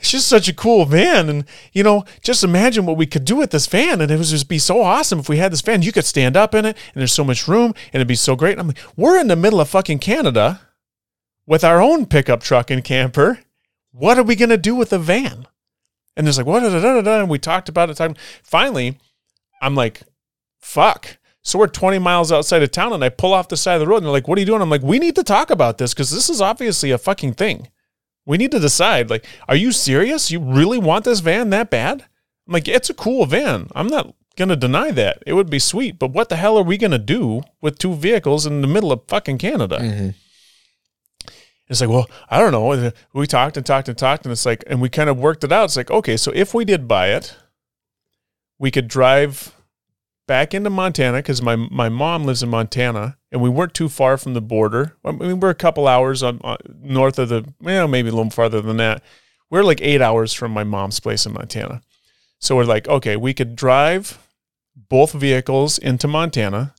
[0.00, 1.28] it's just such a cool van.
[1.28, 4.00] And, you know, just imagine what we could do with this van.
[4.00, 5.82] And it would just be so awesome if we had this van.
[5.82, 8.36] You could stand up in it and there's so much room and it'd be so
[8.36, 8.52] great.
[8.52, 10.60] And I'm like, we're in the middle of fucking Canada
[11.46, 13.40] with our own pickup truck and camper.
[13.92, 15.46] What are we going to do with a van?
[16.16, 16.62] And it's like, what?
[16.62, 18.18] And we talked about it.
[18.42, 18.98] Finally,
[19.60, 20.02] I'm like,
[20.60, 21.18] fuck.
[21.42, 23.86] So we're 20 miles outside of town and I pull off the side of the
[23.86, 24.62] road and they're like, what are you doing?
[24.62, 27.68] I'm like, we need to talk about this because this is obviously a fucking thing.
[28.24, 30.30] We need to decide, like, are you serious?
[30.30, 32.04] You really want this van that bad?
[32.46, 33.68] I'm like, it's a cool van.
[33.74, 35.22] I'm not going to deny that.
[35.26, 35.98] It would be sweet.
[35.98, 38.92] But what the hell are we going to do with two vehicles in the middle
[38.92, 39.80] of fucking Canada?
[39.80, 40.08] hmm
[41.68, 42.92] It's like, well, I don't know.
[43.14, 45.52] We talked and talked and talked, and it's like, and we kind of worked it
[45.52, 45.64] out.
[45.64, 47.34] It's like, okay, so if we did buy it,
[48.58, 49.54] we could drive
[50.26, 54.16] back into Montana because my my mom lives in Montana, and we weren't too far
[54.18, 54.96] from the border.
[55.04, 58.30] I mean, we're a couple hours on, on north of the, well, maybe a little
[58.30, 59.02] farther than that.
[59.50, 61.82] We're like eight hours from my mom's place in Montana.
[62.40, 64.18] So we're like, okay, we could drive
[64.76, 66.74] both vehicles into Montana.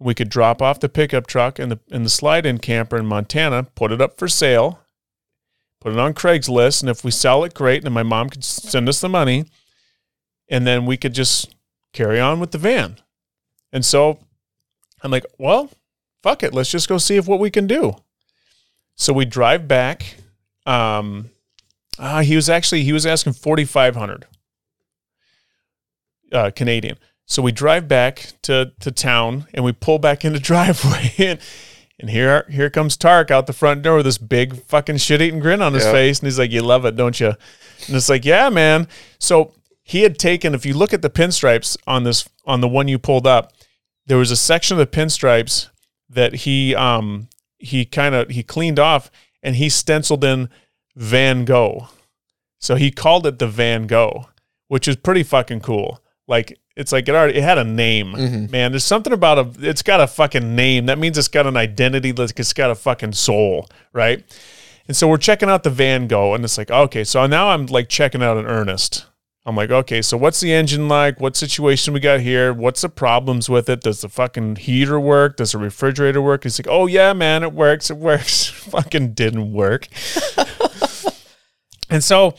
[0.00, 3.64] We could drop off the pickup truck and the and the slide-in camper in Montana,
[3.74, 4.80] put it up for sale,
[5.80, 7.84] put it on Craigslist, and if we sell it, great.
[7.84, 9.46] And my mom could send us the money,
[10.48, 11.54] and then we could just
[11.92, 12.98] carry on with the van.
[13.72, 14.20] And so
[15.02, 15.70] I'm like, well,
[16.22, 17.96] fuck it, let's just go see if what we can do.
[18.94, 20.16] So we drive back.
[20.66, 21.30] Um,
[21.98, 24.26] uh, he was actually he was asking forty five hundred
[26.32, 26.98] uh, Canadian.
[27.28, 31.38] So we drive back to to town and we pull back in the driveway and
[32.00, 35.38] and here here comes Tark out the front door with this big fucking shit eating
[35.40, 35.92] grin on his Yep.
[35.94, 37.28] face and he's like, "You love it, don't you?"
[37.86, 41.76] And it's like, "Yeah, man." So he had taken if you look at the pinstripes
[41.86, 43.52] on this on the one you pulled up,
[44.06, 45.68] there was a section of the pinstripes
[46.08, 49.10] that he um he kind of he cleaned off
[49.42, 50.48] and he stenciled in
[50.96, 51.88] Van Gogh.
[52.58, 54.28] So he called it the Van Gogh,
[54.68, 56.00] which is pretty fucking cool.
[56.26, 58.12] Like it's like it already it had a name.
[58.12, 58.50] Mhm.
[58.50, 60.86] Man, there's something about a it's got a fucking name.
[60.86, 64.24] That means it's got an identity, like it's got a fucking soul, right?
[64.86, 67.66] And so we're checking out the Van Gogh and it's like, okay, so now I'm
[67.66, 69.06] like checking out in earnest.
[69.44, 71.20] I'm like, okay, so what's the engine like?
[71.20, 72.52] What situation we got here?
[72.52, 73.80] What's the problems with it?
[73.80, 75.38] Does the fucking heater work?
[75.38, 76.44] Does the refrigerator work?
[76.44, 77.90] He's like, oh yeah, man, it works.
[77.90, 78.46] It works.
[78.46, 79.88] fucking didn't work.
[81.90, 82.34] and so,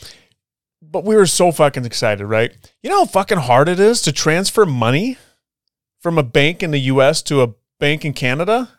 [0.91, 2.51] but we were so fucking excited, right?
[2.81, 5.17] You know how fucking hard it is to transfer money
[5.99, 8.69] from a bank in the US to a bank in Canada?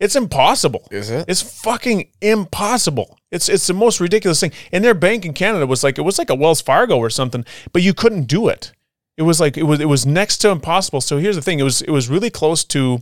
[0.00, 0.86] It's impossible.
[0.90, 1.24] Is it?
[1.28, 3.18] It's fucking impossible.
[3.32, 4.52] It's it's the most ridiculous thing.
[4.70, 7.44] And their bank in Canada was like it was like a Wells Fargo or something,
[7.72, 8.72] but you couldn't do it.
[9.16, 11.00] It was like it was it was next to impossible.
[11.00, 13.00] So here's the thing: it was it was really close to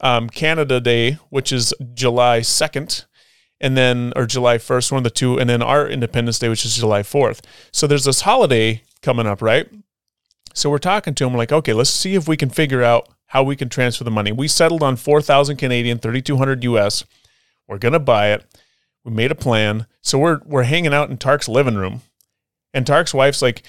[0.00, 3.04] um, Canada Day, which is July second,
[3.64, 6.66] and then or July first, one of the two, and then our Independence Day, which
[6.66, 7.40] is July fourth.
[7.72, 9.66] So there's this holiday coming up, right?
[10.52, 11.32] So we're talking to him.
[11.32, 14.10] We're like, okay, let's see if we can figure out how we can transfer the
[14.10, 14.32] money.
[14.32, 17.04] We settled on four thousand Canadian, thirty two hundred US.
[17.66, 18.44] We're gonna buy it.
[19.02, 19.86] We made a plan.
[20.02, 22.02] So we're we're hanging out in Tark's living room,
[22.74, 23.62] and Tark's wife's like,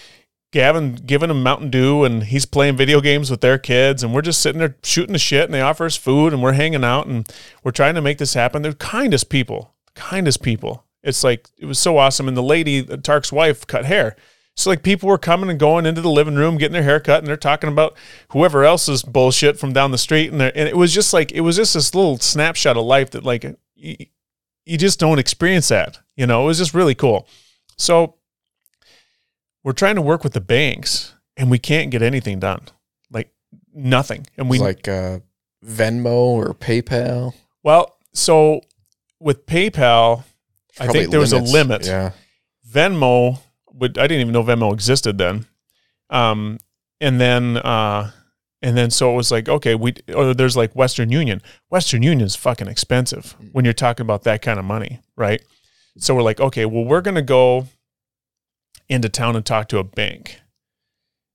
[0.52, 4.22] Gavin giving him Mountain Dew, and he's playing video games with their kids, and we're
[4.22, 7.08] just sitting there shooting the shit, and they offer us food, and we're hanging out,
[7.08, 7.32] and
[7.64, 8.62] we're trying to make this happen.
[8.62, 10.86] They're kindest people, kindest people.
[11.04, 12.28] It's like it was so awesome.
[12.28, 14.16] And the lady, Tark's wife, cut hair.
[14.58, 17.20] So like people were coming and going into the living room, getting their hair cut,
[17.20, 17.98] and they're talking about
[18.30, 21.58] whoever else's bullshit from down the street, and, and it was just like it was
[21.58, 23.44] just this little snapshot of life that like
[23.76, 23.98] you,
[24.66, 26.00] you just don't experience that.
[26.16, 27.28] You know, it was just really cool.
[27.78, 28.16] So
[29.64, 32.62] we're trying to work with the banks, and we can't get anything done,
[33.12, 33.34] like
[33.74, 34.26] nothing.
[34.38, 35.20] And we It's like uh,
[35.66, 37.34] Venmo or PayPal.
[37.62, 38.62] well, so
[39.26, 40.24] with PayPal,
[40.80, 41.86] I think there was a limit.
[41.86, 42.12] Yeah.
[42.70, 43.40] Venmo
[43.74, 45.48] would I didn't even know Venmo existed then.
[46.12, 46.60] Um,
[47.02, 48.12] and then uh,
[48.62, 51.42] and then so it was like okay, we or there's like Western Union.
[51.70, 55.42] Western Union is fucking expensive when you're talking about that kind of money, right?
[55.98, 57.68] So we're like, okay, well, we're gonna go
[58.88, 60.40] into town and talk to a bank.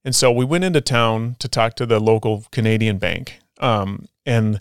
[0.05, 3.41] And so we went into town to talk to the local Canadian bank.
[3.59, 4.61] Um, and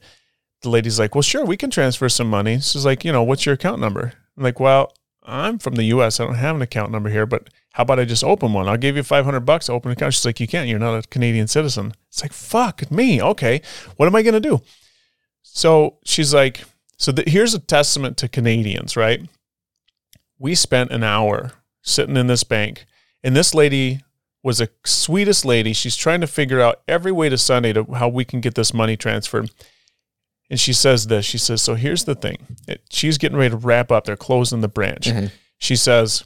[0.61, 2.59] the lady's like, well, sure, we can transfer some money.
[2.59, 4.13] She's like, you know, what's your account number?
[4.37, 6.19] I'm like, well, I'm from the US.
[6.19, 8.67] I don't have an account number here, but how about I just open one?
[8.67, 10.13] I'll give you 500 bucks to open an account.
[10.13, 10.67] She's like, you can't.
[10.67, 11.93] You're not a Canadian citizen.
[12.09, 13.21] It's like, fuck me.
[13.21, 13.61] Okay.
[13.95, 14.61] What am I going to do?
[15.43, 16.63] So she's like,
[16.97, 19.21] so th- here's a testament to Canadians, right?
[20.37, 22.85] We spent an hour sitting in this bank,
[23.23, 24.01] and this lady
[24.43, 25.73] was the sweetest lady.
[25.73, 28.73] She's trying to figure out every way to Sunday to how we can get this
[28.73, 29.51] money transferred.
[30.49, 31.25] And she says this.
[31.25, 32.57] She says, "So here's the thing.
[32.67, 34.05] It, she's getting ready to wrap up.
[34.05, 35.07] They're closing the branch.
[35.07, 35.31] Mhm.
[35.57, 36.23] She says,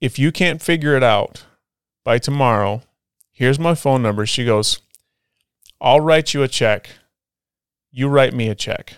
[0.00, 1.44] if you can't figure it out
[2.04, 2.82] by tomorrow,
[3.32, 4.26] here's my phone number.
[4.26, 4.80] She goes,
[5.80, 6.90] I'll write you a check.
[7.90, 8.94] You write me a check.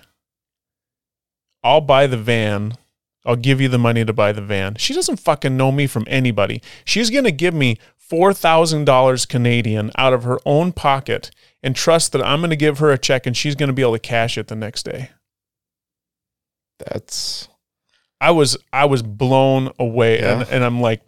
[1.62, 2.74] I'll buy the van.
[3.24, 4.76] I'll give you the money to buy the van.
[4.76, 6.62] She doesn't fucking know me from anybody.
[6.84, 7.78] She's going to give me
[8.10, 11.30] $4,000 Canadian out of her own pocket
[11.62, 13.82] and trust that I'm going to give her a check and she's going to be
[13.82, 15.10] able to cash it the next day.
[16.78, 17.48] That's
[18.20, 20.46] I was I was blown away, and, Yeah.
[20.50, 21.02] and I'm like,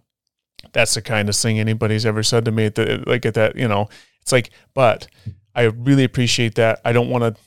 [0.73, 2.67] that's the kindest thing anybody's ever said to me.
[2.67, 3.89] At the, like at that, you know,
[4.23, 5.07] it's like, but
[5.55, 6.81] I really appreciate that.
[6.85, 7.41] I don't want to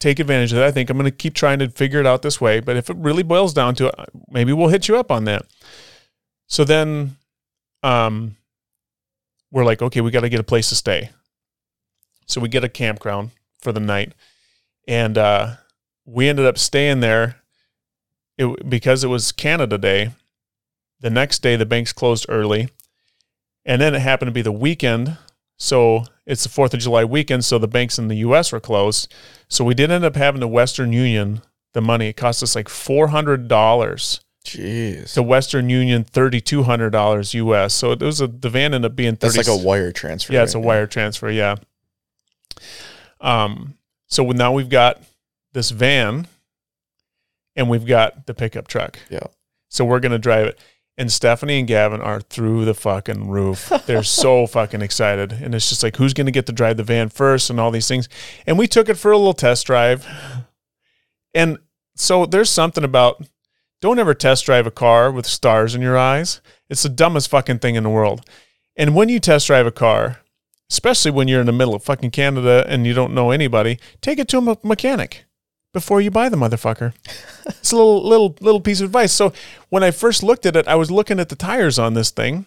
[0.00, 0.66] take advantage of that.
[0.66, 2.60] I think I'm going to keep trying to figure it out this way.
[2.60, 3.94] But if it really boils down to it,
[4.30, 5.42] maybe we'll hit you up on that.
[6.46, 7.16] So then,
[7.82, 8.36] um,
[9.50, 11.10] we're like, okay, we got to get a place to stay.
[12.26, 14.12] So we get a campground for the night,
[14.86, 15.54] and uh,
[16.04, 17.36] we ended up staying there.
[18.36, 20.12] It, because it was Canada Day.
[21.00, 22.68] The next day, the banks closed early,
[23.64, 25.16] and then it happened to be the weekend.
[25.56, 28.52] So it's the Fourth of July weekend, so the banks in the U.S.
[28.52, 29.12] were closed.
[29.48, 32.08] So we did end up having the Western Union the money.
[32.08, 35.12] It cost us like four hundred dollars Jeez.
[35.14, 37.74] to Western Union thirty two hundred dollars US.
[37.74, 39.50] So it was a the van ended up being That's thirty.
[39.50, 40.32] like a wire transfer.
[40.32, 41.30] yeah, it's a wire transfer.
[41.30, 41.56] Yeah.
[43.20, 43.74] Um.
[44.06, 45.02] So now we've got
[45.52, 46.26] this van,
[47.56, 48.98] and we've got the pickup truck.
[49.10, 49.26] Yeah.
[49.68, 50.58] So we're gonna drive it.
[50.96, 53.70] And Stephanie and Gavin are through the fucking roof.
[53.86, 55.30] They're so fucking excited.
[55.30, 57.70] And it's just like, who's going to get to drive the van first and all
[57.70, 58.08] these things.
[58.48, 60.04] And we took it for a little test drive.
[61.34, 61.58] And
[61.94, 63.24] so there's something about
[63.80, 66.40] don't ever test drive a car with stars in your eyes.
[66.68, 68.28] It's the dumbest fucking thing in the world.
[68.76, 70.20] And when you test drive a car,
[70.70, 74.18] especially when you're in the middle of fucking Canada and you don't know anybody, take
[74.18, 75.24] it to a mechanic
[75.72, 76.92] before you buy the motherfucker.
[77.46, 79.12] it's a little little little piece of advice.
[79.12, 79.32] So
[79.68, 82.46] when I first looked at it, I was looking at the tires on this thing,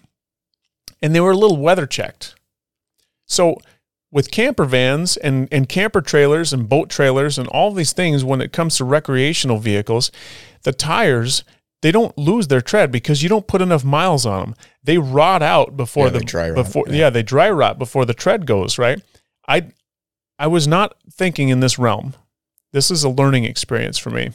[1.02, 2.36] and they were a little weather checked.
[3.28, 3.58] So
[4.12, 8.42] with camper vans and, and camper trailers and boat trailers and all these things, when
[8.42, 10.12] it comes to recreational vehicles,
[10.64, 11.44] the tires
[11.82, 14.56] they don't lose their tread because you don't put enough miles on them.
[14.84, 16.94] They rot out before Yeah, the dry rot, before yeah.
[16.94, 17.10] yeah.
[17.10, 19.02] they dry rot before the tread goes right.
[19.48, 19.72] I
[20.38, 22.14] I was not thinking in this realm.
[22.72, 24.32] This is a learning experience for me.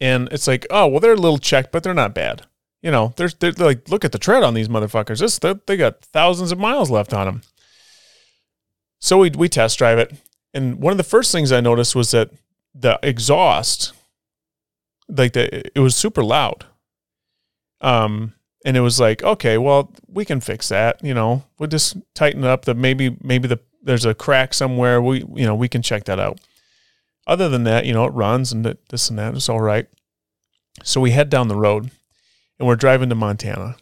[0.00, 2.42] And it's like, oh well, they're a little checked, but they're not bad.
[2.82, 5.20] You know, they're, they're like, look at the tread on these motherfuckers.
[5.20, 7.42] This they got thousands of miles left on them.
[9.00, 10.14] So we we test drive it,
[10.54, 12.30] and one of the first things I noticed was that
[12.74, 13.92] the exhaust,
[15.08, 16.64] like the it was super loud.
[17.80, 18.32] Um,
[18.64, 21.02] and it was like, okay, well, we can fix that.
[21.04, 22.64] You know, we'll just tighten it up.
[22.64, 25.00] That maybe maybe the there's a crack somewhere.
[25.00, 26.40] We you know we can check that out.
[27.26, 29.34] Other than that, you know, it runs and this and that.
[29.34, 29.86] It's all right.
[30.84, 31.90] So we head down the road,
[32.58, 33.76] and we're driving to Montana,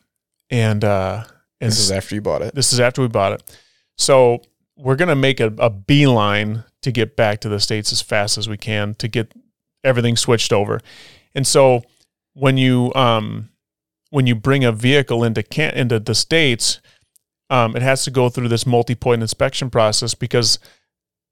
[0.50, 1.24] and uh,
[1.60, 2.54] and This is after you bought it.
[2.54, 3.58] this is after we bought it.
[3.96, 4.42] So
[4.76, 8.48] we're gonna make a, a beeline to get back to the states as fast as
[8.48, 9.32] we can to get
[9.82, 10.80] everything switched over.
[11.34, 11.82] And so
[12.34, 13.50] when you um
[14.10, 16.80] when you bring a vehicle into can into the states,
[17.50, 20.58] um, it has to go through this multi-point inspection process because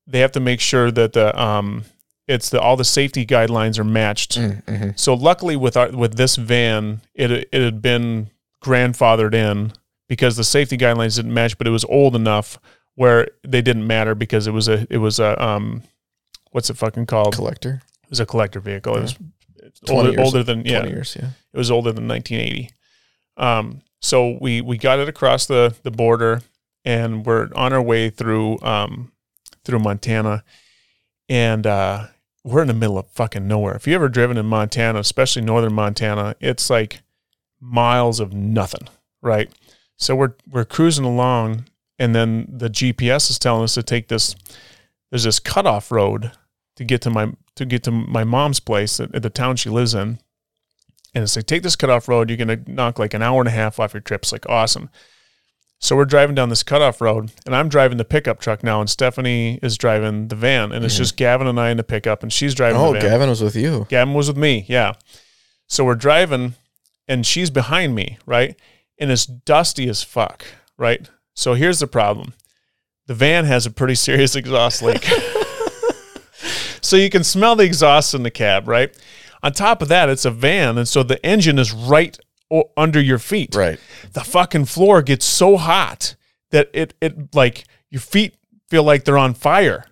[0.06, 1.84] they have to make sure that the um
[2.28, 4.90] it's the all the safety guidelines are matched Mm-hmm.
[4.96, 8.30] so luckily with our with this van, it it had been
[8.64, 9.72] grandfathered in
[10.08, 12.58] because the safety guidelines didn't match, but it was old enough
[12.94, 15.82] where they didn't matter because it was a it was a um
[16.50, 17.34] what's it fucking called?
[17.34, 17.82] Collector.
[18.04, 18.96] It was a collector vehicle.
[18.96, 19.16] It was
[19.88, 21.30] older, years- older than yeah, years, yeah.
[21.52, 22.70] it was older than 1980.
[23.36, 26.42] Um, so we we got it across the the border,
[26.84, 29.12] and we're on our way through um
[29.64, 30.44] through Montana,
[31.28, 32.06] and uh,
[32.44, 33.74] we're in the middle of fucking nowhere.
[33.74, 37.00] If you ever driven in Montana, especially northern Montana, it's like
[37.60, 38.88] miles of nothing,
[39.22, 39.50] right?
[39.96, 41.66] So we're we're cruising along,
[42.02, 44.34] and then the GPS is telling us to take this.
[45.10, 46.32] There's this cutoff road
[46.76, 49.68] to get to my to get to my mom's place at, at the town she
[49.70, 50.18] lives in.
[51.14, 52.30] And it's like, take this cutoff road.
[52.30, 54.22] You're gonna knock like an hour and a half off your trip.
[54.22, 54.88] It's like awesome.
[55.78, 58.88] So we're driving down this cutoff road, and I'm driving the pickup truck now, and
[58.88, 60.98] Stephanie is driving the van, and it's Mhm.
[60.98, 63.10] just Gavin and I in the pickup, and she's driving Oh, the van.
[63.10, 63.86] Gavin was with you.
[63.90, 64.92] Gavin was with me, yeah.
[65.66, 66.54] So we're driving,
[67.08, 68.54] and she's behind me, right?
[68.98, 70.44] And it's dusty as fuck,
[70.78, 71.08] right?
[71.34, 72.34] So here's the problem:
[73.06, 75.04] the van has a pretty serious exhaust leak.
[76.80, 78.96] so you can smell the exhaust in the cab, right?
[79.42, 82.16] On top of that, it's a van, and so the engine is right
[82.50, 83.54] o- under your feet.
[83.54, 83.78] Right.
[84.12, 86.14] the fucking floor gets so hot
[86.50, 88.34] that it it like your feet
[88.68, 89.86] feel like they're on fire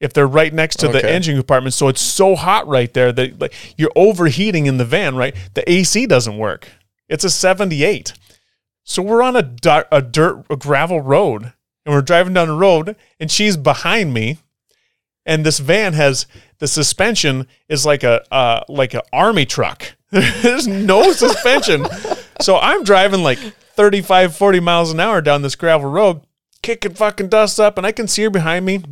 [0.00, 1.74] if they're right next to the engine compartment.
[1.74, 5.34] So it's so hot right there that like you're overheating in the van right?
[5.54, 6.68] The AC doesn't work.
[7.08, 8.12] It's a 78
[8.84, 11.52] so we're on a dirt, a dirt a gravel road
[11.84, 14.38] and we're driving down the road and she's behind me
[15.24, 16.26] and this van has
[16.58, 19.94] the suspension is like a uh, like an army truck.
[20.10, 21.86] There's no suspension.
[22.40, 26.20] so I'm driving like 35, 40 miles an hour down this gravel road,
[26.62, 28.84] kicking fucking dust up, and I can see her behind me.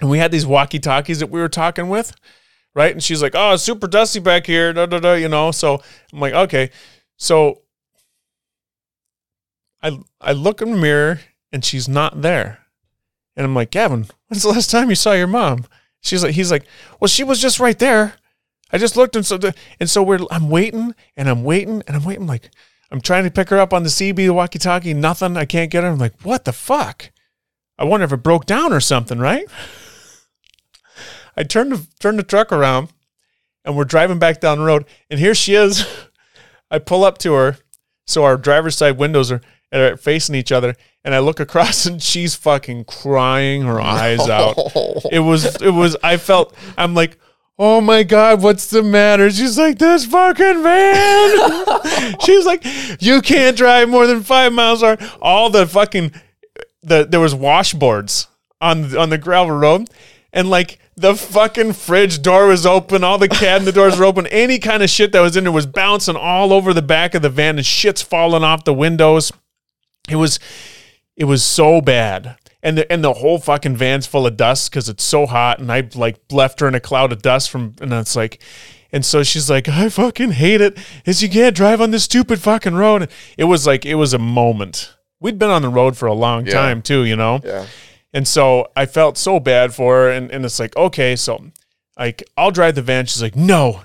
[0.00, 2.14] And we had these walkie talkies that we were talking with,
[2.74, 2.92] right?
[2.92, 5.50] And she's like, "Oh, it's super dusty back here," da da da, you know.
[5.50, 6.70] So I'm like, "Okay."
[7.16, 7.62] So
[9.82, 11.20] I I look in the mirror
[11.52, 12.58] and she's not there.
[13.36, 15.66] And I'm like, Gavin, when's the last time you saw your mom?
[16.02, 16.64] She's like, he's like,
[16.98, 18.14] well, she was just right there.
[18.72, 21.96] I just looked and so, the, and so we're, I'm waiting and I'm waiting and
[21.96, 22.26] I'm waiting.
[22.26, 22.50] Like,
[22.90, 24.94] I'm trying to pick her up on the CB walkie-talkie.
[24.94, 25.36] Nothing.
[25.36, 25.90] I can't get her.
[25.90, 27.10] I'm like, what the fuck?
[27.78, 29.46] I wonder if it broke down or something, right?
[31.36, 32.88] I turned the turned the truck around,
[33.64, 35.86] and we're driving back down the road, and here she is.
[36.70, 37.56] I pull up to her,
[38.06, 39.40] so our driver's side windows are,
[39.72, 44.56] are facing each other, and I look across, and she's fucking crying her eyes out.
[45.12, 45.96] It was it was.
[46.02, 46.54] I felt.
[46.76, 47.18] I'm like.
[47.62, 49.30] Oh my God, what's the matter?
[49.30, 52.16] She's like, this fucking van.
[52.24, 52.64] She's like,
[53.00, 55.10] you can't drive more than five miles an hour.
[55.20, 56.12] All the fucking
[56.82, 58.26] the there was washboards
[58.60, 59.88] on on the gravel road,
[60.32, 64.58] and like the fucking fridge door was open, all the cabinet doors were open, any
[64.58, 67.30] kind of shit that was in there was bouncing all over the back of the
[67.30, 69.32] van, and shit's falling off the windows.
[70.10, 70.38] It was
[71.16, 72.36] it was so bad.
[72.62, 75.72] And the and the whole fucking van's full of dust because it's so hot, and
[75.72, 78.42] I like left her in a cloud of dust from, and it's like,
[78.92, 80.76] and so she's like, I fucking hate it.
[81.06, 83.08] Is you can't drive on this stupid fucking road.
[83.38, 84.94] It was like it was a moment.
[85.20, 86.52] We'd been on the road for a long Yeah.
[86.52, 87.40] time too, you know.
[87.42, 87.66] Yeah.
[88.12, 90.10] And so I felt so bad for her.
[90.10, 91.42] And, and it's like, okay, so
[91.98, 93.06] like I'll drive the van.
[93.06, 93.82] She's like, no,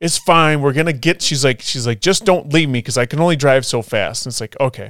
[0.00, 0.62] it's fine.
[0.62, 3.36] We're gonna get she's like, she's like, just don't leave me because I can only
[3.36, 4.24] drive so fast.
[4.24, 4.88] And it's like, okay.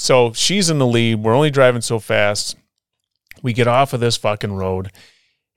[0.00, 1.16] So she's in the lead.
[1.16, 2.56] We're only driving so fast.
[3.42, 4.92] We get off of this fucking road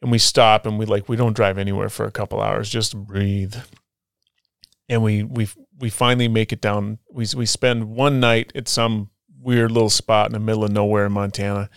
[0.01, 2.97] and we stop and we like we don't drive anywhere for a couple hours, just
[2.97, 3.55] breathe.
[4.89, 5.47] And we we
[5.79, 6.97] we finally make it down.
[7.09, 11.05] We we spend one night at some weird little spot in the middle of nowhere
[11.05, 11.69] in Montana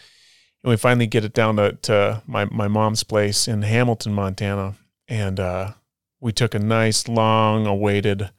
[0.65, 4.75] and we finally get it down to, to my, my mom's place in Hamilton, Montana.
[5.07, 5.73] And uh,
[6.21, 8.31] we took a nice, long awaited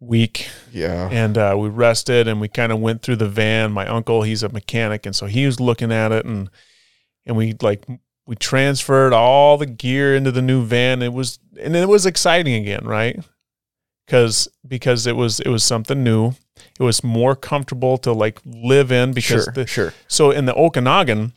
[0.00, 1.08] week Yeah.
[1.10, 3.72] and uh, we rested and we kind of went through the van.
[3.72, 5.06] My uncle, he's a mechanic.
[5.06, 6.50] And so he was looking at it and,
[7.24, 7.86] and we like,
[8.26, 11.00] we transferred all the gear into the new van.
[11.02, 13.22] It was, and it was exciting again, right?
[14.06, 16.32] Cause, because it was, it was something new.
[16.78, 19.52] It was more comfortable to like live in because Sure.
[19.54, 19.94] the, sure.
[20.08, 21.32] so in the Okanagan,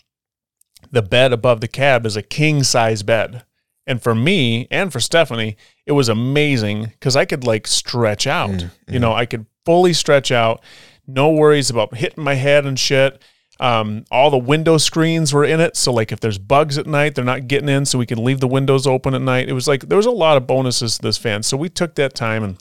[0.91, 3.43] the bed above the cab is a king size bed.
[3.87, 8.49] And for me and for Stephanie, it was amazing because I could like stretch out.
[8.51, 10.61] Mm, You know, I could fully stretch out.
[11.07, 13.21] No worries about hitting my head and shit.
[13.59, 15.77] Um, all the window screens were in it.
[15.77, 17.85] So like if there's bugs at night, they're not getting in.
[17.85, 19.47] So we can leave the windows open at night.
[19.49, 21.41] It was like there was a lot of bonuses to this fan.
[21.43, 22.57] So we took that time and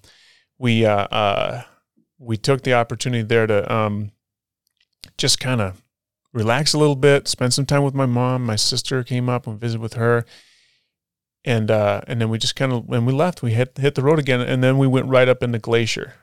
[0.59, 1.63] we uh, uh
[2.19, 4.13] we took the opportunity there to um
[5.19, 5.83] just kind of
[6.33, 8.45] relax a little bit, spend some time with my mom.
[8.45, 10.25] My sister came up and visited with her.
[11.47, 14.03] And uh, and then we just kind of when we left, we hit hit the
[14.03, 16.15] road again, and then we went right up into Glacier.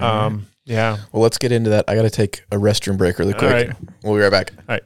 [0.00, 0.24] All right.
[0.24, 1.84] Um, yeah, well, let's get into that.
[1.88, 3.68] I got to take a restroom break really quick.
[3.68, 3.76] right.
[4.02, 4.52] We'll be right back.
[4.56, 4.82] All right.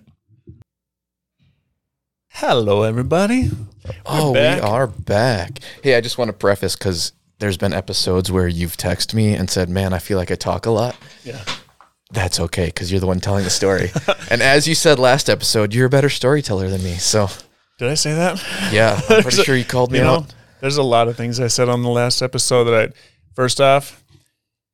[2.30, 3.50] Hello, everybody.
[4.04, 4.62] oh, back.
[4.62, 5.60] we are back.
[5.82, 9.48] Hey, I just want to preface because there's been episodes where you've texted me and
[9.48, 11.42] said, "Man, I feel like I talk a lot." Yeah.
[12.10, 13.90] That's okay because you're the one telling the story.
[14.30, 16.94] and as you said last episode, you're a better storyteller than me.
[16.94, 17.28] So
[17.78, 18.42] Did I say that?
[18.72, 20.34] yeah, I'm pretty sure you called me you know, out.
[20.60, 22.92] there's a lot of things I said on the last episode that I.
[23.34, 24.02] First off,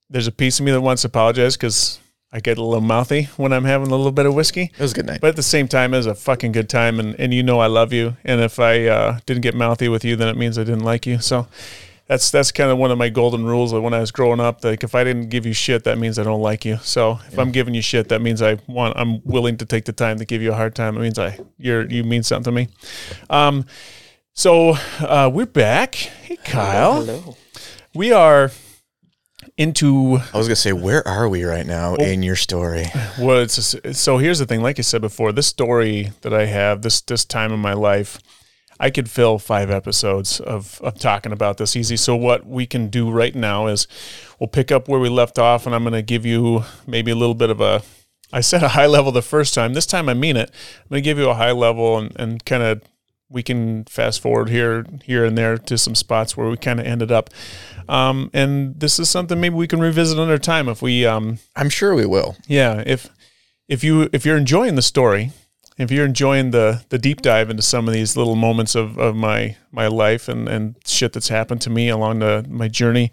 [0.08, 1.98] there's a piece of me that wants to apologize because
[2.32, 4.70] I get a little mouthy when I'm having a little bit of whiskey.
[4.72, 5.20] It was a good night.
[5.20, 7.58] But at the same time, it was a fucking good time, and, and you know
[7.58, 8.16] I love you.
[8.24, 11.04] And if I uh, didn't get mouthy with you, then it means I didn't like
[11.06, 11.18] you.
[11.18, 11.48] So
[12.12, 13.72] that's that's kind of one of my golden rules.
[13.72, 16.18] Like when I was growing up, like if I didn't give you shit, that means
[16.18, 16.76] I don't like you.
[16.82, 19.94] So if I'm giving you shit, that means I want I'm willing to take the
[19.94, 20.94] time to give you a hard time.
[20.98, 22.68] It means I you're you mean something to me.
[23.30, 23.64] Um,
[24.34, 25.94] so uh, we're back.
[25.94, 27.36] Hey Kyle, Hello.
[27.94, 28.50] we are
[29.56, 32.88] into I was gonna say, where are we right now in your story?
[33.18, 34.60] Well, it's just, so here's the thing.
[34.60, 38.18] Like I said before, this story that I have, this this time in my life,
[38.80, 41.96] I could fill five episodes of of talking about this easy.
[41.96, 43.86] So what we can do right now is
[44.38, 47.16] we'll pick up where we left off, and I'm going to give you maybe a
[47.16, 47.82] little bit of a.
[48.32, 49.74] I said a high level the first time.
[49.74, 50.50] This time I mean it.
[50.82, 52.82] I'm going to give you a high level and and kind of
[53.32, 56.86] we can fast forward here here and there to some spots where we kind of
[56.86, 57.30] ended up.
[57.88, 61.70] Um, and this is something maybe we can revisit another time if we um, I'm
[61.70, 62.36] sure we will.
[62.46, 63.08] yeah, if
[63.68, 65.32] if you if you're enjoying the story,
[65.82, 69.16] if you're enjoying the the deep dive into some of these little moments of, of
[69.16, 73.10] my my life and and shit that's happened to me along the my journey,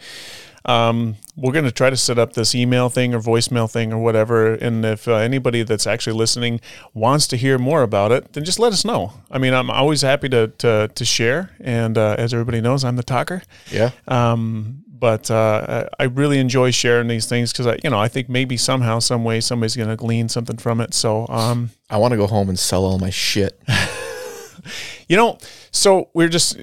[0.65, 4.53] um, we're gonna try to set up this email thing or voicemail thing or whatever.
[4.53, 6.61] And if uh, anybody that's actually listening
[6.93, 9.13] wants to hear more about it, then just let us know.
[9.31, 11.51] I mean, I'm always happy to to, to share.
[11.59, 13.41] And uh, as everybody knows, I'm the talker.
[13.71, 13.91] Yeah.
[14.07, 18.27] Um, but uh, I really enjoy sharing these things because I, you know, I think
[18.29, 20.93] maybe somehow, some way, somebody's going to glean something from it.
[20.93, 23.61] So, um, I want to go home and sell all my shit.
[25.07, 25.37] you know,
[25.71, 26.57] so we're just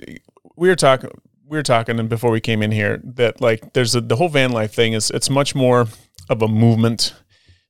[0.56, 1.10] we were talking
[1.48, 4.28] we were talking and before we came in here that like there's a, the whole
[4.28, 5.86] van life thing is it's much more
[6.28, 7.14] of a movement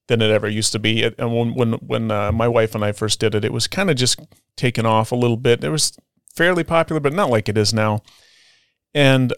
[0.08, 1.02] than it ever used to be.
[1.02, 3.66] It- And when when when uh, my wife and I first did it, it was
[3.66, 4.18] kind of just
[4.56, 5.62] taken off a little bit.
[5.64, 5.96] It was
[6.34, 8.02] fairly popular, but not like it is now.
[8.94, 9.32] And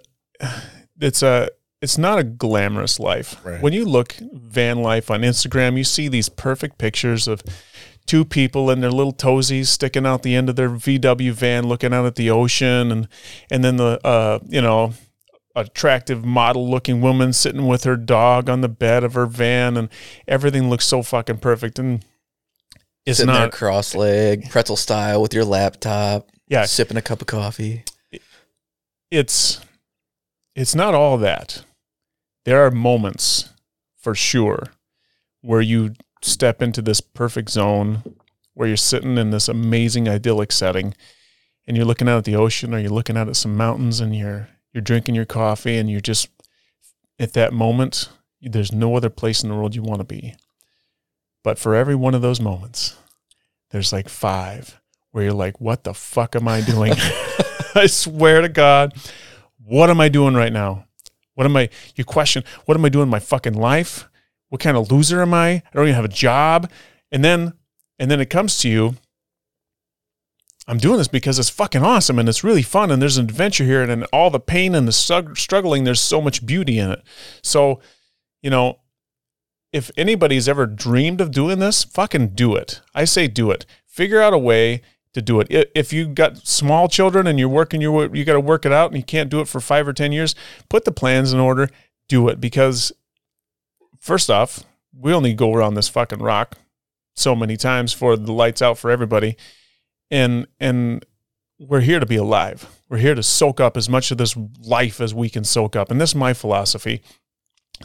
[1.00, 1.48] it's a
[1.80, 3.36] it's not a glamorous life.
[3.44, 3.62] Right.
[3.62, 7.42] When you look van life on Instagram, you see these perfect pictures of
[8.06, 11.92] two people and their little toesies sticking out the end of their VW van, looking
[11.94, 13.08] out at the ocean, and
[13.50, 14.92] and then the uh, you know
[15.54, 19.88] attractive model looking woman sitting with her dog on the bed of her van, and
[20.26, 21.78] everything looks so fucking perfect.
[21.78, 22.04] And
[23.06, 23.52] it's Sitting not.
[23.52, 27.84] cross leg, pretzel style with your laptop, Yeah, sipping a cup of coffee.
[29.10, 29.60] it's
[30.58, 31.62] it's not all that.
[32.44, 33.50] There are moments
[33.96, 34.64] for sure
[35.40, 38.16] where you step into this perfect zone
[38.54, 40.94] where you're sitting in this amazing idyllic setting
[41.64, 44.16] and you're looking out at the ocean or you're looking out at some mountains and
[44.16, 46.28] you're you're drinking your coffee and you're just
[47.20, 48.08] at that moment
[48.42, 50.34] there's no other place in the world you want to be.
[51.44, 52.96] But for every one of those moments
[53.70, 54.80] there's like 5
[55.12, 56.94] where you're like what the fuck am I doing?
[57.74, 58.94] I swear to God,
[59.68, 60.86] what am I doing right now?
[61.34, 61.68] What am I?
[61.94, 64.08] You question, what am I doing in my fucking life?
[64.48, 65.48] What kind of loser am I?
[65.48, 66.70] I don't even have a job.
[67.12, 67.52] And then,
[67.98, 68.96] and then it comes to you.
[70.66, 73.64] I'm doing this because it's fucking awesome and it's really fun and there's an adventure
[73.64, 77.02] here and in all the pain and the struggling, there's so much beauty in it.
[77.42, 77.80] So,
[78.42, 78.80] you know,
[79.72, 82.82] if anybody's ever dreamed of doing this, fucking do it.
[82.94, 83.64] I say do it.
[83.86, 84.82] Figure out a way
[85.14, 85.70] to do it.
[85.74, 88.90] If you got small children and you're working your you got to work it out
[88.90, 90.34] and you can't do it for five or 10 years,
[90.68, 91.68] put the plans in order,
[92.08, 92.40] do it.
[92.40, 92.92] Because
[93.98, 96.56] first off, we only go around this fucking rock
[97.14, 99.36] so many times for the lights out for everybody.
[100.10, 101.04] And, and
[101.58, 102.80] we're here to be alive.
[102.88, 105.90] We're here to soak up as much of this life as we can soak up.
[105.90, 107.02] And this is my philosophy.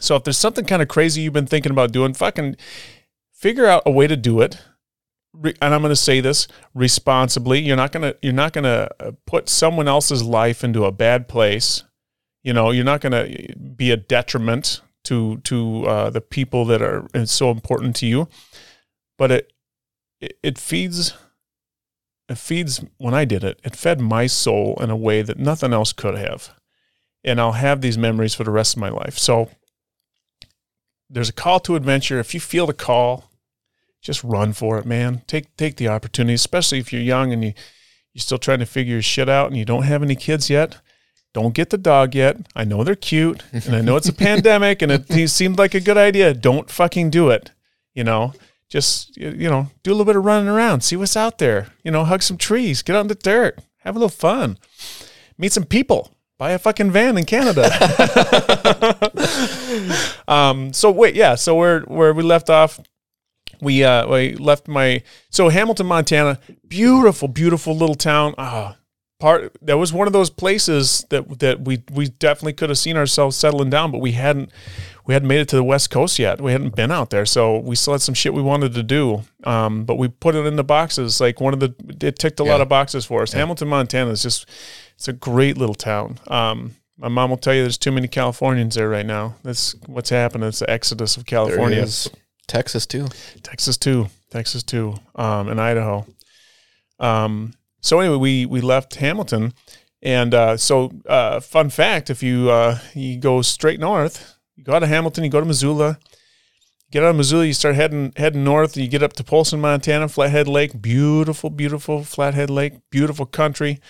[0.00, 2.56] So if there's something kind of crazy you've been thinking about doing, fucking
[3.32, 4.58] figure out a way to do it.
[5.42, 7.60] And I'm going to say this responsibly.
[7.60, 11.28] You're not going to you're not going to put someone else's life into a bad
[11.28, 11.82] place.
[12.42, 16.82] You know, you're not going to be a detriment to to uh, the people that
[16.82, 18.28] are so important to you.
[19.18, 19.52] But it,
[20.42, 21.14] it feeds
[22.28, 23.60] it feeds when I did it.
[23.64, 26.54] It fed my soul in a way that nothing else could have.
[27.22, 29.18] And I'll have these memories for the rest of my life.
[29.18, 29.50] So
[31.10, 32.18] there's a call to adventure.
[32.18, 33.30] If you feel the call,
[34.04, 35.22] just run for it, man.
[35.26, 37.54] Take take the opportunity, especially if you're young and you
[38.12, 40.76] you're still trying to figure your shit out and you don't have any kids yet.
[41.32, 42.36] Don't get the dog yet.
[42.54, 45.80] I know they're cute and I know it's a pandemic and it seemed like a
[45.80, 46.32] good idea.
[46.32, 47.50] Don't fucking do it.
[47.94, 48.34] You know,
[48.68, 51.68] just you know, do a little bit of running around, see what's out there.
[51.82, 54.58] You know, hug some trees, get out in the dirt, have a little fun,
[55.38, 57.70] meet some people, buy a fucking van in Canada.
[60.28, 61.34] um, so wait, yeah.
[61.36, 62.78] So where where we left off,
[63.64, 68.34] we uh we left my so Hamilton, Montana, beautiful, beautiful little town.
[68.38, 68.76] Ah,
[69.20, 72.96] part that was one of those places that that we we definitely could have seen
[72.96, 74.50] ourselves settling down, but we hadn't
[75.06, 76.40] we hadn't made it to the west coast yet.
[76.40, 79.22] We hadn't been out there, so we still had some shit we wanted to do.
[79.44, 81.20] Um, but we put it in the boxes.
[81.20, 81.74] Like one of the
[82.06, 83.32] it ticked a lot of boxes for us.
[83.32, 84.48] Hamilton, Montana is just
[84.94, 86.18] it's a great little town.
[86.28, 89.34] Um, my mom will tell you there's too many Californians there right now.
[89.42, 90.48] That's what's happening.
[90.48, 91.86] It's the exodus of California.
[92.46, 93.08] Texas too.
[93.42, 96.06] Texas too, Texas too, um, and Idaho.
[96.98, 99.52] Um, so anyway, we we left Hamilton,
[100.02, 104.74] and uh, so uh, fun fact: if you uh, you go straight north, you go
[104.74, 105.98] out of Hamilton, you go to Missoula.
[106.90, 108.76] Get out of Missoula, you start heading heading north.
[108.76, 113.80] and You get up to Polson, Montana, Flathead Lake, beautiful, beautiful Flathead Lake, beautiful country.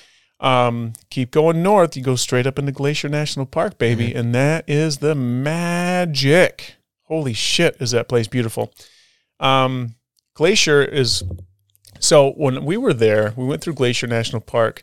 [0.41, 4.65] Um, keep going north, you go straight up into Glacier National Park, baby, and that
[4.69, 6.77] is the magic.
[7.05, 8.73] Holy shit, is that place beautiful?
[9.41, 9.97] Um,
[10.35, 11.23] Glacier is
[12.01, 14.83] so when we were there, we went through Glacier National Park.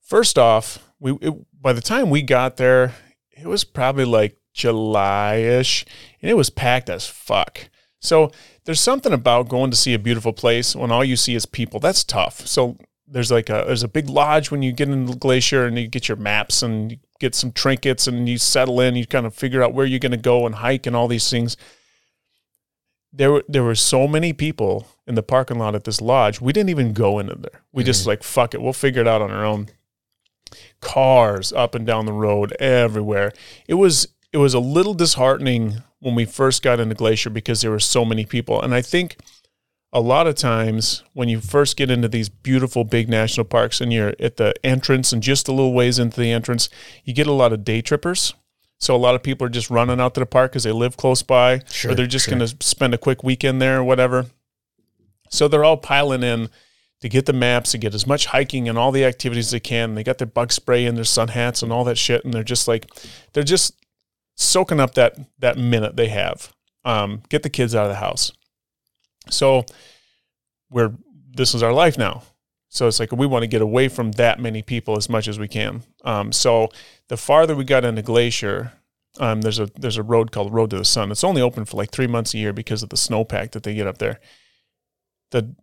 [0.00, 2.94] First off, we it, by the time we got there,
[3.30, 5.84] it was probably like July-ish,
[6.20, 7.68] and it was packed as fuck.
[8.00, 8.32] So
[8.64, 11.80] there's something about going to see a beautiful place when all you see is people.
[11.80, 12.46] That's tough.
[12.46, 12.76] So
[13.10, 15.88] there's like a there's a big lodge when you get into the glacier and you
[15.88, 18.96] get your maps and you get some trinkets and you settle in.
[18.96, 21.28] You kind of figure out where you're going to go and hike and all these
[21.30, 21.56] things.
[23.12, 26.40] There were there were so many people in the parking lot at this lodge.
[26.40, 27.62] We didn't even go into there.
[27.72, 28.08] We just mm.
[28.08, 28.60] like fuck it.
[28.60, 29.68] We'll figure it out on our own.
[30.80, 33.32] Cars up and down the road everywhere.
[33.66, 37.70] It was it was a little disheartening when we first got into Glacier because there
[37.70, 38.60] were so many people.
[38.60, 39.16] And I think
[39.92, 43.92] a lot of times when you first get into these beautiful big national parks and
[43.92, 46.68] you're at the entrance and just a little ways into the entrance,
[47.04, 48.34] you get a lot of day trippers.
[48.78, 50.96] So a lot of people are just running out to the park because they live
[50.96, 52.36] close by, Sure, or they're just sure.
[52.36, 54.26] going to spend a quick weekend there or whatever.
[55.30, 56.48] So they're all piling in
[57.00, 59.94] to get the maps, and get as much hiking and all the activities they can.
[59.94, 62.42] They got their bug spray and their sun hats and all that shit, and they're
[62.42, 62.86] just like,
[63.32, 63.74] they're just
[64.34, 66.52] soaking up that that minute they have.
[66.84, 68.32] Um, get the kids out of the house.
[69.30, 69.64] So
[70.70, 70.92] we're
[71.30, 72.22] this is our life now.
[72.68, 75.38] So it's like we want to get away from that many people as much as
[75.38, 75.82] we can.
[76.04, 76.68] Um, so
[77.08, 78.72] the farther we got into Glacier,
[79.18, 81.10] um, there's a there's a road called Road to the Sun.
[81.10, 83.74] It's only open for like three months a year because of the snowpack that they
[83.74, 84.20] get up there.
[85.30, 85.54] The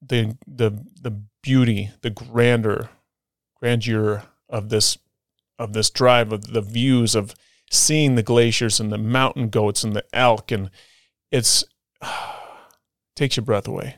[0.00, 2.90] the the the beauty, the grandeur,
[3.56, 4.98] grandeur of this
[5.58, 7.34] of this drive, of the views of
[7.70, 10.70] seeing the glaciers and the mountain goats and the elk, and
[11.30, 11.64] it's
[13.22, 13.96] takes your breath away.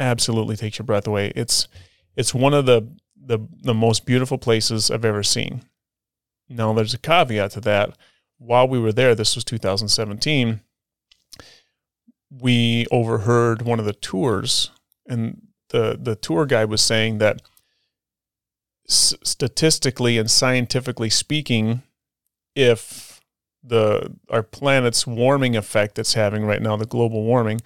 [0.00, 1.32] Absolutely takes your breath away.
[1.36, 1.68] It's
[2.16, 5.62] it's one of the the the most beautiful places I've ever seen.
[6.48, 7.96] Now there's a caveat to that.
[8.38, 10.60] While we were there, this was 2017,
[12.30, 14.72] we overheard one of the tours
[15.06, 17.42] and the the tour guide was saying that
[18.88, 21.82] statistically and scientifically speaking,
[22.56, 23.20] if
[23.62, 27.60] the our planet's warming effect that's having right now, the global warming,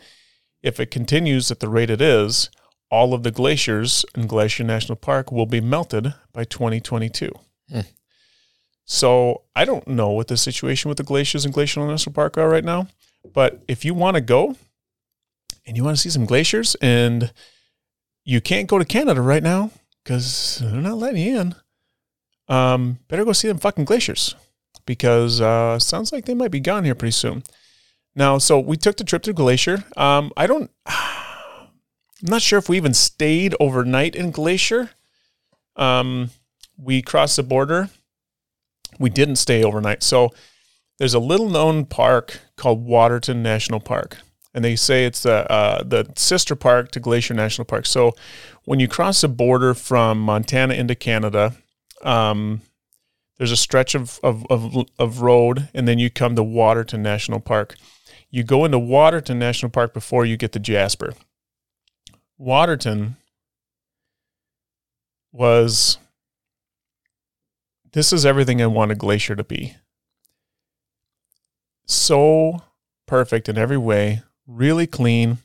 [0.63, 2.51] if it continues at the rate it is,
[2.91, 7.31] all of the glaciers in Glacier National Park will be melted by 2022.
[7.71, 7.81] Hmm.
[8.85, 12.49] So I don't know what the situation with the glaciers in Glacier National Park are
[12.49, 12.89] right now,
[13.35, 14.57] but if you want to go
[15.67, 17.33] and you want to see some glaciers and
[18.25, 19.71] you can't go to Canada right now
[20.03, 21.55] because they're not letting you in,
[22.49, 24.35] um, better go see them fucking glaciers
[24.87, 27.43] because uh, sounds like they might be gone here pretty soon.
[28.19, 29.85] Now, so we took the trip to Glacier.
[29.97, 31.69] Um, I don't, I'm
[32.21, 34.91] not sure if we even stayed overnight in Glacier.
[35.77, 36.31] Um,
[36.77, 37.91] we crossed the border.
[38.99, 40.03] We didn't stay overnight.
[40.03, 40.31] So
[40.99, 44.19] there's a little known park called Waterton National Park.
[44.53, 47.87] And they say it's the, uh, the sister park to Glacier National Park.
[47.87, 48.17] So
[48.65, 51.55] when you cross the border from Montana into Canada,
[52.03, 52.63] um,
[53.37, 57.39] there's a stretch of, of, of, of road, and then you come to Waterton National
[57.39, 57.77] Park.
[58.31, 61.15] You go into Waterton National Park before you get to Jasper.
[62.37, 63.17] Waterton
[65.33, 65.99] was
[67.93, 69.77] this is everything I want a glacier to be.
[71.87, 72.63] So
[73.07, 75.39] perfect in every way, really clean.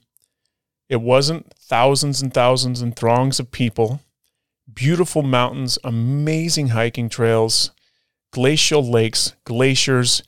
[0.90, 4.02] It wasn't thousands and thousands and throngs of people.
[4.72, 7.72] Beautiful mountains, amazing hiking trails,
[8.32, 10.22] glacial lakes, glaciers.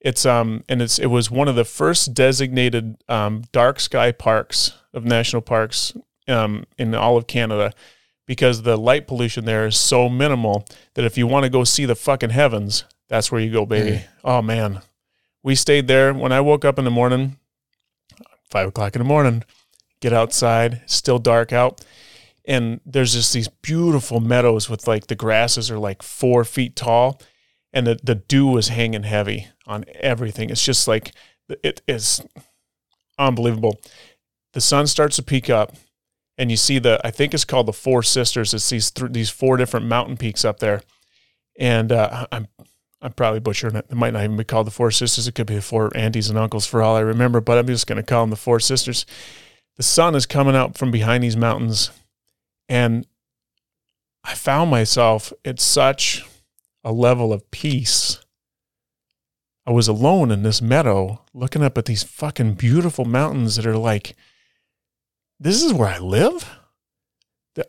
[0.00, 4.72] It's um and it's it was one of the first designated um, dark sky parks
[4.94, 5.92] of national parks
[6.28, 7.72] um, in all of Canada
[8.26, 11.86] because the light pollution there is so minimal that if you want to go see
[11.86, 13.90] the fucking heavens, that's where you go, baby.
[14.22, 14.82] Oh man,
[15.42, 16.12] we stayed there.
[16.12, 17.38] When I woke up in the morning,
[18.50, 19.44] five o'clock in the morning,
[20.00, 21.80] get outside, still dark out,
[22.44, 27.20] and there's just these beautiful meadows with like the grasses are like four feet tall,
[27.72, 30.50] and the the dew is hanging heavy on everything.
[30.50, 31.12] It's just like
[31.62, 32.22] it is
[33.18, 33.80] unbelievable.
[34.54, 35.76] The sun starts to peak up
[36.38, 38.54] and you see the I think it's called the Four Sisters.
[38.54, 40.82] It's these th- these four different mountain peaks up there,
[41.58, 42.46] and uh, I'm
[43.02, 43.86] I'm probably butchering it.
[43.90, 45.26] It might not even be called the Four Sisters.
[45.26, 47.40] It could be the Four Aunties and Uncles for all I remember.
[47.40, 49.04] But I'm just going to call them the Four Sisters.
[49.76, 51.90] The sun is coming out from behind these mountains,
[52.68, 53.06] and
[54.24, 56.24] I found myself at such
[56.84, 58.24] a level of peace.
[59.68, 63.76] I was alone in this meadow, looking up at these fucking beautiful mountains that are
[63.76, 64.16] like
[65.38, 66.58] this is where I live?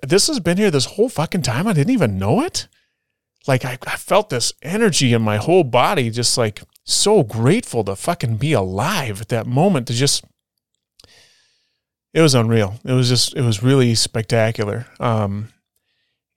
[0.01, 1.67] This has been here this whole fucking time.
[1.67, 2.69] I didn't even know it.
[3.47, 7.97] Like I, I felt this energy in my whole body, just like so grateful to
[7.97, 9.87] fucking be alive at that moment.
[9.87, 10.23] To just,
[12.13, 12.79] it was unreal.
[12.85, 14.85] It was just, it was really spectacular.
[15.01, 15.49] Um,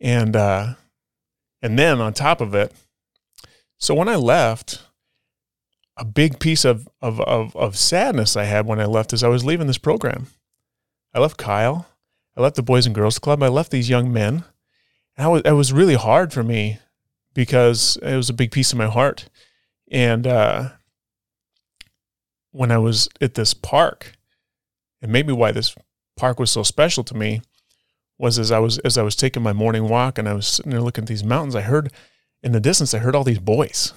[0.00, 0.74] and uh,
[1.62, 2.72] and then on top of it,
[3.78, 4.82] so when I left,
[5.96, 9.28] a big piece of of of, of sadness I had when I left is I
[9.28, 10.26] was leaving this program.
[11.14, 11.86] I left Kyle.
[12.36, 13.42] I left the Boys and Girls Club.
[13.42, 14.44] I left these young men.
[15.16, 16.78] And I was, it was really hard for me
[17.34, 19.28] because it was a big piece of my heart.
[19.90, 20.70] And uh,
[22.50, 24.12] when I was at this park,
[25.02, 25.74] and maybe why this
[26.16, 27.42] park was so special to me
[28.18, 30.70] was as I was as I was taking my morning walk and I was sitting
[30.70, 31.92] there looking at these mountains, I heard
[32.42, 33.92] in the distance, I heard all these boys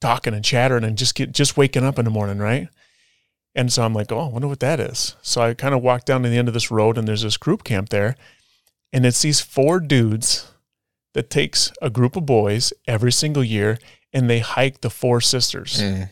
[0.00, 2.68] talking and chattering and just get just waking up in the morning, right?
[3.54, 5.16] And so I'm like, oh, I wonder what that is.
[5.22, 7.36] So I kind of walk down to the end of this road and there's this
[7.36, 8.14] group camp there.
[8.92, 10.52] And it's these four dudes
[11.14, 13.78] that takes a group of boys every single year
[14.12, 15.80] and they hike the Four Sisters.
[15.80, 16.10] Mm.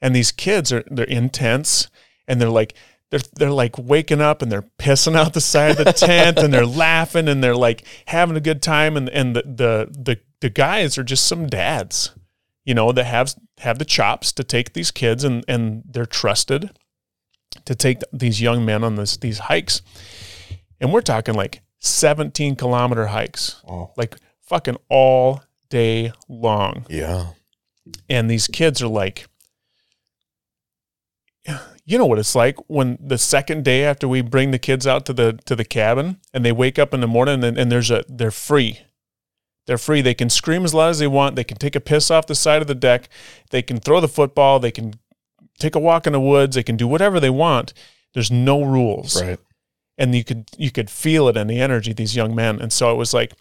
[0.00, 1.88] And these kids are they're intense
[2.26, 2.74] and they're like
[3.10, 6.52] they're they're like waking up and they're pissing out the side of the tent and
[6.52, 10.50] they're laughing and they're like having a good time and and the the the, the
[10.50, 12.10] guys are just some dads,
[12.64, 16.70] you know, that have have the chops to take these kids and and they're trusted
[17.64, 19.82] to take these young men on this these hikes.
[20.80, 23.92] And we're talking like 17 kilometer hikes, Oh.
[23.96, 26.86] like fucking all day long.
[26.88, 27.28] Yeah.
[28.08, 29.26] And these kids are like,
[31.84, 35.04] you know what it's like when the second day after we bring the kids out
[35.06, 37.90] to the to the cabin and they wake up in the morning and, and there's
[37.90, 38.80] a they're free.
[39.66, 40.02] They're free.
[40.02, 41.36] They can scream as loud as they want.
[41.36, 43.08] They can take a piss off the side of the deck.
[43.50, 44.58] They can throw the football.
[44.60, 44.94] They can
[45.58, 46.54] take a walk in the woods.
[46.56, 47.72] They can do whatever they want.
[48.12, 49.38] There's no rules Right.
[49.98, 52.92] and you could you could feel it in the energy these young men and so
[52.92, 53.32] it was like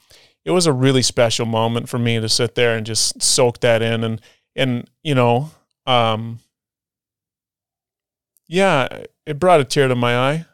[0.46, 3.82] it was a really special moment for me to sit there and just soak that
[3.82, 4.22] in and
[4.56, 5.52] and you know
[5.86, 6.40] um
[8.48, 8.88] yeah
[9.26, 10.46] it brought a tear to my eye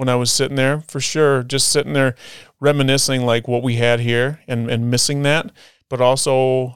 [0.00, 2.14] when i was sitting there for sure just sitting there
[2.58, 5.52] reminiscing like what we had here and and missing that
[5.88, 6.74] but also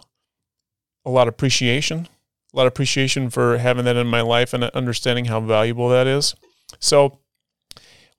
[1.04, 2.08] a lot of appreciation
[2.52, 6.06] a lot of appreciation for having that in my life and understanding how valuable that
[6.06, 6.34] is
[6.78, 7.18] so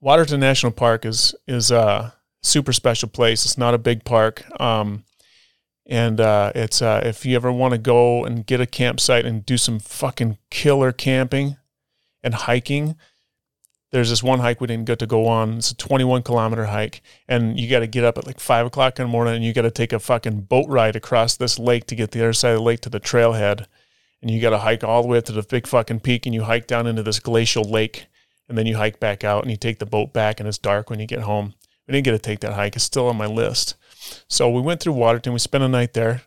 [0.06, 3.44] Waterton National Park is is a super special place.
[3.44, 5.04] It's not a big park, um,
[5.88, 9.44] and uh, it's uh, if you ever want to go and get a campsite and
[9.44, 11.58] do some fucking killer camping
[12.24, 12.96] and hiking.
[13.96, 15.60] There's this one hike we didn't get to go on.
[15.60, 19.00] It's a 21 kilometer hike, and you got to get up at like five o'clock
[19.00, 21.88] in the morning, and you got to take a fucking boat ride across this lake
[21.88, 23.68] to get the other side of the lake to the trailhead,
[24.22, 26.36] and you got to hike all the way up to the big fucking peak, and
[26.36, 28.08] you hike down into this glacial lake
[28.48, 30.90] and then you hike back out and you take the boat back and it's dark
[30.90, 31.54] when you get home.
[31.88, 32.76] We didn't get to take that hike.
[32.76, 33.76] It's still on my list.
[34.28, 35.34] So we went through Waterton.
[35.34, 36.24] We spent a night there.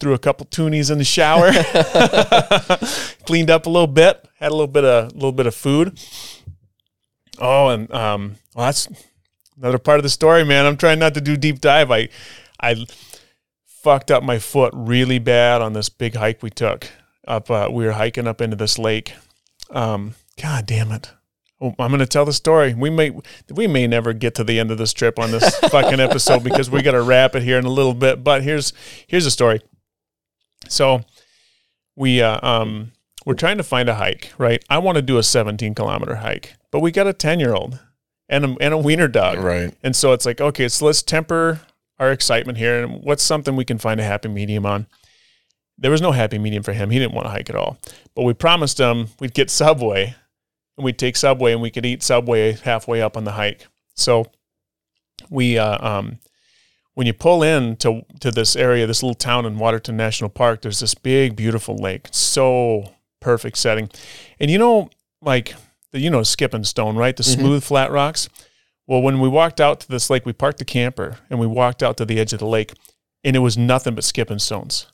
[0.00, 1.50] Threw a couple toonies in the shower.
[3.26, 4.26] Cleaned up a little bit.
[4.38, 5.98] Had a little bit of a little bit of food.
[7.38, 8.88] Oh, and um, well, that's
[9.56, 10.66] another part of the story, man.
[10.66, 11.90] I'm trying not to do deep dive.
[11.90, 12.08] I
[12.60, 12.86] I
[13.64, 16.88] fucked up my foot really bad on this big hike we took
[17.26, 17.50] up.
[17.50, 19.14] Uh, we were hiking up into this lake.
[19.70, 21.12] Um, God damn it.
[21.60, 22.74] Oh, I'm going to tell the story.
[22.74, 23.12] We may
[23.50, 26.70] we may never get to the end of this trip on this fucking episode because
[26.70, 28.22] we got to wrap it here in a little bit.
[28.22, 28.72] But here's
[29.06, 29.60] here's the story.
[30.68, 31.02] So
[31.96, 32.92] we uh, um
[33.28, 34.64] we're trying to find a hike, right?
[34.70, 37.78] I want to do a 17 kilometer hike, but we got a 10 year old
[38.26, 39.74] and a, and a wiener dog, Right.
[39.82, 41.60] and so it's like, okay, so let's temper
[41.98, 42.82] our excitement here.
[42.82, 44.86] And what's something we can find a happy medium on?
[45.76, 46.88] There was no happy medium for him.
[46.88, 47.76] He didn't want to hike at all.
[48.14, 50.14] But we promised him we'd get Subway
[50.78, 53.66] and we'd take Subway and we could eat Subway halfway up on the hike.
[53.94, 54.24] So
[55.28, 56.18] we, uh, um,
[56.94, 60.62] when you pull in to, to this area, this little town in Waterton National Park,
[60.62, 62.08] there's this big, beautiful lake.
[62.10, 63.90] So perfect setting.
[64.40, 64.90] And you know,
[65.20, 65.54] like,
[65.92, 67.16] the, you know, Skipping Stone, right?
[67.16, 67.34] The Mhm.
[67.34, 68.28] smooth, flat rocks.
[68.86, 71.82] Well, when we walked out to this lake, we parked the camper and we walked
[71.82, 72.72] out to the edge of the lake,
[73.24, 74.86] and it was nothing but skipping stones.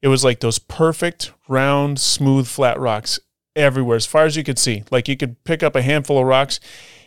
[0.00, 3.18] It was like those perfect, round, smooth, flat rocks
[3.54, 4.84] everywhere, as far as you could see.
[4.90, 6.60] Like you could pick up a handful of rocks,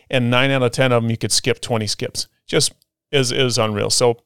[0.08, 2.28] and nine out of ten of them you could skip twenty skips.
[2.46, 2.72] Just
[3.10, 3.90] is is unreal.
[3.90, 4.18] So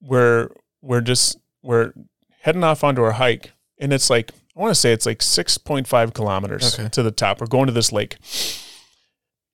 [0.00, 0.48] we're
[0.82, 1.92] we're just we're
[2.40, 5.58] heading off onto our hike, and it's like I want to say it's like six
[5.58, 6.88] point five kilometers Okay.
[6.90, 7.40] to the top.
[7.40, 8.16] We're going to this lake,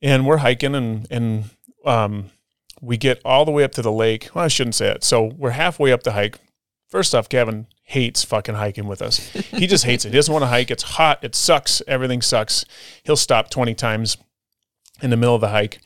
[0.02, 1.44] and we're hiking, and and
[1.84, 2.30] um,
[2.80, 4.28] we get all the way up to the lake.
[4.34, 5.04] Well, I shouldn't say it.
[5.04, 6.38] So we're halfway up the hike.
[6.88, 9.18] First off, Kevin hates fucking hiking with us.
[9.30, 10.10] He just hates it.
[10.10, 10.70] He doesn't want to hike.
[10.70, 11.22] It's hot.
[11.22, 11.82] It sucks.
[11.86, 12.64] Everything sucks.
[13.04, 14.16] He'll stop 20 times
[15.00, 15.80] in the middle of the hike.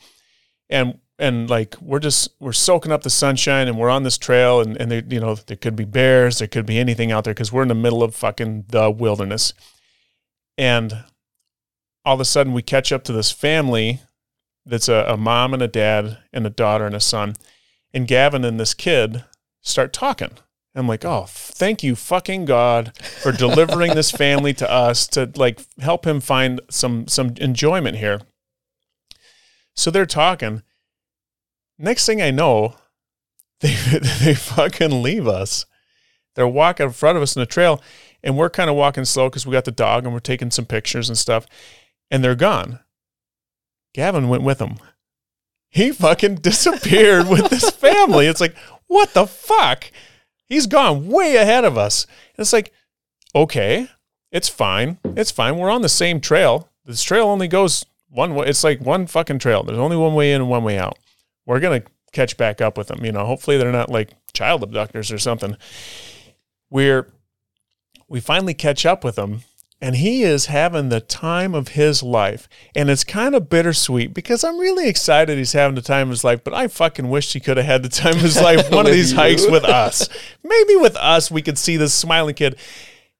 [0.69, 4.59] And and like we're just we're soaking up the sunshine and we're on this trail
[4.59, 7.33] and and there, you know there could be bears, there could be anything out there
[7.33, 9.53] because we're in the middle of fucking the wilderness.
[10.57, 11.05] And
[12.03, 14.01] all of a sudden we catch up to this family
[14.65, 17.35] that's a, a mom and a dad and a daughter and a son.
[17.93, 19.23] And Gavin and this kid
[19.61, 20.31] start talking.
[20.77, 25.61] I'm like, oh, thank you, fucking God, for delivering this family to us to like
[25.79, 28.21] help him find some some enjoyment here.
[29.75, 30.63] So they're talking.
[31.77, 32.75] Next thing I know,
[33.61, 33.73] they
[34.23, 35.65] they fucking leave us.
[36.35, 37.81] They're walking in front of us in the trail,
[38.23, 40.65] and we're kind of walking slow because we got the dog and we're taking some
[40.65, 41.45] pictures and stuff.
[42.11, 42.79] And they're gone.
[43.93, 44.75] Gavin went with them.
[45.69, 48.27] He fucking disappeared with this family.
[48.27, 48.55] It's like,
[48.87, 49.91] what the fuck?
[50.47, 52.05] He's gone way ahead of us.
[52.05, 52.71] And it's like,
[53.33, 53.87] okay,
[54.31, 54.99] it's fine.
[55.15, 55.57] It's fine.
[55.57, 56.69] We're on the same trail.
[56.85, 58.47] This trail only goes one way.
[58.47, 59.63] It's like one fucking trail.
[59.63, 60.97] There's only one way in and one way out.
[61.45, 63.03] We're going to catch back up with them.
[63.05, 65.57] You know, hopefully they're not like child abductors or something.
[66.69, 67.11] we're
[68.07, 69.41] we finally catch up with him
[69.81, 72.47] and he is having the time of his life.
[72.75, 76.23] And it's kind of bittersweet because I'm really excited he's having the time of his
[76.23, 78.85] life, but I fucking wish he could have had the time of his life one
[78.85, 79.17] of these you.
[79.17, 80.07] hikes with us.
[80.43, 82.57] Maybe with us, we could see this smiling kid.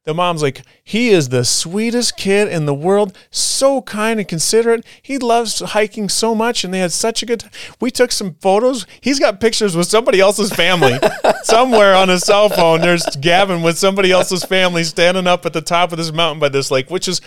[0.06, 4.85] The mom's like, he is the sweetest kid in the world, so kind and considerate.
[5.01, 7.51] He loves hiking so much, and they had such a good time.
[7.82, 8.85] We took some photos.
[9.01, 11.00] He's got pictures with somebody else's family
[11.43, 12.82] somewhere on his cell phone.
[12.82, 16.50] There's Gavin with somebody else's family standing up at the top of this mountain by
[16.50, 17.19] this lake, which is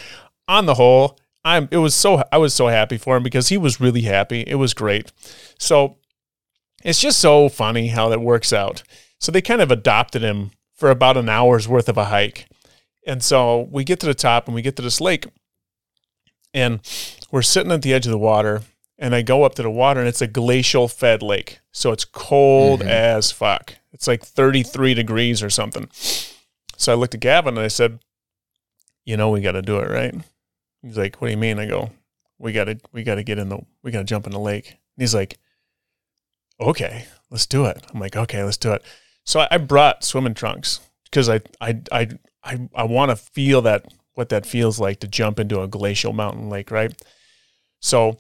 [0.46, 3.56] on the whole, I'm it was so I was so happy for him because he
[3.58, 4.44] was really happy.
[4.46, 5.12] It was great.
[5.58, 5.96] So
[6.84, 8.82] it's just so funny how that works out.
[9.18, 12.46] So they kind of adopted him for about an hour's worth of a hike.
[13.08, 15.26] And so we get to the top and we get to this lake
[16.54, 16.80] and
[17.30, 18.62] we're sitting at the edge of the water
[18.98, 21.60] and I go up to the water and it's a glacial fed lake.
[21.72, 22.88] So it's cold Mhm.
[22.88, 23.74] as fuck.
[23.92, 25.88] It's like 33 degrees or something.
[26.76, 27.98] So I looked at Gavin and I said,
[29.04, 30.14] "You know we got to do it, right?"
[30.82, 31.90] He's like, "What do you mean?" I go,
[32.38, 34.38] "We got to we got to get in the we got to jump in the
[34.38, 35.38] lake." And he's like,
[36.60, 38.82] "Okay, let's do it." I'm like, "Okay, let's do it."
[39.24, 42.08] So I, I brought swimming trunks because I I I
[42.48, 46.12] I, I want to feel that what that feels like to jump into a glacial
[46.12, 46.92] mountain lake, right?
[47.80, 48.18] So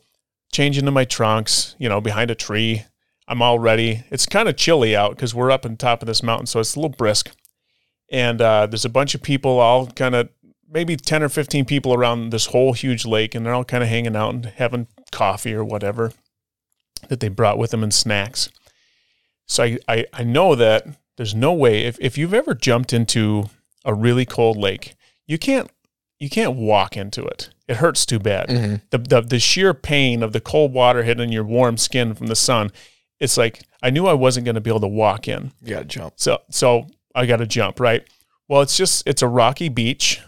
[0.52, 2.84] change into my trunks, you know, behind a tree.
[3.26, 4.04] I'm all ready.
[4.10, 6.76] It's kind of chilly out because we're up on top of this mountain, so it's
[6.76, 7.30] a little brisk.
[8.10, 10.28] And uh, there's a bunch of people, all kind of
[10.70, 13.88] maybe 10 or 15 people around this whole huge lake, and they're all kind of
[13.88, 16.12] hanging out and having coffee or whatever
[17.08, 18.50] that they brought with them and snacks.
[19.46, 23.50] So I, I, I know that there's no way if, if you've ever jumped into
[23.84, 24.94] a really cold lake,
[25.26, 25.70] you can't
[26.18, 27.50] you can't walk into it.
[27.68, 28.48] It hurts too bad.
[28.48, 28.80] Mhm.
[28.90, 32.36] The, the the sheer pain of the cold water hitting your warm skin from the
[32.36, 32.70] sun.
[33.20, 35.52] It's like I knew I wasn't going to be able to walk in.
[35.62, 36.14] You got to jump.
[36.16, 38.04] So so I got to jump, right?
[38.48, 40.20] Well, it's just it's a rocky beach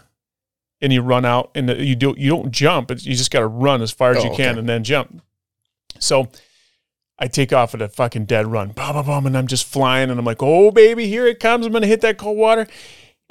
[0.81, 3.47] and you run out and you do you don't jump, it's, you just got to
[3.47, 4.59] run as far as Oh, you can okay.
[4.59, 5.21] and then jump.
[5.99, 6.29] So
[7.19, 8.69] I take off at a fucking dead run.
[8.69, 11.65] Bum, bum, bum, and I'm just flying and I'm like, "Oh baby, here it comes.
[11.65, 12.67] I'm going to hit that cold water."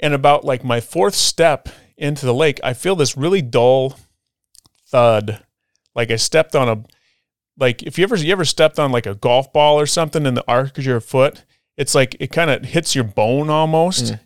[0.01, 3.97] And about like my fourth step into the lake, I feel this really dull
[4.87, 5.43] thud.
[5.95, 6.83] Like I stepped on a
[7.57, 10.33] like if you ever you ever stepped on like a golf ball or something in
[10.33, 11.45] the arc of your foot,
[11.77, 14.05] it's like it kind of hits your bone almost.
[14.05, 14.19] Mm.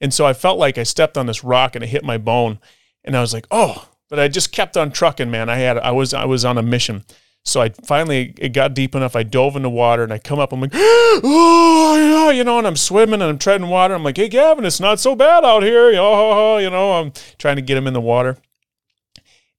[0.00, 2.60] And so I felt like I stepped on this rock and it hit my bone.
[3.04, 5.48] And I was like, oh, but I just kept on trucking, man.
[5.48, 7.04] I had I was I was on a mission.
[7.48, 9.16] So I finally it got deep enough.
[9.16, 10.52] I dove in the water and I come up.
[10.52, 13.94] I'm like, oh yeah, you know, and I'm swimming and I'm treading water.
[13.94, 15.92] I'm like, hey Gavin, it's not so bad out here.
[15.96, 18.36] Oh, you know, I'm trying to get him in the water.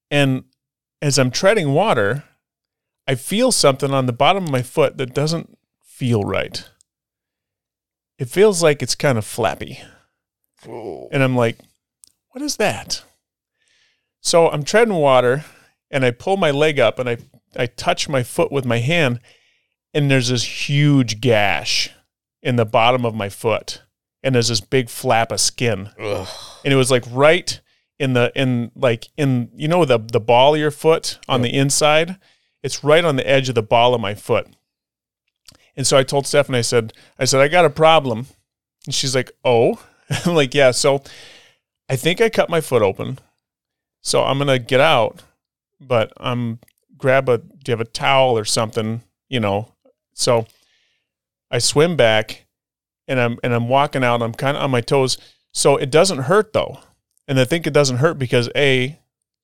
[0.08, 0.44] And
[1.02, 2.22] as I'm treading water,
[3.08, 6.68] I feel something on the bottom of my foot that doesn't feel right.
[8.18, 9.80] It feels like it's kind of flappy.
[11.10, 11.58] And I'm like,
[12.30, 13.02] what is that?
[14.20, 15.44] So I'm treading water
[15.90, 17.16] and I pull my leg up and I,
[17.56, 19.20] I touch my foot with my hand
[19.92, 21.90] and there's this huge gash
[22.42, 23.82] in the bottom of my foot.
[24.22, 25.90] And there's this big flap of skin.
[25.98, 26.28] Ugh.
[26.64, 27.60] And it was like right
[27.98, 31.54] in the in like in you know the the ball of your foot on the
[31.54, 32.16] inside.
[32.62, 34.46] It's right on the edge of the ball of my foot.
[35.74, 38.26] And so I told Stephanie, I said, I said, I got a problem.
[38.84, 39.82] And she's like, Oh.
[40.26, 40.72] I'm like, yeah.
[40.72, 41.02] So
[41.88, 43.18] I think I cut my foot open.
[44.02, 45.22] So I'm gonna get out,
[45.80, 46.58] but I'm
[47.00, 49.72] grab a do you have a towel or something, you know.
[50.14, 50.46] So
[51.50, 52.46] I swim back
[53.08, 55.18] and I'm and I'm walking out, I'm kinda on my toes.
[55.52, 56.78] So it doesn't hurt though.
[57.26, 58.98] And I think it doesn't hurt because A,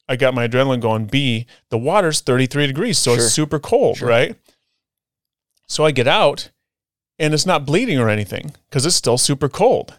[0.09, 1.07] I got my adrenaline going.
[1.07, 3.25] B, the water's 33 degrees, so Sure.
[3.25, 4.09] it's super cold, Sure.
[4.09, 4.37] right?
[5.67, 6.51] So I get out
[7.19, 9.99] and it's not bleeding or anything because it's still super cold.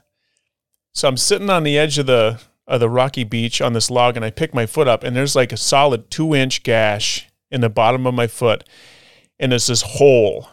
[0.94, 4.18] So I'm sitting on the edge of the of the rocky beach on this log
[4.18, 7.62] and I pick my foot up and there's like a solid two inch gash in
[7.62, 8.64] the bottom of my foot.
[9.40, 10.50] And there's this hole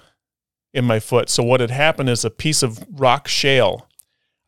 [0.73, 1.29] in my foot.
[1.29, 3.89] So what had happened is a piece of rock shale.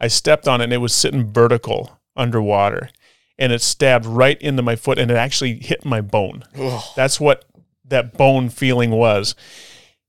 [0.00, 2.90] I stepped on it and it was sitting vertical underwater.
[3.38, 6.44] And it stabbed right into my foot and it actually hit my bone.
[6.58, 6.82] Ugh.
[6.96, 7.44] That's what
[7.84, 9.34] that bone feeling was.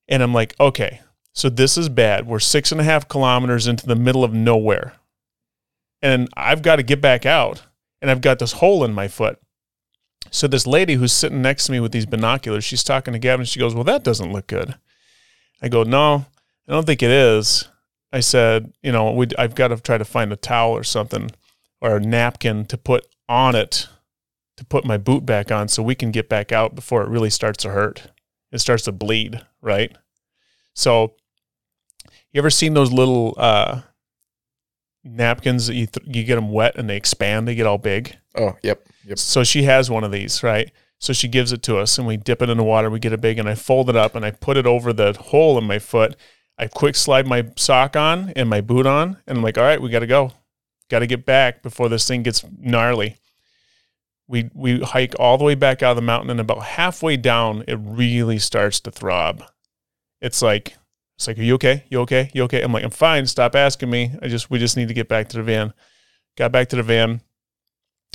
[0.07, 1.01] And I'm like, okay,
[1.33, 2.25] so this is bad.
[2.25, 4.93] We're six and a half kilometers into the middle of nowhere.
[6.01, 7.63] And I've got to get back out.
[8.01, 9.39] And I've got this hole in my foot.
[10.31, 13.45] So this lady who's sitting next to me with these binoculars, she's talking to Gavin.
[13.45, 14.75] She goes, Well, that doesn't look good.
[15.61, 16.25] I go, No,
[16.67, 17.67] I don't think it is.
[18.11, 21.31] I said, You know, we I've got to try to find a towel or something
[21.81, 23.87] or a napkin to put on it
[24.57, 27.29] to put my boot back on so we can get back out before it really
[27.29, 28.11] starts to hurt.
[28.51, 29.95] It starts to bleed, right?
[30.73, 31.13] So,
[32.31, 33.81] you ever seen those little uh,
[35.03, 38.15] napkins that you th- you get them wet and they expand, they get all big.
[38.35, 39.17] Oh, yep, yep.
[39.19, 40.71] So she has one of these, right?
[40.99, 43.13] So she gives it to us and we dip it in the water, we get
[43.13, 45.63] it big and I fold it up and I put it over the hole in
[45.63, 46.15] my foot.
[46.57, 49.81] I quick slide my sock on and my boot on and I'm like, all right,
[49.81, 50.33] we got to go.
[50.89, 53.17] Got to get back before this thing gets gnarly.
[54.27, 57.63] We we hike all the way back out of the mountain and about halfway down
[57.67, 59.43] it really starts to throb.
[60.19, 60.75] It's like
[61.17, 61.83] it's like, are you okay?
[61.89, 62.29] You okay?
[62.33, 62.61] You okay?
[62.61, 63.25] I'm like, I'm fine.
[63.25, 64.11] Stop asking me.
[64.21, 65.73] I just we just need to get back to the van.
[66.37, 67.21] Got back to the van.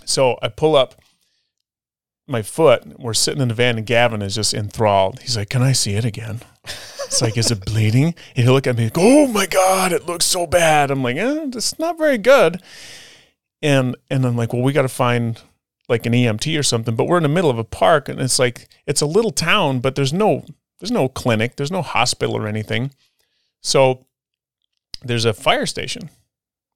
[0.05, 1.01] So I pull up
[2.27, 2.99] my foot.
[2.99, 5.21] We're sitting in the van, and Gavin is just enthralled.
[5.21, 8.67] He's like, "Can I see it again?" It's like, "Is it bleeding?" And he'll look
[8.67, 11.99] at me, go, "Oh my god, it looks so bad." I'm like, eh, "It's not
[11.99, 12.63] very good."
[13.61, 15.41] And and I'm like, "Well, we got to find
[15.89, 18.39] like an EMT or something." But we're in the middle of a park, and it's
[18.39, 20.45] like it's a little town, but there's no
[20.81, 22.93] there's no clinic, there's no hospital or anything.
[23.63, 24.07] So
[25.05, 26.11] there's a fire station.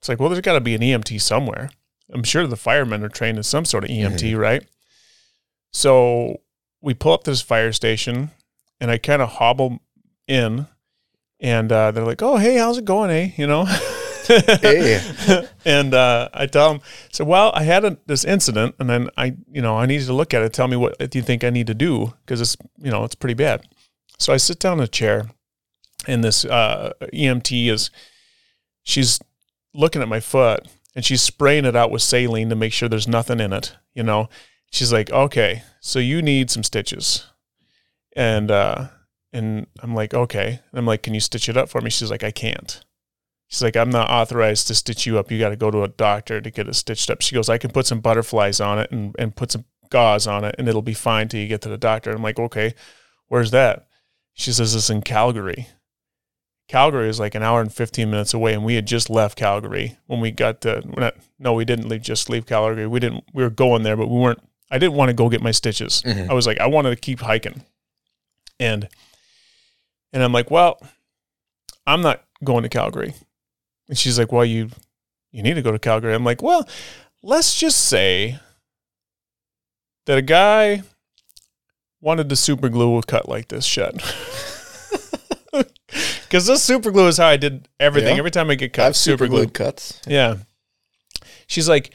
[0.00, 1.70] It's like, well, there's got to be an EMT somewhere.
[2.12, 4.65] I'm sure the firemen are trained in some sort of EMT, right?
[5.73, 6.41] So
[6.81, 8.31] we pull up to this fire station
[8.81, 9.81] and I kind of hobble
[10.28, 10.67] in
[11.41, 13.33] and uh, they're like, oh, hey, how's it going, eh?
[13.36, 13.67] You know?
[14.26, 15.01] Hey.
[15.65, 19.36] and uh, I tell them, so, well, I had a, this incident and then I,
[19.51, 20.52] you know, I needed to look at it.
[20.52, 22.15] Tell me what do you think I need to do?
[22.25, 23.67] Because it's, you know, it's pretty bad.
[24.18, 25.26] So I sit down in a chair
[26.07, 27.91] and this uh, EMT is,
[28.83, 29.20] she's
[29.75, 33.07] looking at my foot and she's spraying it out with saline to make sure there's
[33.07, 34.31] nothing in it, you know?
[34.73, 37.26] She's like, okay, so you need some stitches.
[38.16, 38.89] And, uh,
[39.31, 40.49] and I'm like, okay.
[40.70, 41.91] And I'm like, can you stitch it up for me?
[41.91, 42.83] She's like, I can't.
[43.47, 45.31] She's like, I'm not authorized to stitch you up.
[45.31, 47.20] You got to go to a doctor to get it stitched up.
[47.20, 50.44] She goes, I can put some butterflies on it and, and put some gauze on
[50.44, 52.10] it and it'll be fine till you get to the doctor.
[52.10, 52.75] I'm like, okay,
[53.28, 53.86] where's that?
[54.33, 55.68] She says, it's in Calgary.
[56.69, 58.53] Calgary is like an hour and 15 minutes away.
[58.53, 61.89] And we had just left Calgary when we got to, we're not, no, we didn't
[61.89, 62.86] leave, just leave Calgary.
[62.86, 65.43] We didn't, we were going there, but we weren't, I didn't want to go get
[65.43, 66.03] my stitches.
[66.03, 66.28] Mhm.
[66.28, 67.62] I was like, I wanted to keep hiking.
[68.59, 68.89] And,
[70.12, 70.81] and I'm like, well,
[71.86, 73.15] I'm not going to Calgary.
[73.89, 74.70] And she's like, well, you,
[75.31, 76.15] you need to go to Calgary.
[76.15, 76.69] I'm like, well,
[77.23, 78.41] let's just say
[80.07, 80.83] that a guy
[82.01, 83.95] wanted the super glue a cut like this shut.
[86.26, 88.14] Because this super glue is how I did everything.
[88.14, 88.18] Yeah.
[88.18, 90.00] Every time I get cut, I've super glued cuts.
[90.06, 90.36] yeah.
[91.46, 91.94] She's like,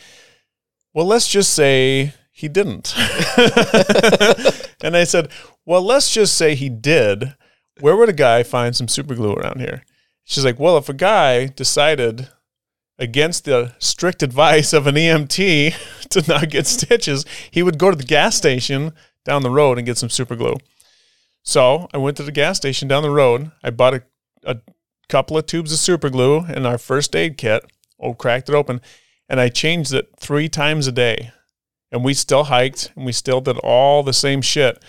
[0.94, 2.94] well, let's just say he didn't.
[4.82, 5.30] and I said,
[5.66, 7.36] well, let's just say he did.
[7.80, 9.84] Where would a guy find some super glue around here?
[10.24, 12.30] She's like, well, if a guy decided
[12.98, 15.76] against the strict advice of an EMT
[16.10, 18.94] to not get stitches, he would go to the gas station
[19.26, 20.56] down the road and get some super glue.
[21.44, 23.52] So I went to the gas station down the road.
[23.64, 24.04] I bought a,
[24.46, 24.58] a
[25.10, 27.64] couple of tubes of super glue and our first aid kit.
[28.00, 28.82] Oh, cracked it open,
[29.30, 31.32] and I changed it three times a day.
[31.92, 34.82] And we still hiked and we still did all the same shit.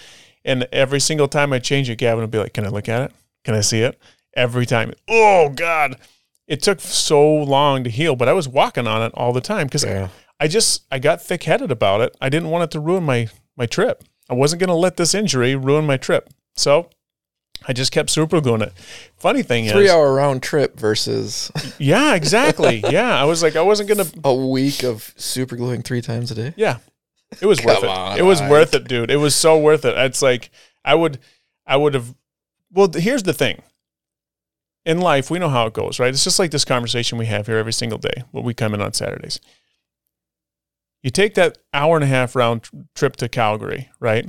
[0.44, 3.02] And every single time I change it, Gavin would be like, "Can I look at
[3.02, 3.12] it?
[3.44, 3.98] Can I see it?"
[4.36, 4.92] Every time.
[5.08, 5.96] Oh God,
[6.46, 9.66] it took so long to heal, but I was walking on it all the time
[9.66, 10.08] because Yeah.
[10.40, 12.16] I just I got thick headed about it.
[12.20, 14.04] I didn't want it to ruin my my trip.
[14.30, 16.30] I wasn't going to let this injury ruin my trip.
[16.56, 16.88] So
[17.66, 18.72] I just kept super gluing it.
[19.16, 22.82] Funny thing Three is, hour round trip versus yeah, exactly.
[22.90, 24.20] yeah, I was like, I wasn't going to.
[24.24, 26.54] a week of super gluing three times a day.
[26.56, 26.78] Yeah,
[27.40, 27.90] it was worth Come it.
[27.90, 28.50] on, it was Ike.
[28.50, 29.10] worth it, dude.
[29.10, 29.96] It was so worth it.
[29.96, 30.50] It's like
[30.84, 31.18] I would,
[31.66, 32.14] I would have.
[32.72, 33.62] Well, here's the thing.
[34.84, 36.08] In life, we know how it goes, right?
[36.12, 38.82] It's just like this conversation we have here every single day when we come in
[38.82, 39.38] on Saturdays.
[41.02, 44.28] You take that hour and a half round trip to Calgary, right?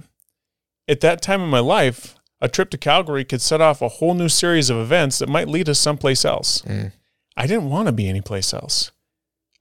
[0.88, 4.14] At that time in my life, a trip to Calgary could set off a whole
[4.14, 6.62] new series of events that might lead us someplace else.
[6.64, 6.92] Mm.
[7.38, 8.92] I didn't want to be anyplace else.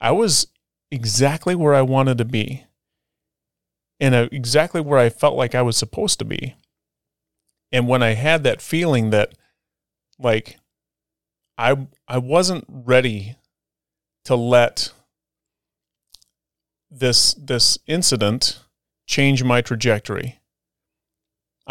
[0.00, 0.48] I was
[0.90, 2.66] exactly where I wanted to be
[4.00, 6.56] and uh, exactly where I felt like I was supposed to be.
[7.70, 9.32] And when I had that feeling that
[10.18, 10.58] like
[11.56, 13.36] I I wasn't ready
[14.24, 14.92] to let
[16.90, 18.58] this this incident
[19.06, 20.40] change my trajectory.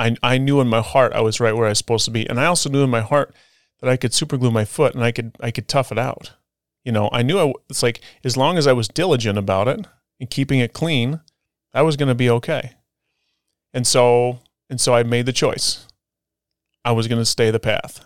[0.02, 2.28] I I knew in my heart I was right where I was supposed to be.
[2.30, 3.34] And I also knew in my heart
[3.80, 6.34] that I could super glue my foot and I could I could tough it out.
[6.84, 9.86] You know, I knew I, it's like as long as I was diligent about it
[10.20, 11.22] and keeping it clean,
[11.74, 12.72] I was going to be okay.
[13.74, 14.40] And so
[14.70, 15.88] and so I made the choice.
[16.84, 18.04] I was going to stay the path.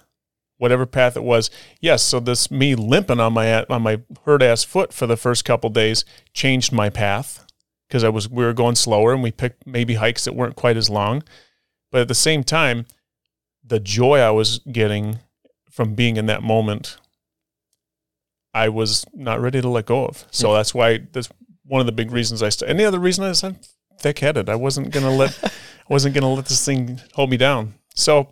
[0.58, 1.50] Whatever path it was.
[1.82, 5.46] Yes, so this me limping on my on my hurt ass foot for the first
[5.46, 7.46] couple days changed my path
[7.88, 10.78] because I was we were going slower and we picked maybe hikes that weren't quite
[10.78, 11.24] as long.
[11.96, 12.88] But at the same time,
[13.64, 15.20] the joy I was getting
[15.72, 16.98] from being in that moment,
[18.54, 20.26] I was not ready to let go of.
[20.30, 21.30] So that's why that's
[21.64, 22.50] one of the big reasons I.
[22.50, 23.56] St- Any other reason is I'm
[23.98, 24.50] thick headed.
[24.50, 25.52] I wasn't gonna let I
[25.88, 27.76] wasn't gonna let this thing hold me down.
[27.96, 28.30] So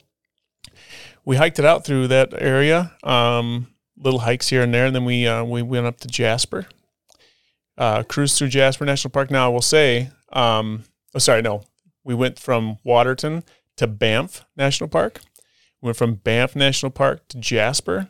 [1.23, 5.05] we hiked it out through that area, um, little hikes here and there, and then
[5.05, 6.67] we uh, we went up to Jasper,
[7.77, 9.31] uh, cruised through Jasper National Park.
[9.31, 10.83] Now I will say, um,
[11.15, 11.63] oh sorry, no,
[12.03, 13.43] we went from Waterton
[13.77, 15.21] to Banff National Park.
[15.81, 18.09] We went from Banff National Park to Jasper.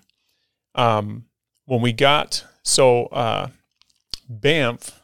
[0.76, 1.26] Um,
[1.66, 3.50] when we got so uh,
[4.28, 5.02] Banff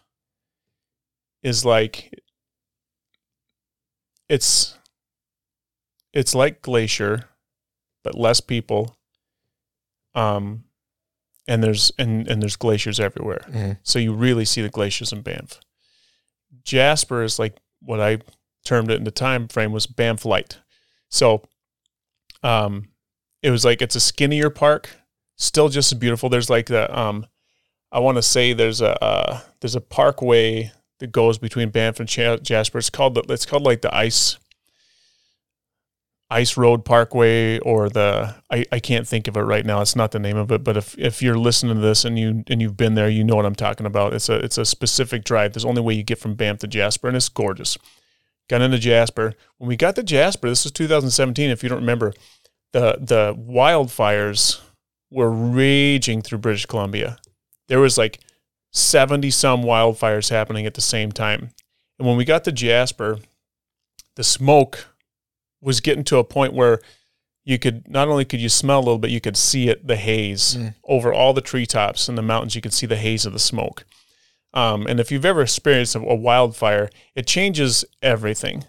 [1.44, 2.12] is like
[4.28, 4.78] it's
[6.14, 7.30] it's like Glacier,
[8.04, 8.96] but less people.
[10.16, 10.64] Um,
[11.48, 13.78] and there's and and there's glaciers everywhere, Mhm.
[13.84, 15.60] so you really see the glaciers in Banff.
[16.64, 18.20] Jasper is like what I
[18.66, 20.60] termed it in the time frame was Banff light.
[21.10, 21.44] So,
[22.44, 22.90] um,
[23.42, 24.90] it was like it's a skinnier park,
[25.38, 26.30] still just as beautiful.
[26.30, 27.26] There's like the um,
[27.92, 32.10] I want to say there's a uh, there's a parkway that goes between Banff and
[32.10, 32.78] Cha- Jasper.
[32.78, 34.38] It's called the, it's called like the ice
[36.30, 39.82] ice road parkway or the I, I can't think of it right now.
[39.82, 42.44] It's not the name of it, but if if you're listening to this and you
[42.48, 44.14] and you've been there, you know what I'm talking about.
[44.14, 45.54] It's a it's a specific drive.
[45.54, 47.78] There's only way you get from Banff to Jasper, and it's gorgeous.
[48.50, 49.34] Got into Jasper.
[49.58, 51.50] When we got to Jasper, this was 2017.
[51.50, 52.14] If you don't remember,
[52.74, 54.60] the the wildfires
[55.12, 57.18] were raging through British Columbia.
[57.68, 58.20] There was like
[58.72, 61.50] 70 some wildfires happening at the same time.
[61.98, 63.20] And when we got to Jasper,
[64.16, 64.88] the smoke
[65.62, 66.80] was getting to a point where
[67.46, 69.96] you could not only could you smell a little bit, you could see it, the
[69.96, 70.76] haze Mm.
[70.84, 72.56] over all the treetops and the mountains.
[72.56, 73.86] You could see the haze of the smoke.
[74.54, 78.66] Um, and if you've ever experienced a, a wildfire, it changes everything.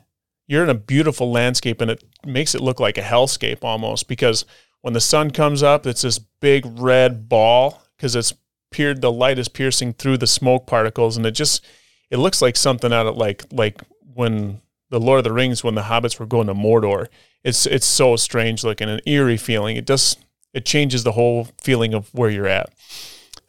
[0.46, 4.44] You're in a beautiful landscape and it makes it look like a hellscape almost because
[4.82, 8.34] when the sun comes up, it's this big red ball because it's
[8.70, 11.64] peered, the light is piercing through the smoke particles and it just,
[12.10, 13.80] it looks like something out of like, like
[14.14, 14.60] when
[14.90, 17.06] the Lord of the Rings, when the hobbits were going to Mordor.
[17.44, 19.76] It's, it's so strange looking, an eerie feeling.
[19.76, 20.16] It does,
[20.52, 22.70] it changes the whole feeling of where you're at.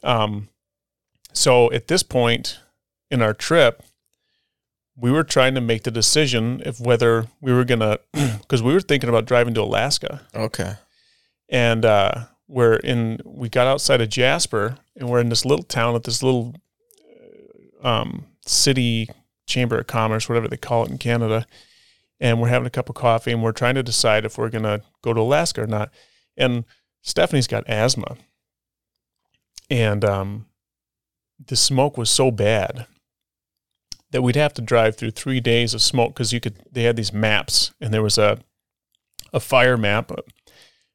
[0.03, 0.49] Um,
[1.33, 2.59] so at this point
[3.09, 3.83] in our trip,
[4.95, 8.81] we were trying to make the decision of whether we were gonna, because we were
[8.81, 10.73] thinking about driving to Alaska, Okay.
[11.49, 13.19] and uh, we're in.
[13.25, 16.53] We got outside of Jasper, and we're in this little town at this little
[17.83, 19.09] uh, um, city
[19.47, 21.47] chamber of commerce, whatever they call it in Canada,
[22.19, 24.81] and we're having a cup of coffee, and we're trying to decide if we're gonna
[25.01, 25.89] go to Alaska or not.
[26.37, 26.65] And
[27.01, 28.17] Stephanie's got asthma,
[29.69, 30.45] and um,
[31.47, 32.85] the smoke was so bad
[34.11, 36.55] that we'd have to drive through three days of smoke because you could.
[36.71, 38.39] They had these maps, and there was a
[39.33, 40.11] a fire map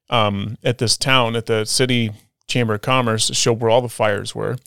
[0.09, 2.11] um, at this town at the city
[2.47, 4.57] chamber of commerce to show where all the fires were,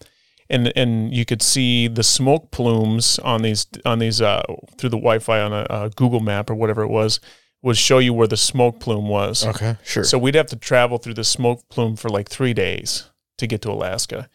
[0.49, 4.42] and and you could see the smoke plumes on these on these uh,
[4.76, 7.20] through the Wi-Fi on a, a Google map or whatever it was
[7.62, 9.44] would show you where the smoke plume was.
[9.47, 9.76] Okay.
[9.84, 10.05] Sure.
[10.05, 13.60] So we'd have to travel through the smoke plume for like three days to get
[13.62, 14.28] to Alaska,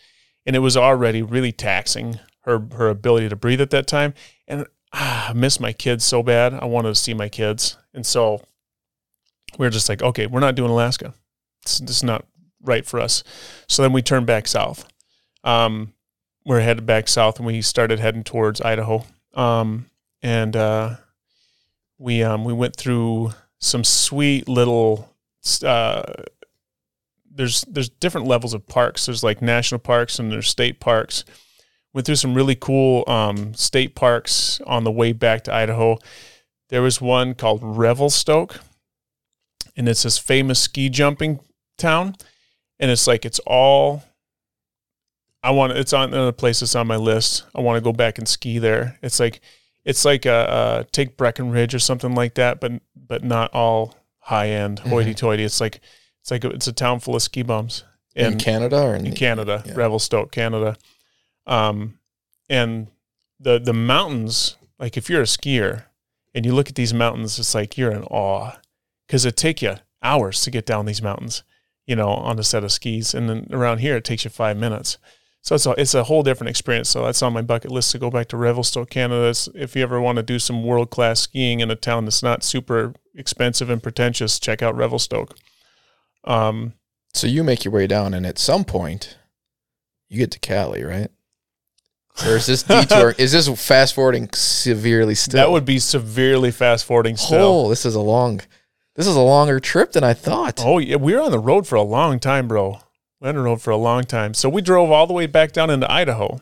[0.45, 4.13] and it was already really taxing her her ability to breathe at that time.
[4.47, 6.53] And ah, I miss my kids so bad.
[6.53, 8.41] I wanted to see my kids, and so
[9.57, 11.13] we were just like, okay, we're not doing Alaska.
[11.63, 12.25] It's is not
[12.61, 13.23] right for us.
[13.67, 14.87] So then we turned back south.
[15.43, 15.93] Um,
[16.45, 19.05] we're headed back south, and we started heading towards Idaho.
[19.33, 19.89] Um,
[20.21, 20.95] and uh,
[21.97, 25.15] we um, we went through some sweet little
[25.63, 26.03] uh,
[27.35, 29.05] there's there's different levels of parks.
[29.05, 31.25] There's like national parks and there's state parks.
[31.93, 35.97] Went through some really cool um, state parks on the way back to Idaho.
[36.69, 38.59] There was one called Revelstoke,
[39.77, 41.39] and it's this famous ski jumping
[41.77, 42.15] town.
[42.79, 44.03] And it's like it's all.
[45.41, 47.45] I want it's on another place that's on my list.
[47.53, 48.97] I want to go back and ski there.
[49.01, 49.41] It's like
[49.85, 54.49] it's like a, a take Breckenridge or something like that, but but not all high
[54.49, 55.43] end hoity toity.
[55.43, 55.79] It's like
[56.25, 57.83] it's like a, it's a town full of ski bums
[58.15, 59.73] in and Canada or in, in the- Canada, yeah.
[59.75, 60.75] Revelstoke, Canada.
[61.45, 61.99] Um,
[62.49, 62.87] and
[63.39, 65.83] the the mountains, like if you're a skier
[66.33, 68.53] and you look at these mountains, it's like you're in awe
[69.05, 71.43] because it take you hours to get down these mountains,
[71.85, 74.57] you know, on a set of skis, and then around here it takes you five
[74.57, 74.97] minutes.
[75.43, 76.89] So it's a, it's a whole different experience.
[76.89, 79.21] So that's on my bucket list to go back to Revelstoke, Canada.
[79.29, 82.23] It's- if you ever want to do some world class skiing in a town that's
[82.23, 85.37] not super expensive and pretentious, check out Revelstoke.
[86.25, 86.73] Um,
[87.13, 89.17] So you make your way down, and at some point,
[90.09, 91.09] you get to Cali, right?
[92.25, 93.13] Or is this detour?
[93.17, 95.37] is this fast forwarding severely still?
[95.37, 97.65] That would be severely fast forwarding still.
[97.65, 98.41] Oh, this is a long.
[98.95, 100.61] This is a longer trip than I thought.
[100.63, 102.79] Oh yeah, we were on the road for a long time, bro.
[103.19, 104.33] We on the road for a long time.
[104.33, 106.39] So we drove all the way back down into Idaho.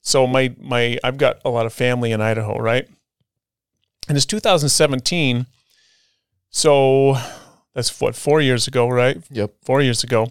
[0.00, 2.88] So my my I've got a lot of family in Idaho, right?
[4.08, 5.46] And it's 2017.
[6.50, 7.18] So
[7.76, 9.22] that's what four years ago, right?
[9.30, 9.52] Yep.
[9.62, 10.28] Four years ago.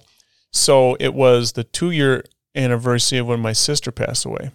[0.51, 2.23] So it was the two year
[2.55, 4.49] anniversary of when my sister passed away.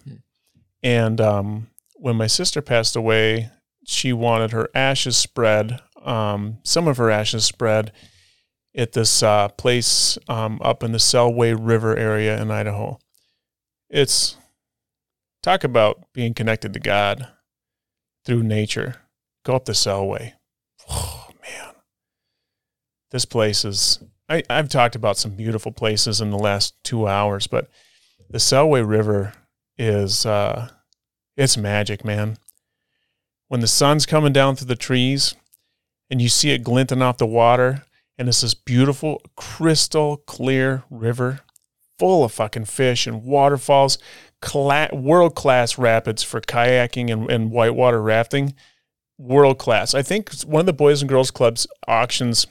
[0.83, 3.49] And um, when my sister passed away,
[3.87, 7.93] she wanted her ashes spread, um, some of her ashes spread
[8.75, 12.99] at this uh, place um, up in the Selway River area in Idaho.
[13.89, 14.35] It's
[15.41, 17.29] talk about being connected to God
[18.25, 18.95] through nature.
[19.45, 20.33] Go up the Selway.
[23.11, 23.99] This place is,
[24.29, 27.69] I, I've talked about some beautiful places in the last two hours, but
[28.29, 29.33] the Selway River
[29.77, 30.69] is, uh,
[31.35, 32.37] it's magic, man.
[33.49, 35.35] When the sun's coming down through the trees
[36.09, 37.83] and you see it glinting off the water,
[38.17, 41.41] and it's this beautiful, crystal clear river
[41.97, 43.97] full of fucking fish and waterfalls,
[44.41, 48.55] cla- world class rapids for kayaking and, and whitewater rafting.
[49.17, 49.93] World class.
[49.93, 52.47] I think one of the Boys and Girls Club's auctions,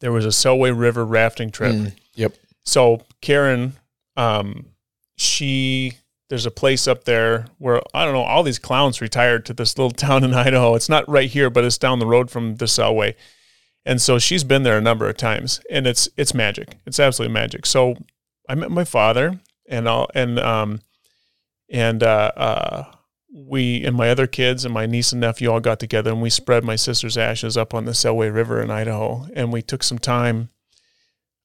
[0.00, 1.74] there was a Selway River rafting trip.
[1.74, 2.34] Mm, yep.
[2.64, 3.74] So Karen,
[4.16, 4.66] um,
[5.16, 5.94] she
[6.28, 9.78] there's a place up there where I don't know all these clowns retired to this
[9.78, 10.74] little town in Idaho.
[10.74, 13.14] It's not right here, but it's down the road from the Selway,
[13.84, 16.76] and so she's been there a number of times, and it's it's magic.
[16.86, 17.66] It's absolutely magic.
[17.66, 17.96] So
[18.48, 20.80] I met my father, and all and um
[21.70, 22.84] and uh, uh
[23.46, 26.30] we and my other kids and my niece and nephew all got together and we
[26.30, 29.98] spread my sister's ashes up on the Selway River in Idaho, and we took some
[29.98, 30.50] time.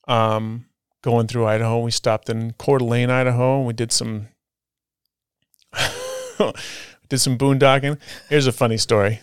[0.08, 0.66] Um,
[1.04, 1.80] going through Idaho.
[1.80, 3.58] We stopped in Coeur d'Alene, Idaho.
[3.60, 4.30] And we did some
[7.10, 8.00] did some boondocking.
[8.30, 9.22] Here's a funny story.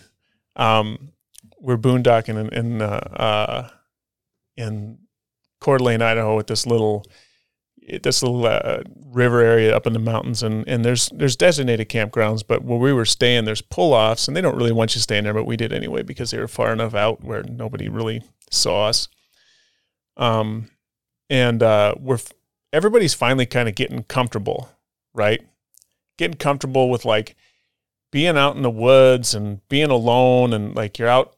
[0.55, 1.11] Um,
[1.59, 3.69] we're boondocking in in, uh, uh,
[4.55, 4.99] in
[5.59, 7.05] Coeur d'Alene, Idaho, with this little
[7.99, 12.43] this little uh, river area up in the mountains, and and there's there's designated campgrounds,
[12.45, 15.23] but where we were staying, there's pull offs, and they don't really want you staying
[15.23, 18.87] there, but we did anyway because they were far enough out where nobody really saw
[18.87, 19.07] us.
[20.17, 20.69] Um,
[21.29, 22.19] and uh, we're
[22.73, 24.69] everybody's finally kind of getting comfortable,
[25.13, 25.41] right?
[26.17, 27.35] Getting comfortable with like
[28.11, 31.35] being out in the woods and being alone, and like you're out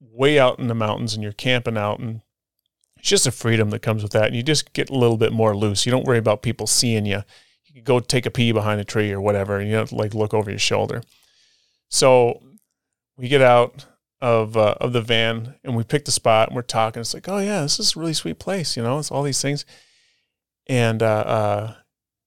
[0.00, 2.20] way out in the mountains and you're camping out, and
[3.06, 4.26] it's just a freedom that comes with that.
[4.26, 5.86] And you just get a little bit more loose.
[5.86, 7.22] You don't worry about people seeing you.
[7.64, 10.12] You can go take a pee behind a tree or whatever, and you don't like
[10.12, 11.02] look over your shoulder.
[11.88, 12.42] So
[13.16, 13.86] we get out
[14.20, 17.00] of uh, of the van and we pick the spot and we're talking.
[17.00, 18.76] It's like, oh yeah, this is a really sweet place.
[18.76, 19.64] You know, it's all these things.
[20.66, 21.74] And uh, uh,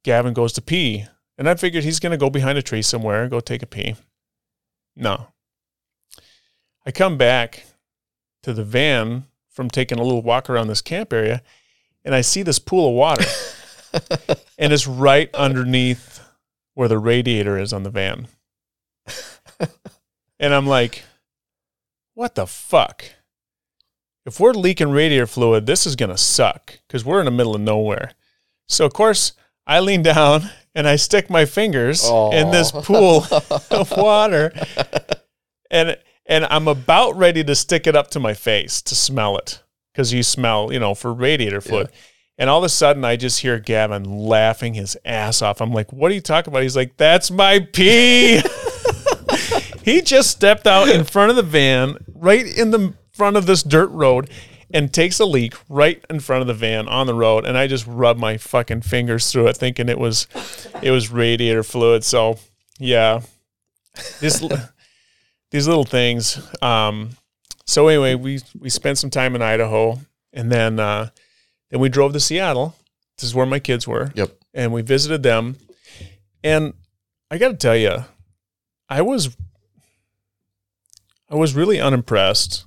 [0.06, 3.24] Gavin goes to pee, and I figured he's going to go behind a tree somewhere
[3.24, 3.96] and go take a pee.
[4.96, 5.28] No.
[6.86, 7.66] I come back
[8.44, 9.26] to the van
[9.60, 11.42] from taking a little walk around this camp area,
[12.06, 13.26] and I see this pool of water,
[14.58, 16.22] and it's right underneath
[16.76, 18.30] where the radiator is on the van.
[20.40, 21.04] and I'm like,
[22.14, 23.04] what the fuck?
[24.26, 27.54] If we're leaking radiator fluid, this is going to suck because we're in the middle
[27.54, 28.14] of nowhere.
[28.70, 29.34] So, of course,
[29.68, 32.32] I lean down and I stick my fingers Aw.
[32.32, 33.26] in this pool
[33.72, 34.54] of water.
[35.70, 35.98] And,
[36.30, 40.14] and I'm about ready to stick it up to my face to smell it because
[40.14, 41.90] you smell, you know, for radiator fluid.
[42.38, 45.60] And all of a sudden, I just hear Gavin laughing his ass off.
[45.60, 46.64] I'm like, what are you talking about?
[46.64, 48.42] He's like, that's my pee.
[49.84, 53.62] he just stepped out in front of the van, right in the front of this
[53.62, 54.30] dirt road,
[54.72, 57.46] and takes a leak right in front of the van on the road.
[57.46, 60.28] And I just rubbed my fucking fingers through it, thinking it was,
[60.82, 62.06] it was radiator fluid.
[62.06, 62.38] So,
[62.78, 63.20] yeah,
[64.22, 64.42] this,
[65.52, 66.40] these little things.
[66.62, 67.12] Um,
[67.66, 70.00] so anyway, we we spent some time in Idaho,
[70.34, 71.10] and then uh,
[71.70, 72.76] then we drove to Seattle.
[73.18, 74.12] This is where my kids were.
[74.16, 74.32] Yep.
[74.54, 75.58] And we visited them,
[76.44, 76.74] and
[77.30, 78.06] I got to tell you,
[78.90, 79.36] I was
[81.30, 82.66] I was really unimpressed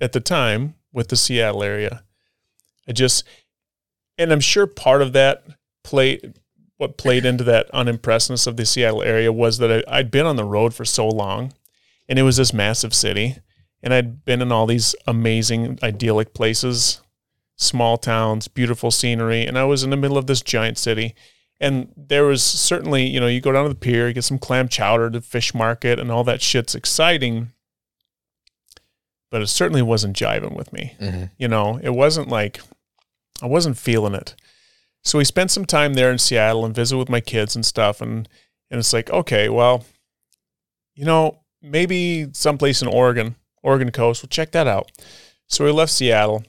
[0.00, 2.04] at the time with the Seattle area.
[2.86, 3.24] I just,
[4.18, 5.44] and I'm sure part of that
[5.82, 6.34] played
[6.76, 10.36] what played into that unimpressedness of the Seattle area was that I, I'd been on
[10.36, 11.52] the road for so long,
[12.08, 13.36] and it was this massive city,
[13.82, 17.00] and I'd been in all these amazing, idyllic places,
[17.56, 21.14] small towns, beautiful scenery, and I was in the middle of this giant city.
[21.60, 24.68] And there was certainly, you know, you go down to the pier, get some clam
[24.68, 27.52] chowder, the fish market, and all that shit's exciting.
[29.30, 30.96] But it certainly wasn't jiving with me.
[31.00, 31.30] Mhm.
[31.38, 32.60] You know, it wasn't like
[33.42, 34.34] I wasn't feeling it.
[35.02, 38.00] So we spent some time there in Seattle and visit with my kids and stuff.
[38.00, 38.28] And
[38.70, 39.84] and it's like, okay, well,
[40.94, 44.92] you know, maybe someplace in Oregon, Oregon coast, we'll check that out.
[45.48, 46.44] So we left Seattle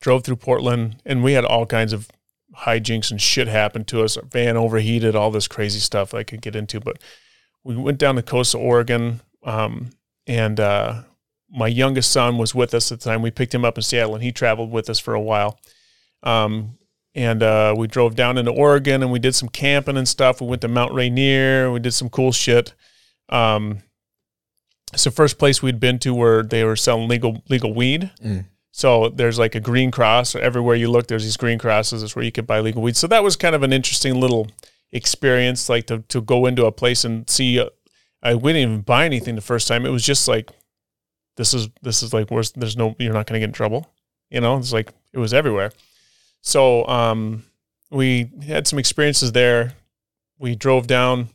[0.00, 2.08] drove through Portland, and we had all kinds of
[2.56, 4.16] hijinks and shit happen to us.
[4.16, 6.80] Our van overheated, all this crazy stuff I could get into.
[6.80, 6.98] But
[7.62, 9.90] we went down the coast of Oregon, um,
[10.26, 11.02] and uh,
[11.50, 13.22] my youngest son was with us at the time.
[13.22, 15.58] We picked him up in Seattle, and he traveled with us for a while.
[16.22, 16.78] Um,
[17.14, 20.40] and uh, we drove down into Oregon, and we did some camping and stuff.
[20.40, 21.70] We went to Mount Rainier.
[21.70, 22.74] We did some cool shit.
[23.28, 23.82] Um,
[24.92, 28.10] it's the first place we'd been to where they were selling legal legal weed.
[28.22, 28.46] Mm.
[28.72, 31.08] So there's like a green cross everywhere you look.
[31.08, 32.00] There's these green crosses.
[32.00, 32.96] That's where you could buy legal weed.
[32.96, 34.48] So that was kind of an interesting little
[34.92, 37.60] experience, like to to go into a place and see.
[37.60, 37.70] Uh,
[38.22, 39.86] I we didn't even buy anything the first time.
[39.86, 40.50] It was just like,
[41.36, 43.90] this is this is like where's there's no you're not going to get in trouble.
[44.30, 45.72] You know, it's like it was everywhere.
[46.42, 47.44] So um,
[47.90, 49.74] we had some experiences there.
[50.38, 51.28] We drove down.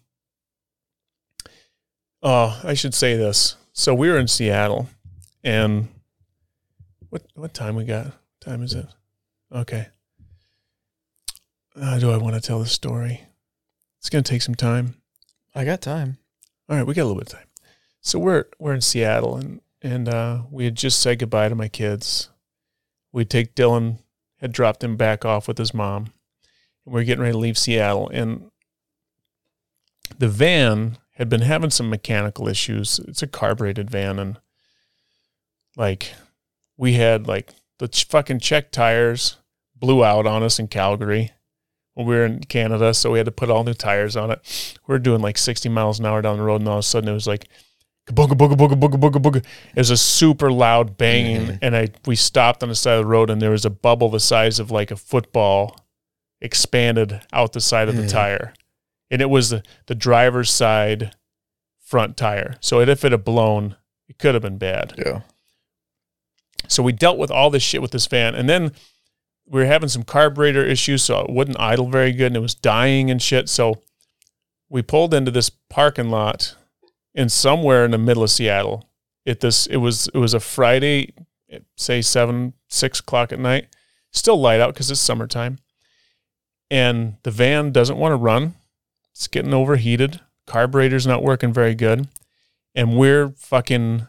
[2.27, 3.55] Oh, I should say this.
[3.71, 4.89] So we were in Seattle,
[5.43, 5.89] and
[7.09, 8.05] what what time we got?
[8.05, 8.87] What time is it?
[9.51, 9.89] Okay.
[11.79, 13.21] Uh, do I want to tell the story?
[13.99, 14.95] It's gonna take some time.
[15.53, 16.17] I got time.
[16.67, 17.47] All right, we got a little bit of time.
[18.01, 21.67] So we're we're in Seattle, and and uh, we had just said goodbye to my
[21.67, 22.29] kids.
[23.11, 23.99] We'd take Dylan,
[24.37, 26.11] had dropped him back off with his mom,
[26.85, 28.09] and we are getting ready to leave Seattle.
[28.09, 28.49] And
[30.17, 32.99] the van had been having some mechanical issues.
[33.07, 34.37] It's a carbureted van, and
[35.75, 36.13] like
[36.77, 39.37] we had like the ch- fucking check tires
[39.75, 41.31] blew out on us in Calgary
[41.93, 44.77] when we were in Canada, so we had to put all new tires on it.
[44.87, 46.83] We were doing like 60 miles an hour down the road, and all of a
[46.83, 47.47] sudden it was like
[48.07, 49.37] booga booga booga booga booga booga.
[49.37, 51.59] It was a super loud banging, Mhm.
[51.61, 54.09] and I we stopped on the side of the road, and there was a bubble
[54.09, 55.79] the size of like a football
[56.41, 58.09] expanded out the side of the Mhm.
[58.11, 58.53] tire,
[59.09, 61.15] and it was the, driver's side
[61.79, 62.55] front tire.
[62.59, 63.75] So if it had blown,
[64.07, 64.93] it could have been bad.
[64.97, 65.21] Yeah.
[66.67, 68.71] So we dealt with all this shit with this van, and then
[69.47, 72.55] we were having some carburetor issues, so it wouldn't idle very good, and it was
[72.55, 73.49] dying and shit.
[73.49, 73.81] So
[74.69, 76.55] we pulled into this parking lot
[77.13, 78.89] in somewhere in the middle of Seattle.
[79.25, 81.13] It this it was it was a Friday,
[81.77, 83.67] say seven six o'clock at night,
[84.11, 85.57] still light out because it's summertime,
[86.69, 88.55] and the van doesn't want to run.
[89.15, 90.19] It's getting overheated.
[90.45, 92.09] Carburetor's not working very good,
[92.75, 94.07] and we're fucking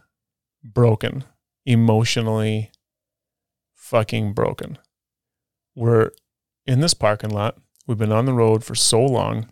[0.64, 1.24] broken
[1.64, 2.70] emotionally
[3.74, 4.78] fucking broken.
[5.74, 6.10] We're
[6.66, 7.58] in this parking lot.
[7.86, 9.48] We've been on the road for so long.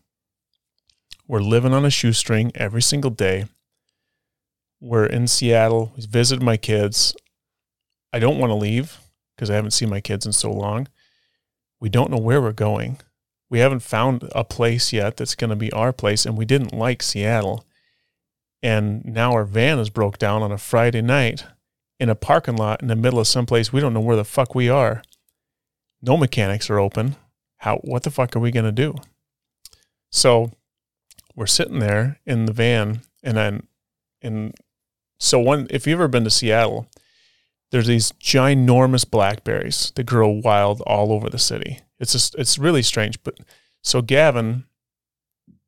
[1.28, 3.46] We're living on a shoestring every single day.
[4.80, 5.92] We're in Seattle.
[5.96, 7.14] We visited my kids.
[8.12, 8.98] I don't want to leave
[9.34, 10.88] because I haven't seen my kids in so long.
[11.80, 12.98] We don't know where we're going.
[13.50, 16.72] We haven't found a place yet that's going to be our place, and we didn't
[16.72, 17.64] like Seattle.
[18.62, 21.44] And now our van is broke down on a Friday night
[22.00, 24.54] in a parking lot in the middle of someplace we don't know where the fuck
[24.54, 25.02] we are.
[26.02, 27.16] No mechanics are open.
[27.58, 28.94] How what the fuck are we going to do?
[30.10, 30.52] So
[31.34, 33.66] we're sitting there in the van and then
[34.22, 34.54] and
[35.18, 36.86] so one if you've ever been to Seattle,
[37.70, 41.80] there's these ginormous blackberries that grow wild all over the city.
[42.04, 43.38] It's just it's really strange, but
[43.82, 44.64] so Gavin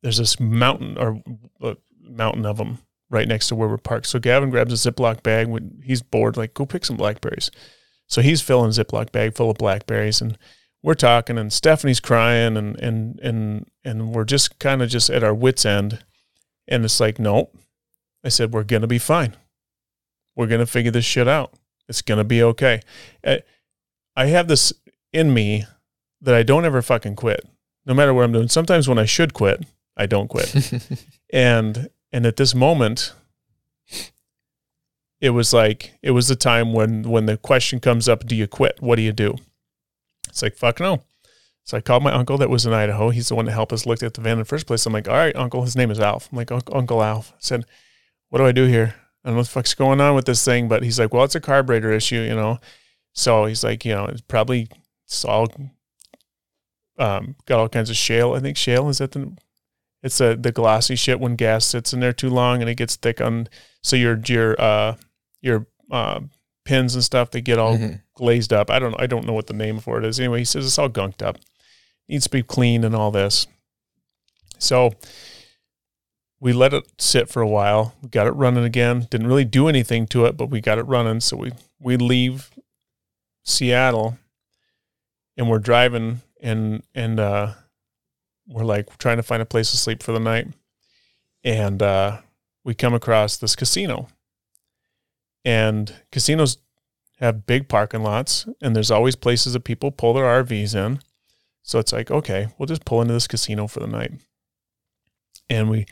[0.02, 1.23] there's this mountain or
[1.60, 2.78] uh, mountain of them
[3.10, 4.06] right next to where we're parked.
[4.06, 7.50] So Gavin grabs a Ziploc bag when he's bored, like, go pick some blackberries.
[8.06, 10.39] So he's filling a Ziploc bag full of blackberries and
[10.82, 15.24] we're talking and Stephanie's crying and and and and we're just kind of just at
[15.24, 16.05] our wits end.
[16.68, 17.56] And it's like, nope.
[18.23, 19.34] I said, we're gonna be fine.
[20.36, 21.55] We're gonna figure this shit out.
[21.89, 22.82] It's gonna be okay.
[23.24, 24.73] I have this
[25.12, 25.65] in me
[26.20, 27.46] that I don't ever fucking quit,
[27.84, 28.48] no matter what I'm doing.
[28.48, 29.64] Sometimes when I should quit,
[29.96, 30.54] I don't quit.
[31.32, 33.12] And and at this moment
[35.20, 38.46] it was like it was the time when when the question comes up do you
[38.46, 38.80] quit?
[38.80, 39.36] What do you do?
[40.28, 41.02] It's like fuck no.
[41.64, 43.10] So i called my uncle that was in idaho.
[43.10, 44.86] He's the one that helped us look at the van in the first place.
[44.86, 46.28] I'm like all right uncle his name is alf.
[46.30, 47.32] I'm like uncle alf.
[47.34, 47.64] I said
[48.28, 48.94] what do i do here?
[49.24, 51.24] I don't know what the fuck's going on with this thing but he's like well
[51.24, 52.58] it's a carburetor issue you know.
[53.12, 54.68] So he's like you know it's probably
[55.04, 55.48] it's all
[56.99, 59.33] um, got all kinds of shale i think shale is that the
[60.02, 62.97] it's a, the glossy shit when gas sits in there too long and it gets
[62.97, 63.49] thick on
[63.83, 64.94] so your your uh
[65.41, 66.20] your uh
[66.65, 68.02] pins and stuff they get all Mhm.
[68.15, 68.70] glazed up.
[68.70, 70.18] I don't I don't know what the name for it is.
[70.20, 71.39] Anyway, he says it's all gunked up.
[72.08, 73.47] Needs to be cleaned and all this.
[74.58, 74.92] So
[76.41, 77.94] we let it sit for a while.
[78.02, 79.07] We got it running again.
[79.10, 81.20] Didn't really do anything to it, but we got it running.
[81.20, 82.50] So we we leave
[83.44, 84.18] Seattle
[85.36, 87.55] and we're driving and and uh
[88.47, 90.48] we're like trying to find a place to sleep for the night.
[91.44, 92.20] And uh
[92.65, 94.08] we come across this casino.
[95.44, 96.58] And casinos
[97.20, 101.00] have big parking lots, and there's always places that people pull their RVs in.
[101.62, 104.12] So it's like, okay, we'll just pull into this casino for the night.
[105.48, 105.86] And we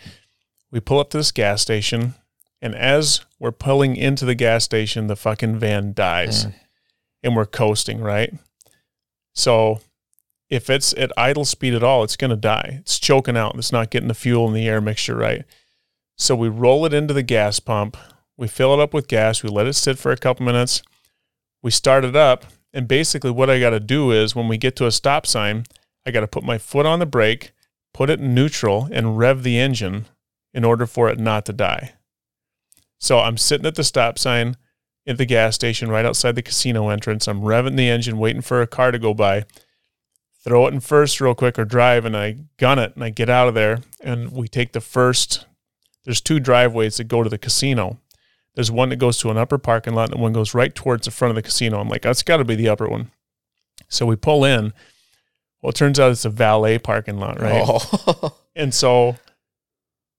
[0.71, 2.15] we pull up to this gas station,
[2.61, 6.47] and as we're pulling into the gas station, the fucking van dies.
[6.47, 6.55] Mm.
[7.23, 8.35] And we're coasting, right?
[9.33, 9.81] So
[10.49, 12.79] if it's at idle speed at all, it's gonna die.
[12.81, 13.57] It's choking out.
[13.57, 15.45] It's not getting the fuel and the air mixture right.
[16.17, 17.97] So we roll it into the gas pump.
[18.37, 19.43] We fill it up with gas.
[19.43, 20.83] We let it sit for a couple minutes.
[21.63, 22.45] We start it up.
[22.73, 25.65] And basically, what I got to do is when we get to a stop sign,
[26.05, 27.53] I got to put my foot on the brake,
[27.93, 30.07] put it in neutral, and rev the engine
[30.53, 31.95] in order for it not to die.
[32.99, 34.57] So I'm sitting at the stop sign
[35.07, 37.29] at the gas station right outside the casino entrance.
[37.29, 39.45] I'm revving the engine, waiting for a car to go by.
[40.45, 43.31] Throw it in first real quick or drive, and I gun it and I get
[43.31, 43.79] out of there.
[44.01, 45.47] And we take the first
[46.05, 47.99] there's two driveways that go to the casino.
[48.55, 51.11] There's one that goes to an upper parking lot and one goes right towards the
[51.11, 51.81] front of the casino.
[51.81, 53.11] I'm like, that's got to be the upper one.
[53.89, 54.73] So we pull in.
[55.61, 57.65] Well, it turns out it's a valet parking lot, right?
[57.67, 58.37] Oh.
[58.57, 59.17] And so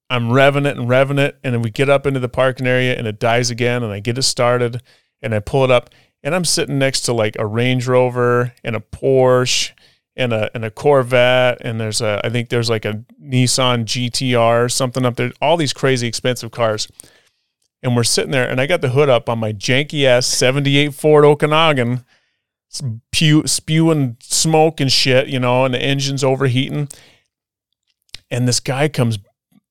[0.09, 1.39] I'm revving it and revving it.
[1.41, 3.81] And then we get up into the parking area and it dies again.
[3.81, 4.81] And I get it started
[5.21, 5.89] and I pull it up.
[6.21, 9.71] And I'm sitting next to like a Range Rover and a Porsche
[10.15, 14.71] and a and a Corvette and there's a I think there's like a Nissan GTR
[14.71, 15.31] something up there.
[15.41, 16.87] All these crazy expensive cars.
[17.83, 20.93] And we're sitting there and I got the hood up on my janky ass 78
[20.93, 22.03] Ford Okanagan
[22.69, 26.89] spew, spewing smoke and shit, you know, and the engine's overheating.
[28.31, 29.19] And this guy comes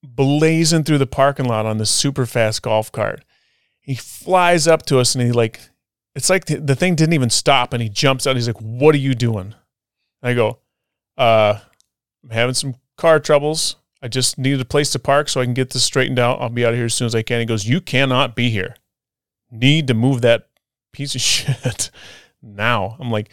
[0.03, 3.25] blazing through the parking lot on this super fast golf cart.
[3.81, 5.61] He flies up to us and he like
[6.15, 8.37] it's like the, the thing didn't even stop and he jumps out.
[8.37, 9.55] He's like, "What are you doing?"
[10.25, 10.59] And I go,
[11.19, 11.61] uh,
[12.25, 13.77] I'm having some car troubles.
[14.03, 16.41] I just needed a place to park so I can get this straightened out.
[16.41, 17.41] I'll be out of here as soon as I can.
[17.41, 18.75] He goes, You cannot be here.
[19.51, 20.49] Need to move that
[20.93, 21.91] piece of shit
[22.43, 22.97] now.
[22.99, 23.29] I'm like,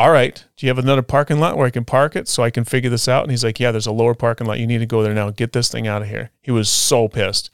[0.00, 0.44] All right.
[0.56, 2.90] Do you have another parking lot where I can park it so I can figure
[2.90, 3.22] this out?
[3.22, 4.58] And he's like, Yeah, there's a lower parking lot.
[4.58, 5.30] You need to go there now.
[5.30, 6.30] Get this thing out of here.
[6.40, 7.50] He was so pissed.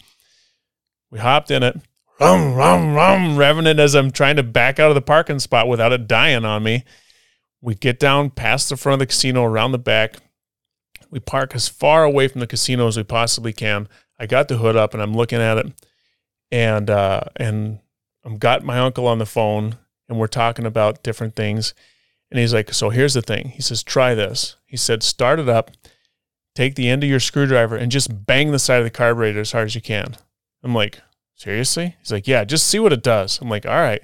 [1.11, 1.77] We hopped in it,
[2.21, 5.69] rum, rum, rum, revving it as I'm trying to back out of the parking spot
[5.69, 6.85] without it dying on me.
[7.61, 10.17] We get down past the front of the casino, around the back.
[11.11, 13.89] We park as far away from the casino as we possibly can.
[14.19, 15.73] I got the hood up and I'm looking at it,
[16.51, 17.81] and uh, and
[18.25, 19.77] I've got my uncle on the phone,
[20.09, 21.75] and we're talking about different things.
[22.31, 25.49] And he's like, "So here's the thing." He says, "Try this." He said, "Start it
[25.49, 25.71] up,
[26.55, 29.53] take the end of your screwdriver, and just bang the side of the carburetor as
[29.53, 30.17] hard as you can."
[30.63, 31.01] I'm like,
[31.35, 34.03] "Seriously?" He's like, "Yeah, just see what it does." I'm like, "All right."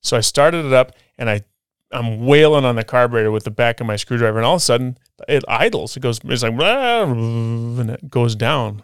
[0.00, 1.42] So I started it up, and I
[1.94, 4.64] I'm wailing on the carburetor with the back of my screwdriver, and all of a
[4.64, 4.98] sudden
[5.28, 5.96] it idles.
[5.96, 8.82] It goes, it's like, and it goes down.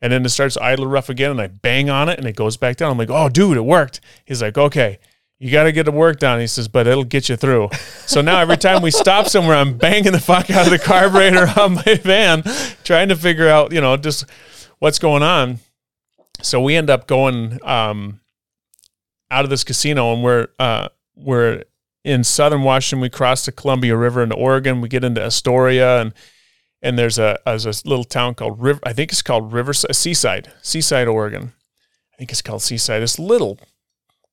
[0.00, 2.56] And then it starts idle rough again, and I bang on it, and it goes
[2.56, 2.90] back down.
[2.90, 4.00] I'm like, oh, dude, it worked.
[4.24, 4.98] He's like, okay,
[5.38, 6.38] you got to get the work done.
[6.40, 7.68] He says, but it'll get you through.
[8.06, 11.52] So now every time we stop somewhere, I'm banging the fuck out of the carburetor
[11.60, 12.44] on my van,
[12.84, 14.24] trying to figure out, you know, just
[14.78, 15.58] what's going on.
[16.42, 18.20] So we end up going um,
[19.32, 21.64] out of this casino, and we're uh, we're
[22.04, 23.00] in southern Washington.
[23.00, 24.80] We cross the Columbia River into Oregon.
[24.80, 26.12] We get into Astoria, and
[26.82, 28.80] and there's a there's a little town called River.
[28.84, 31.52] I think it's called Riverside, Seaside, Seaside, Oregon.
[32.12, 33.02] I think it's called Seaside.
[33.02, 33.58] It's little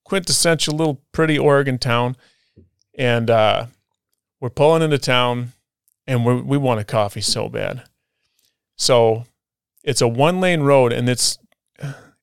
[0.04, 2.16] quintessential little pretty Oregon town,
[2.98, 3.66] and uh,
[4.42, 5.54] we're pulling into town,
[6.08, 7.84] and we we want a coffee so bad.
[8.78, 9.26] So
[9.84, 11.38] it's a one lane road, and it's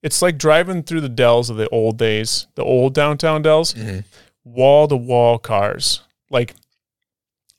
[0.02, 4.04] it's like driving through the dells of the old days, the old downtown dells Mhm.
[4.46, 6.02] Wall to wall cars.
[6.30, 6.54] Like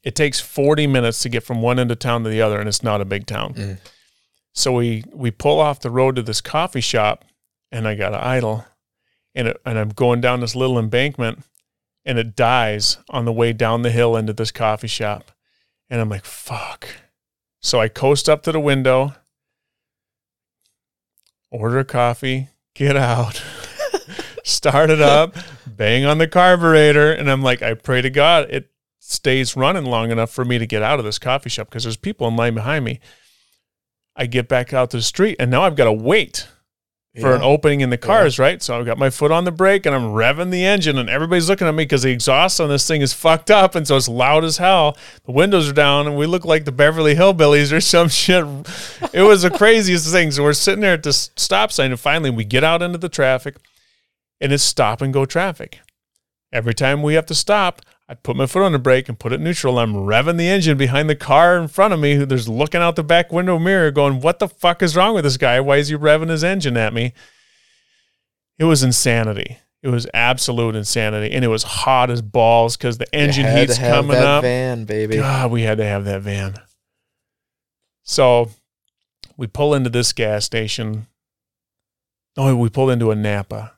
[0.04, 2.68] it takes 40 minutes to get from one end of town to the other and
[2.68, 3.54] it's not a big town.
[3.54, 3.78] Mm.
[4.54, 7.26] So we we pull off the road to this coffee shop
[7.72, 8.66] and I got to idle
[9.36, 11.44] and it, and I'm going down this little embankment
[12.06, 15.32] and it dies on the way down the hill into this coffee shop.
[15.90, 16.88] And I'm like, fuck.
[17.62, 19.14] So I coast up to the window,
[21.52, 23.44] order a coffee, get out,
[24.48, 25.36] start it up,
[25.66, 28.70] bang on the carburetor, and I'm like, I pray to God it
[29.00, 31.98] stays running long enough for me to get out of this coffee shop because there's
[31.98, 33.00] people in line behind me.
[34.16, 36.48] I get back out to the street and now I've got to wait
[37.20, 38.62] for an opening in the cars, right?
[38.62, 41.50] So I've got my foot on the brake and I'm revving the engine and everybody's
[41.50, 44.10] looking at me because the exhaust on this thing is fucked up and so it's
[44.10, 44.98] loud as hell.
[45.26, 48.46] The windows are down and we look like the Beverly Hillbillies or some shit.
[49.14, 50.32] It was the craziest thing.
[50.32, 53.10] So we're sitting there at this stop sign and finally we get out into the
[53.10, 53.56] traffic
[54.40, 55.80] and it's stop and go traffic.
[56.52, 59.34] Every time we have to stop, I put my foot on the brake and put
[59.34, 59.80] it neutral.
[59.80, 62.96] I'm revving the engine behind the car in front of me who there's looking out
[62.96, 65.60] the back window mirror going, What the fuck is wrong with this guy?
[65.60, 67.14] Why is he revving his engine at me?
[68.58, 69.58] It was insanity.
[69.84, 73.82] It was absolute insanity, and it was hot as balls because the engine heat's to
[73.82, 74.42] have coming that up.
[74.42, 75.18] van, baby.
[75.18, 76.56] God, we had to have that van.
[78.04, 78.50] So
[79.36, 81.06] we pull into this gas station.
[82.36, 83.77] Oh, we pulled into a Napa.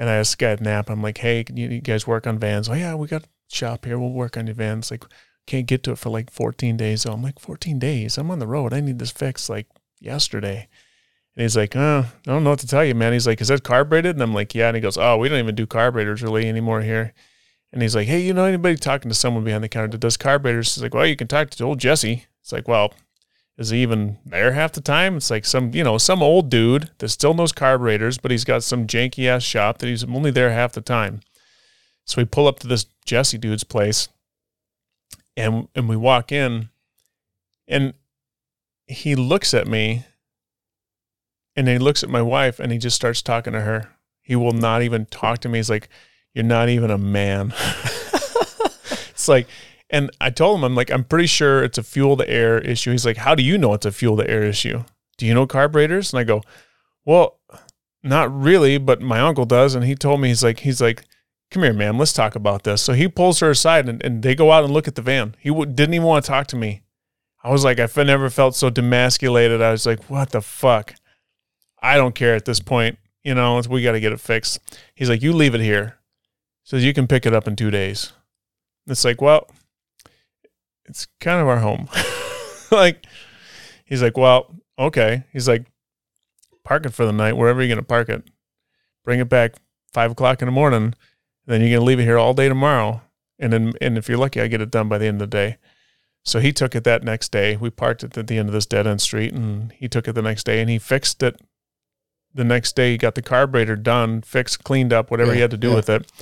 [0.00, 2.70] And I the guy at Napa, I'm like, hey, can you, guys work on vans?
[2.70, 3.98] Oh, yeah, we got a shop here.
[3.98, 4.90] We'll work on your vans.
[4.90, 5.04] Like,
[5.46, 7.02] can't get to it for like 14 days.
[7.02, 8.16] So I'm like, 14 days?
[8.16, 8.72] I'm on the road.
[8.72, 9.66] I need this fixed like
[10.00, 10.68] yesterday.
[11.36, 13.12] And he's like, uh, I don't know what to tell you, man.
[13.12, 14.16] He's like, is that carbureted?
[14.16, 14.68] And I'm like, yeah.
[14.68, 17.12] And he goes, oh, we don't even do carburetors really anymore here.
[17.70, 20.16] And he's like, hey, you know anybody talking to someone behind the counter that does
[20.16, 20.74] carburetors?
[20.74, 22.24] He's like, well, you can talk to old Jesse.
[22.40, 22.94] It's like, well,
[23.60, 25.18] is he even there half the time?
[25.18, 28.62] It's like some, you know, some old dude that still knows carburetors, but he's got
[28.62, 31.20] some janky ass shop that he's only there half the time.
[32.06, 34.08] So we pull up to this Jesse dude's place
[35.36, 36.70] and and we walk in
[37.68, 37.92] and
[38.86, 40.06] he looks at me
[41.54, 43.90] and he looks at my wife and he just starts talking to her.
[44.22, 45.58] He will not even talk to me.
[45.58, 45.90] He's like,
[46.32, 47.52] You're not even a man.
[49.10, 49.48] it's like
[49.90, 52.90] and I told him, I'm like, I'm pretty sure it's a fuel to air issue.
[52.92, 54.84] He's like, How do you know it's a fuel to air issue?
[55.18, 56.12] Do you know carburetors?
[56.12, 56.42] And I go,
[57.04, 57.38] Well,
[58.02, 59.74] not really, but my uncle does.
[59.74, 61.04] And he told me, he's like, he's like,
[61.50, 62.82] come here, man, let's talk about this.
[62.82, 65.34] So he pulls her aside and, and they go out and look at the van.
[65.38, 66.82] He w- didn't even want to talk to me.
[67.42, 69.62] I was like, I've never felt so demasculated.
[69.62, 70.94] I was like, what the fuck?
[71.82, 72.98] I don't care at this point.
[73.24, 74.60] You know, we got to get it fixed.
[74.94, 75.98] He's like, you leave it here.
[76.64, 78.12] So you can pick it up in two days.
[78.86, 79.48] It's like, well,
[80.90, 81.88] it's kind of our home.
[82.70, 83.06] like,
[83.86, 85.24] he's like, well, okay.
[85.32, 85.66] He's like,
[86.64, 88.28] park it for the night, wherever you're going to park it.
[89.04, 89.54] Bring it back
[89.92, 90.94] five o'clock in the morning.
[91.46, 93.02] Then you're going to leave it here all day tomorrow.
[93.38, 95.36] And then, and if you're lucky, I get it done by the end of the
[95.36, 95.56] day.
[96.24, 97.56] So he took it that next day.
[97.56, 100.12] We parked it at the end of this dead end street and he took it
[100.12, 101.40] the next day and he fixed it
[102.34, 102.92] the next day.
[102.92, 105.74] He got the carburetor done, fixed, cleaned up, whatever he had to do yeah.
[105.76, 106.12] with it.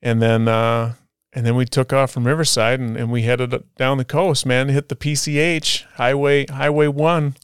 [0.00, 0.94] And then, uh,
[1.32, 4.68] and then we took off from Riverside and, and we headed down the coast, man,
[4.68, 7.36] hit the PCH highway, highway one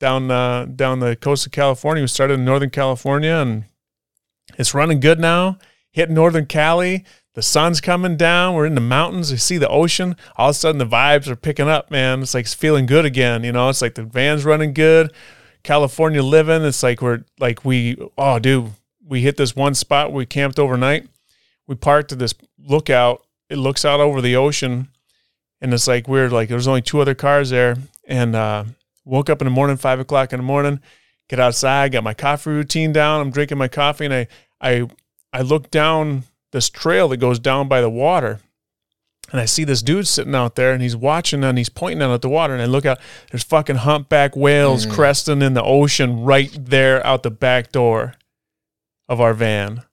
[0.00, 2.02] down, uh, down the coast of California.
[2.02, 3.64] We started in Northern California and
[4.58, 5.58] it's running good now.
[5.92, 7.04] Hit Northern Cali.
[7.34, 8.54] The sun's coming down.
[8.54, 9.30] We're in the mountains.
[9.30, 10.16] We see the ocean.
[10.36, 12.22] All of a sudden, the vibes are picking up, man.
[12.22, 13.42] It's like it's feeling good again.
[13.42, 15.12] You know, it's like the van's running good.
[15.62, 16.62] California living.
[16.62, 18.72] It's like we're like we, oh, dude,
[19.06, 21.08] we hit this one spot we camped overnight.
[21.66, 22.34] We parked at this
[22.66, 23.24] lookout.
[23.48, 24.88] It looks out over the ocean.
[25.60, 26.32] And it's like weird.
[26.32, 27.76] Like there's only two other cars there.
[28.06, 28.64] And uh,
[29.04, 30.80] woke up in the morning, five o'clock in the morning,
[31.28, 33.20] get outside, got my coffee routine down.
[33.20, 34.26] I'm drinking my coffee and I,
[34.60, 34.88] I,
[35.32, 38.40] I look down this trail that goes down by the water.
[39.30, 42.12] And I see this dude sitting out there and he's watching and he's pointing out
[42.12, 42.52] at the water.
[42.52, 42.98] And I look out,
[43.30, 48.14] there's fucking humpback whales cresting in the ocean right there out the back door
[49.08, 49.84] of our van.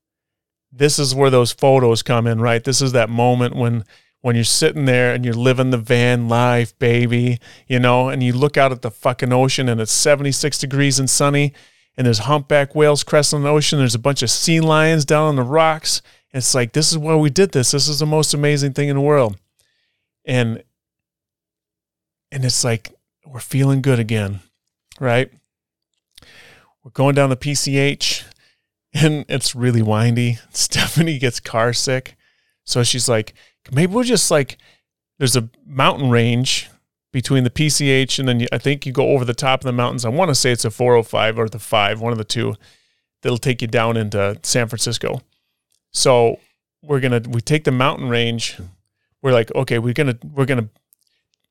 [0.72, 2.64] This is where those photos come in, right?
[2.64, 3.84] This is that moment when
[4.22, 8.34] when you're sitting there and you're living the van life, baby, you know, and you
[8.34, 11.54] look out at the fucking ocean and it's 76 degrees and sunny
[12.00, 13.80] and there's humpback whales cresting the ocean.
[13.80, 16.02] There's a bunch of sea lions down on the rocks.
[16.32, 17.72] And It's like, this is why we did this.
[17.72, 19.38] This is the most amazing thing in the world.
[20.26, 20.64] And,
[22.32, 22.94] and it's like,
[23.26, 24.40] we're feeling good again,
[25.00, 25.32] right?
[26.84, 28.24] We're going down the PCH
[28.94, 30.40] and it's really windy.
[30.52, 32.16] Stephanie gets car sick.
[32.66, 33.34] So she's like,
[33.72, 34.58] maybe we'll just like,
[35.18, 36.70] there's a mountain range
[37.12, 39.74] between the PCH and then you, I think you go over the top of the
[39.74, 40.06] mountains.
[40.06, 42.56] I want to say it's a 405 or the 5, one of the two
[43.22, 45.22] that'll take you down into San Francisco.
[45.92, 46.40] So
[46.82, 48.60] we're going to we take the mountain range.
[49.22, 50.70] We're like, okay, we're going to we're going to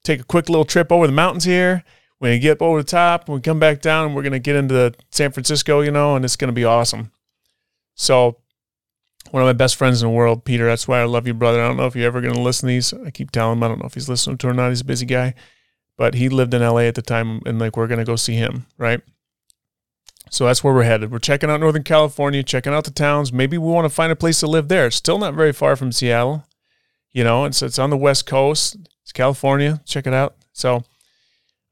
[0.04, 1.84] take a quick little trip over the mountains here.
[2.20, 4.38] We're going to get over the top, we come back down and we're going to
[4.38, 7.12] get into San Francisco, you know, and it's going to be awesome.
[7.98, 8.38] So
[9.30, 10.64] one of my best friends in the world, Peter.
[10.66, 11.62] That's why I love you, brother.
[11.62, 12.94] I don't know if you're ever going to listen to these.
[12.94, 14.70] I keep telling him I don't know if he's listening to or not.
[14.70, 15.34] He's a busy guy,
[15.96, 18.34] but he lived in LA at the time, and like we're going to go see
[18.34, 19.02] him, right?
[20.30, 21.10] So that's where we're headed.
[21.10, 23.32] We're checking out Northern California, checking out the towns.
[23.32, 24.90] Maybe we want to find a place to live there.
[24.90, 26.44] Still not very far from Seattle,
[27.12, 27.44] you know.
[27.44, 28.76] It's it's on the west coast.
[29.02, 29.80] It's California.
[29.84, 30.36] Check it out.
[30.52, 30.84] So,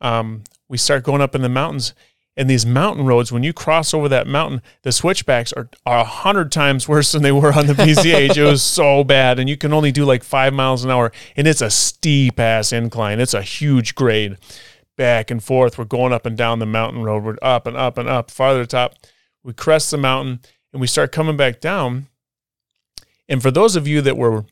[0.01, 1.95] um, we start going up in the mountains,
[2.37, 3.33] and these mountain roads.
[3.33, 7.33] When you cross over that mountain, the switchbacks are a hundred times worse than they
[7.33, 8.37] were on the PCH.
[8.37, 11.47] it was so bad, and you can only do like five miles an hour, and
[11.47, 13.21] it's a steep ass incline.
[13.21, 14.37] It's a huge grade
[14.97, 15.79] back and forth.
[15.79, 17.25] We're going up and down the mountain road.
[17.25, 18.95] We're up and up and up, farther to top.
[19.43, 20.41] We crest the mountain
[20.73, 22.09] and we start coming back down.
[23.29, 24.45] And for those of you that were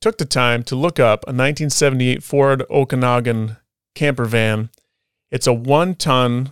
[0.00, 3.56] took the time to look up a 1978 Ford Okanagan
[3.94, 4.70] camper van,
[5.30, 6.50] it's a one ton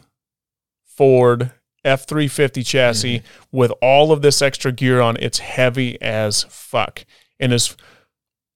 [0.96, 1.52] Ford
[1.84, 3.56] F three fifty chassis mm-hmm.
[3.56, 5.16] with all of this extra gear on.
[5.18, 7.04] It's heavy as fuck,
[7.38, 7.76] and is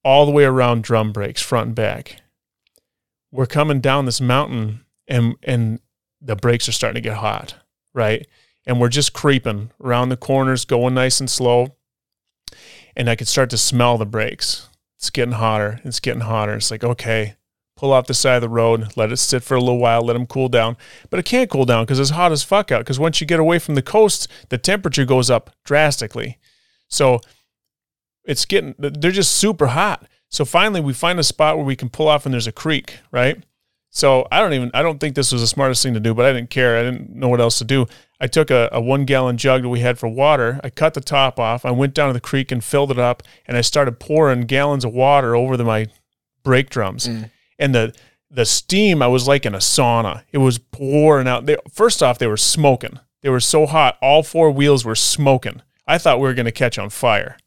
[0.03, 2.17] all the way around drum brakes, front and back.
[3.31, 5.79] We're coming down this mountain, and and
[6.21, 7.55] the brakes are starting to get hot,
[7.93, 8.27] right?
[8.67, 11.75] And we're just creeping around the corners, going nice and slow.
[12.95, 14.69] And I could start to smell the brakes.
[14.97, 15.81] It's getting hotter.
[15.83, 16.55] It's getting hotter.
[16.55, 17.35] It's like, okay,
[17.75, 20.13] pull off the side of the road, let it sit for a little while, let
[20.13, 20.77] them cool down.
[21.09, 22.79] But it can't cool down because it's hot as fuck out.
[22.79, 26.37] Because once you get away from the coast, the temperature goes up drastically.
[26.87, 27.19] So
[28.23, 30.07] it's getting, they're just super hot.
[30.29, 32.99] So finally, we find a spot where we can pull off and there's a creek,
[33.11, 33.43] right?
[33.89, 36.25] So I don't even, I don't think this was the smartest thing to do, but
[36.25, 36.77] I didn't care.
[36.77, 37.87] I didn't know what else to do.
[38.19, 40.59] I took a, a one gallon jug that we had for water.
[40.63, 41.65] I cut the top off.
[41.65, 44.83] I went down to the creek and filled it up, and I started pouring gallons
[44.83, 45.87] of water over the, my
[46.43, 47.07] brake drums.
[47.07, 47.31] Mm.
[47.57, 47.95] And the
[48.29, 50.23] the steam, I was like in a sauna.
[50.31, 51.45] It was pouring out.
[51.45, 52.99] They, first off, they were smoking.
[53.21, 53.97] They were so hot.
[54.01, 55.61] All four wheels were smoking.
[55.87, 57.37] I thought we were going to catch on fire.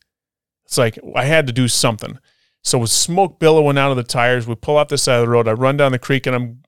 [0.64, 2.18] It's like I had to do something.
[2.62, 5.28] So with smoke billowing out of the tires, we pull off the side of the
[5.28, 5.48] road.
[5.48, 6.62] I run down the creek and I'm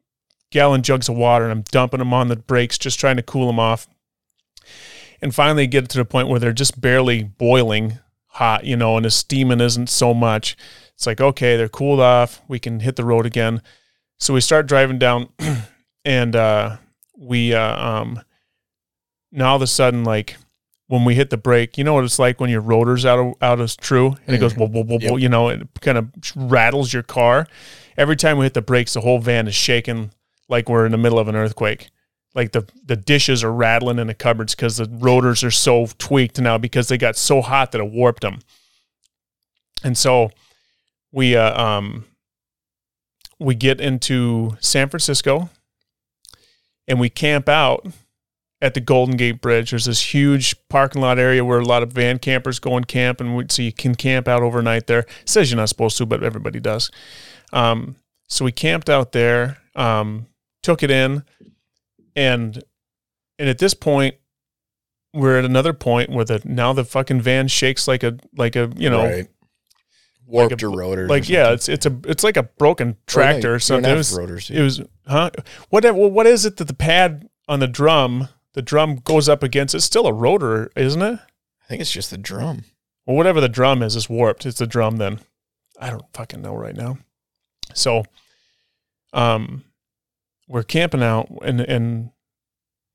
[0.50, 3.46] gallon jugs of water and I'm dumping them on the brakes, just trying to cool
[3.46, 3.88] them off.
[5.22, 9.04] And finally get to the point where they're just barely boiling hot, you know, and
[9.04, 10.56] the steaming isn't so much.
[11.00, 12.42] It's like, okay, they're cooled off.
[12.46, 13.62] We can hit the road again.
[14.18, 15.30] So we start driving down
[16.04, 16.76] and uh,
[17.16, 18.20] we, uh, um,
[19.32, 20.36] now all of a sudden, like
[20.88, 23.32] when we hit the brake, you know what it's like when your rotor's out of,
[23.40, 26.10] out of true and it goes, whoa, whoa, whoa, whoa, you know, it kind of
[26.36, 27.46] rattles your car.
[27.96, 30.10] Every time we hit the brakes, the whole van is shaking
[30.50, 31.88] like we're in the middle of an earthquake.
[32.34, 36.38] Like the the dishes are rattling in the cupboards because the rotors are so tweaked
[36.38, 38.40] now because they got so hot that it warped them.
[39.82, 40.30] And so
[41.12, 42.04] we uh, um
[43.38, 45.50] we get into San Francisco
[46.86, 47.86] and we camp out
[48.62, 49.70] at the Golden Gate Bridge.
[49.70, 53.20] There's this huge parking lot area where a lot of van campers go and camp,
[53.20, 55.00] and we, so you can camp out overnight there.
[55.00, 56.90] It says you're not supposed to, but everybody does.
[57.52, 57.96] Um,
[58.28, 59.58] so we camped out there.
[59.74, 60.26] Um,
[60.62, 61.24] took it in,
[62.14, 62.62] and
[63.38, 64.16] and at this point,
[65.14, 68.70] we're at another point where the now the fucking van shakes like a like a
[68.76, 69.28] you know right.
[70.30, 71.10] Warped like a- your rotors.
[71.10, 73.90] like yeah it's it's a it's like a broken tractor Or or something.
[73.90, 74.50] It was rotors.
[74.50, 75.30] it was huh
[75.70, 79.42] what well, what is it that the pad on the drum the drum goes up
[79.42, 79.74] against?
[79.74, 81.18] It's still a rotor, isn't it?
[81.62, 82.64] I think it's just the drum.
[83.06, 84.44] Well, whatever the drum is, is warped.
[84.44, 85.20] It's the drum then.
[85.80, 86.98] I don't fucking know right now.
[87.74, 88.02] So,
[89.12, 89.64] um,
[90.48, 92.10] we're camping out and and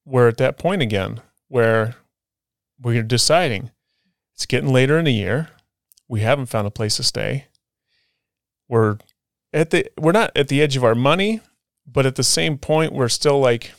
[0.06, 1.96] we're at that point again where
[2.82, 3.72] we're deciding
[4.34, 5.50] it's getting later in the year.
[6.08, 7.48] We haven't found a place to stay.
[8.68, 8.98] We're
[9.54, 11.42] at the we're not at the edge of our money,
[11.86, 13.74] but at the same point we're still like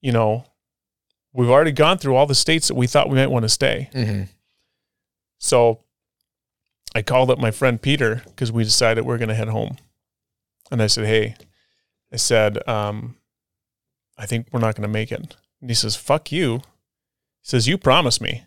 [0.00, 0.44] you know,
[1.32, 3.90] we've already gone through all the states that we thought we might want to stay.
[3.92, 4.22] Mm-hmm.
[5.38, 5.80] So
[6.94, 9.76] I called up my friend Peter because we decided we're going to head home.
[10.70, 11.36] And I said, Hey,
[12.12, 13.16] I said, um,
[14.16, 15.36] I think we're not going to make it.
[15.60, 16.58] And he says, Fuck you.
[16.58, 16.62] He
[17.42, 18.44] says, You promised me.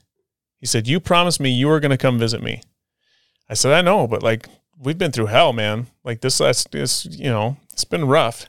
[0.62, 2.62] He said, You promised me you were going to come visit me.
[3.50, 4.48] I said, I know, but like,
[4.80, 5.88] we've been through hell, man.
[6.06, 8.46] Like this last, this, you know, it's been rough.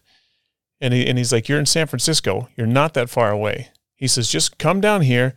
[0.80, 2.48] And he, and he's like, You're in San Francisco.
[2.56, 3.70] You're not that far away.
[3.96, 5.34] He says, Just come down here,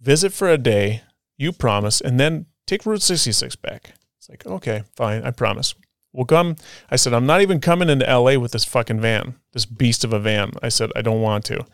[0.00, 1.02] visit for a day,
[1.38, 3.94] you promise, and then take Route 66 back.
[4.18, 5.74] It's like, okay, fine, I promise.
[6.12, 6.56] We'll come.
[6.90, 10.12] I said, I'm not even coming into LA with this fucking van, this beast of
[10.12, 10.52] a van.
[10.62, 11.66] I said, I don't want to.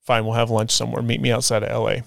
[0.00, 1.02] Fine, we'll have lunch somewhere.
[1.02, 2.02] Meet me outside of LA.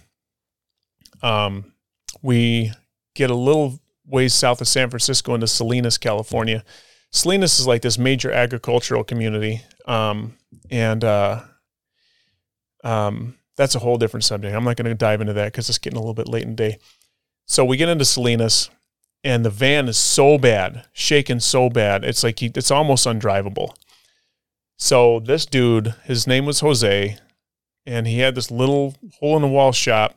[1.25, 1.73] Um,
[2.21, 2.71] we
[3.15, 6.63] get a little ways south of San Francisco into Salinas, California.
[7.11, 9.61] Salinas is like this major agricultural community.
[9.87, 10.37] Um,
[10.69, 11.41] and uh,
[12.83, 14.55] um, that's a whole different subject.
[14.55, 16.49] I'm not going to dive into that because it's getting a little bit late in
[16.51, 16.77] the day.
[17.47, 18.69] So we get into Salinas,
[19.23, 23.75] and the van is so bad, shaking so bad, it's like he, it's almost undrivable.
[24.77, 27.17] So this dude, his name was Jose,
[27.85, 30.15] and he had this little hole in the wall shop.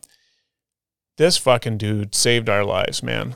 [1.19, 3.35] This fucking dude saved our lives, man.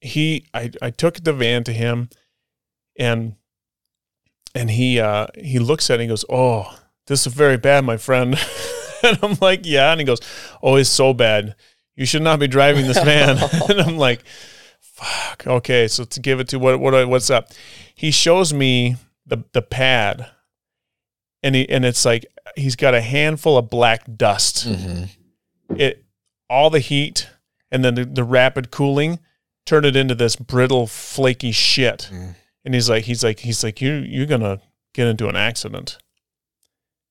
[0.00, 2.10] He, I, I took the van to him,
[2.98, 3.36] and
[4.54, 7.84] and he, uh, he looks at it and he goes, "Oh, this is very bad,
[7.84, 8.38] my friend."
[9.02, 10.20] and I'm like, "Yeah," and he goes,
[10.62, 11.56] "Oh, it's so bad."
[11.96, 13.38] you should not be driving this van.
[13.70, 14.24] and I'm like,
[14.80, 15.46] fuck.
[15.46, 17.50] Okay, so to give it to what what what's up?
[17.94, 18.96] He shows me
[19.26, 20.30] the the pad,
[21.42, 24.68] and he and it's like he's got a handful of black dust.
[24.68, 25.76] Mm-hmm.
[25.76, 26.03] It
[26.54, 27.28] all the heat
[27.70, 29.18] and then the, the rapid cooling
[29.66, 32.08] turned it into this brittle, flaky shit.
[32.12, 32.34] Mm.
[32.64, 34.60] And he's like, he's like, he's like, you you're gonna
[34.94, 35.98] get into an accident.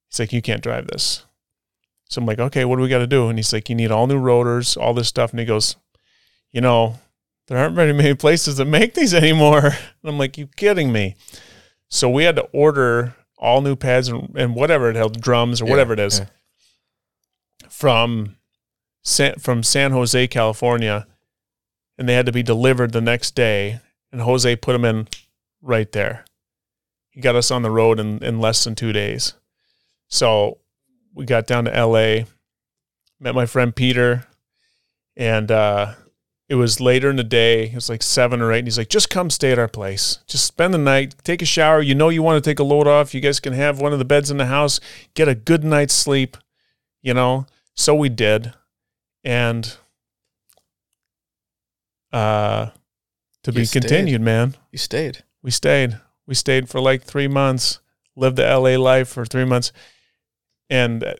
[0.09, 1.25] He's like, you can't drive this.
[2.09, 3.27] So I'm like, okay, what do we got to do?
[3.27, 5.31] And he's like, you need all new rotors, all this stuff.
[5.31, 5.75] And he goes,
[6.51, 6.99] you know,
[7.47, 9.61] there aren't very many places that make these anymore.
[10.03, 11.15] And I'm like, you kidding me?
[11.89, 15.65] So we had to order all new pads and, and whatever it held, drums or
[15.65, 16.25] Yeah, whatever it is, yeah.
[17.69, 18.35] from
[19.03, 21.07] San, from San Jose, California,
[21.97, 23.79] and they had to be delivered the next day.
[24.11, 25.07] And Jose put them in
[25.61, 26.25] right there.
[27.09, 29.33] He got us on the road in, in less than two days.
[30.07, 30.59] So
[31.13, 32.25] we got down to LA,
[33.19, 34.25] met my friend Peter,
[35.15, 35.93] and uh,
[36.49, 37.65] it was later in the day.
[37.65, 38.59] It was like seven or eight.
[38.59, 40.19] And he's like, just come stay at our place.
[40.27, 41.81] Just spend the night, take a shower.
[41.81, 43.13] You know, you want to take a load off.
[43.13, 44.79] You guys can have one of the beds in the house,
[45.13, 46.37] get a good night's sleep,
[47.01, 47.45] you know?
[47.75, 48.53] So we did.
[49.23, 49.75] And
[52.11, 52.67] uh,
[53.43, 53.81] to You be stayed.
[53.81, 54.55] continued, man.
[54.71, 55.23] You stayed.
[55.41, 55.99] We stayed.
[56.27, 57.79] We stayed for like three months,
[58.15, 59.71] lived the LA life for three months.
[60.69, 61.13] And uh,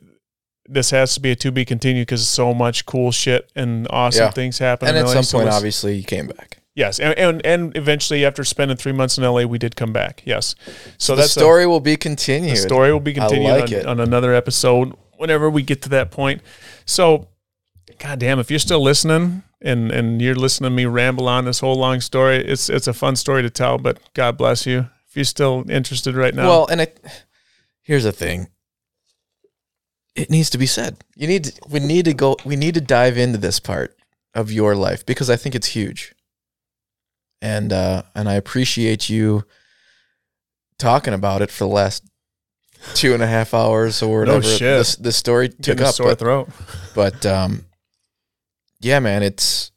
[0.66, 4.26] this has to be a to be continued because so much cool shit and awesome
[4.26, 4.32] Yeah.
[4.32, 4.88] things happen.
[4.88, 5.14] And at LA.
[5.14, 6.60] some So point, it's- obviously, you came back.
[6.76, 10.24] Yes, and, and and eventually, after spending three months in LA, we did come back.
[10.26, 10.56] Yes,
[10.98, 12.50] so that that's a- story will be continued.
[12.54, 13.86] the story will be continued like on, it.
[13.86, 16.42] on another episode whenever we get to that point.
[16.86, 17.28] So,
[18.04, 21.76] goddamn, if you're still listening and and you're listening to me ramble on this whole
[21.76, 23.78] long story, it's it's a fun story to tell.
[23.78, 26.48] But God bless you if you're still interested right now.
[26.48, 26.88] Well, and I,
[27.82, 28.50] here's the thing.
[30.16, 30.98] It needs to be said.
[31.16, 33.96] You need to, we need to go we need to dive into this part
[34.36, 36.14] of your life because I think it's huge.
[37.42, 39.44] And uh and I appreciate you
[40.78, 42.04] talking about it for the last
[42.96, 44.60] two and a half hours or whatever no shit.
[44.60, 45.96] this the story took getting a up.
[45.96, 46.50] sore But, throat.
[46.94, 47.66] but um
[48.84, 49.72] yeah, man, it's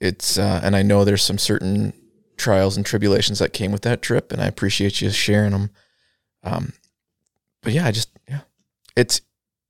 [0.00, 1.92] it's uh and I know there's some certain
[2.36, 5.70] trials and tribulations that came with that trip and I appreciate you sharing them.
[6.44, 6.72] Um
[7.62, 8.40] but yeah, I just yeah.
[8.96, 9.20] It's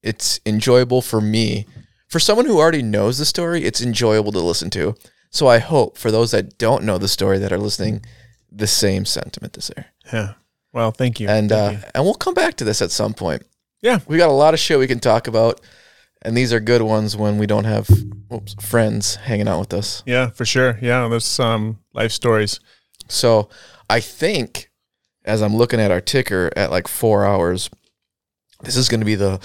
[0.03, 1.67] it's enjoyable for me.
[2.09, 4.95] For someone who already knows the story, it's enjoyable to listen to.
[5.31, 8.05] So I hope for those that don't know the story that are listening,
[8.51, 9.87] the same sentiment is there.
[10.13, 10.35] Yeah.
[10.73, 11.29] Well, thank you.
[11.29, 11.79] And uh you.
[11.95, 13.43] and we'll come back to this at some point.
[13.81, 14.01] Yeah.
[14.07, 15.61] We got a lot of shit we can talk about.
[16.23, 17.89] And these are good ones when we don't have
[18.33, 20.03] oops, friends hanging out with us.
[20.07, 20.79] yeah, for sure.
[20.83, 22.61] Yeah, there's um life stories.
[23.09, 23.49] So
[23.89, 24.71] I think
[25.25, 27.71] as I'm looking at our ticker at like four hours,
[28.63, 29.41] this is going to be the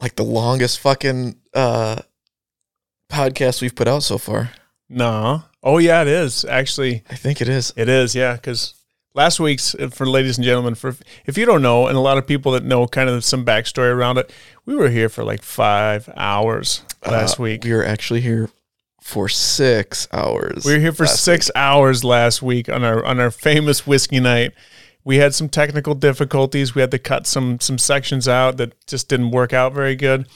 [0.00, 2.00] like the longest fucking uh
[3.10, 4.50] podcast we've put out so far.
[4.88, 5.44] No.
[5.62, 7.04] Oh yeah, it is actually.
[7.10, 7.72] I think it is.
[7.76, 8.74] It is, yeah, because
[9.18, 12.16] last week's uh, for ladies and gentlemen, for if you don't know, and a lot
[12.18, 14.32] of people that know kind of some backstory around it,
[14.64, 17.64] we were here for like five hours last Uh, week.
[17.64, 18.48] We were actually here
[19.02, 20.64] for six hours.
[20.64, 24.52] We were here for six hours last week on our on our famous whiskey night.
[25.04, 26.74] We had some technical difficulties.
[26.74, 30.28] We had to cut some some sections out that just didn't work out very good.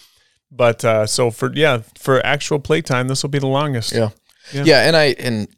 [0.50, 3.92] But uh, so for yeah, for actual playtime, this will be the longest.
[3.92, 4.10] Yeah.
[4.52, 4.64] Yeah.
[4.64, 4.86] yeah.
[4.88, 5.48] and I and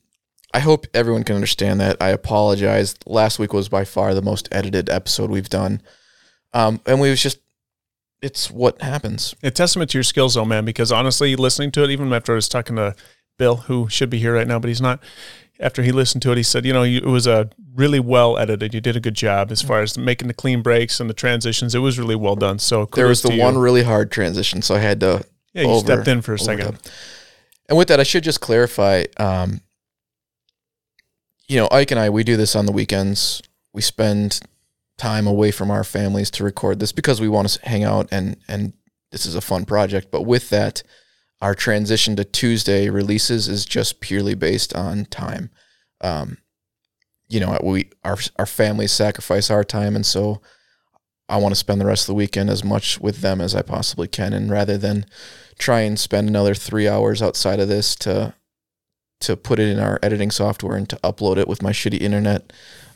[0.55, 1.97] I hope everyone can understand that.
[2.01, 2.95] I apologize.
[3.07, 5.83] Last week was by far the most edited episode we've done.
[6.53, 7.41] Um, and we was just
[8.23, 9.35] it's what happens.
[9.43, 10.65] A testament to your skills, though, man.
[10.65, 12.95] Because honestly, listening to it, even after I was talking to
[13.37, 15.03] Bill, who should be here right now, but he's not.
[15.61, 18.39] After he listened to it, he said, "You know, you, it was a really well
[18.39, 18.75] edited.
[18.75, 21.75] You did a good job as far as making the clean breaks and the transitions.
[21.75, 22.59] It was really well done.
[22.61, 25.85] So there was the one really hard transition, so I had to Yeah, you over-
[25.85, 26.79] stepped in for a second.
[27.69, 29.05] And with that, I should just clarify.
[29.17, 29.61] Um,
[31.49, 33.43] you know, Ike and I, we do this on the weekends.
[33.73, 34.41] We spend
[34.97, 38.37] time away from our families to record this because we want to hang out and
[38.47, 38.73] and
[39.11, 40.11] this is a fun project.
[40.11, 40.83] But with that,
[41.41, 45.51] our transition to Tuesday releases is just purely based on time.
[46.01, 46.39] Um,
[47.29, 50.41] you know, we our our families sacrifice our time, and so
[51.29, 53.63] I want to spend the rest of the weekend as much with them as I
[53.63, 55.07] possibly can, and rather than
[55.59, 58.35] try and spend another three hours outside of this to
[59.21, 62.53] to put it in our editing software and to upload it with my shitty internet.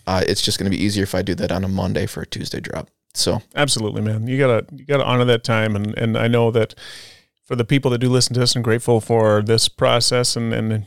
[0.07, 2.23] Uh, it's just going to be easier if I do that on a Monday for
[2.23, 2.89] a Tuesday drop.
[3.15, 4.27] So Absolutely, man.
[4.27, 6.75] You gotta you gotta honor that time, and and I know that
[7.45, 10.87] for the people that do listen to us, and grateful for this process, and and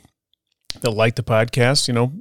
[0.82, 1.88] that like the podcast.
[1.88, 2.14] You know,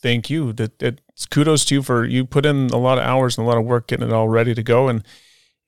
[0.00, 0.52] thank you.
[0.52, 3.48] That it's kudos to you for you put in a lot of hours and a
[3.48, 5.04] lot of work getting it all ready to go, and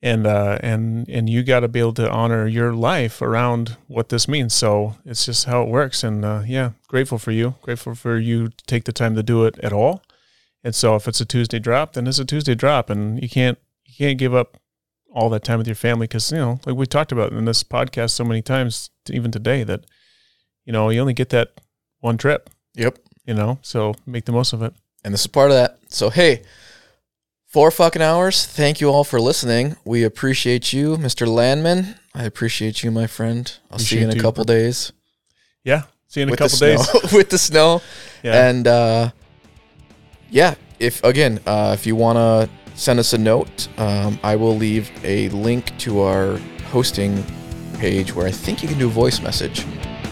[0.01, 4.09] and uh, and and you got to be able to honor your life around what
[4.09, 4.53] this means.
[4.53, 7.55] So it's just how it works, and uh, yeah, grateful for you.
[7.61, 10.01] Grateful for you to take the time to do it at all.
[10.63, 13.57] And so if it's a Tuesday drop, then it's a Tuesday drop, and you can't
[13.85, 14.57] you can't give up
[15.11, 17.63] all that time with your family because you know, like we talked about in this
[17.63, 19.85] podcast so many times, even today, that
[20.65, 21.59] you know you only get that
[21.99, 22.49] one trip.
[22.75, 22.99] Yep.
[23.25, 24.73] You know, so make the most of it.
[25.03, 25.79] and this is part of that.
[25.89, 26.43] So hey,
[27.49, 28.45] Four fucking hours.
[28.45, 29.75] Thank you all for listening.
[29.83, 31.25] We appreciate you, Mr.
[31.27, 31.95] Landman.
[32.13, 33.51] I appreciate you, my friend.
[33.71, 34.21] I'll see you in a Appreciate you.
[34.21, 34.91] couple days.
[35.63, 35.83] Yeah.
[36.09, 36.87] See you in a couple days.
[37.11, 37.81] with the snow.
[38.21, 38.47] Yeah.
[38.49, 39.09] And uh,
[40.29, 44.55] yeah, if again, uh, if you want to send us a note, um, I will
[44.55, 46.37] leave a link to our
[46.67, 47.23] hosting
[47.79, 49.65] page where I think you can do a voice message.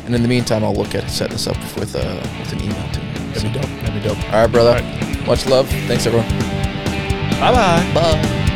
[0.06, 2.91] And in the meantime, I'll look at setting this up with uh, with an email
[2.93, 3.14] to you.
[3.32, 3.69] That'd be dope.
[3.82, 4.24] That'd be dope.
[4.33, 4.82] All right, brother.
[5.19, 5.69] All Much love.
[5.69, 6.27] Thanks, everyone.
[7.40, 7.83] 拜拜拜。
[7.93, 8.47] Bye.